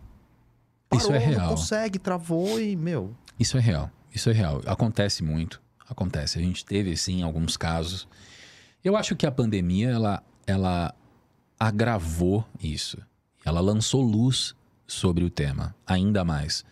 Isso 0.93 1.11
é 1.11 1.19
parou, 1.19 1.28
real. 1.28 1.41
não 1.41 1.49
consegue, 1.49 1.99
travou 1.99 2.59
e, 2.59 2.76
meu, 2.76 3.13
Isso 3.39 3.57
é 3.57 3.61
real. 3.61 3.89
Isso 4.13 4.30
é 4.30 4.34
real. 4.34 4.61
Acontece 4.65 5.23
muito. 5.23 5.61
Acontece. 5.89 6.39
A 6.39 6.41
gente 6.41 6.63
teve, 6.65 6.95
sim, 6.95 7.21
alguns 7.21 7.57
casos. 7.57 8.07
Eu 8.84 8.95
acho 8.95 9.15
que 9.15 9.26
a 9.26 9.32
pandemia, 9.32 9.89
ela, 9.89 10.23
ela 10.47 10.95
agravou 11.60 12.45
isso. 12.62 12.97
Ela 13.43 13.60
lançou 13.60 14.01
luz 14.01 14.56
sobre 14.88 15.24
o 15.24 15.30
tema, 15.30 15.76
ainda 15.86 16.24
mais. 16.24 16.64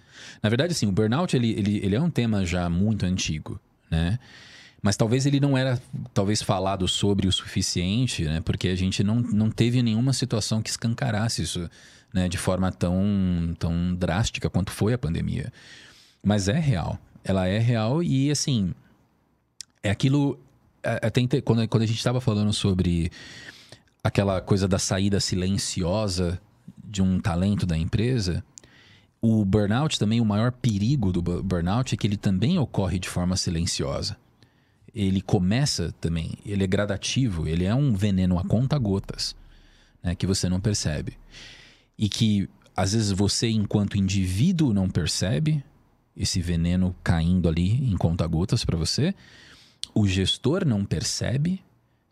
Na 0.41 0.49
verdade, 0.49 0.73
assim, 0.73 0.87
o 0.87 0.91
burnout, 0.91 1.35
ele, 1.35 1.51
ele, 1.51 1.77
ele 1.83 1.95
é 1.95 2.01
um 2.01 2.09
tema 2.09 2.45
já 2.45 2.69
muito 2.69 3.05
antigo, 3.05 3.59
né? 3.89 4.19
Mas 4.81 4.97
talvez 4.97 5.25
ele 5.25 5.39
não 5.39 5.57
era, 5.57 5.81
talvez, 6.13 6.41
falado 6.41 6.87
sobre 6.87 7.27
o 7.27 7.31
suficiente, 7.31 8.25
né? 8.25 8.41
Porque 8.41 8.67
a 8.67 8.75
gente 8.75 9.03
não, 9.03 9.15
não 9.15 9.49
teve 9.49 9.81
nenhuma 9.81 10.11
situação 10.11 10.61
que 10.61 10.69
escancarasse 10.69 11.41
isso, 11.41 11.69
né? 12.13 12.27
De 12.27 12.37
forma 12.37 12.71
tão, 12.71 13.55
tão 13.57 13.95
drástica 13.95 14.49
quanto 14.49 14.71
foi 14.71 14.93
a 14.93 14.97
pandemia. 14.97 15.51
Mas 16.21 16.47
é 16.47 16.59
real. 16.59 16.99
Ela 17.23 17.47
é 17.47 17.59
real 17.59 18.03
e, 18.03 18.29
assim, 18.29 18.73
é 19.81 19.89
aquilo... 19.89 20.37
é- 20.83 20.99
Até 21.07 21.21
inte- 21.21 21.41
quando, 21.41 21.65
quando 21.67 21.83
a 21.83 21.87
gente 21.87 21.97
estava 21.97 22.19
falando 22.19 22.51
sobre 22.51 23.09
aquela 24.03 24.41
coisa 24.41 24.67
da 24.67 24.77
saída 24.77 25.19
silenciosa 25.19 26.39
de 26.83 27.01
um 27.01 27.19
talento 27.19 27.65
da 27.65 27.77
empresa, 27.77 28.43
o 29.21 29.45
burnout 29.45 29.97
também, 29.97 30.19
o 30.19 30.25
maior 30.25 30.51
perigo 30.51 31.11
do 31.11 31.21
bu- 31.21 31.41
burnout 31.41 31.93
é 31.93 31.97
que 31.97 32.05
ele 32.05 32.17
também 32.17 32.59
ocorre 32.59 32.99
de 32.99 33.07
forma 33.07 33.37
silenciosa. 33.37 34.17
Ele 34.93 35.21
começa 35.21 35.93
também, 36.01 36.33
ele 36.45 36.63
é 36.63 36.67
gradativo, 36.67 37.47
ele 37.47 37.63
é 37.63 37.73
um 37.73 37.95
veneno 37.95 38.37
a 38.37 38.43
conta 38.43 38.77
gotas, 38.77 39.35
né, 40.03 40.13
que 40.13 40.27
você 40.27 40.49
não 40.49 40.59
percebe. 40.59 41.17
E 41.97 42.09
que 42.09 42.49
às 42.75 42.93
vezes 42.93 43.11
você, 43.11 43.49
enquanto 43.49 43.97
indivíduo, 43.97 44.73
não 44.73 44.89
percebe 44.89 45.63
esse 46.15 46.41
veneno 46.41 46.95
caindo 47.03 47.47
ali 47.47 47.89
em 47.89 47.95
conta 47.97 48.27
gotas 48.27 48.65
para 48.65 48.77
você. 48.77 49.15
O 49.95 50.07
gestor 50.07 50.65
não 50.65 50.83
percebe 50.83 51.63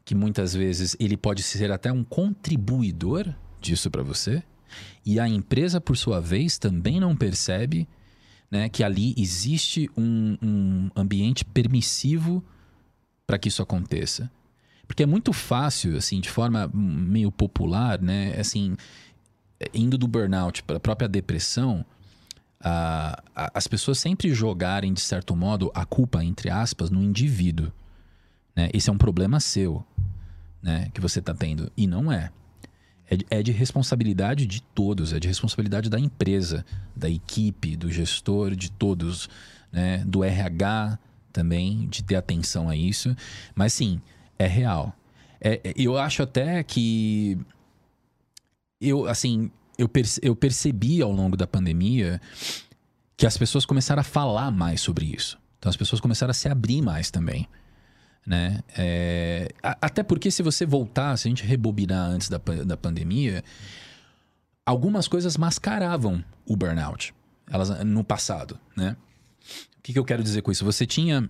que 0.03 0.15
muitas 0.15 0.53
vezes 0.53 0.95
ele 0.99 1.15
pode 1.15 1.43
ser 1.43 1.71
até 1.71 1.91
um 1.91 2.03
contribuidor 2.03 3.33
disso 3.59 3.89
para 3.89 4.03
você. 4.03 4.43
E 5.05 5.19
a 5.19 5.27
empresa, 5.27 5.79
por 5.79 5.97
sua 5.97 6.19
vez, 6.19 6.57
também 6.57 6.99
não 6.99 7.15
percebe 7.15 7.87
né, 8.49 8.67
que 8.69 8.83
ali 8.83 9.13
existe 9.17 9.89
um, 9.95 10.37
um 10.41 10.89
ambiente 10.95 11.45
permissivo 11.45 12.43
para 13.25 13.37
que 13.37 13.47
isso 13.47 13.61
aconteça. 13.61 14.29
Porque 14.85 15.03
é 15.03 15.05
muito 15.05 15.31
fácil, 15.31 15.95
assim, 15.95 16.19
de 16.19 16.29
forma 16.29 16.69
meio 16.73 17.31
popular, 17.31 18.01
né? 18.01 18.37
Assim, 18.37 18.75
indo 19.73 19.97
do 19.97 20.05
burnout 20.05 20.63
para 20.63 20.75
a 20.75 20.79
própria 20.81 21.07
depressão, 21.07 21.85
as 23.35 23.67
pessoas 23.67 23.99
sempre 23.99 24.33
jogarem, 24.33 24.93
de 24.93 24.99
certo 25.01 25.33
modo, 25.35 25.71
a 25.73 25.85
culpa, 25.85 26.23
entre 26.23 26.49
aspas, 26.49 26.89
no 26.89 27.01
indivíduo. 27.01 27.71
Né? 28.55 28.69
Esse 28.73 28.89
é 28.89 28.93
um 28.93 28.97
problema 28.97 29.39
seu, 29.39 29.83
né? 30.61 30.89
Que 30.93 31.01
você 31.01 31.19
está 31.19 31.33
tendo. 31.33 31.71
E 31.75 31.87
não 31.87 32.11
é. 32.11 32.31
É 33.09 33.17
de, 33.17 33.25
é 33.29 33.43
de 33.43 33.51
responsabilidade 33.51 34.45
de 34.45 34.61
todos, 34.61 35.11
é 35.11 35.19
de 35.19 35.27
responsabilidade 35.27 35.89
da 35.89 35.99
empresa, 35.99 36.65
da 36.95 37.09
equipe, 37.09 37.75
do 37.75 37.91
gestor, 37.91 38.55
de 38.55 38.71
todos, 38.71 39.27
né? 39.71 40.03
Do 40.05 40.23
RH 40.23 40.97
também, 41.33 41.87
de 41.89 42.03
ter 42.03 42.15
atenção 42.15 42.69
a 42.69 42.75
isso. 42.75 43.15
Mas 43.53 43.73
sim, 43.73 44.01
é 44.39 44.47
real. 44.47 44.95
É- 45.41 45.59
é- 45.63 45.73
eu 45.75 45.97
acho 45.97 46.23
até 46.23 46.63
que 46.63 47.37
eu, 48.79 49.07
assim, 49.07 49.51
eu, 49.77 49.87
perce- 49.89 50.19
eu 50.23 50.35
percebi 50.35 51.01
ao 51.01 51.11
longo 51.11 51.35
da 51.37 51.47
pandemia 51.47 52.19
que 53.17 53.25
as 53.25 53.37
pessoas 53.37 53.65
começaram 53.65 54.01
a 54.01 54.03
falar 54.03 54.51
mais 54.51 54.81
sobre 54.81 55.05
isso. 55.05 55.37
Então 55.59 55.69
as 55.69 55.77
pessoas 55.77 55.99
começaram 56.01 56.31
a 56.31 56.33
se 56.33 56.47
abrir 56.49 56.81
mais 56.81 57.11
também. 57.11 57.47
Né? 58.25 58.59
É, 58.77 59.49
até 59.63 60.03
porque 60.03 60.29
se 60.29 60.43
você 60.43 60.65
voltar, 60.65 61.17
se 61.17 61.27
a 61.27 61.29
gente 61.29 61.43
rebobinar 61.43 62.09
antes 62.09 62.29
da, 62.29 62.37
da 62.37 62.77
pandemia, 62.77 63.43
algumas 64.65 65.07
coisas 65.07 65.37
mascaravam 65.37 66.23
o 66.45 66.55
burnout. 66.55 67.13
Elas 67.49 67.83
no 67.83 68.03
passado, 68.03 68.57
né? 68.77 68.95
O 69.77 69.81
que, 69.81 69.91
que 69.93 69.99
eu 69.99 70.05
quero 70.05 70.23
dizer 70.23 70.41
com 70.43 70.51
isso? 70.51 70.63
Você 70.63 70.85
tinha, 70.85 71.27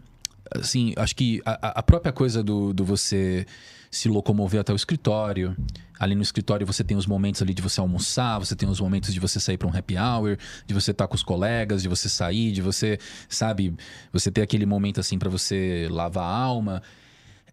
assim, 0.53 0.93
acho 0.97 1.15
que 1.15 1.41
a- 1.45 1.79
a 1.79 1.83
própria 1.83 2.11
coisa 2.11 2.43
do, 2.43 2.73
do 2.73 2.83
você 2.83 3.45
se 3.91 4.07
locomover 4.07 4.61
até 4.61 4.71
o 4.71 4.75
escritório. 4.75 5.55
Ali 5.99 6.15
no 6.15 6.21
escritório 6.21 6.65
você 6.65 6.83
tem 6.83 6.95
os 6.95 7.05
momentos 7.05 7.41
ali 7.41 7.53
de 7.53 7.61
você 7.61 7.81
almoçar, 7.81 8.39
você 8.39 8.55
tem 8.55 8.67
os 8.67 8.79
momentos 8.79 9.13
de 9.13 9.19
você 9.19 9.39
sair 9.39 9.57
para 9.57 9.67
um 9.67 9.77
happy 9.77 9.97
hour, 9.97 10.37
de 10.65 10.73
você 10.73 10.91
estar 10.91 11.07
com 11.07 11.13
os 11.13 11.21
colegas, 11.21 11.83
de 11.83 11.89
você 11.89 12.07
sair, 12.07 12.51
de 12.53 12.61
você, 12.61 12.97
sabe, 13.27 13.75
você 14.11 14.31
ter 14.31 14.41
aquele 14.41 14.65
momento 14.65 14.99
assim 14.99 15.19
para 15.19 15.29
você 15.29 15.87
lavar 15.91 16.23
a 16.23 16.35
alma. 16.35 16.81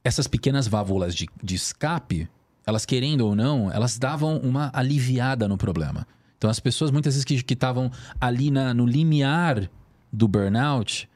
Essas 0.05 0.29
pequenas 0.29 0.69
válvulas 0.69 1.15
de, 1.15 1.29
de 1.43 1.57
escape, 1.57 2.29
elas 2.65 2.87
querendo 2.87 3.23
ou 3.23 3.35
não, 3.35 3.71
elas 3.73 3.99
davam 3.99 4.39
uma 4.39 4.71
aliviada 4.73 5.49
no 5.49 5.59
problema. 5.59 6.07
Então 6.39 6.49
as 6.49 6.61
pessoas 6.61 6.93
muitas 6.93 7.15
vezes 7.15 7.25
que 7.25 7.53
estavam 7.53 7.91
ali 8.21 8.51
na, 8.51 8.73
no 8.73 8.87
limiar 8.87 9.69
do 10.13 10.29
burnout, 10.29 11.09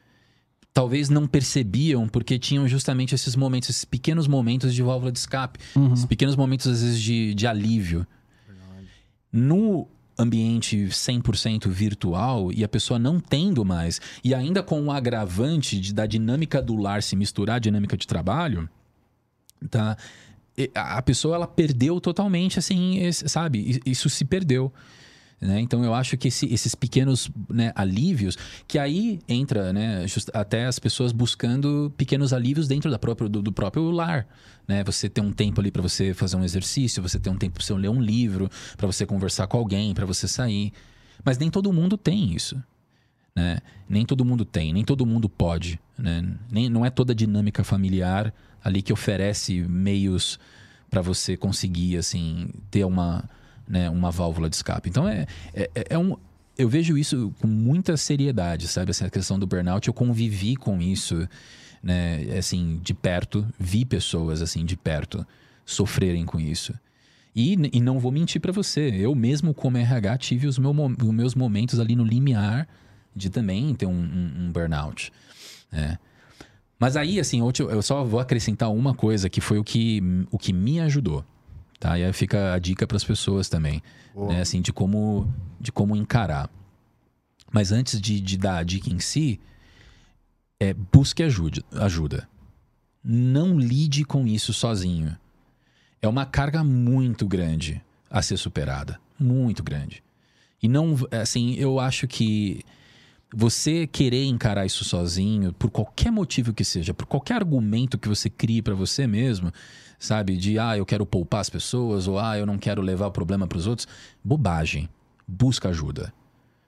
talvez 0.73 1.09
não 1.09 1.27
percebiam 1.27 2.07
porque 2.07 2.39
tinham 2.39 2.67
justamente 2.67 3.13
esses 3.13 3.35
momentos, 3.35 3.69
esses 3.69 3.85
pequenos 3.85 4.27
momentos 4.27 4.73
de 4.73 4.81
válvula 4.81 5.11
de 5.11 5.19
escape, 5.19 5.59
esses 5.93 6.05
pequenos 6.05 6.35
momentos 6.35 6.67
às 6.67 6.81
vezes 6.81 6.99
de, 6.99 7.33
de 7.35 7.45
alívio. 7.45 8.07
No 9.31 9.87
ambiente 10.17 10.77
100% 10.77 11.67
virtual 11.69 12.51
e 12.51 12.63
a 12.63 12.67
pessoa 12.67 12.99
não 12.99 13.19
tendo 13.19 13.65
mais, 13.65 13.99
e 14.23 14.33
ainda 14.33 14.61
com 14.61 14.81
o 14.83 14.91
agravante 14.91 15.79
de, 15.79 15.93
da 15.93 16.05
dinâmica 16.05 16.61
do 16.61 16.75
lar 16.75 17.01
se 17.01 17.15
misturar 17.15 17.55
à 17.57 17.59
dinâmica 17.59 17.97
de 17.97 18.05
trabalho, 18.07 18.69
tá? 19.69 19.97
A 20.75 21.01
pessoa 21.01 21.35
ela 21.35 21.47
perdeu 21.47 21.99
totalmente, 21.99 22.59
assim, 22.59 23.11
sabe? 23.11 23.81
Isso 23.85 24.07
se 24.07 24.23
perdeu. 24.23 24.71
Né? 25.43 25.59
Então 25.59 25.83
eu 25.83 25.93
acho 25.93 26.15
que 26.17 26.27
esse- 26.29 26.51
esses 26.53 26.73
pequenos 26.73 27.29
né, 27.49 27.71
alívios, 27.75 28.37
que 28.67 28.79
aí 28.79 29.19
entra 29.27 29.73
né, 29.73 30.07
just- 30.07 30.29
até 30.33 30.65
as 30.65 30.79
pessoas 30.79 31.11
buscando 31.11 31.93
pequenos 31.97 32.31
alívios 32.33 32.67
dentro 32.67 32.89
da 32.89 32.97
própria, 32.97 33.27
do, 33.29 33.41
do 33.41 33.51
próprio 33.51 33.91
lar. 33.91 34.25
Né? 34.67 34.83
Você 34.85 35.09
ter 35.09 35.21
um 35.21 35.31
tempo 35.31 35.59
ali 35.59 35.69
para 35.71 35.81
você 35.81 36.13
fazer 36.13 36.37
um 36.37 36.43
exercício, 36.43 37.03
você 37.03 37.19
ter 37.19 37.29
um 37.29 37.35
tempo 37.37 37.55
para 37.55 37.63
você 37.63 37.73
ler 37.73 37.89
um 37.89 38.01
livro, 38.01 38.49
para 38.77 38.87
você 38.87 39.05
conversar 39.05 39.47
com 39.47 39.57
alguém, 39.57 39.93
para 39.93 40.05
você 40.05 40.27
sair. 40.27 40.71
Mas 41.23 41.37
nem 41.37 41.49
todo 41.51 41.71
mundo 41.73 41.97
tem 41.97 42.33
isso. 42.33 42.61
Né? 43.35 43.57
Nem 43.89 44.05
todo 44.05 44.23
mundo 44.23 44.45
tem, 44.45 44.71
nem 44.71 44.83
todo 44.85 45.05
mundo 45.05 45.27
pode. 45.27 45.79
Né? 45.97 46.23
Nem, 46.51 46.69
não 46.69 46.85
é 46.85 46.89
toda 46.89 47.11
a 47.13 47.15
dinâmica 47.15 47.63
familiar 47.63 48.33
ali 48.63 48.81
que 48.81 48.93
oferece 48.93 49.61
meios 49.61 50.39
para 50.89 51.01
você 51.01 51.35
conseguir 51.35 51.97
assim 51.97 52.47
ter 52.69 52.85
uma, 52.85 53.27
né, 53.67 53.89
uma 53.89 54.11
válvula 54.11 54.49
de 54.49 54.55
escape. 54.55 54.89
Então 54.89 55.07
é, 55.07 55.25
é, 55.53 55.69
é 55.91 55.97
um. 55.97 56.15
Eu 56.57 56.69
vejo 56.69 56.97
isso 56.97 57.33
com 57.39 57.47
muita 57.47 57.97
seriedade, 57.97 58.67
sabe? 58.67 58.91
Essa 58.91 59.09
questão 59.09 59.39
do 59.39 59.47
burnout, 59.47 59.87
eu 59.87 59.93
convivi 59.93 60.55
com 60.55 60.79
isso, 60.81 61.27
né? 61.81 62.37
Assim, 62.37 62.79
de 62.83 62.93
perto, 62.93 63.45
vi 63.59 63.83
pessoas 63.85 64.41
assim 64.41 64.63
de 64.63 64.77
perto 64.77 65.25
sofrerem 65.65 66.25
com 66.25 66.39
isso. 66.39 66.73
E, 67.35 67.57
e 67.73 67.81
não 67.81 67.97
vou 67.99 68.11
mentir 68.11 68.39
para 68.39 68.51
você, 68.51 68.89
eu 68.95 69.15
mesmo 69.15 69.53
como 69.55 69.77
RH 69.77 70.17
tive 70.19 70.45
os, 70.45 70.59
meu, 70.59 70.69
os 70.71 71.09
meus 71.11 71.33
momentos 71.33 71.79
ali 71.79 71.95
no 71.95 72.03
limiar 72.03 72.67
de 73.15 73.27
também 73.31 73.73
ter 73.73 73.87
um, 73.87 73.91
um- 73.91 74.31
um 74.45 74.51
burnout. 74.51 75.11
né? 75.71 75.97
Mas 76.79 76.95
aí, 76.97 77.19
assim, 77.19 77.39
eu 77.39 77.81
só 77.81 78.03
vou 78.03 78.19
acrescentar 78.19 78.69
uma 78.71 78.93
coisa 78.93 79.29
que 79.29 79.39
foi 79.41 79.57
o 79.57 79.63
que, 79.63 80.01
o 80.29 80.37
que 80.37 80.51
me 80.53 80.79
ajudou. 80.81 81.23
Tá? 81.83 81.99
E 81.99 82.05
aí 82.05 82.13
fica 82.13 82.53
a 82.53 82.59
dica 82.59 82.87
para 82.87 82.95
as 82.95 83.03
pessoas 83.03 83.49
também, 83.49 83.83
né? 84.15 84.39
Assim, 84.39 84.61
de 84.61 84.71
como, 84.71 85.27
de 85.59 85.69
como 85.69 85.97
encarar. 85.97 86.49
Mas 87.51 87.73
antes 87.73 87.99
de, 87.99 88.21
de 88.21 88.37
dar 88.37 88.59
a 88.59 88.63
dica 88.63 88.89
em 88.89 89.01
si, 89.01 89.37
é 90.61 90.73
busque 90.73 91.21
ajuda, 91.21 91.61
ajuda. 91.73 92.25
Não 93.03 93.59
lide 93.59 94.05
com 94.05 94.25
isso 94.25 94.53
sozinho. 94.53 95.17
É 96.01 96.07
uma 96.07 96.25
carga 96.25 96.63
muito 96.63 97.27
grande 97.27 97.81
a 98.09 98.21
ser 98.21 98.37
superada. 98.37 98.97
Muito 99.19 99.61
grande. 99.61 100.01
E 100.61 100.69
não, 100.69 100.95
assim, 101.11 101.55
eu 101.55 101.81
acho 101.81 102.07
que 102.07 102.63
você 103.35 103.85
querer 103.87 104.23
encarar 104.23 104.65
isso 104.65 104.85
sozinho, 104.85 105.51
por 105.51 105.69
qualquer 105.69 106.13
motivo 106.13 106.53
que 106.53 106.63
seja, 106.63 106.93
por 106.93 107.07
qualquer 107.07 107.33
argumento 107.33 107.97
que 107.97 108.07
você 108.07 108.29
crie 108.29 108.61
para 108.61 108.73
você 108.73 109.05
mesmo, 109.05 109.51
sabe? 110.03 110.35
De 110.35 110.59
ah, 110.59 110.77
eu 110.77 110.85
quero 110.85 111.05
poupar 111.05 111.39
as 111.39 111.49
pessoas, 111.49 112.07
ou 112.09 112.19
ah, 112.19 112.37
eu 112.37 112.45
não 112.45 112.57
quero 112.57 112.81
levar 112.81 113.07
o 113.07 113.11
problema 113.11 113.47
para 113.47 113.57
os 113.57 113.67
outros. 113.67 113.87
Bobagem. 114.23 114.89
Busca 115.25 115.69
ajuda. 115.69 116.13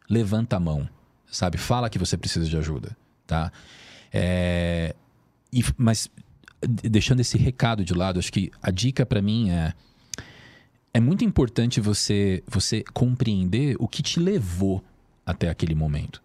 Levanta 0.10 0.56
a 0.56 0.60
mão, 0.60 0.88
sabe? 1.30 1.58
Fala 1.58 1.90
que 1.90 2.00
você 2.00 2.16
precisa 2.16 2.46
de 2.46 2.58
ajuda, 2.58 2.96
tá? 3.28 3.52
É... 4.14 4.96
E, 5.52 5.64
mas 5.78 6.10
deixando 6.62 7.20
esse 7.20 7.38
recado 7.38 7.84
de 7.84 7.94
lado, 7.94 8.20
acho 8.20 8.32
que 8.32 8.52
a 8.62 8.72
dica 8.72 9.06
para 9.06 9.22
mim 9.22 9.50
é 9.50 9.74
é 10.94 11.00
muito 11.02 11.26
importante 11.26 11.82
você 11.82 12.42
você 12.48 12.86
compreender 12.94 13.76
o 13.80 13.88
que 13.88 14.02
te 14.02 14.18
levou 14.18 14.82
até 15.26 15.50
aquele 15.50 15.76
momento. 15.76 16.24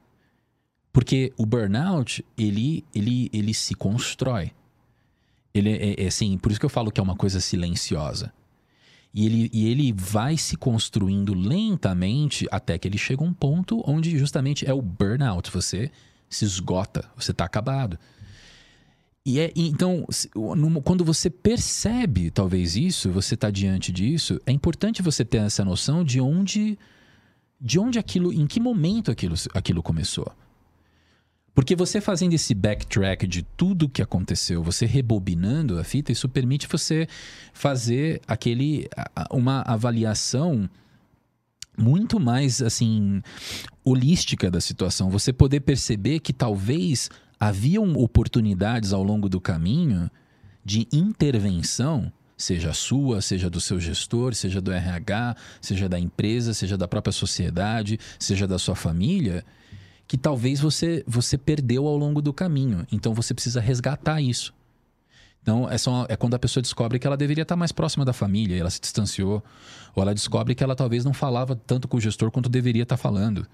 Porque 0.92 1.32
o 1.36 1.44
burnout, 1.44 2.24
ele 2.38 2.84
ele 2.94 3.28
ele 3.32 3.52
se 3.52 3.74
constrói. 3.74 4.52
Ele 5.52 5.70
é, 5.70 6.04
é 6.04 6.06
assim, 6.06 6.38
por 6.38 6.50
isso 6.50 6.60
que 6.60 6.66
eu 6.66 6.70
falo 6.70 6.90
que 6.90 7.00
é 7.00 7.02
uma 7.02 7.16
coisa 7.16 7.40
silenciosa. 7.40 8.32
E 9.12 9.26
ele, 9.26 9.50
e 9.52 9.68
ele 9.68 9.92
vai 9.92 10.36
se 10.36 10.56
construindo 10.56 11.34
lentamente 11.34 12.46
até 12.50 12.78
que 12.78 12.86
ele 12.86 12.98
chega 12.98 13.24
a 13.24 13.26
um 13.26 13.32
ponto 13.32 13.82
onde 13.84 14.16
justamente 14.16 14.64
é 14.68 14.72
o 14.72 14.80
burnout. 14.80 15.50
Você 15.50 15.90
se 16.28 16.44
esgota, 16.44 17.10
você 17.16 17.32
está 17.32 17.44
acabado. 17.44 17.98
E 19.26 19.38
é, 19.38 19.52
então, 19.54 20.06
quando 20.84 21.04
você 21.04 21.28
percebe 21.28 22.30
talvez 22.30 22.76
isso, 22.76 23.10
você 23.10 23.34
está 23.34 23.50
diante 23.50 23.92
disso, 23.92 24.40
é 24.46 24.52
importante 24.52 25.02
você 25.02 25.24
ter 25.24 25.38
essa 25.38 25.64
noção 25.64 26.02
de 26.02 26.20
onde, 26.20 26.78
de 27.60 27.78
onde 27.78 27.98
aquilo, 27.98 28.32
em 28.32 28.46
que 28.46 28.60
momento 28.60 29.10
aquilo, 29.10 29.34
aquilo 29.52 29.82
começou. 29.82 30.32
Porque 31.54 31.74
você 31.74 32.00
fazendo 32.00 32.32
esse 32.32 32.54
backtrack 32.54 33.26
de 33.26 33.42
tudo 33.42 33.88
que 33.88 34.02
aconteceu, 34.02 34.62
você 34.62 34.86
rebobinando 34.86 35.78
a 35.78 35.84
fita, 35.84 36.12
isso 36.12 36.28
permite 36.28 36.68
você 36.68 37.08
fazer 37.52 38.20
aquele 38.26 38.88
uma 39.30 39.62
avaliação 39.62 40.68
muito 41.76 42.20
mais 42.20 42.62
assim 42.62 43.22
holística 43.84 44.50
da 44.50 44.60
situação, 44.60 45.10
você 45.10 45.32
poder 45.32 45.60
perceber 45.60 46.20
que 46.20 46.32
talvez 46.32 47.08
haviam 47.38 47.94
oportunidades 47.94 48.92
ao 48.92 49.02
longo 49.02 49.28
do 49.28 49.40
caminho 49.40 50.10
de 50.64 50.86
intervenção, 50.92 52.12
seja 52.36 52.72
sua, 52.72 53.20
seja 53.22 53.48
do 53.48 53.60
seu 53.60 53.80
gestor, 53.80 54.34
seja 54.34 54.60
do 54.60 54.70
RH, 54.70 55.36
seja 55.60 55.88
da 55.88 55.98
empresa, 55.98 56.52
seja 56.52 56.76
da 56.76 56.86
própria 56.86 57.12
sociedade, 57.12 57.98
seja 58.18 58.46
da 58.46 58.58
sua 58.58 58.76
família, 58.76 59.44
que 60.10 60.18
talvez 60.18 60.58
você 60.58 61.04
você 61.06 61.38
perdeu 61.38 61.86
ao 61.86 61.96
longo 61.96 62.20
do 62.20 62.32
caminho. 62.32 62.84
Então 62.90 63.14
você 63.14 63.32
precisa 63.32 63.60
resgatar 63.60 64.20
isso. 64.20 64.52
Então, 65.40 65.70
é, 65.70 65.78
só, 65.78 66.04
é 66.08 66.16
quando 66.16 66.34
a 66.34 66.38
pessoa 66.38 66.60
descobre 66.60 66.98
que 66.98 67.06
ela 67.06 67.16
deveria 67.16 67.42
estar 67.42 67.54
mais 67.54 67.70
próxima 67.70 68.04
da 68.04 68.12
família, 68.12 68.58
ela 68.58 68.70
se 68.70 68.80
distanciou. 68.80 69.40
Ou 69.94 70.02
ela 70.02 70.12
descobre 70.12 70.52
que 70.56 70.64
ela 70.64 70.74
talvez 70.74 71.04
não 71.04 71.14
falava 71.14 71.54
tanto 71.54 71.86
com 71.86 71.96
o 71.96 72.00
gestor 72.00 72.28
quanto 72.32 72.48
deveria 72.48 72.82
estar 72.82 72.96
falando. 72.96 73.46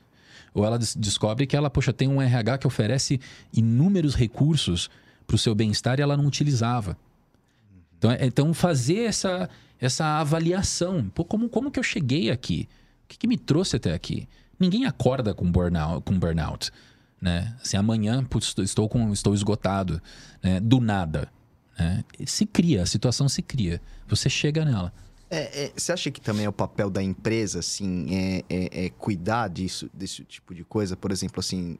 Ou 0.54 0.64
ela 0.64 0.78
descobre 0.78 1.46
que 1.46 1.54
ela, 1.54 1.68
poxa, 1.68 1.92
tem 1.92 2.08
um 2.08 2.22
RH 2.22 2.56
que 2.56 2.66
oferece 2.66 3.20
inúmeros 3.52 4.14
recursos 4.14 4.88
para 5.26 5.36
o 5.36 5.38
seu 5.38 5.54
bem-estar 5.54 5.98
e 5.98 6.02
ela 6.02 6.16
não 6.16 6.24
utilizava. 6.24 6.96
Então, 7.98 8.10
é, 8.10 8.24
então 8.24 8.54
fazer 8.54 9.00
essa, 9.00 9.50
essa 9.78 10.20
avaliação. 10.20 11.10
Pô, 11.14 11.22
como, 11.22 11.50
como 11.50 11.70
que 11.70 11.78
eu 11.78 11.84
cheguei 11.84 12.30
aqui? 12.30 12.66
O 13.04 13.08
que, 13.08 13.18
que 13.18 13.28
me 13.28 13.36
trouxe 13.36 13.76
até 13.76 13.92
aqui? 13.92 14.26
Ninguém 14.58 14.86
acorda 14.86 15.34
com 15.34 15.50
burnout. 15.50 16.02
Com 16.04 16.18
burnout 16.18 16.72
né? 17.20 17.56
Assim, 17.62 17.76
amanhã 17.76 18.22
putz, 18.24 18.54
estou, 18.58 18.88
com, 18.88 19.12
estou 19.12 19.34
esgotado. 19.34 20.00
Né? 20.42 20.60
Do 20.60 20.80
nada. 20.80 21.28
Né? 21.78 22.04
Se 22.26 22.46
cria, 22.46 22.82
a 22.82 22.86
situação 22.86 23.28
se 23.28 23.42
cria. 23.42 23.80
Você 24.08 24.28
chega 24.28 24.64
nela. 24.64 24.92
É, 25.28 25.64
é, 25.64 25.72
você 25.76 25.92
acha 25.92 26.10
que 26.10 26.20
também 26.20 26.44
é 26.44 26.48
o 26.48 26.52
papel 26.52 26.88
da 26.88 27.02
empresa, 27.02 27.58
assim, 27.58 28.06
é, 28.14 28.44
é, 28.48 28.84
é, 28.84 28.90
cuidar 28.90 29.48
disso, 29.48 29.90
desse 29.92 30.22
tipo 30.22 30.54
de 30.54 30.62
coisa? 30.62 30.96
Por 30.96 31.10
exemplo, 31.10 31.40
assim, 31.40 31.76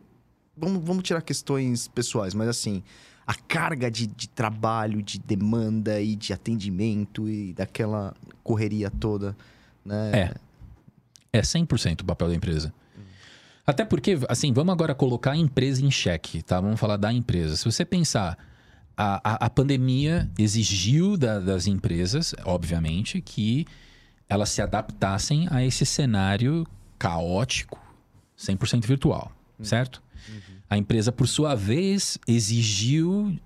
vamos, 0.57 0.83
vamos 0.83 1.05
tirar 1.05 1.23
questões 1.23 1.87
pessoais, 1.87 2.35
mas 2.35 2.49
assim, 2.49 2.83
a 3.25 3.35
carga 3.35 3.89
de, 3.89 4.09
de 4.09 4.29
trabalho, 4.29 5.01
de 5.01 5.21
demanda 5.21 6.01
e 6.01 6.17
de 6.17 6.33
atendimento 6.33 7.29
e 7.29 7.53
daquela 7.53 8.13
correria 8.43 8.91
toda, 8.91 9.37
né? 9.85 10.11
É. 10.13 10.35
É 11.37 11.43
100% 11.43 12.03
o 12.03 12.05
papel 12.05 12.29
da 12.29 12.35
empresa. 12.35 12.73
Até 13.67 13.85
porque, 13.85 14.19
assim, 14.29 14.53
vamos 14.53 14.73
agora 14.73 14.95
colocar 14.95 15.33
a 15.33 15.37
empresa 15.37 15.85
em 15.85 15.91
xeque, 15.91 16.43
tá? 16.43 16.61
Vamos 16.61 16.79
falar 16.79 16.97
da 16.97 17.13
empresa. 17.13 17.57
Se 17.57 17.65
você 17.65 17.85
pensar 17.85 18.39
a, 18.97 19.21
a, 19.33 19.47
a 19.47 19.51
pandemia 19.51 20.31
exigiu 20.39 21.17
da, 21.17 21.41
das 21.41 21.67
empresas, 21.67 22.33
obviamente, 22.45 23.21
que 23.21 23.67
elas 24.29 24.51
se 24.51 24.63
adaptassem 24.63 25.49
a 25.51 25.65
esse 25.65 25.85
cenário 25.85 26.65
caótico, 26.97 27.79
100% 28.39 28.87
virtual, 28.87 29.33
uhum. 29.59 29.65
certo? 29.65 30.01
Uhum. 30.29 30.57
A 30.71 30.79
empresa, 30.79 31.11
por 31.11 31.27
sua 31.27 31.55
vez, 31.55 32.19
exigiu 32.27 33.37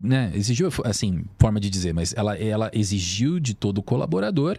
né, 0.00 0.32
exigiu, 0.34 0.70
assim, 0.84 1.24
forma 1.38 1.60
de 1.60 1.68
dizer, 1.68 1.92
mas 1.92 2.14
ela, 2.16 2.34
ela 2.38 2.70
exigiu 2.72 3.38
de 3.38 3.52
todo 3.52 3.82
colaborador 3.82 4.58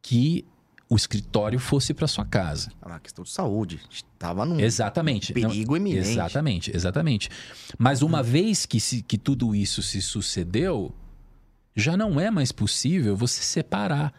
que 0.00 0.46
o 0.90 0.96
escritório 0.96 1.60
fosse 1.60 1.94
para 1.94 2.08
sua 2.08 2.24
casa. 2.24 2.72
Era 2.82 2.94
uma 2.94 3.00
questão 3.00 3.22
de 3.22 3.30
saúde. 3.30 3.80
Estava 3.88 4.44
num 4.44 4.58
exatamente. 4.58 5.32
perigo 5.32 5.70
Não, 5.70 5.76
iminente. 5.76 6.08
Exatamente, 6.10 6.76
exatamente. 6.76 7.30
Mas 7.78 8.02
uma 8.02 8.20
hum. 8.20 8.24
vez 8.24 8.66
que, 8.66 8.80
se, 8.80 9.00
que 9.00 9.16
tudo 9.16 9.54
isso 9.54 9.82
se 9.82 10.02
sucedeu, 10.02 10.92
já 11.76 11.96
não 11.96 12.18
é 12.18 12.28
mais 12.28 12.50
possível 12.50 13.16
você 13.16 13.40
separar 13.40 14.12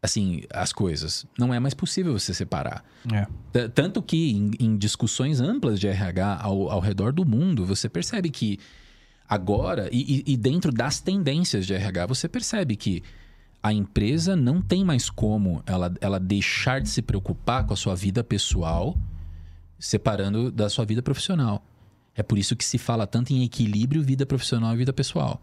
assim 0.00 0.44
as 0.50 0.72
coisas. 0.72 1.26
Não 1.38 1.52
é 1.52 1.60
mais 1.60 1.74
possível 1.74 2.18
você 2.18 2.32
separar. 2.32 2.82
É. 3.12 3.68
Tanto 3.68 4.02
que 4.02 4.32
em, 4.32 4.50
em, 4.58 4.76
discussões 4.78 5.42
amplas 5.42 5.78
de 5.78 5.88
RH 5.88 6.40
ao, 6.42 6.70
ao 6.70 6.80
redor 6.80 7.12
do 7.12 7.24
mundo, 7.26 7.66
você 7.66 7.86
percebe 7.86 8.30
que 8.30 8.58
agora, 9.28 9.90
e, 9.92 10.24
e 10.26 10.36
dentro 10.38 10.72
das 10.72 11.00
tendências 11.00 11.66
de 11.66 11.74
RH, 11.74 12.06
você 12.06 12.28
percebe 12.28 12.76
que 12.76 13.02
a 13.62 13.72
empresa 13.72 14.34
não 14.34 14.60
tem 14.60 14.84
mais 14.84 15.08
como 15.08 15.62
ela, 15.66 15.92
ela 16.00 16.18
deixar 16.18 16.80
de 16.80 16.88
se 16.88 17.00
preocupar 17.00 17.64
com 17.64 17.72
a 17.72 17.76
sua 17.76 17.94
vida 17.94 18.24
pessoal, 18.24 18.96
separando 19.78 20.50
da 20.50 20.68
sua 20.68 20.84
vida 20.84 21.02
profissional. 21.02 21.64
É 22.14 22.22
por 22.22 22.38
isso 22.38 22.56
que 22.56 22.64
se 22.64 22.76
fala 22.76 23.06
tanto 23.06 23.32
em 23.32 23.44
equilíbrio 23.44 24.02
vida 24.02 24.26
profissional 24.26 24.74
e 24.74 24.78
vida 24.78 24.92
pessoal. 24.92 25.40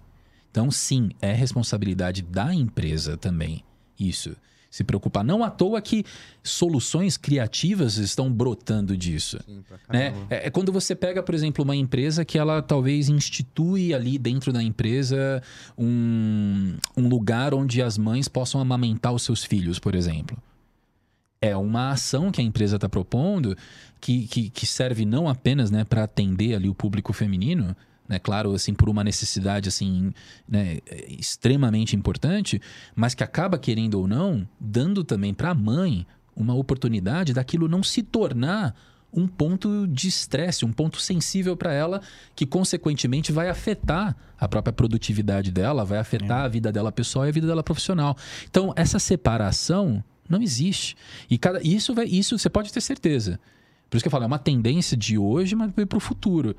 Então, 0.51 0.69
sim, 0.69 1.11
é 1.21 1.31
responsabilidade 1.31 2.21
da 2.21 2.53
empresa 2.53 3.15
também 3.15 3.63
isso 3.99 4.35
se 4.69 4.83
preocupar. 4.83 5.23
Não 5.23 5.43
à 5.43 5.49
toa 5.49 5.81
que 5.81 6.05
soluções 6.43 7.17
criativas 7.17 7.97
estão 7.97 8.31
brotando 8.31 8.95
disso. 8.95 9.39
Sim, 9.45 9.63
né? 9.91 10.13
É, 10.29 10.47
é, 10.47 10.49
quando 10.49 10.71
você 10.71 10.95
pega, 10.95 11.23
por 11.23 11.33
exemplo, 11.33 11.63
uma 11.63 11.75
empresa 11.75 12.23
que 12.23 12.37
ela 12.37 12.61
talvez 12.61 13.09
institui 13.09 13.93
ali 13.93 14.17
dentro 14.17 14.53
da 14.53 14.61
empresa 14.61 15.41
um, 15.77 16.75
um 16.95 17.07
lugar 17.07 17.53
onde 17.53 17.81
as 17.81 17.97
mães 17.97 18.27
possam 18.27 18.61
amamentar 18.61 19.13
os 19.13 19.23
seus 19.23 19.43
filhos, 19.43 19.79
por 19.79 19.95
exemplo. 19.95 20.37
É 21.41 21.55
uma 21.55 21.91
ação 21.91 22.31
que 22.31 22.41
a 22.41 22.43
empresa 22.43 22.75
está 22.75 22.89
propondo 22.89 23.55
que, 23.99 24.27
que, 24.27 24.49
que, 24.49 24.65
serve 24.65 25.05
não 25.05 25.27
apenas 25.27 25.71
né, 25.71 25.83
para 25.85 26.03
atender 26.03 26.53
ali 26.53 26.69
o 26.69 26.75
público 26.75 27.13
feminino, 27.13 27.75
né? 28.09 28.17
Claro, 28.17 28.53
assim, 28.53 28.73
por 28.73 28.89
uma 28.89 29.03
necessidade 29.03 29.69
assim, 29.69 30.11
né, 30.47 30.79
extremamente 31.07 31.95
importante, 31.95 32.59
mas 32.95 33.13
que 33.13 33.23
acaba 33.23 33.59
querendo 33.59 33.99
ou 33.99 34.07
não 34.07 34.49
dando 34.59 35.03
também 35.03 35.33
para 35.33 35.51
a 35.51 35.53
mãe 35.53 36.07
uma 36.35 36.55
oportunidade 36.55 37.33
daquilo 37.33 37.67
não 37.67 37.83
se 37.83 38.01
tornar 38.01 38.75
um 39.11 39.27
ponto 39.27 39.87
de 39.87 40.07
estresse, 40.07 40.65
um 40.65 40.71
ponto 40.71 40.99
sensível 40.99 41.57
para 41.57 41.73
ela, 41.73 42.01
que 42.35 42.45
consequentemente 42.45 43.31
vai 43.31 43.49
afetar 43.49 44.15
a 44.37 44.47
própria 44.47 44.71
produtividade 44.71 45.51
dela, 45.51 45.83
vai 45.83 45.97
afetar 45.97 46.41
é. 46.41 46.45
a 46.45 46.47
vida 46.47 46.71
dela 46.71 46.91
pessoal 46.91 47.25
e 47.25 47.29
a 47.29 47.31
vida 47.31 47.47
dela 47.47 47.63
profissional. 47.63 48.15
Então, 48.47 48.71
essa 48.75 48.99
separação 48.99 50.03
não 50.29 50.41
existe. 50.41 50.95
E 51.27 51.39
cada, 51.39 51.59
isso, 51.63 51.93
vai, 51.93 52.05
isso 52.05 52.37
você 52.37 52.49
pode 52.49 52.71
ter 52.71 52.81
certeza. 52.81 53.39
Por 53.89 53.97
isso 53.97 54.03
que 54.03 54.07
eu 54.07 54.11
falo, 54.11 54.25
é 54.25 54.27
uma 54.27 54.37
tendência 54.37 54.95
de 54.95 55.17
hoje, 55.17 55.55
mas 55.55 55.71
para 55.71 55.97
o 55.97 55.99
futuro 55.99 56.55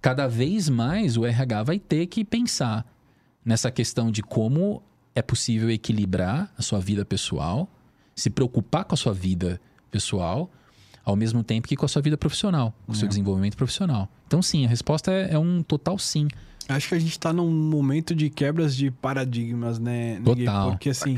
cada 0.00 0.26
vez 0.26 0.68
mais 0.68 1.16
o 1.16 1.24
RH 1.26 1.62
vai 1.62 1.78
ter 1.78 2.06
que 2.06 2.24
pensar 2.24 2.86
nessa 3.44 3.70
questão 3.70 4.10
de 4.10 4.22
como 4.22 4.82
é 5.14 5.22
possível 5.22 5.70
equilibrar 5.70 6.52
a 6.56 6.62
sua 6.62 6.78
vida 6.78 7.04
pessoal, 7.04 7.68
se 8.14 8.30
preocupar 8.30 8.84
com 8.84 8.94
a 8.94 8.96
sua 8.96 9.12
vida 9.12 9.60
pessoal, 9.90 10.50
ao 11.04 11.16
mesmo 11.16 11.42
tempo 11.42 11.66
que 11.66 11.74
com 11.76 11.86
a 11.86 11.88
sua 11.88 12.02
vida 12.02 12.16
profissional, 12.16 12.74
com 12.86 12.92
o 12.92 12.94
seu 12.94 13.06
é. 13.06 13.08
desenvolvimento 13.08 13.56
profissional. 13.56 14.08
Então, 14.26 14.42
sim, 14.42 14.66
a 14.66 14.68
resposta 14.68 15.10
é, 15.10 15.32
é 15.32 15.38
um 15.38 15.62
total 15.62 15.98
sim. 15.98 16.28
Acho 16.68 16.90
que 16.90 16.94
a 16.94 16.98
gente 16.98 17.18
tá 17.18 17.32
num 17.32 17.50
momento 17.50 18.14
de 18.14 18.28
quebras 18.28 18.76
de 18.76 18.90
paradigmas, 18.90 19.78
né? 19.78 20.20
Total. 20.22 20.70
Porque 20.70 20.90
assim, 20.90 21.16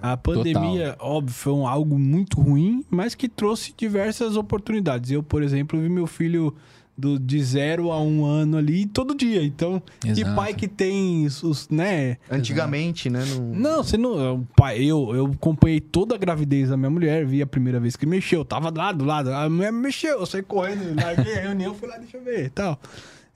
a 0.00 0.16
pandemia, 0.16 0.96
óbvio, 1.00 1.34
foi 1.34 1.52
um- 1.52 1.66
algo 1.66 1.98
muito 1.98 2.40
ruim, 2.40 2.84
mas 2.88 3.16
que 3.16 3.28
trouxe 3.28 3.74
diversas 3.76 4.36
oportunidades. 4.36 5.10
Eu, 5.10 5.20
por 5.20 5.42
exemplo, 5.42 5.80
vi 5.80 5.88
meu 5.88 6.06
filho 6.06 6.54
do, 6.96 7.18
de 7.18 7.42
zero 7.42 7.90
a 7.90 8.00
um 8.00 8.24
ano 8.24 8.56
ali 8.58 8.86
todo 8.86 9.14
dia. 9.14 9.42
Então, 9.42 9.82
que 10.00 10.10
Exato. 10.10 10.36
pai 10.36 10.54
que 10.54 10.68
tem 10.68 11.26
os, 11.26 11.68
né? 11.68 12.18
Antigamente, 12.30 13.08
né? 13.08 13.24
Não... 13.24 13.42
Não, 13.54 13.82
você 13.82 13.96
não. 13.96 14.36
o 14.36 14.46
Pai, 14.56 14.82
eu, 14.82 15.14
eu 15.14 15.26
acompanhei 15.26 15.80
toda 15.80 16.14
a 16.14 16.18
gravidez 16.18 16.68
da 16.68 16.76
minha 16.76 16.90
mulher, 16.90 17.24
vi 17.26 17.42
a 17.42 17.46
primeira 17.46 17.80
vez 17.80 17.96
que 17.96 18.06
mexeu, 18.06 18.44
tava 18.44 18.72
lá 18.74 18.92
do 18.92 19.04
lado, 19.04 19.32
a 19.32 19.48
mulher 19.48 19.72
mexeu, 19.72 20.20
eu 20.20 20.26
saí 20.26 20.42
correndo, 20.42 20.94
larguei 20.94 21.38
a 21.38 21.40
reunião, 21.42 21.74
fui 21.74 21.88
lá, 21.88 21.96
deixa 21.96 22.16
eu 22.16 22.22
ver 22.22 22.46
e 22.46 22.50
tal. 22.50 22.78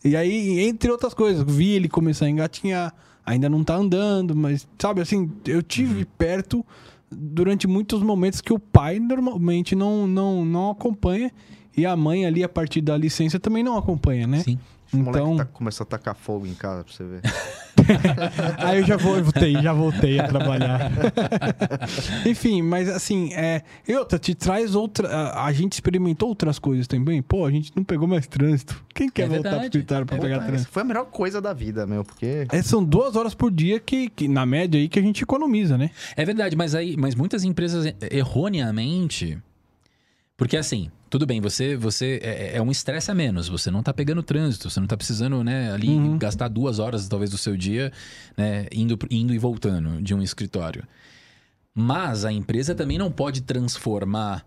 E 0.05 0.15
aí, 0.15 0.61
entre 0.61 0.91
outras 0.91 1.15
coisas, 1.15 1.43
vi 1.47 1.71
ele 1.71 1.89
começar 1.89 2.27
a 2.27 2.31
engatinhar, 2.31 2.95
ainda 3.25 3.49
não 3.49 3.65
tá 3.65 3.75
andando, 3.75 4.37
mas, 4.37 4.69
sabe, 4.79 5.01
assim, 5.01 5.31
eu 5.47 5.63
tive 5.63 6.05
perto 6.05 6.65
durante 7.11 7.67
muitos 7.67 8.03
momentos 8.03 8.41
que 8.41 8.53
o 8.53 8.59
pai 8.59 8.99
normalmente 8.99 9.75
não, 9.75 10.07
não, 10.07 10.45
não 10.45 10.71
acompanha 10.71 11.33
e 11.77 11.85
a 11.87 11.97
mãe 11.97 12.27
ali, 12.27 12.43
a 12.43 12.49
partir 12.49 12.81
da 12.81 12.97
licença, 12.97 13.39
também 13.39 13.63
não 13.63 13.77
acompanha, 13.77 14.27
né? 14.27 14.41
Sim. 14.41 14.59
O 14.93 14.99
moleque 14.99 15.19
Então, 15.19 15.37
tá, 15.37 15.45
começou 15.45 15.83
a 15.85 15.87
tacar 15.87 16.15
fogo 16.15 16.47
em 16.47 16.55
casa 16.55 16.85
pra 16.85 16.93
você 16.93 17.05
ver. 17.05 17.21
Aí 18.59 18.79
eu 18.79 18.87
já 18.87 18.97
voltei, 18.97 19.53
já 19.55 19.73
voltei 19.73 20.19
a 20.21 20.29
trabalhar. 20.29 20.91
Enfim, 22.25 22.63
mas 22.63 22.89
assim, 22.89 23.33
é. 23.35 23.63
E 23.87 23.95
outra, 23.95 24.19
te 24.19 24.35
traz 24.35 24.75
outra. 24.75 25.35
A, 25.43 25.53
gente 25.53 25.75
experimentou 25.75 26.29
outras 26.29 26.59
coisas 26.59 26.87
também. 26.87 27.21
Pô, 27.21 27.45
a 27.45 27.51
gente 27.51 27.73
não 27.75 27.83
pegou 27.85 28.07
mais 28.07 28.27
trânsito. 28.27 28.83
Quem 28.95 29.09
quer 29.09 29.25
É 29.25 29.29
voltar 29.29 29.57
pro 29.57 29.65
escritório 29.65 30.07
pra 30.07 30.17
É 30.17 30.21
pegar 30.21 30.39
trânsito? 30.41 30.71
foi 30.71 30.83
a 30.83 30.85
melhor 30.85 31.07
coisa 31.07 31.41
da 31.41 31.53
vida, 31.53 31.87
meu, 31.87 32.05
porque. 32.05 32.47
É, 32.51 32.63
são 32.63 32.83
duas 32.83 33.17
horas 33.17 33.35
por 33.35 33.51
dia 33.51 33.79
que, 33.81 34.09
que, 34.09 34.29
na 34.29 34.47
média, 34.47 34.79
aí 34.81 34.89
que 34.89 34.99
a 34.99 35.03
gente 35.03 35.23
economiza, 35.23 35.77
né? 35.77 35.91
É 36.17 36.25
verdade, 36.25 36.57
mas 36.57 36.75
aí, 36.75 36.97
mas 36.97 37.15
muitas 37.15 37.43
empresas 37.45 37.93
erroneamente, 38.11 39.37
porque 40.37 40.57
assim, 40.57 40.91
tudo 41.09 41.25
bem, 41.27 41.41
você, 41.41 41.77
você 41.77 42.19
é, 42.23 42.57
é 42.57 42.63
um 42.63 42.71
estresse 42.71 43.11
a 43.11 43.15
menos, 43.15 43.49
você 43.49 43.71
não 43.71 43.83
tá 43.83 43.93
pegando 43.93 44.23
trânsito, 44.23 44.69
você 44.69 44.81
não 44.81 44.87
tá 44.87 44.97
precisando, 44.97 45.43
né, 45.45 45.73
ali 45.73 45.89
Uhum. 45.89 46.19
gastar 46.19 46.49
duas 46.49 46.79
horas 46.79 47.07
talvez 47.09 47.31
do 47.31 47.39
seu 47.39 47.57
dia, 47.57 47.93
né, 48.37 48.67
indo, 48.73 48.99
indo 49.11 49.33
e 49.35 49.39
voltando 49.39 50.03
de 50.03 50.15
um 50.15 50.23
escritório. 50.23 50.85
Mas 51.75 52.25
a 52.25 52.33
empresa 52.33 52.75
também 52.75 52.99
não 52.99 53.11
pode 53.11 53.43
transformar 53.43 54.45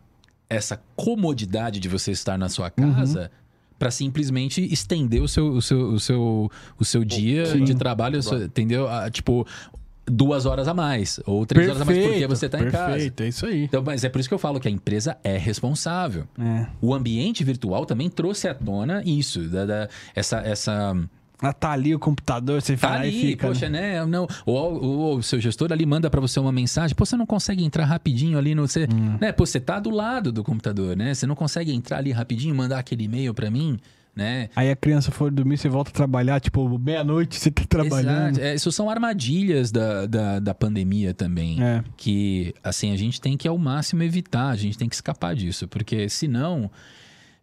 essa 0.50 0.82
comodidade 0.96 1.80
de 1.80 1.88
você 1.88 2.12
estar 2.12 2.38
na 2.38 2.50
sua 2.50 2.70
casa 2.72 3.30
para 3.78 3.92
simplesmente 3.92 4.62
estender 4.74 5.22
o 5.22 5.28
seu, 5.28 5.48
o 5.54 5.62
seu, 5.62 5.80
o 5.92 6.00
seu, 6.00 6.52
o 6.78 6.84
seu 6.84 7.06
dia 7.06 7.46
Sim. 7.46 7.64
de 7.64 7.76
trabalho, 7.76 8.20
entendeu? 8.44 8.90
Ah, 8.90 9.10
tipo, 9.10 9.46
duas 10.10 10.46
horas 10.46 10.68
a 10.68 10.74
mais, 10.74 11.20
ou 11.26 11.46
três 11.46 11.68
horas 11.70 11.82
a 11.82 11.86
mais 11.86 11.98
porque 11.98 12.28
você 12.28 12.50
tá 12.50 12.60
em 12.60 12.70
casa. 12.72 12.92
Perfeito, 12.94 13.24
é 13.24 13.28
isso 13.28 13.46
aí. 13.46 13.64
Então, 13.64 13.84
mas 13.86 14.04
é 14.04 14.10
por 14.10 14.20
isso 14.20 14.28
que 14.30 14.34
eu 14.36 14.40
falo 14.40 14.60
que 14.60 14.68
a 14.68 14.72
empresa 14.72 15.18
é 15.24 15.38
responsável. 15.38 16.26
É. 16.40 16.66
O 16.82 16.94
ambiente 16.94 17.44
virtual 17.44 17.86
também 17.86 18.10
trouxe 18.10 18.48
à 18.48 18.54
tona 18.54 19.02
isso, 19.06 19.42
da, 19.48 19.66
da- 19.66 19.90
essa, 20.16 20.38
essa 20.40 20.96
Ah, 21.42 21.54
tá 21.54 21.72
ali 21.72 21.96
o 21.96 22.00
computador, 22.00 22.62
você 22.62 22.76
Tá 22.76 22.90
lá 22.90 22.96
ali, 23.00 23.10
e 23.10 23.22
fica. 23.32 23.48
poxa, 23.48 23.70
né? 23.70 24.00
né? 24.00 24.06
Não, 24.06 24.28
ou, 24.46 25.16
o 25.18 25.24
seu 25.24 25.40
gestor 25.40 25.72
ali 25.72 25.86
manda 25.86 26.10
pra 26.10 26.20
você 26.20 26.38
uma 26.40 26.52
mensagem, 26.52 26.94
pô, 26.96 27.06
você 27.06 27.16
não 27.16 27.26
consegue 27.26 27.64
entrar 27.64 27.86
rapidinho 27.86 28.38
ali 28.38 28.54
no 28.54 28.68
você, 28.68 28.84
Hum. 28.92 29.18
né? 29.22 29.32
Pô, 29.32 29.46
você 29.46 29.60
tá 29.60 29.80
do 29.80 29.90
lado 29.90 30.32
do 30.34 30.44
computador, 30.44 30.98
né? 30.98 31.14
Você 31.14 31.26
não 31.26 31.36
consegue 31.36 31.72
entrar 31.74 32.00
ali 32.00 32.12
rapidinho, 32.12 32.54
mandar 32.54 32.80
aquele 32.80 33.06
e-mail 33.06 33.34
pra 33.34 33.50
mim, 33.50 33.80
né? 34.20 34.50
Aí 34.56 34.70
a 34.70 34.76
criança 34.76 35.12
for 35.12 35.32
dormir, 35.32 35.58
você 35.58 35.70
volta 35.70 35.90
a 35.92 35.94
trabalhar, 35.94 36.40
tipo, 36.42 36.78
meia-noite 36.78 37.40
você 37.40 37.50
tá 37.50 37.64
trabalhando. 37.68 38.32
Exato. 38.38 38.42
É, 38.42 38.54
isso 38.54 38.70
são 38.72 38.90
armadilhas 38.90 39.72
da, 39.72 40.06
da, 40.06 40.40
da 40.40 40.54
pandemia 40.54 41.14
também. 41.14 41.64
É. 41.64 41.82
Que, 41.96 42.54
assim, 42.62 42.92
a 42.92 42.98
gente 42.98 43.22
tem 43.22 43.38
que 43.38 43.48
ao 43.48 43.58
máximo 43.58 44.04
evitar, 44.04 44.50
a 44.50 44.56
gente 44.58 44.78
tem 44.78 44.90
que 44.90 44.96
escapar 44.96 45.34
disso, 45.36 45.68
porque 45.70 46.10
senão, 46.10 46.70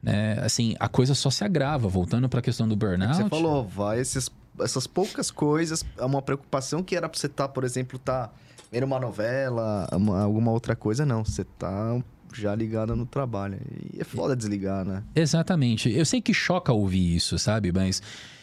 né, 0.03 0.39
assim, 0.43 0.77
a 0.79 0.89
coisa 0.89 1.15
só 1.15 1.31
se 1.31 1.43
agrava. 1.43 1.89
Voltando 1.89 2.29
pra 2.29 2.43
questão 2.43 2.69
do 2.69 2.75
É 2.75 2.77
que 2.79 2.85
burnout. 2.87 3.17
você 3.17 3.29
falou, 3.29 3.67
vai, 3.67 3.99
esses, 3.99 4.31
essas 4.61 4.87
poucas 4.87 5.31
coisas, 5.31 5.85
é 5.99 6.05
uma 6.05 6.21
preocupação 6.21 6.83
que 6.83 6.95
era 6.95 7.09
pra 7.09 7.19
você 7.19 7.27
estar, 7.27 7.49
por 7.49 7.65
exemplo, 7.65 7.99
tá 7.99 8.31
vendo 8.71 8.85
uma 8.85 9.01
novela, 9.01 9.89
uma- 9.93 10.23
alguma 10.23 10.51
outra 10.53 10.77
coisa, 10.77 11.07
não. 11.07 11.25
Você 11.25 11.43
tá 11.45 11.99
já 12.41 12.55
ligada 12.55 12.95
no 12.95 13.07
trabalho. 13.07 13.59
E 13.93 14.01
é 14.01 14.05
foda 14.05 14.37
desligar, 14.37 14.85
né? 14.85 15.03
Exatamente. 15.15 15.91
Eu 15.91 16.05
sei 16.05 16.21
que 16.21 16.35
choca 16.35 16.73
ouvir 16.73 17.17
isso, 17.17 17.39
sabe? 17.39 17.73
Mas 17.73 18.03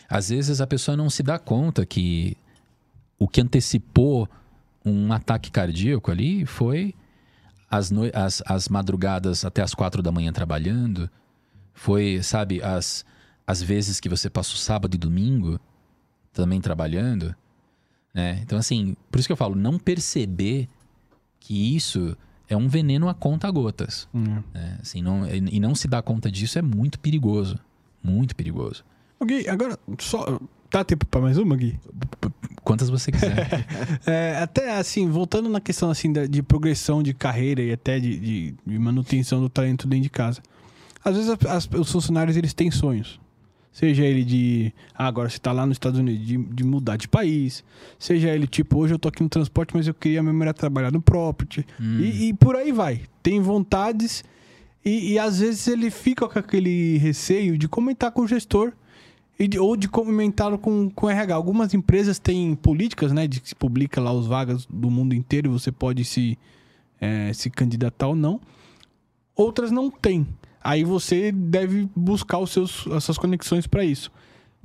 às 0.10 0.30
vezes 0.30 0.62
a 0.62 0.68
pessoa 0.68 0.96
não 0.98 1.10
se 1.10 1.24
dá 1.24 1.38
conta 1.40 1.86
que 1.86 2.36
o 3.18 3.28
que 3.28 3.42
antecipou 3.42 4.28
um 4.86 5.12
ataque 5.14 5.50
cardíaco 5.52 6.12
ali 6.12 6.46
foi 6.46 6.94
as, 7.70 7.90
noi- 7.90 8.12
as, 8.14 8.44
as 8.46 8.68
madrugadas 8.68 9.46
até 9.46 9.62
as 9.62 9.74
quatro 9.74 10.02
da 10.02 10.12
manhã 10.12 10.32
trabalhando. 10.34 11.10
Foi, 11.74 12.22
sabe, 12.22 12.62
as, 12.62 13.06
as 13.48 13.62
vezes 13.62 14.00
que 14.00 14.10
você 14.10 14.30
passa 14.30 14.54
o 14.54 14.58
sábado 14.58 14.94
e 14.96 14.98
domingo 14.98 15.60
também 16.32 16.60
trabalhando. 16.62 17.34
Né? 18.14 18.40
Então, 18.44 18.60
assim, 18.60 18.96
por 19.10 19.20
isso 19.20 19.28
que 19.28 19.32
eu 19.32 19.38
falo, 19.38 19.56
não 19.56 19.80
perceber 19.80 20.68
que 21.40 21.76
isso 21.76 22.16
é 22.54 22.58
um 22.58 22.68
veneno 22.68 23.10
a 23.10 23.14
conta 23.14 23.50
gotas. 23.52 24.08
Hum. 24.14 24.42
né? 24.54 24.78
Assim, 24.82 25.02
não, 25.02 25.28
e 25.28 25.60
não 25.60 25.76
se 25.76 25.88
dar 25.88 26.02
conta 26.02 26.32
disso 26.32 26.58
é 26.58 26.62
muito 26.62 27.00
perigoso. 27.00 27.58
Muito 28.04 28.36
perigoso. 28.36 28.84
Gui, 29.26 29.48
agora, 29.48 29.78
só. 30.00 30.40
Dá 30.70 30.84
tempo 30.84 31.06
pra 31.06 31.22
mais 31.22 31.38
uma, 31.38 31.56
Gui? 31.56 31.80
Quantas 32.64 32.90
você 32.90 33.12
quiser. 33.12 33.66
É, 34.08 34.38
até 34.42 34.78
assim, 34.78 35.08
voltando 35.10 35.48
na 35.50 35.62
questão 35.62 35.90
assim 35.90 36.12
da- 36.12 36.26
de 36.26 36.42
progressão 36.42 37.04
de 37.04 37.14
carreira 37.14 37.62
e 37.62 37.72
até 37.72 38.00
de, 38.00 38.18
de- 38.20 38.56
de 38.66 38.80
manutenção 38.80 39.40
do 39.40 39.50
talento 39.50 39.88
dentro 39.88 40.04
de 40.04 40.10
casa. 40.10 40.42
Às 41.06 41.16
vezes 41.16 41.30
as- 41.30 41.46
as- 41.46 41.70
os 41.80 41.92
funcionários 41.92 42.36
eles 42.36 42.54
têm 42.54 42.72
sonhos. 42.72 43.20
Seja 43.74 44.04
ele 44.06 44.24
de. 44.24 44.72
Ah, 44.94 45.08
agora 45.08 45.28
você 45.28 45.40
tá 45.40 45.52
lá 45.52 45.66
nos 45.66 45.76
Estados 45.76 46.00
Unidos, 46.00 46.24
de, 46.26 46.38
de 46.38 46.64
mudar 46.64 46.96
de 46.96 47.08
país. 47.08 47.64
Seja 47.98 48.30
ele 48.30 48.46
tipo, 48.46 48.78
hoje 48.78 48.94
eu 48.94 49.00
tô 49.00 49.08
aqui 49.10 49.24
no 49.24 49.28
transporte, 49.30 49.76
mas 49.76 49.88
eu 49.88 49.96
queria 49.96 50.22
mesmo 50.22 50.44
era 50.44 50.54
trabalhar 50.54 50.92
no 50.92 51.02
property. 51.02 51.66
Hum. 51.82 52.00
E, 52.00 52.28
e 52.30 52.34
por 52.36 52.56
aí 52.56 52.72
vai. 52.72 53.02
Tem 53.24 53.42
vontades. 53.42 54.24
E, 54.86 55.14
e 55.14 55.20
às 55.20 55.40
vezes 55.40 55.68
ele 55.68 55.90
fica 55.90 56.28
com 56.30 56.38
aquele 56.38 56.98
receio 56.98 57.58
de 57.58 57.68
comentar 57.68 58.12
com 58.12 58.22
o 58.22 58.28
gestor 58.28 58.74
e 59.40 59.48
de- 59.48 59.58
ou 59.58 59.76
de 59.76 59.88
comentar 59.88 60.56
com, 60.60 60.88
com 60.92 61.08
o 61.08 61.10
RH. 61.10 61.34
Algumas 61.34 61.74
empresas 61.74 62.20
têm 62.20 62.54
políticas, 62.54 63.12
né? 63.12 63.26
De 63.28 63.40
que 63.40 63.50
se 63.50 63.56
publica 63.56 64.00
lá 64.00 64.14
os 64.14 64.28
vagas 64.28 64.68
do 64.70 64.92
mundo 64.92 65.16
inteiro 65.16 65.50
e 65.50 65.52
você 65.52 65.72
pode 65.72 66.06
se, 66.06 66.38
eh, 67.02 67.32
se 67.34 67.50
candidatar 67.50 68.08
ou 68.10 68.16
não. 68.16 68.40
Outras 69.36 69.72
não 69.72 69.90
têm. 69.90 70.28
Aí 70.64 70.84
você 70.84 71.32
deve 71.32 71.90
buscar 71.96 72.38
os 72.40 72.52
seus, 72.52 72.88
as 72.88 73.04
suas 73.04 73.18
conexões 73.18 73.68
para 73.68 73.84
isso. 73.84 74.12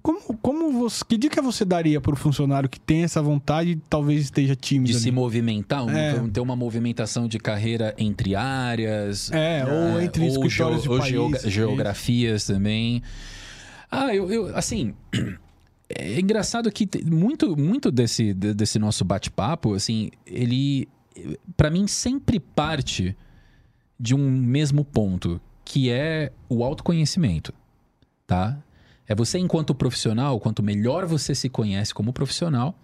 Como, 0.01 0.20
como 0.41 0.73
você, 0.73 1.05
que 1.05 1.19
dica 1.19 1.43
você 1.43 1.65
daria 1.65 2.01
para 2.01 2.12
o 2.12 2.16
funcionário 2.16 2.69
que 2.69 2.79
tem 2.79 3.03
essa 3.03 3.20
vontade 3.20 3.70
e 3.70 3.77
talvez 3.91 4.23
esteja 4.23 4.55
tímido? 4.55 4.87
De 4.91 4.93
ali? 4.95 5.03
se 5.03 5.11
movimentar, 5.11 5.85
um- 5.85 5.91
É. 5.91 6.15
ter 6.33 6.41
uma 6.41 6.55
movimentação 6.55 7.27
de 7.27 7.39
carreira 7.39 7.95
entre 7.99 8.37
áreas. 8.37 9.31
É, 9.33 9.65
ou 9.66 10.01
entre 10.01 10.23
ou 10.23 10.29
escritórios 10.29 10.83
de 10.85 10.89
ou 10.89 10.99
país. 10.99 11.11
geogra- 11.11 11.51
geografias 11.51 12.45
também. 12.47 13.03
Ah, 13.91 14.15
eu, 14.15 14.31
eu 14.31 14.57
assim. 14.57 14.95
É 15.91 16.20
engraçado 16.20 16.70
que 16.70 16.87
muito, 17.07 17.57
muito 17.57 17.91
desse, 17.91 18.35
de- 18.35 18.53
desse 18.53 18.79
nosso 18.79 19.07
bate-papo, 19.07 19.73
assim, 19.73 20.11
ele, 20.27 20.87
para 21.57 21.70
mim, 21.70 21.87
sempre 21.87 22.39
parte 22.39 23.16
de 23.99 24.15
um 24.15 24.31
mesmo 24.31 24.85
ponto, 24.85 25.41
que 25.69 25.90
é 25.90 26.32
o 26.49 26.65
autoconhecimento, 26.65 27.53
tá? 28.27 28.57
É 29.07 29.15
você, 29.15 29.39
enquanto 29.39 29.74
profissional, 29.74 30.40
quanto 30.40 30.62
melhor 30.62 31.05
você 31.05 31.35
se 31.35 31.51
conhece 31.51 31.93
como 31.93 32.11
profissional, 32.11 32.74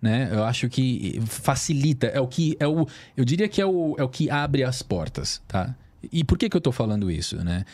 né? 0.00 0.28
Eu 0.30 0.44
acho 0.44 0.68
que 0.68 1.20
facilita, 1.26 2.06
é 2.06 2.20
o 2.20 2.28
que 2.28 2.56
é 2.60 2.68
o, 2.68 2.86
eu 3.16 3.24
diria 3.24 3.48
que 3.48 3.60
é 3.60 3.66
o, 3.66 3.96
é 3.98 4.04
o 4.04 4.08
que 4.08 4.30
abre 4.30 4.62
as 4.62 4.80
portas, 4.80 5.42
tá? 5.48 5.74
E 6.12 6.22
por 6.22 6.38
que 6.38 6.48
que 6.48 6.56
eu 6.56 6.60
tô 6.60 6.70
falando 6.70 7.10
isso, 7.10 7.36
né? 7.42 7.64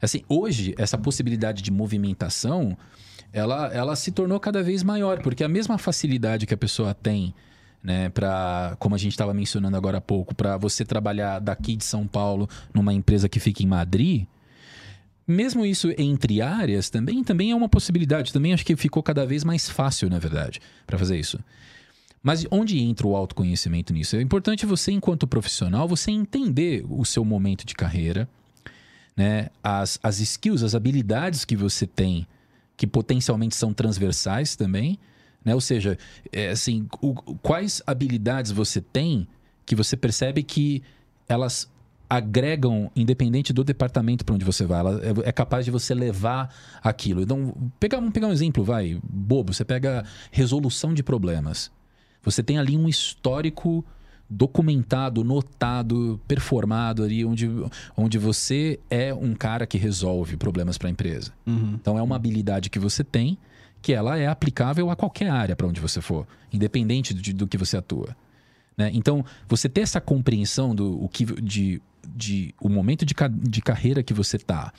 Assim, 0.00 0.22
hoje 0.30 0.74
essa 0.78 0.96
possibilidade 0.96 1.60
de 1.62 1.70
movimentação, 1.70 2.74
ela, 3.34 3.66
ela 3.66 3.94
se 3.96 4.10
tornou 4.12 4.40
cada 4.40 4.62
vez 4.62 4.82
maior, 4.82 5.20
porque 5.20 5.44
a 5.44 5.48
mesma 5.48 5.76
facilidade 5.76 6.46
que 6.46 6.54
a 6.54 6.58
pessoa 6.58 6.94
tem, 6.94 7.34
né, 7.86 8.08
para, 8.08 8.74
como 8.80 8.96
a 8.96 8.98
gente 8.98 9.12
estava 9.12 9.32
mencionando 9.32 9.76
agora 9.76 9.98
há 9.98 10.00
pouco, 10.00 10.34
para 10.34 10.56
você 10.56 10.84
trabalhar 10.84 11.38
daqui 11.38 11.76
de 11.76 11.84
São 11.84 12.04
Paulo 12.04 12.48
numa 12.74 12.92
empresa 12.92 13.28
que 13.28 13.38
fica 13.38 13.62
em 13.62 13.66
Madrid, 13.66 14.26
mesmo 15.24 15.64
isso 15.64 15.94
entre 15.96 16.42
áreas 16.42 16.90
também, 16.90 17.22
também 17.22 17.52
é 17.52 17.54
uma 17.54 17.68
possibilidade. 17.68 18.32
Também 18.32 18.52
acho 18.52 18.66
que 18.66 18.74
ficou 18.74 19.04
cada 19.04 19.24
vez 19.24 19.44
mais 19.44 19.70
fácil, 19.70 20.10
na 20.10 20.18
verdade, 20.18 20.60
para 20.84 20.98
fazer 20.98 21.16
isso. 21.16 21.38
Mas 22.20 22.44
onde 22.50 22.76
entra 22.80 23.06
o 23.06 23.14
autoconhecimento 23.14 23.92
nisso? 23.92 24.16
É 24.16 24.20
importante 24.20 24.66
você, 24.66 24.90
enquanto 24.90 25.24
profissional, 25.24 25.86
você 25.86 26.10
entender 26.10 26.84
o 26.88 27.04
seu 27.04 27.24
momento 27.24 27.64
de 27.64 27.72
carreira, 27.72 28.28
né? 29.16 29.48
As, 29.62 30.00
as 30.02 30.18
skills, 30.18 30.64
as 30.64 30.74
habilidades 30.74 31.44
que 31.44 31.54
você 31.54 31.86
tem, 31.86 32.26
que 32.76 32.84
potencialmente 32.84 33.54
são 33.54 33.72
transversais 33.72 34.56
também, 34.56 34.98
né? 35.46 35.54
Ou 35.54 35.60
seja, 35.62 35.96
é, 36.30 36.48
assim, 36.50 36.86
o- 37.00 37.14
quais 37.36 37.80
habilidades 37.86 38.50
você 38.52 38.80
tem 38.82 39.26
que 39.64 39.74
você 39.74 39.96
percebe 39.96 40.42
que 40.42 40.82
elas 41.28 41.70
agregam 42.08 42.90
independente 42.94 43.52
do 43.52 43.64
departamento 43.64 44.24
para 44.24 44.34
onde 44.34 44.44
você 44.44 44.64
vai. 44.64 44.78
Ela 44.78 45.00
é, 45.24 45.28
é 45.28 45.32
capaz 45.32 45.64
de 45.64 45.70
você 45.72 45.92
levar 45.94 46.54
aquilo. 46.82 47.22
Então, 47.22 47.52
pegar, 47.80 47.98
vamos 47.98 48.12
pegar 48.12 48.28
um 48.28 48.32
exemplo, 48.32 48.62
vai, 48.62 49.00
bobo. 49.02 49.52
Você 49.52 49.64
pega 49.64 50.04
resolução 50.30 50.94
de 50.94 51.02
problemas. 51.02 51.70
Você 52.22 52.42
tem 52.44 52.58
ali 52.58 52.76
um 52.76 52.88
histórico 52.88 53.84
documentado, 54.30 55.22
notado, 55.24 56.20
performado 56.28 57.02
ali, 57.02 57.24
onde, 57.24 57.48
onde 57.96 58.18
você 58.18 58.78
é 58.90 59.12
um 59.14 59.34
cara 59.34 59.66
que 59.66 59.78
resolve 59.78 60.36
problemas 60.36 60.76
para 60.78 60.88
a 60.88 60.90
empresa. 60.90 61.32
Então 61.46 61.98
é 61.98 62.02
uma 62.02 62.16
habilidade 62.16 62.68
que 62.70 62.78
você 62.78 63.02
tem 63.04 63.38
que 63.86 63.92
ela 63.92 64.18
é 64.18 64.26
aplicável 64.26 64.90
a 64.90 64.96
qualquer 64.96 65.30
área 65.30 65.54
para 65.54 65.64
onde 65.64 65.80
você 65.80 66.00
for, 66.00 66.26
independente 66.52 67.14
de- 67.14 67.32
do 67.32 67.46
que 67.46 67.56
você 67.56 67.76
atua. 67.76 68.16
né? 68.76 68.90
Então, 68.92 69.24
você 69.48 69.68
ter 69.68 69.82
essa 69.82 70.00
compreensão 70.00 70.74
do 70.74 71.04
o 71.04 71.08
que, 71.08 71.24
de, 71.40 71.80
de 72.04 72.52
o 72.60 72.68
momento 72.68 73.06
de, 73.06 73.14
de 73.48 73.62
carreira 73.62 74.02
que 74.02 74.12
você 74.12 74.38
tá, 74.38 74.72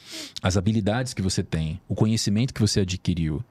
as 0.44 0.58
habilidades 0.58 1.14
que 1.14 1.22
você 1.22 1.42
tem, 1.42 1.80
o 1.88 1.96
conhecimento 1.96 2.54
que 2.54 2.60
você 2.60 2.82
adquiriu, 2.82 3.42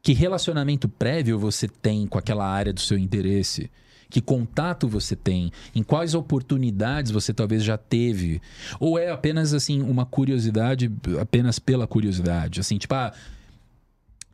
que 0.00 0.12
relacionamento 0.12 0.88
prévio 0.88 1.36
você 1.36 1.66
tem 1.66 2.06
com 2.06 2.16
aquela 2.16 2.46
área 2.48 2.72
do 2.72 2.78
seu 2.80 2.96
interesse, 2.96 3.68
que 4.08 4.20
contato 4.20 4.86
você 4.86 5.16
tem, 5.16 5.50
em 5.74 5.82
quais 5.82 6.14
oportunidades 6.14 7.10
você 7.10 7.34
talvez 7.34 7.64
já 7.64 7.76
teve, 7.76 8.40
ou 8.78 8.96
é 9.00 9.10
apenas 9.10 9.52
assim 9.52 9.82
uma 9.82 10.06
curiosidade, 10.06 10.88
apenas 11.20 11.58
pela 11.58 11.88
curiosidade, 11.88 12.60
assim, 12.60 12.78
tipo, 12.78 12.94
ah, 12.94 13.12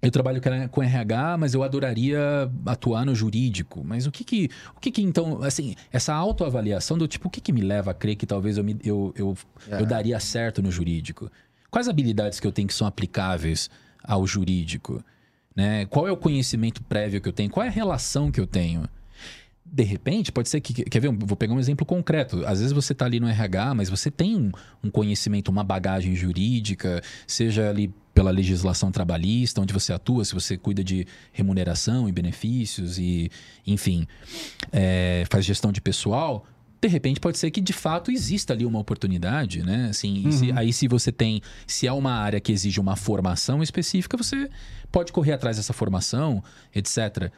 eu 0.01 0.11
trabalho 0.11 0.41
com 0.71 0.83
RH, 0.83 1.37
mas 1.39 1.55
eu 1.55 1.63
adoraria 1.63 2.21
atuar 2.65 3.05
no 3.05 3.15
jurídico. 3.15 3.83
Mas 3.85 4.07
o 4.07 4.13
que 4.13 4.23
que, 4.23 4.51
o 4.77 4.81
que, 4.81 4.91
que 4.93 5.03
então, 5.03 5.43
assim, 5.43 5.75
essa 5.93 6.15
autoavaliação 6.15 6.97
do 6.97 7.09
tipo, 7.09 7.27
o 7.27 7.31
que, 7.31 7.41
que 7.41 7.53
me 7.53 7.61
leva 7.61 7.91
a 7.91 7.95
crer 7.95 8.15
que 8.15 8.27
talvez 8.27 8.59
eu, 8.59 8.65
me, 8.65 8.77
eu, 8.85 9.13
eu, 9.17 9.37
eu 9.69 9.85
daria 9.85 10.21
certo 10.21 10.63
no 10.63 10.71
jurídico? 10.71 11.31
Quais 11.71 11.89
habilidades 11.89 12.39
que 12.39 12.47
eu 12.47 12.53
tenho 12.53 12.69
que 12.69 12.75
são 12.75 12.87
aplicáveis 12.87 13.69
ao 14.03 14.25
jurídico? 14.27 15.03
Né? 15.55 15.85
Qual 15.87 16.07
é 16.07 16.13
o 16.13 16.17
conhecimento 16.17 16.81
prévio 16.85 17.21
que 17.21 17.29
eu 17.29 17.33
tenho? 17.33 17.51
Qual 17.51 17.65
é 17.65 17.69
a 17.69 17.73
relação 17.73 18.31
que 18.31 18.41
eu 18.41 18.47
tenho? 18.47 18.85
De 19.71 19.83
repente, 19.83 20.33
pode 20.33 20.49
ser 20.49 20.61
que. 20.61 20.73
Quer 20.85 21.01
ver? 21.01 21.13
Vou 21.13 21.37
pegar 21.37 21.53
um 21.53 21.59
exemplo 21.59 21.85
concreto. 21.85 22.43
Às 22.47 22.61
vezes 22.61 22.73
você 22.73 22.95
está 22.95 23.05
ali 23.05 23.21
no 23.21 23.29
RH, 23.29 23.75
mas 23.75 23.91
você 23.91 24.11
tem 24.11 24.35
um, 24.35 24.51
um 24.83 24.91
conhecimento, 24.91 25.51
uma 25.51 25.63
bagagem 25.63 26.15
jurídica, 26.15 27.03
seja 27.27 27.69
ali 27.69 27.93
pela 28.19 28.33
legislação 28.33 28.91
trabalhista, 28.91 29.61
onde 29.61 29.73
você 29.73 29.93
atua, 29.93 30.25
se 30.25 30.35
você 30.35 30.57
cuida 30.57 30.83
de 30.83 31.07
remuneração 31.33 32.09
e 32.09 32.13
benefícios 32.13 32.99
e, 32.99 33.31
enfim, 33.65 34.09
é, 34.73 35.25
faz 35.31 35.45
gestão 35.45 35.71
de 35.71 35.81
pessoal. 35.81 36.45
De 36.81 36.89
repente 36.89 37.21
pode 37.21 37.39
ser 37.39 37.53
que 37.53 37.61
de 37.61 37.73
fato 37.73 38.11
exista 38.11 38.53
ali 38.53 38.67
uma 38.67 38.81
oportunidade, 38.81 39.63
né? 39.63 39.87
Assim, 39.91 40.27
e 40.27 40.33
se- 40.33 40.51
aí 40.53 40.73
se 40.73 40.89
você 40.89 41.13
tem, 41.13 41.41
se 41.65 41.87
é 41.87 41.93
uma 41.93 42.11
área 42.13 42.41
que 42.41 42.51
exige 42.51 42.81
uma 42.81 42.97
formação 42.97 43.63
específica, 43.63 44.17
você 44.17 44.51
pode 44.91 45.13
correr 45.13 45.33
atrás 45.35 45.57
dessa 45.57 45.73
formação, 45.73 46.43
etc. 46.75 47.31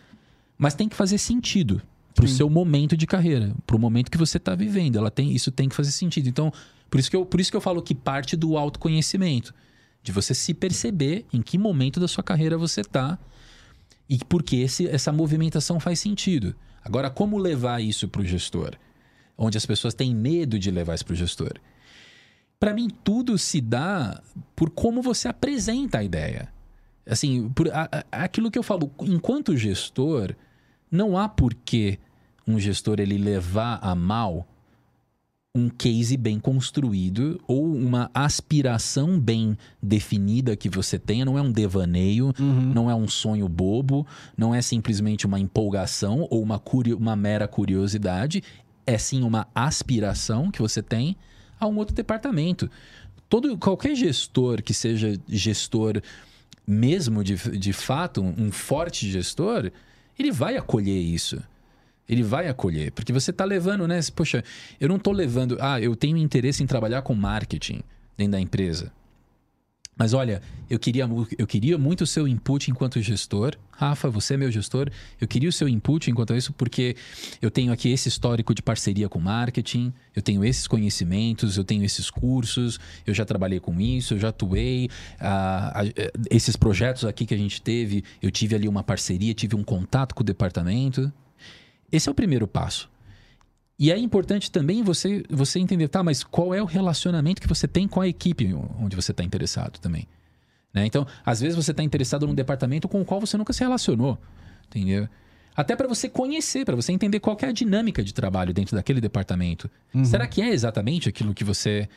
Mas 0.56 0.72
tem 0.72 0.88
que 0.88 0.96
fazer 0.96 1.18
sentido 1.18 1.82
pro 2.14 2.26
seu 2.26 2.48
momento 2.48 2.96
de 2.96 3.06
carreira, 3.06 3.54
pro 3.66 3.78
momento 3.78 4.10
que 4.10 4.16
você 4.18 4.38
está 4.38 4.54
vivendo. 4.54 4.96
Ela 4.96 5.10
tem, 5.10 5.30
isso 5.34 5.50
tem 5.50 5.68
que 5.68 5.76
fazer 5.76 5.90
sentido. 5.92 6.26
Então, 6.28 6.50
por 6.90 6.98
isso 6.98 7.10
que 7.10 7.16
eu, 7.16 7.26
por 7.26 7.38
isso 7.38 7.50
que 7.50 7.56
eu 7.56 7.60
falo 7.60 7.82
que 7.82 7.94
parte 7.94 8.34
do 8.34 8.56
autoconhecimento, 8.56 9.54
de 10.02 10.12
você 10.12 10.34
se 10.34 10.54
perceber 10.54 11.26
em 11.32 11.42
que 11.42 11.58
momento 11.58 12.00
da 12.00 12.08
sua 12.08 12.24
carreira 12.24 12.56
você 12.56 12.80
está 12.80 13.18
e 14.08 14.18
porque 14.28 14.66
essa 14.90 15.12
movimentação 15.12 15.78
faz 15.78 16.00
sentido. 16.00 16.54
Agora, 16.82 17.10
como 17.10 17.38
levar 17.38 17.80
isso 17.82 18.08
para 18.08 18.22
o 18.22 18.24
gestor? 18.24 18.72
Onde 19.36 19.56
as 19.58 19.66
pessoas 19.66 19.94
têm 19.94 20.14
medo 20.14 20.58
de 20.58 20.70
levar 20.70 20.94
isso 20.94 21.04
para 21.04 21.12
o 21.12 21.16
gestor. 21.16 21.52
Para 22.58 22.74
mim, 22.74 22.88
tudo 23.04 23.38
se 23.38 23.60
dá 23.60 24.22
por 24.54 24.70
como 24.70 25.00
você 25.00 25.28
apresenta 25.28 25.98
a 25.98 26.04
ideia. 26.04 26.52
Assim, 27.06 27.48
por 27.50 27.68
a- 27.70 27.88
a- 28.12 28.24
aquilo 28.24 28.50
que 28.50 28.58
eu 28.58 28.62
falo, 28.62 28.90
enquanto 29.02 29.56
gestor, 29.56 30.34
não 30.90 31.16
há 31.16 31.28
por 31.28 31.54
que 31.54 31.98
um 32.46 32.58
gestor 32.58 33.00
ele 33.00 33.16
levar 33.16 33.78
a 33.80 33.94
mal 33.94 34.46
um 35.54 35.68
case 35.68 36.16
bem 36.16 36.38
construído 36.38 37.40
ou 37.46 37.74
uma 37.74 38.08
aspiração 38.14 39.18
bem 39.18 39.58
definida 39.82 40.56
que 40.56 40.68
você 40.68 40.96
tenha, 40.98 41.24
não 41.24 41.36
é 41.36 41.42
um 41.42 41.50
devaneio, 41.50 42.32
não 42.72 42.88
é 42.88 42.94
um 42.94 43.08
sonho 43.08 43.48
bobo, 43.48 44.06
não 44.36 44.54
é 44.54 44.62
simplesmente 44.62 45.26
uma 45.26 45.40
empolgação 45.40 46.26
ou 46.30 46.40
uma, 46.40 46.62
uma 46.96 47.16
mera 47.16 47.48
curiosidade, 47.48 48.44
é 48.86 48.96
sim 48.96 49.22
uma 49.22 49.48
aspiração 49.52 50.50
que 50.50 50.62
você 50.62 50.82
tem 50.82 51.16
a 51.58 51.66
um 51.66 51.76
outro 51.76 51.94
departamento. 51.94 52.70
Todo, 53.28 53.58
qualquer 53.58 53.96
gestor 53.96 54.62
que 54.62 54.72
seja 54.72 55.20
gestor 55.28 56.00
mesmo 56.66 57.24
de, 57.24 57.36
de 57.58 57.72
fato, 57.72 58.22
um 58.22 58.52
forte 58.52 59.10
gestor, 59.10 59.72
ele 60.16 60.30
vai 60.30 60.56
acolher 60.56 60.98
isso. 60.98 61.42
Ele 62.10 62.24
vai 62.24 62.48
acolher, 62.48 62.90
porque 62.90 63.12
você 63.12 63.30
está 63.30 63.44
levando, 63.44 63.86
né? 63.86 64.00
Poxa, 64.16 64.42
eu 64.80 64.88
não 64.88 64.96
estou 64.96 65.12
levando. 65.12 65.56
Ah, 65.60 65.80
eu 65.80 65.94
tenho 65.94 66.16
interesse 66.16 66.60
em 66.60 66.66
trabalhar 66.66 67.02
com 67.02 67.14
marketing 67.14 67.82
dentro 68.18 68.32
da 68.32 68.40
empresa. 68.40 68.92
Mas 69.96 70.14
olha, 70.14 70.42
eu 70.70 70.78
queria, 70.78 71.06
eu 71.38 71.46
queria 71.46 71.76
muito 71.76 72.04
o 72.04 72.06
seu 72.06 72.26
input 72.26 72.70
enquanto 72.70 73.00
gestor. 73.00 73.54
Rafa, 73.70 74.08
você 74.08 74.34
é 74.34 74.36
meu 74.38 74.50
gestor. 74.50 74.90
Eu 75.20 75.28
queria 75.28 75.48
o 75.48 75.52
seu 75.52 75.68
input 75.68 76.10
enquanto 76.10 76.34
isso, 76.34 76.52
porque 76.54 76.96
eu 77.40 77.50
tenho 77.50 77.70
aqui 77.70 77.90
esse 77.90 78.08
histórico 78.08 78.54
de 78.54 78.62
parceria 78.62 79.10
com 79.10 79.20
marketing, 79.20 79.92
eu 80.16 80.22
tenho 80.22 80.42
esses 80.42 80.66
conhecimentos, 80.66 81.58
eu 81.58 81.64
tenho 81.64 81.84
esses 81.84 82.10
cursos, 82.10 82.80
eu 83.06 83.12
já 83.12 83.26
trabalhei 83.26 83.60
com 83.60 83.78
isso, 83.78 84.14
eu 84.14 84.18
já 84.18 84.30
atuei. 84.30 84.88
ah, 85.20 85.82
esses 86.30 86.56
projetos 86.56 87.04
aqui 87.04 87.26
que 87.26 87.34
a 87.34 87.38
gente 87.38 87.60
teve, 87.60 88.02
eu 88.22 88.30
tive 88.30 88.56
ali 88.56 88.66
uma 88.66 88.82
parceria, 88.82 89.34
tive 89.34 89.54
um 89.54 89.62
contato 89.62 90.14
com 90.14 90.22
o 90.22 90.24
departamento. 90.24 91.12
Esse 91.90 92.08
é 92.08 92.12
o 92.12 92.14
primeiro 92.14 92.46
passo. 92.46 92.88
E 93.78 93.90
é 93.90 93.98
importante 93.98 94.50
também 94.50 94.82
você, 94.82 95.22
você 95.30 95.58
entender, 95.58 95.88
tá, 95.88 96.02
mas 96.02 96.22
qual 96.22 96.54
é 96.54 96.62
o 96.62 96.66
relacionamento 96.66 97.40
que 97.40 97.48
você 97.48 97.66
tem 97.66 97.88
com 97.88 98.00
a 98.00 98.06
equipe 98.08 98.52
onde 98.78 98.94
você 98.94 99.10
está 99.10 99.24
interessado 99.24 99.78
também. 99.78 100.06
Né? 100.72 100.84
Então, 100.86 101.06
às 101.24 101.40
vezes 101.40 101.56
você 101.56 101.70
está 101.70 101.82
interessado 101.82 102.26
num 102.26 102.34
departamento 102.34 102.86
com 102.86 103.00
o 103.00 103.04
qual 103.04 103.20
você 103.20 103.36
nunca 103.38 103.52
se 103.52 103.60
relacionou. 103.60 104.18
Entendeu? 104.68 105.08
Até 105.56 105.74
para 105.74 105.88
você 105.88 106.08
conhecer, 106.08 106.64
para 106.64 106.76
você 106.76 106.92
entender 106.92 107.20
qual 107.20 107.36
é 107.40 107.46
a 107.46 107.52
dinâmica 107.52 108.04
de 108.04 108.12
trabalho 108.14 108.52
dentro 108.52 108.76
daquele 108.76 109.00
departamento. 109.00 109.68
Será 110.04 110.26
que 110.26 110.40
é 110.42 110.50
exatamente 110.50 111.08
aquilo 111.08 111.34
que 111.34 111.42
você 111.42 111.88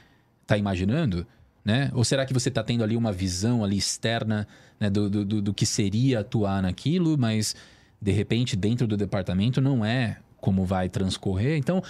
está 0.42 0.58
imaginando? 0.58 1.28
Né? 1.64 1.92
Ou 1.94 2.04
será 2.04 2.26
que 2.26 2.34
você 2.34 2.50
está 2.50 2.64
tendo 2.64 2.84
ali 2.84 2.96
uma 2.98 3.12
visão 3.12 3.64
ali 3.64 3.78
externa 3.78 4.48
né, 4.80 4.90
do, 4.90 5.10
do- 5.10 5.42
do 5.42 5.54
que 5.54 5.66
seria 5.66 6.22
atuar 6.22 6.62
naquilo, 6.62 7.18
mas 7.18 7.56
de 8.04 8.12
repente 8.12 8.56
dentro 8.56 8.86
do 8.86 8.98
departamento 8.98 9.62
não 9.62 9.84
é 9.84 10.18
como 10.38 10.66
vai 10.66 10.90
transcorrer? 10.90 11.58
Então, 11.58 11.82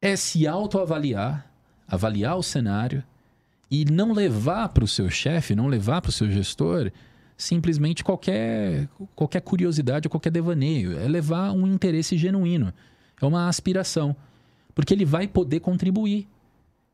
é 0.00 0.14
se 0.14 0.46
autoavaliar, 0.46 1.50
avaliar 1.88 2.36
o 2.36 2.42
cenário 2.42 3.02
e 3.70 3.84
não 3.86 4.12
levar 4.12 4.68
para 4.68 4.84
o 4.84 4.88
seu 4.88 5.08
chefe, 5.08 5.54
não 5.54 5.66
levar 5.66 6.02
para 6.02 6.10
o 6.10 6.12
seu 6.12 6.30
gestor 6.30 6.92
simplesmente 7.36 8.04
qualquer, 8.04 8.88
qualquer 9.14 9.40
curiosidade 9.40 10.06
ou 10.06 10.10
qualquer 10.10 10.30
devaneio. 10.30 10.98
É 10.98 11.08
levar 11.08 11.50
um 11.52 11.66
interesse 11.66 12.16
genuíno. 12.16 12.72
É 13.20 13.24
uma 13.24 13.48
aspiração. 13.48 14.14
Porque 14.74 14.92
ele 14.92 15.04
vai 15.04 15.26
poder 15.26 15.60
contribuir. 15.60 16.28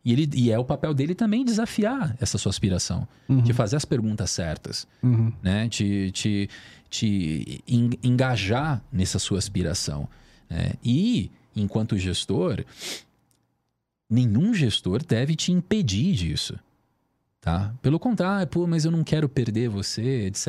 E, 0.04 0.12
ele, 0.12 0.30
e 0.34 0.50
é 0.50 0.58
o 0.58 0.64
papel 0.64 0.94
dele 0.94 1.14
também 1.14 1.44
desafiar 1.44 2.16
essa 2.20 2.38
sua 2.38 2.50
aspiração. 2.50 3.06
De 3.28 3.52
fazer 3.52 3.76
as 3.76 3.84
perguntas 3.84 4.30
certas. 4.30 4.86
Uhum. 5.02 5.32
Né? 5.42 5.68
Te, 5.68 6.10
te, 6.12 6.48
te 6.88 7.62
en- 7.68 7.90
engajar 8.02 8.82
nessa 8.92 9.18
sua 9.18 9.38
aspiração. 9.38 10.08
né? 10.48 10.72
E, 10.82 11.30
enquanto 11.54 11.98
gestor, 11.98 12.64
nenhum 14.08 14.54
gestor 14.54 15.04
deve 15.04 15.34
te 15.36 15.52
impedir 15.52 16.14
disso. 16.14 16.58
Tá? 17.40 17.74
Pelo 17.80 17.98
contrário, 17.98 18.46
pô, 18.46 18.66
mas 18.66 18.84
eu 18.84 18.90
não 18.90 19.02
quero 19.04 19.28
perder 19.28 19.68
você, 19.68 20.26
etc. 20.26 20.46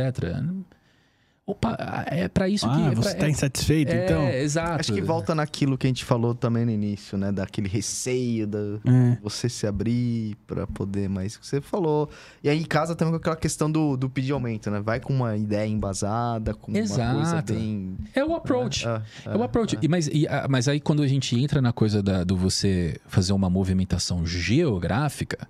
Opa, 1.44 1.76
é 2.08 2.28
para 2.28 2.48
isso 2.48 2.70
que. 2.70 2.76
Ah, 2.82 2.92
é 2.92 2.96
você 2.96 3.10
está 3.10 3.28
insatisfeito, 3.28 3.92
é, 3.92 4.06
então? 4.06 4.22
É, 4.22 4.42
exato. 4.44 4.80
Acho 4.80 4.94
que 4.94 5.02
volta 5.02 5.34
naquilo 5.34 5.76
que 5.78 5.88
a 5.88 5.90
gente 5.90 6.06
falou 6.06 6.36
também 6.36 6.66
no 6.66 6.72
início, 6.72 7.18
né? 7.18 7.32
Daquele 7.32 7.68
receio, 7.68 8.46
da 8.46 8.60
É. 8.86 9.18
você 9.24 9.50
se 9.50 9.66
abrir 9.66 10.36
pra 10.46 10.68
poder 10.68 11.10
mais. 11.10 11.38
Você 11.42 11.60
falou. 11.60 12.10
E 12.44 12.50
aí 12.50 12.58
em 12.60 12.64
casa 12.64 12.96
também 12.96 13.12
com 13.14 13.18
aquela 13.18 13.36
questão 13.36 13.70
do, 13.72 13.98
do 13.98 14.08
pedir 14.10 14.32
aumento, 14.34 14.70
né? 14.70 14.80
Vai 14.80 15.00
com 15.00 15.12
uma 15.14 15.36
ideia 15.36 15.68
embasada, 15.68 16.54
com 16.54 16.72
uma 16.72 16.78
coisa 16.80 16.94
Exato. 17.22 17.54
bem. 17.54 17.98
É 18.14 18.24
o 18.24 18.36
approach. 18.36 18.88
Ah, 18.88 19.02
É 19.26 19.36
o 19.36 19.42
approach. 19.44 19.78
E, 19.82 19.88
mas, 19.88 20.08
e, 20.14 20.28
ah, 20.28 20.46
mas 20.48 20.68
aí 20.68 20.80
quando 20.80 21.02
a 21.02 21.08
gente 21.08 21.38
entra 21.38 21.60
na 21.60 21.74
coisa 21.74 22.04
da- 22.04 22.24
do 22.24 22.38
você 22.38 22.98
fazer 23.08 23.34
uma 23.34 23.50
movimentação 23.50 24.26
geográfica, 24.26 25.48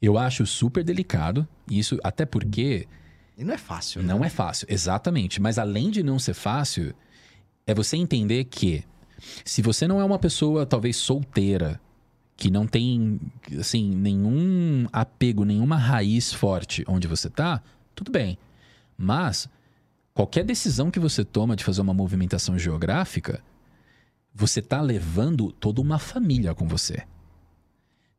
Eu 0.00 0.16
acho 0.16 0.46
super 0.46 0.84
delicado. 0.84 1.48
Isso 1.68 1.98
até 2.04 2.24
porque 2.24 2.86
E 3.38 3.44
não 3.44 3.54
é 3.54 3.58
fácil, 3.58 4.02
né? 4.02 4.08
não 4.08 4.24
é 4.24 4.28
fácil, 4.28 4.66
exatamente. 4.68 5.40
Mas 5.40 5.58
além 5.58 5.90
de 5.92 6.02
não 6.02 6.18
ser 6.18 6.34
fácil, 6.34 6.92
é 7.64 7.72
você 7.72 7.96
entender 7.96 8.44
que 8.44 8.82
se 9.44 9.62
você 9.62 9.86
não 9.86 10.00
é 10.00 10.04
uma 10.04 10.18
pessoa 10.18 10.66
talvez 10.66 10.96
solteira, 10.96 11.80
que 12.36 12.50
não 12.50 12.66
tem 12.66 13.20
assim 13.58 13.90
nenhum 13.94 14.88
apego, 14.92 15.44
nenhuma 15.44 15.76
raiz 15.76 16.32
forte 16.32 16.84
onde 16.88 17.06
você 17.06 17.30
tá, 17.30 17.62
tudo 17.94 18.10
bem. 18.10 18.36
Mas 18.96 19.48
qualquer 20.12 20.44
decisão 20.44 20.90
que 20.90 20.98
você 20.98 21.24
toma 21.24 21.54
de 21.54 21.62
fazer 21.62 21.80
uma 21.80 21.94
movimentação 21.94 22.58
geográfica, 22.58 23.40
você 24.34 24.60
tá 24.60 24.80
levando 24.80 25.52
toda 25.52 25.80
uma 25.80 26.00
família 26.00 26.56
com 26.56 26.66
você. 26.66 27.04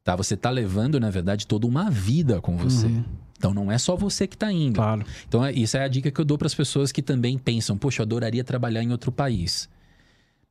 Tá? 0.02 0.16
Você 0.16 0.38
tá 0.38 0.50
levando, 0.50 0.98
na 0.98 1.10
verdade, 1.10 1.46
toda 1.46 1.68
uma 1.68 1.90
vida 1.90 2.40
com 2.40 2.56
você. 2.56 2.88
Uhum. 2.88 3.04
Então 3.40 3.54
não 3.54 3.72
é 3.72 3.78
só 3.78 3.96
você 3.96 4.28
que 4.28 4.38
tá 4.38 4.52
indo. 4.52 4.76
Claro. 4.76 5.06
Então, 5.28 5.44
é- 5.44 5.54
isso 5.54 5.78
é 5.78 5.84
a 5.84 5.88
dica 5.88 6.12
que 6.12 6.20
eu 6.20 6.26
dou 6.26 6.38
para 6.38 6.46
as 6.46 6.54
pessoas 6.54 6.92
que 6.92 7.02
também 7.02 7.38
pensam: 7.38 7.78
poxa, 7.78 8.02
eu 8.02 8.04
adoraria 8.04 8.44
trabalhar 8.44 8.84
em 8.84 8.92
outro 8.92 9.12
país. 9.14 9.70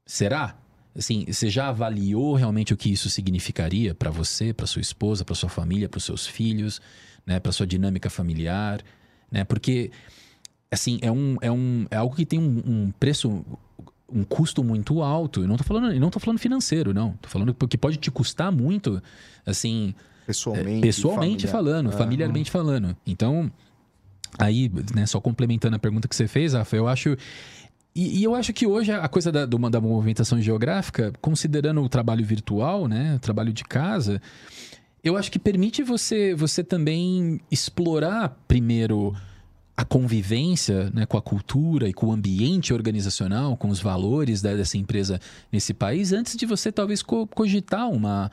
Será? 0.06 0.56
Assim, 0.96 1.26
você 1.30 1.50
já 1.50 1.68
avaliou 1.68 2.34
realmente 2.34 2.72
o 2.72 2.76
que 2.76 2.90
isso 2.90 3.10
significaria 3.10 3.94
para 3.94 4.10
você, 4.10 4.54
para 4.54 4.66
sua 4.66 4.80
esposa, 4.80 5.22
para 5.22 5.34
sua 5.34 5.50
família, 5.50 5.88
para 5.88 5.98
os 5.98 6.04
seus 6.04 6.26
filhos, 6.26 6.80
né, 7.26 7.38
para 7.38 7.52
sua 7.52 7.66
dinâmica 7.66 8.08
familiar, 8.08 8.80
né? 9.30 9.44
Porque 9.44 9.90
assim, 10.70 10.98
é 11.02 11.12
um, 11.12 11.36
é 11.42 11.52
um 11.52 11.86
é 11.90 11.96
algo 11.96 12.16
que 12.16 12.24
tem 12.24 12.38
um, 12.38 12.62
um 12.66 12.90
preço 12.98 13.44
um 14.10 14.24
custo 14.24 14.64
muito 14.64 15.02
alto. 15.02 15.42
Eu 15.42 15.48
não 15.48 15.58
tô 15.58 15.64
falando, 15.64 15.92
eu 15.92 16.00
não 16.00 16.08
tô 16.08 16.18
falando 16.18 16.38
financeiro, 16.38 16.94
não. 16.94 17.12
Tô 17.20 17.28
falando 17.28 17.52
que 17.54 17.76
pode 17.76 17.98
te 17.98 18.10
custar 18.10 18.50
muito, 18.50 19.02
assim, 19.44 19.94
Pessoalmente. 20.28 20.80
pessoalmente 20.82 21.46
familiar. 21.46 21.52
falando, 21.52 21.88
É. 21.88 21.92
familiarmente 21.96 22.50
falando. 22.50 22.96
Então, 23.06 23.50
aí, 24.38 24.70
né, 24.94 25.06
só 25.06 25.20
complementando 25.20 25.74
a 25.76 25.78
pergunta 25.78 26.06
que 26.06 26.14
você 26.14 26.28
fez, 26.28 26.52
Rafa, 26.52 26.76
eu 26.76 26.86
acho. 26.86 27.16
E, 27.96 28.20
e 28.20 28.24
eu 28.24 28.34
acho 28.34 28.52
que 28.52 28.66
hoje 28.66 28.92
a 28.92 29.08
coisa 29.08 29.32
da, 29.32 29.46
do- 29.46 29.58
da 29.70 29.80
movimentação 29.80 30.40
geográfica, 30.40 31.12
considerando 31.20 31.82
o 31.82 31.88
trabalho 31.88 32.24
virtual, 32.24 32.86
né, 32.86 33.14
o 33.16 33.18
trabalho 33.18 33.52
de 33.52 33.64
casa, 33.64 34.20
eu 35.02 35.16
acho 35.16 35.32
que 35.32 35.38
permite 35.38 35.82
você, 35.82 36.34
você 36.34 36.62
também 36.62 37.40
explorar 37.50 38.36
primeiro 38.46 39.16
a 39.76 39.84
convivência 39.84 40.90
né, 40.92 41.06
com 41.06 41.16
a 41.16 41.22
cultura 41.22 41.88
e 41.88 41.92
com 41.94 42.06
o 42.08 42.12
ambiente 42.12 42.74
organizacional, 42.74 43.56
com 43.56 43.68
os 43.68 43.80
valores 43.80 44.42
da- 44.42 44.54
dessa 44.54 44.76
empresa 44.76 45.18
nesse 45.50 45.72
país, 45.72 46.12
antes 46.12 46.36
de 46.36 46.44
você 46.44 46.70
talvez 46.70 47.00
co- 47.02 47.26
cogitar 47.28 47.88
uma, 47.88 48.30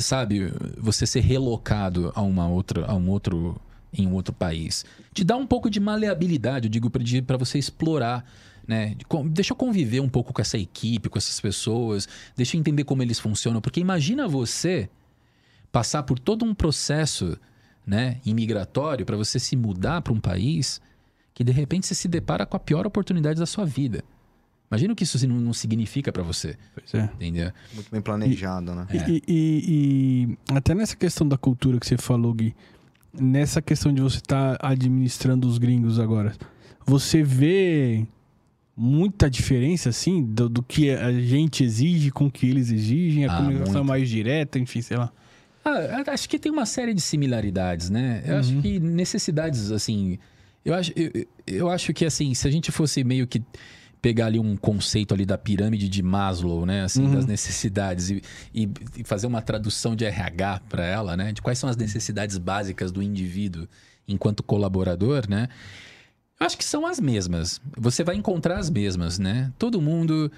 sabe, 0.00 0.52
você 0.78 1.06
ser 1.06 1.20
relocado 1.20 2.12
a 2.14 2.22
uma 2.22 2.48
outra, 2.48 2.86
a 2.86 2.94
um 2.94 3.08
outro, 3.08 3.60
em 3.92 4.06
um 4.06 4.12
outro 4.14 4.34
país. 4.34 4.84
Te 5.12 5.24
dá 5.24 5.36
um 5.36 5.46
pouco 5.46 5.68
de 5.68 5.80
maleabilidade, 5.80 6.66
eu 6.66 6.70
digo 6.70 6.90
para 6.90 7.36
você 7.36 7.58
explorar. 7.58 8.24
Né? 8.66 8.96
Deixa 9.26 9.52
eu 9.52 9.56
conviver 9.56 10.00
um 10.00 10.08
pouco 10.08 10.32
com 10.32 10.40
essa 10.40 10.56
equipe, 10.56 11.08
com 11.08 11.18
essas 11.18 11.38
pessoas, 11.40 12.08
deixa 12.34 12.56
eu 12.56 12.60
entender 12.60 12.84
como 12.84 13.02
eles 13.02 13.20
funcionam, 13.20 13.60
porque 13.60 13.80
imagina 13.80 14.26
você 14.26 14.88
passar 15.70 16.02
por 16.04 16.18
todo 16.18 16.44
um 16.44 16.54
processo 16.54 17.38
né, 17.86 18.20
imigratório 18.24 19.04
para 19.04 19.16
você 19.16 19.38
se 19.38 19.54
mudar 19.54 20.00
para 20.00 20.12
um 20.12 20.20
país 20.20 20.80
que 21.34 21.44
de 21.44 21.52
repente 21.52 21.86
você 21.86 21.94
se 21.94 22.08
depara 22.08 22.46
com 22.46 22.56
a 22.56 22.60
pior 22.60 22.86
oportunidade 22.86 23.40
da 23.40 23.46
sua 23.46 23.66
vida. 23.66 24.04
Imagina 24.74 24.92
o 24.92 24.96
que 24.96 25.04
isso 25.04 25.26
não, 25.28 25.36
não 25.40 25.52
significa 25.52 26.12
para 26.12 26.22
você, 26.22 26.56
Pois 26.74 26.94
é. 26.94 27.04
entendeu? 27.14 27.52
Muito 27.74 27.90
bem 27.90 28.00
planejado, 28.00 28.74
né? 28.74 28.86
É. 28.90 29.10
E, 29.10 29.22
e- 29.28 30.28
e 30.48 30.54
até 30.54 30.74
nessa 30.74 30.96
questão 30.96 31.26
da 31.26 31.36
cultura 31.38 31.78
que 31.78 31.86
você 31.86 31.96
falou, 31.96 32.34
Gui, 32.34 32.54
nessa 33.12 33.62
questão 33.62 33.92
de 33.92 34.00
você 34.02 34.16
estar 34.18 34.58
administrando 34.60 35.46
os 35.46 35.58
gringos 35.58 35.98
agora, 35.98 36.34
você 36.86 37.22
vê 37.22 38.04
muita 38.76 39.30
diferença, 39.30 39.88
assim, 39.90 40.22
do, 40.22 40.48
do 40.48 40.62
que 40.62 40.90
a 40.90 41.12
gente 41.12 41.62
exige 41.62 42.10
com 42.10 42.26
o 42.26 42.30
que 42.30 42.48
eles 42.48 42.70
exigem, 42.70 43.24
a 43.24 43.32
Ah, 43.32 43.36
comunicação 43.36 43.74
muito. 43.74 43.88
mais 43.88 44.08
direta, 44.08 44.58
enfim, 44.58 44.82
sei 44.82 44.96
lá. 44.96 45.12
Ah, 45.64 46.02
acho 46.08 46.28
que 46.28 46.38
tem 46.38 46.50
uma 46.50 46.66
série 46.66 46.92
de 46.92 47.00
similaridades, 47.00 47.88
né? 47.88 48.22
Eu 48.26 48.36
acho 48.36 48.52
Uhum. 48.52 48.60
que 48.60 48.80
necessidades, 48.80 49.70
assim. 49.70 50.18
Eu 50.64 50.74
acho, 50.74 50.92
eu, 50.96 51.26
eu 51.46 51.70
acho 51.70 51.92
que, 51.94 52.04
assim, 52.04 52.34
se 52.34 52.48
a 52.48 52.50
gente 52.50 52.72
fosse 52.72 53.04
meio 53.04 53.26
que 53.26 53.40
pegar 54.04 54.26
ali 54.26 54.38
um 54.38 54.54
conceito 54.54 55.14
ali 55.14 55.24
da 55.24 55.38
pirâmide 55.38 55.88
de 55.88 56.02
Maslow, 56.02 56.66
né? 56.66 56.82
Assim, 56.84 57.04
Uhum. 57.04 57.14
das 57.14 57.24
necessidades 57.24 58.10
e, 58.10 58.22
e- 58.54 58.68
e 58.98 59.02
fazer 59.02 59.26
uma 59.26 59.40
tradução 59.40 59.96
de 59.96 60.04
RH 60.04 60.60
para 60.68 60.84
ela, 60.84 61.16
né? 61.16 61.32
De 61.32 61.40
quais 61.40 61.58
são 61.58 61.70
as 61.70 61.76
necessidades 61.78 62.36
básicas 62.36 62.92
do 62.92 63.02
indivíduo 63.02 63.66
enquanto 64.06 64.42
colaborador, 64.42 65.24
né? 65.26 65.48
Eu 66.38 66.46
acho 66.46 66.58
que 66.58 66.64
são 66.64 66.84
as 66.84 67.00
mesmas. 67.00 67.62
Você 67.78 68.04
vai 68.04 68.14
encontrar 68.14 68.58
as 68.58 68.68
mesmas, 68.68 69.18
né? 69.18 69.50
Todo 69.58 69.80
mundo, 69.80 70.30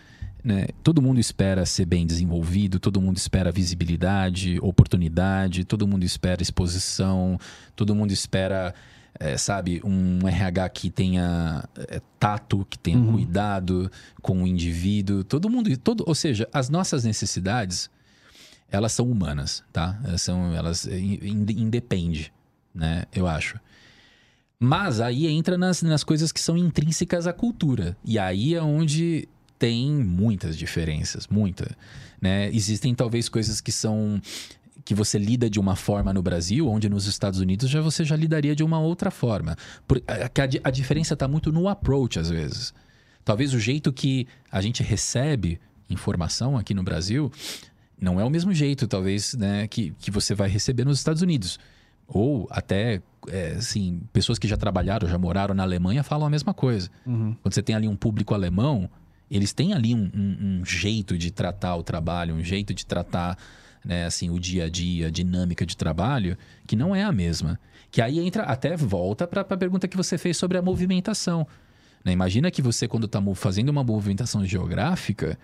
né? 0.45 0.67
Todo 0.85 1.03
mundo 1.03 1.19
espera 1.19 1.67
ser 1.67 1.87
bem 1.87 2.07
desenvolvido, 2.07 2.79
todo 2.79 3.01
mundo 3.01 3.17
espera 3.17 3.51
visibilidade, 3.51 4.61
oportunidade, 4.63 5.65
todo 5.65 5.89
mundo 5.89 6.05
espera 6.05 6.41
exposição, 6.41 7.37
todo 7.75 7.97
mundo 7.97 8.13
espera, 8.13 8.73
eh, 9.21 9.37
sabe, 9.39 9.81
um 9.85 10.27
RH 10.27 10.69
que 10.71 10.91
tenha 10.91 11.65
eh, 11.77 12.01
tato, 12.19 12.67
que 12.69 12.79
tenha 12.79 12.99
Uhum. 12.99 13.13
cuidado 13.13 13.91
com 14.23 14.43
o 14.43 14.47
indivíduo. 14.47 15.23
Todo 15.25 15.49
mundo, 15.51 15.75
todo, 15.79 16.05
ou 16.07 16.15
seja, 16.15 16.49
as 16.53 16.69
nossas 16.69 17.05
necessidades, 17.05 17.91
elas 18.71 18.93
são 18.93 19.11
humanas, 19.11 19.63
tá? 19.73 19.99
Elas 20.05 20.23
são, 20.23 20.55
elas 20.55 20.87
in- 20.87 21.47
independe, 21.57 22.33
né? 22.75 23.05
Eu 23.15 23.27
acho. 23.27 23.59
Mas 24.59 25.01
aí 25.01 25.27
entra 25.27 25.59
nas, 25.59 25.83
nas 25.83 26.03
coisas 26.03 26.33
que 26.33 26.41
são 26.41 26.57
intrínsecas 26.57 27.27
à 27.27 27.33
cultura. 27.33 27.97
E 28.05 28.19
aí 28.19 28.55
é 28.55 28.63
onde 28.63 29.29
tem 29.59 29.91
muitas 29.93 30.57
diferenças, 30.57 31.27
muita. 31.29 31.77
Né? 32.21 32.49
Existem 32.55 32.95
talvez 32.95 33.29
coisas 33.29 33.61
que 33.61 33.71
são 33.71 34.21
que 34.87 34.95
você 34.95 35.19
lida 35.19 35.51
de 35.51 35.59
uma 35.61 35.75
forma 35.75 36.15
no 36.15 36.23
Brasil, 36.23 36.69
onde 36.69 36.89
nos 36.89 37.07
Estados 37.07 37.41
Unidos 37.41 37.69
já 37.69 37.81
você 37.81 38.05
já 38.05 38.15
lidaria 38.17 38.55
de 38.55 38.63
uma 38.63 38.79
outra 38.79 39.11
forma. 39.11 39.57
Por, 39.87 40.01
a, 40.07 40.29
que 40.29 40.41
a 40.41 40.47
di- 40.47 40.61
a 40.65 40.71
diferença 40.71 41.13
está 41.15 41.27
muito 41.29 41.51
no 41.53 41.69
approach 41.69 42.19
às 42.21 42.31
vezes. 42.31 42.73
Talvez 43.25 43.53
o 43.53 43.59
jeito 43.59 43.93
que 43.93 44.29
a 44.51 44.61
gente 44.63 44.85
recebe 44.85 45.59
informação 45.91 46.57
aqui 46.57 46.73
no 46.73 46.85
Brasil 46.85 47.31
não 48.01 48.21
é 48.21 48.25
o 48.25 48.31
mesmo 48.31 48.55
jeito, 48.55 48.87
talvez, 48.87 49.35
né, 49.35 49.67
que, 49.67 49.93
que 49.99 50.11
você 50.11 50.35
vai 50.35 50.49
receber 50.49 50.85
nos 50.85 50.99
Estados 50.99 51.21
Unidos. 51.21 51.59
Ou 52.07 52.47
até, 52.51 53.03
é, 53.29 53.55
assim, 53.59 54.01
pessoas 54.13 54.39
que 54.39 54.47
já 54.47 54.57
trabalharam, 54.57 55.09
já 55.09 55.19
moraram 55.19 55.53
na 55.55 55.65
Alemanha 55.65 56.05
falam 56.05 56.27
a 56.29 56.31
mesma 56.31 56.55
coisa. 56.55 56.89
Uhum. 57.05 57.35
Quando 57.43 57.53
você 57.55 57.63
tem 57.63 57.75
ali 57.75 57.89
um 57.89 57.97
público 57.97 58.33
alemão, 58.35 58.89
eles 59.29 59.53
têm 59.53 59.73
ali 59.73 59.93
um, 59.93 60.09
um- 60.15 60.61
um 60.61 60.65
jeito 60.65 61.19
de 61.19 61.33
tratar 61.33 61.75
o 61.75 61.83
trabalho, 61.83 62.37
um 62.37 62.45
jeito 62.45 62.73
de 62.73 62.87
tratar, 62.87 63.37
né, 63.87 64.05
assim, 64.05 64.29
o 64.31 64.39
dia 64.39 64.65
a 64.65 64.69
dia, 64.69 65.07
a 65.07 65.11
dinâmica 65.11 65.65
de 65.65 65.77
trabalho, 65.77 66.37
que 66.67 66.75
não 66.75 66.95
é 66.95 67.05
a 67.05 67.13
mesma. 67.13 67.59
Que 67.89 68.03
aí 68.03 68.19
entra, 68.19 68.43
até 68.43 68.77
volta 68.77 69.29
para 69.29 69.43
a 69.43 69.57
pergunta 69.57 69.87
que 69.87 69.97
você 69.97 70.19
fez 70.19 70.37
sobre 70.37 70.59
a 70.59 70.63
movimentação. 70.63 71.47
né? 72.05 72.11
Imagina 72.11 72.51
que 72.51 72.61
você, 72.61 72.89
quando 72.89 73.07
está 73.07 73.23
fazendo 73.37 73.69
uma 73.69 73.85
movimentação 73.85 74.45
geográfica, 74.45 75.39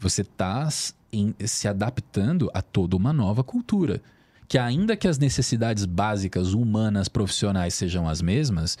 você 0.00 0.22
está 0.22 0.68
se 0.68 1.68
adaptando 1.68 2.50
a 2.52 2.60
toda 2.60 2.96
uma 2.96 3.12
nova 3.12 3.44
cultura. 3.44 4.02
Que 4.48 4.58
ainda 4.58 4.96
que 4.96 5.06
as 5.06 5.18
necessidades 5.18 5.84
básicas 5.84 6.54
humanas 6.54 7.08
profissionais 7.08 7.74
sejam 7.74 8.08
as 8.08 8.20
mesmas 8.20 8.76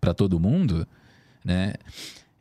para 0.00 0.14
todo 0.14 0.40
mundo, 0.40 0.88
né? 1.44 1.74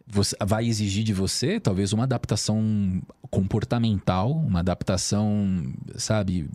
Você, 0.08 0.36
vai 0.46 0.68
exigir 0.68 1.04
de 1.04 1.14
você 1.14 1.60
talvez 1.60 1.92
uma 1.92 2.04
adaptação 2.04 3.02
comportamental, 3.30 4.32
uma 4.32 4.60
adaptação, 4.60 5.74
sabe, 5.96 6.48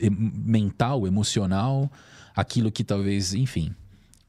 mental, 0.00 1.06
emocional, 1.06 1.90
aquilo 2.34 2.72
que 2.72 2.82
talvez, 2.82 3.34
enfim, 3.34 3.74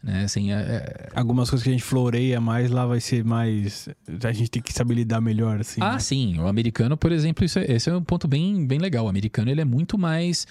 né? 0.03 0.25
Assim, 0.25 0.51
é- 0.51 0.55
é, 0.55 1.09
Algumas 1.15 1.49
coisas 1.49 1.63
que 1.63 1.69
a 1.69 1.71
gente 1.73 1.83
floreia 1.83 2.39
mais, 2.39 2.69
lá 2.69 2.85
vai 2.85 2.99
ser 2.99 3.23
mais. 3.23 3.89
A 4.23 4.31
gente 4.31 4.51
tem 4.51 4.61
que 4.61 4.71
saber 4.71 4.93
lidar 4.93 5.19
melhor, 5.19 5.59
assim. 5.59 5.81
Ah, 5.81 5.93
né? 5.93 5.99
sim. 5.99 6.37
O 6.37 6.47
americano, 6.47 6.95
por 6.95 7.11
exemplo, 7.11 7.43
isso 7.43 7.57
é, 7.57 7.71
esse 7.71 7.89
é 7.89 7.95
um 7.95 8.03
ponto 8.03 8.27
bem, 8.27 8.67
bem 8.67 8.77
legal. 8.77 9.05
O 9.05 9.09
americano 9.09 9.49
ele 9.49 9.61
é 9.61 9.65
muito 9.65 9.97
mais 9.97 10.45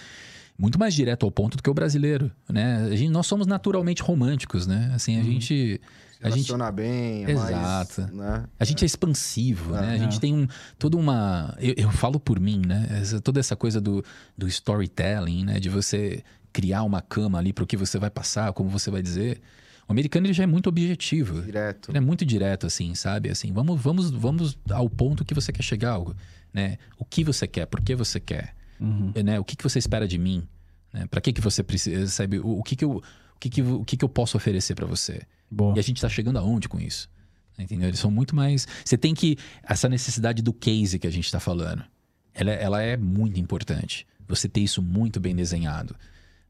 muito 0.58 0.78
mais 0.78 0.94
direto 0.94 1.24
ao 1.26 1.30
ponto 1.32 1.56
do 1.56 1.62
que 1.62 1.68
o 1.70 1.74
brasileiro, 1.74 2.30
né? 2.48 2.88
A 2.90 2.96
gente, 2.96 3.10
nós 3.10 3.26
somos 3.26 3.46
naturalmente 3.46 4.02
românticos, 4.02 4.66
né? 4.66 4.90
Assim, 4.94 5.16
a 5.16 5.18
Uhum. 5.18 5.24
gente 5.24 5.80
a 6.22 6.30
gente 6.30 6.50
bem, 6.72 7.26
é 7.26 7.30
Exato. 7.32 8.00
mais... 8.00 8.12
Né? 8.14 8.44
a 8.58 8.64
gente 8.64 8.82
é 8.82 8.86
expansivo, 8.86 9.72
né? 9.72 9.90
A 9.90 9.94
É. 9.96 9.98
gente 9.98 10.18
tem 10.18 10.32
um, 10.32 10.46
toda 10.78 10.96
uma. 10.96 11.54
Eu, 11.60 11.74
eu 11.76 11.90
falo 11.90 12.18
por 12.18 12.40
mim, 12.40 12.62
né? 12.66 12.86
Essa- 12.92 13.20
toda 13.20 13.38
essa 13.40 13.54
coisa 13.54 13.78
do, 13.80 14.02
do 14.38 14.48
storytelling, 14.48 15.44
né? 15.44 15.60
De 15.60 15.68
você 15.68 16.22
criar 16.52 16.82
uma 16.84 17.02
cama 17.02 17.38
ali 17.38 17.52
para 17.52 17.64
o 17.64 17.66
que 17.66 17.76
você 17.76 17.98
vai 17.98 18.08
passar, 18.10 18.52
como 18.54 18.70
você 18.70 18.90
vai 18.90 19.02
dizer. 19.02 19.40
O 19.86 19.92
americano 19.92 20.26
ele 20.26 20.32
já 20.32 20.44
é 20.44 20.46
muito 20.46 20.66
objetivo. 20.68 21.42
Direto. 21.42 21.90
Ele 21.90 21.98
é 21.98 22.00
muito 22.00 22.24
direto, 22.24 22.66
assim, 22.66 22.94
sabe? 22.94 23.28
Assim, 23.28 23.52
vamos, 23.52 23.78
vamos, 23.82 24.10
vamos 24.10 24.56
ao 24.70 24.88
ponto 24.88 25.26
que 25.26 25.34
você 25.34 25.52
quer 25.52 25.62
chegar, 25.62 25.90
algo, 25.90 26.14
né? 26.54 26.78
O 26.96 27.04
que 27.04 27.22
você 27.22 27.46
quer, 27.46 27.66
por 27.66 27.82
que 27.82 27.94
você 27.94 28.18
quer, 28.18 28.54
Uhum. 28.84 29.12
né? 29.24 29.38
O 29.40 29.44
que, 29.44 29.56
que 29.56 29.62
você 29.62 29.78
espera 29.78 30.06
de 30.06 30.18
mim, 30.18 30.46
Né? 30.92 31.06
Para 31.06 31.20
que, 31.20 31.32
que 31.32 31.40
você 31.40 31.62
precisa, 31.62 32.06
sabe? 32.06 32.38
O, 32.38 32.58
o 32.58 32.62
que, 32.62 32.76
que, 32.76 32.84
eu, 32.84 32.96
o, 32.96 33.38
que, 33.40 33.50
que, 33.50 33.62
o 33.62 33.84
que, 33.84 33.96
que 33.96 34.04
eu 34.04 34.08
posso 34.08 34.36
oferecer 34.36 34.74
para 34.74 34.86
você? 34.86 35.22
Boa. 35.50 35.74
E 35.76 35.78
a 35.78 35.82
gente 35.82 35.96
está 35.96 36.08
chegando 36.08 36.38
aonde 36.38 36.68
com 36.68 36.78
isso? 36.78 37.08
Entendeu? 37.58 37.88
Eles 37.88 38.00
são 38.00 38.10
muito 38.10 38.34
mais. 38.34 38.66
Você 38.84 38.96
tem 38.98 39.14
que. 39.14 39.36
Essa 39.62 39.88
necessidade 39.88 40.42
do 40.42 40.52
case 40.52 40.98
que 40.98 41.06
a 41.06 41.10
gente 41.10 41.26
está 41.26 41.38
falando, 41.38 41.84
ela, 42.32 42.50
ela 42.50 42.82
é 42.82 42.96
muito 42.96 43.38
importante. 43.38 44.06
Você 44.26 44.48
ter 44.48 44.60
isso 44.60 44.82
muito 44.82 45.20
bem 45.20 45.34
desenhado. 45.36 45.94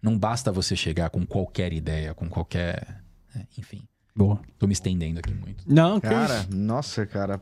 Não 0.01 0.19
basta 0.19 0.51
você 0.53 0.75
chegar 0.77 1.11
com 1.11 1.27
qualquer 1.27 1.73
ideia, 1.73 2.15
com 2.15 2.29
qualquer. 2.29 3.03
né? 3.35 3.47
Enfim. 3.59 3.83
Boa. 4.17 4.41
Tô 4.59 4.67
me 4.67 4.73
estendendo 4.73 5.19
aqui 5.19 5.35
muito. 5.35 5.65
Não, 5.67 6.01
Cara, 6.01 6.41
isso. 6.41 6.55
nossa, 6.57 7.05
cara. 7.05 7.41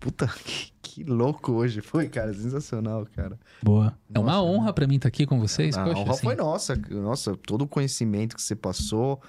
Puta, 0.00 0.26
que, 0.44 0.72
que 0.82 1.04
louco 1.04 1.52
hoje 1.52 1.80
foi, 1.80 2.08
cara. 2.08 2.32
Sensacional, 2.34 3.06
cara. 3.14 3.38
Boa. 3.62 3.94
É 4.12 4.18
uma 4.18 4.32
Nossa. 4.32 4.42
honra 4.44 4.72
para 4.72 4.86
mim 4.86 4.96
estar 4.96 5.08
aqui 5.08 5.26
com 5.26 5.38
vocês. 5.38 5.76
A 5.76 5.84
Poxa, 5.84 5.98
honra 6.00 6.10
assim, 6.12 6.22
foi 6.22 6.34
nossa. 6.36 6.76
Nossa, 6.90 7.36
todo 7.36 7.62
o 7.62 7.68
conhecimento 7.68 8.34
que 8.34 8.42
você 8.42 8.56
passou, 8.56 9.20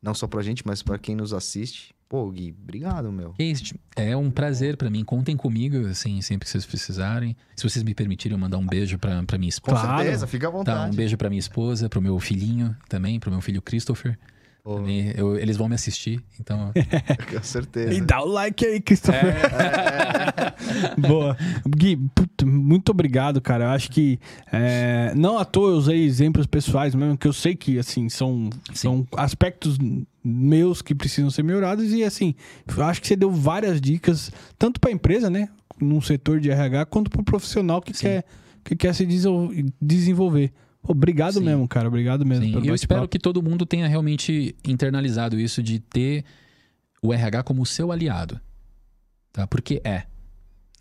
não 0.00 0.14
só 0.14 0.26
pra 0.26 0.40
gente, 0.42 0.64
mas 0.66 0.82
pra 0.82 0.98
quem 0.98 1.14
nos 1.16 1.32
assiste. 1.34 1.92
Pô, 2.08 2.28
Gui, 2.30 2.52
obrigado, 2.60 3.12
meu. 3.12 3.34
isso, 3.38 3.72
É 3.94 4.16
um 4.16 4.32
prazer 4.32 4.76
para 4.76 4.90
mim. 4.90 5.04
Contem 5.04 5.36
comigo, 5.36 5.86
assim, 5.86 6.20
sempre 6.20 6.44
que 6.44 6.50
vocês 6.50 6.66
precisarem. 6.66 7.36
Se 7.54 7.62
vocês 7.68 7.84
me 7.84 7.94
permitirem, 7.94 8.34
eu 8.36 8.40
mandar 8.40 8.58
um 8.58 8.66
beijo 8.66 8.98
para 8.98 9.14
minha 9.14 9.26
Com 9.38 9.44
esposa. 9.46 9.80
Claro. 9.82 9.98
certeza, 10.02 10.26
fica 10.26 10.48
à 10.48 10.50
Tá, 10.50 10.56
um 10.56 10.58
vontade. 10.58 10.96
beijo 10.96 11.16
para 11.16 11.28
minha 11.28 11.38
esposa, 11.38 11.88
pro 11.88 12.02
meu 12.02 12.18
filhinho 12.18 12.76
também, 12.88 13.20
pro 13.20 13.30
meu 13.30 13.40
filho 13.40 13.62
Christopher. 13.62 14.18
Pô, 14.62 14.78
eu- 15.16 15.38
eles 15.38 15.56
vão 15.56 15.68
me 15.68 15.74
assistir, 15.74 16.22
então. 16.38 16.70
com 17.32 17.42
certeza. 17.42 17.94
E 17.94 18.00
dá 18.00 18.20
o 18.22 18.26
like 18.28 18.64
aí, 18.64 18.80
Christopher. 18.80 19.34
Boa. 20.98 21.36
Gui, 21.66 21.96
puta, 22.14 22.44
muito 22.44 22.90
obrigado, 22.90 23.40
cara. 23.40 23.64
Eu 23.64 23.68
acho 23.70 23.90
que 23.90 24.18
é, 24.52 25.12
não 25.16 25.38
à 25.38 25.44
toa 25.44 25.70
eu 25.70 25.76
usei 25.76 26.04
exemplos 26.04 26.46
pessoais 26.46 26.94
mesmo, 26.94 27.16
que 27.16 27.26
eu 27.26 27.32
sei 27.32 27.54
que, 27.54 27.78
assim, 27.78 28.08
são, 28.08 28.50
são 28.74 29.06
aspectos 29.16 29.78
meus 30.22 30.82
que 30.82 30.94
precisam 30.94 31.30
ser 31.30 31.42
melhorados 31.42 31.92
e, 31.92 32.04
assim, 32.04 32.34
eu 32.76 32.84
acho 32.84 33.00
que 33.00 33.08
você 33.08 33.16
deu 33.16 33.30
várias 33.30 33.80
dicas, 33.80 34.30
tanto 34.58 34.78
para 34.78 34.90
a 34.90 34.92
empresa, 34.92 35.30
né, 35.30 35.48
num 35.80 36.00
setor 36.00 36.38
de 36.40 36.50
RH, 36.50 36.84
quanto 36.86 37.10
para 37.10 37.22
o 37.22 37.24
profissional 37.24 37.80
que 37.80 37.94
Sim. 37.94 38.02
quer, 38.06 38.24
que 38.62 38.76
quer 38.76 38.94
se 38.94 39.06
desenvolver. 39.80 40.52
Obrigado 40.82 41.34
Sim. 41.34 41.44
mesmo, 41.44 41.68
cara. 41.68 41.88
Obrigado 41.88 42.24
mesmo. 42.24 42.44
Sim, 42.44 42.52
pelo 42.52 42.64
e 42.64 42.68
eu 42.68 42.74
espero 42.74 43.06
que 43.06 43.18
todo 43.18 43.42
mundo 43.42 43.66
tenha 43.66 43.86
realmente 43.86 44.56
internalizado 44.66 45.38
isso 45.38 45.62
de 45.62 45.78
ter 45.78 46.24
o 47.02 47.12
RH 47.12 47.42
como 47.42 47.64
seu 47.66 47.92
aliado. 47.92 48.40
Tá? 49.32 49.46
Porque 49.46 49.80
é. 49.84 50.06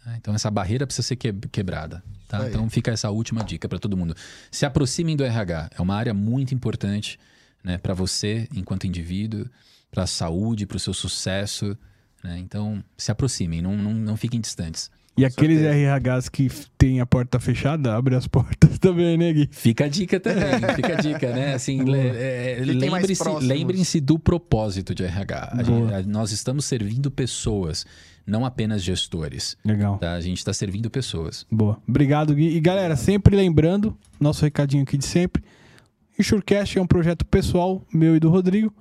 Tá? 0.03 0.15
Então 0.17 0.34
essa 0.34 0.49
barreira 0.49 0.88
precisa 0.88 1.07
ser 1.07 1.15
que- 1.15 1.34
quebrada. 1.51 2.03
Tá? 2.27 2.47
Então 2.47 2.69
fica 2.69 2.91
essa 2.91 3.09
última 3.09 3.43
dica 3.43 3.67
para 3.67 3.80
todo 3.80 3.97
mundo. 3.97 4.15
Se 4.51 4.65
aproximem 4.65 5.15
do 5.15 5.23
RH. 5.23 5.71
É 5.77 5.81
uma 5.81 5.95
área 5.95 6.13
muito 6.13 6.53
importante 6.55 7.19
né, 7.63 7.77
para 7.77 7.93
você, 7.93 8.47
enquanto 8.55 8.88
indivíduo, 8.88 9.45
para 9.91 10.03
a 10.03 10.07
saúde, 10.07 10.65
para 10.65 10.77
o 10.77 10.80
seu 10.80 10.93
sucesso. 10.93 11.77
né? 12.23 12.38
Então 12.39 12.84
se 12.97 13.11
aproximem, 13.11 13.61
não, 13.61 13.76
não, 13.76 13.93
não 13.93 14.15
fiquem 14.17 14.39
distantes. 14.39 14.89
E 15.21 15.25
aqueles 15.25 15.59
certeza. 15.59 15.97
RHs 16.17 16.29
que 16.29 16.49
tem 16.77 16.99
a 16.99 17.05
porta 17.05 17.39
fechada, 17.39 17.95
abre 17.95 18.15
as 18.15 18.25
portas 18.29 18.77
também, 18.79 19.17
né, 19.17 19.31
Gui? 19.33 19.49
Fica 19.51 19.85
a 19.85 19.87
dica 19.87 20.19
também, 20.19 20.45
fica 20.75 20.93
a 20.93 21.01
dica, 21.01 21.33
né? 21.33 21.53
Assim, 21.55 21.81
é, 21.93 22.59
próximos. 23.17 23.43
lembrem-se 23.45 23.99
do 23.99 24.17
propósito 24.17 24.93
de 24.95 25.03
RH. 25.03 25.49
A 25.53 25.63
gente- 25.63 25.93
a- 25.93 26.03
nós 26.03 26.31
estamos 26.31 26.65
servindo 26.65 27.09
pessoas, 27.11 27.85
não 28.25 28.45
apenas 28.45 28.81
gestores. 28.83 29.57
Legal. 29.65 29.97
Tá? 29.97 30.13
A 30.13 30.21
gente 30.21 30.37
está 30.37 30.53
servindo 30.53 30.89
pessoas. 30.89 31.45
Boa. 31.51 31.77
Obrigado, 31.87 32.33
Gui. 32.35 32.55
E 32.55 32.59
galera, 32.59 32.95
sempre 32.95 33.35
lembrando, 33.35 33.97
nosso 34.19 34.43
recadinho 34.45 34.83
aqui 34.83 34.97
de 34.97 35.05
sempre. 35.05 35.43
Enxurcast 36.17 36.77
é 36.77 36.81
um 36.81 36.87
projeto 36.87 37.25
pessoal, 37.25 37.85
meu 37.93 38.15
e 38.15 38.19
do 38.19 38.29
Rodrigo. 38.29 38.73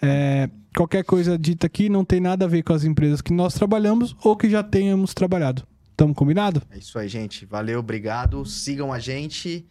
É, 0.00 0.50
qualquer 0.76 1.04
coisa 1.04 1.38
dita 1.38 1.66
aqui 1.66 1.88
não 1.88 2.04
tem 2.04 2.20
nada 2.20 2.44
a 2.44 2.48
ver 2.48 2.62
com 2.62 2.72
as 2.72 2.84
empresas 2.84 3.20
que 3.22 3.32
nós 3.32 3.54
trabalhamos 3.54 4.14
ou 4.22 4.36
que 4.36 4.50
já 4.50 4.62
tenhamos 4.62 5.14
trabalhado. 5.14 5.62
Tamo 5.96 6.14
combinado? 6.14 6.62
É 6.70 6.78
isso 6.78 6.98
aí, 6.98 7.08
gente. 7.08 7.44
Valeu, 7.44 7.78
obrigado. 7.80 8.44
Sigam 8.44 8.92
a 8.92 8.98
gente. 8.98 9.66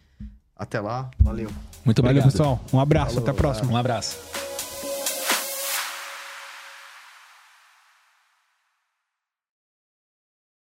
Até 0.56 0.80
lá. 0.80 1.10
Valeu. 1.18 1.50
Muito 1.84 2.00
Valeu, 2.00 2.18
obrigado. 2.20 2.30
pessoal. 2.32 2.64
Um 2.72 2.78
abraço, 2.80 3.14
Falou, 3.14 3.22
até 3.22 3.30
a 3.30 3.34
próxima. 3.34 3.72
Um 3.72 3.76
abraço. 3.76 4.18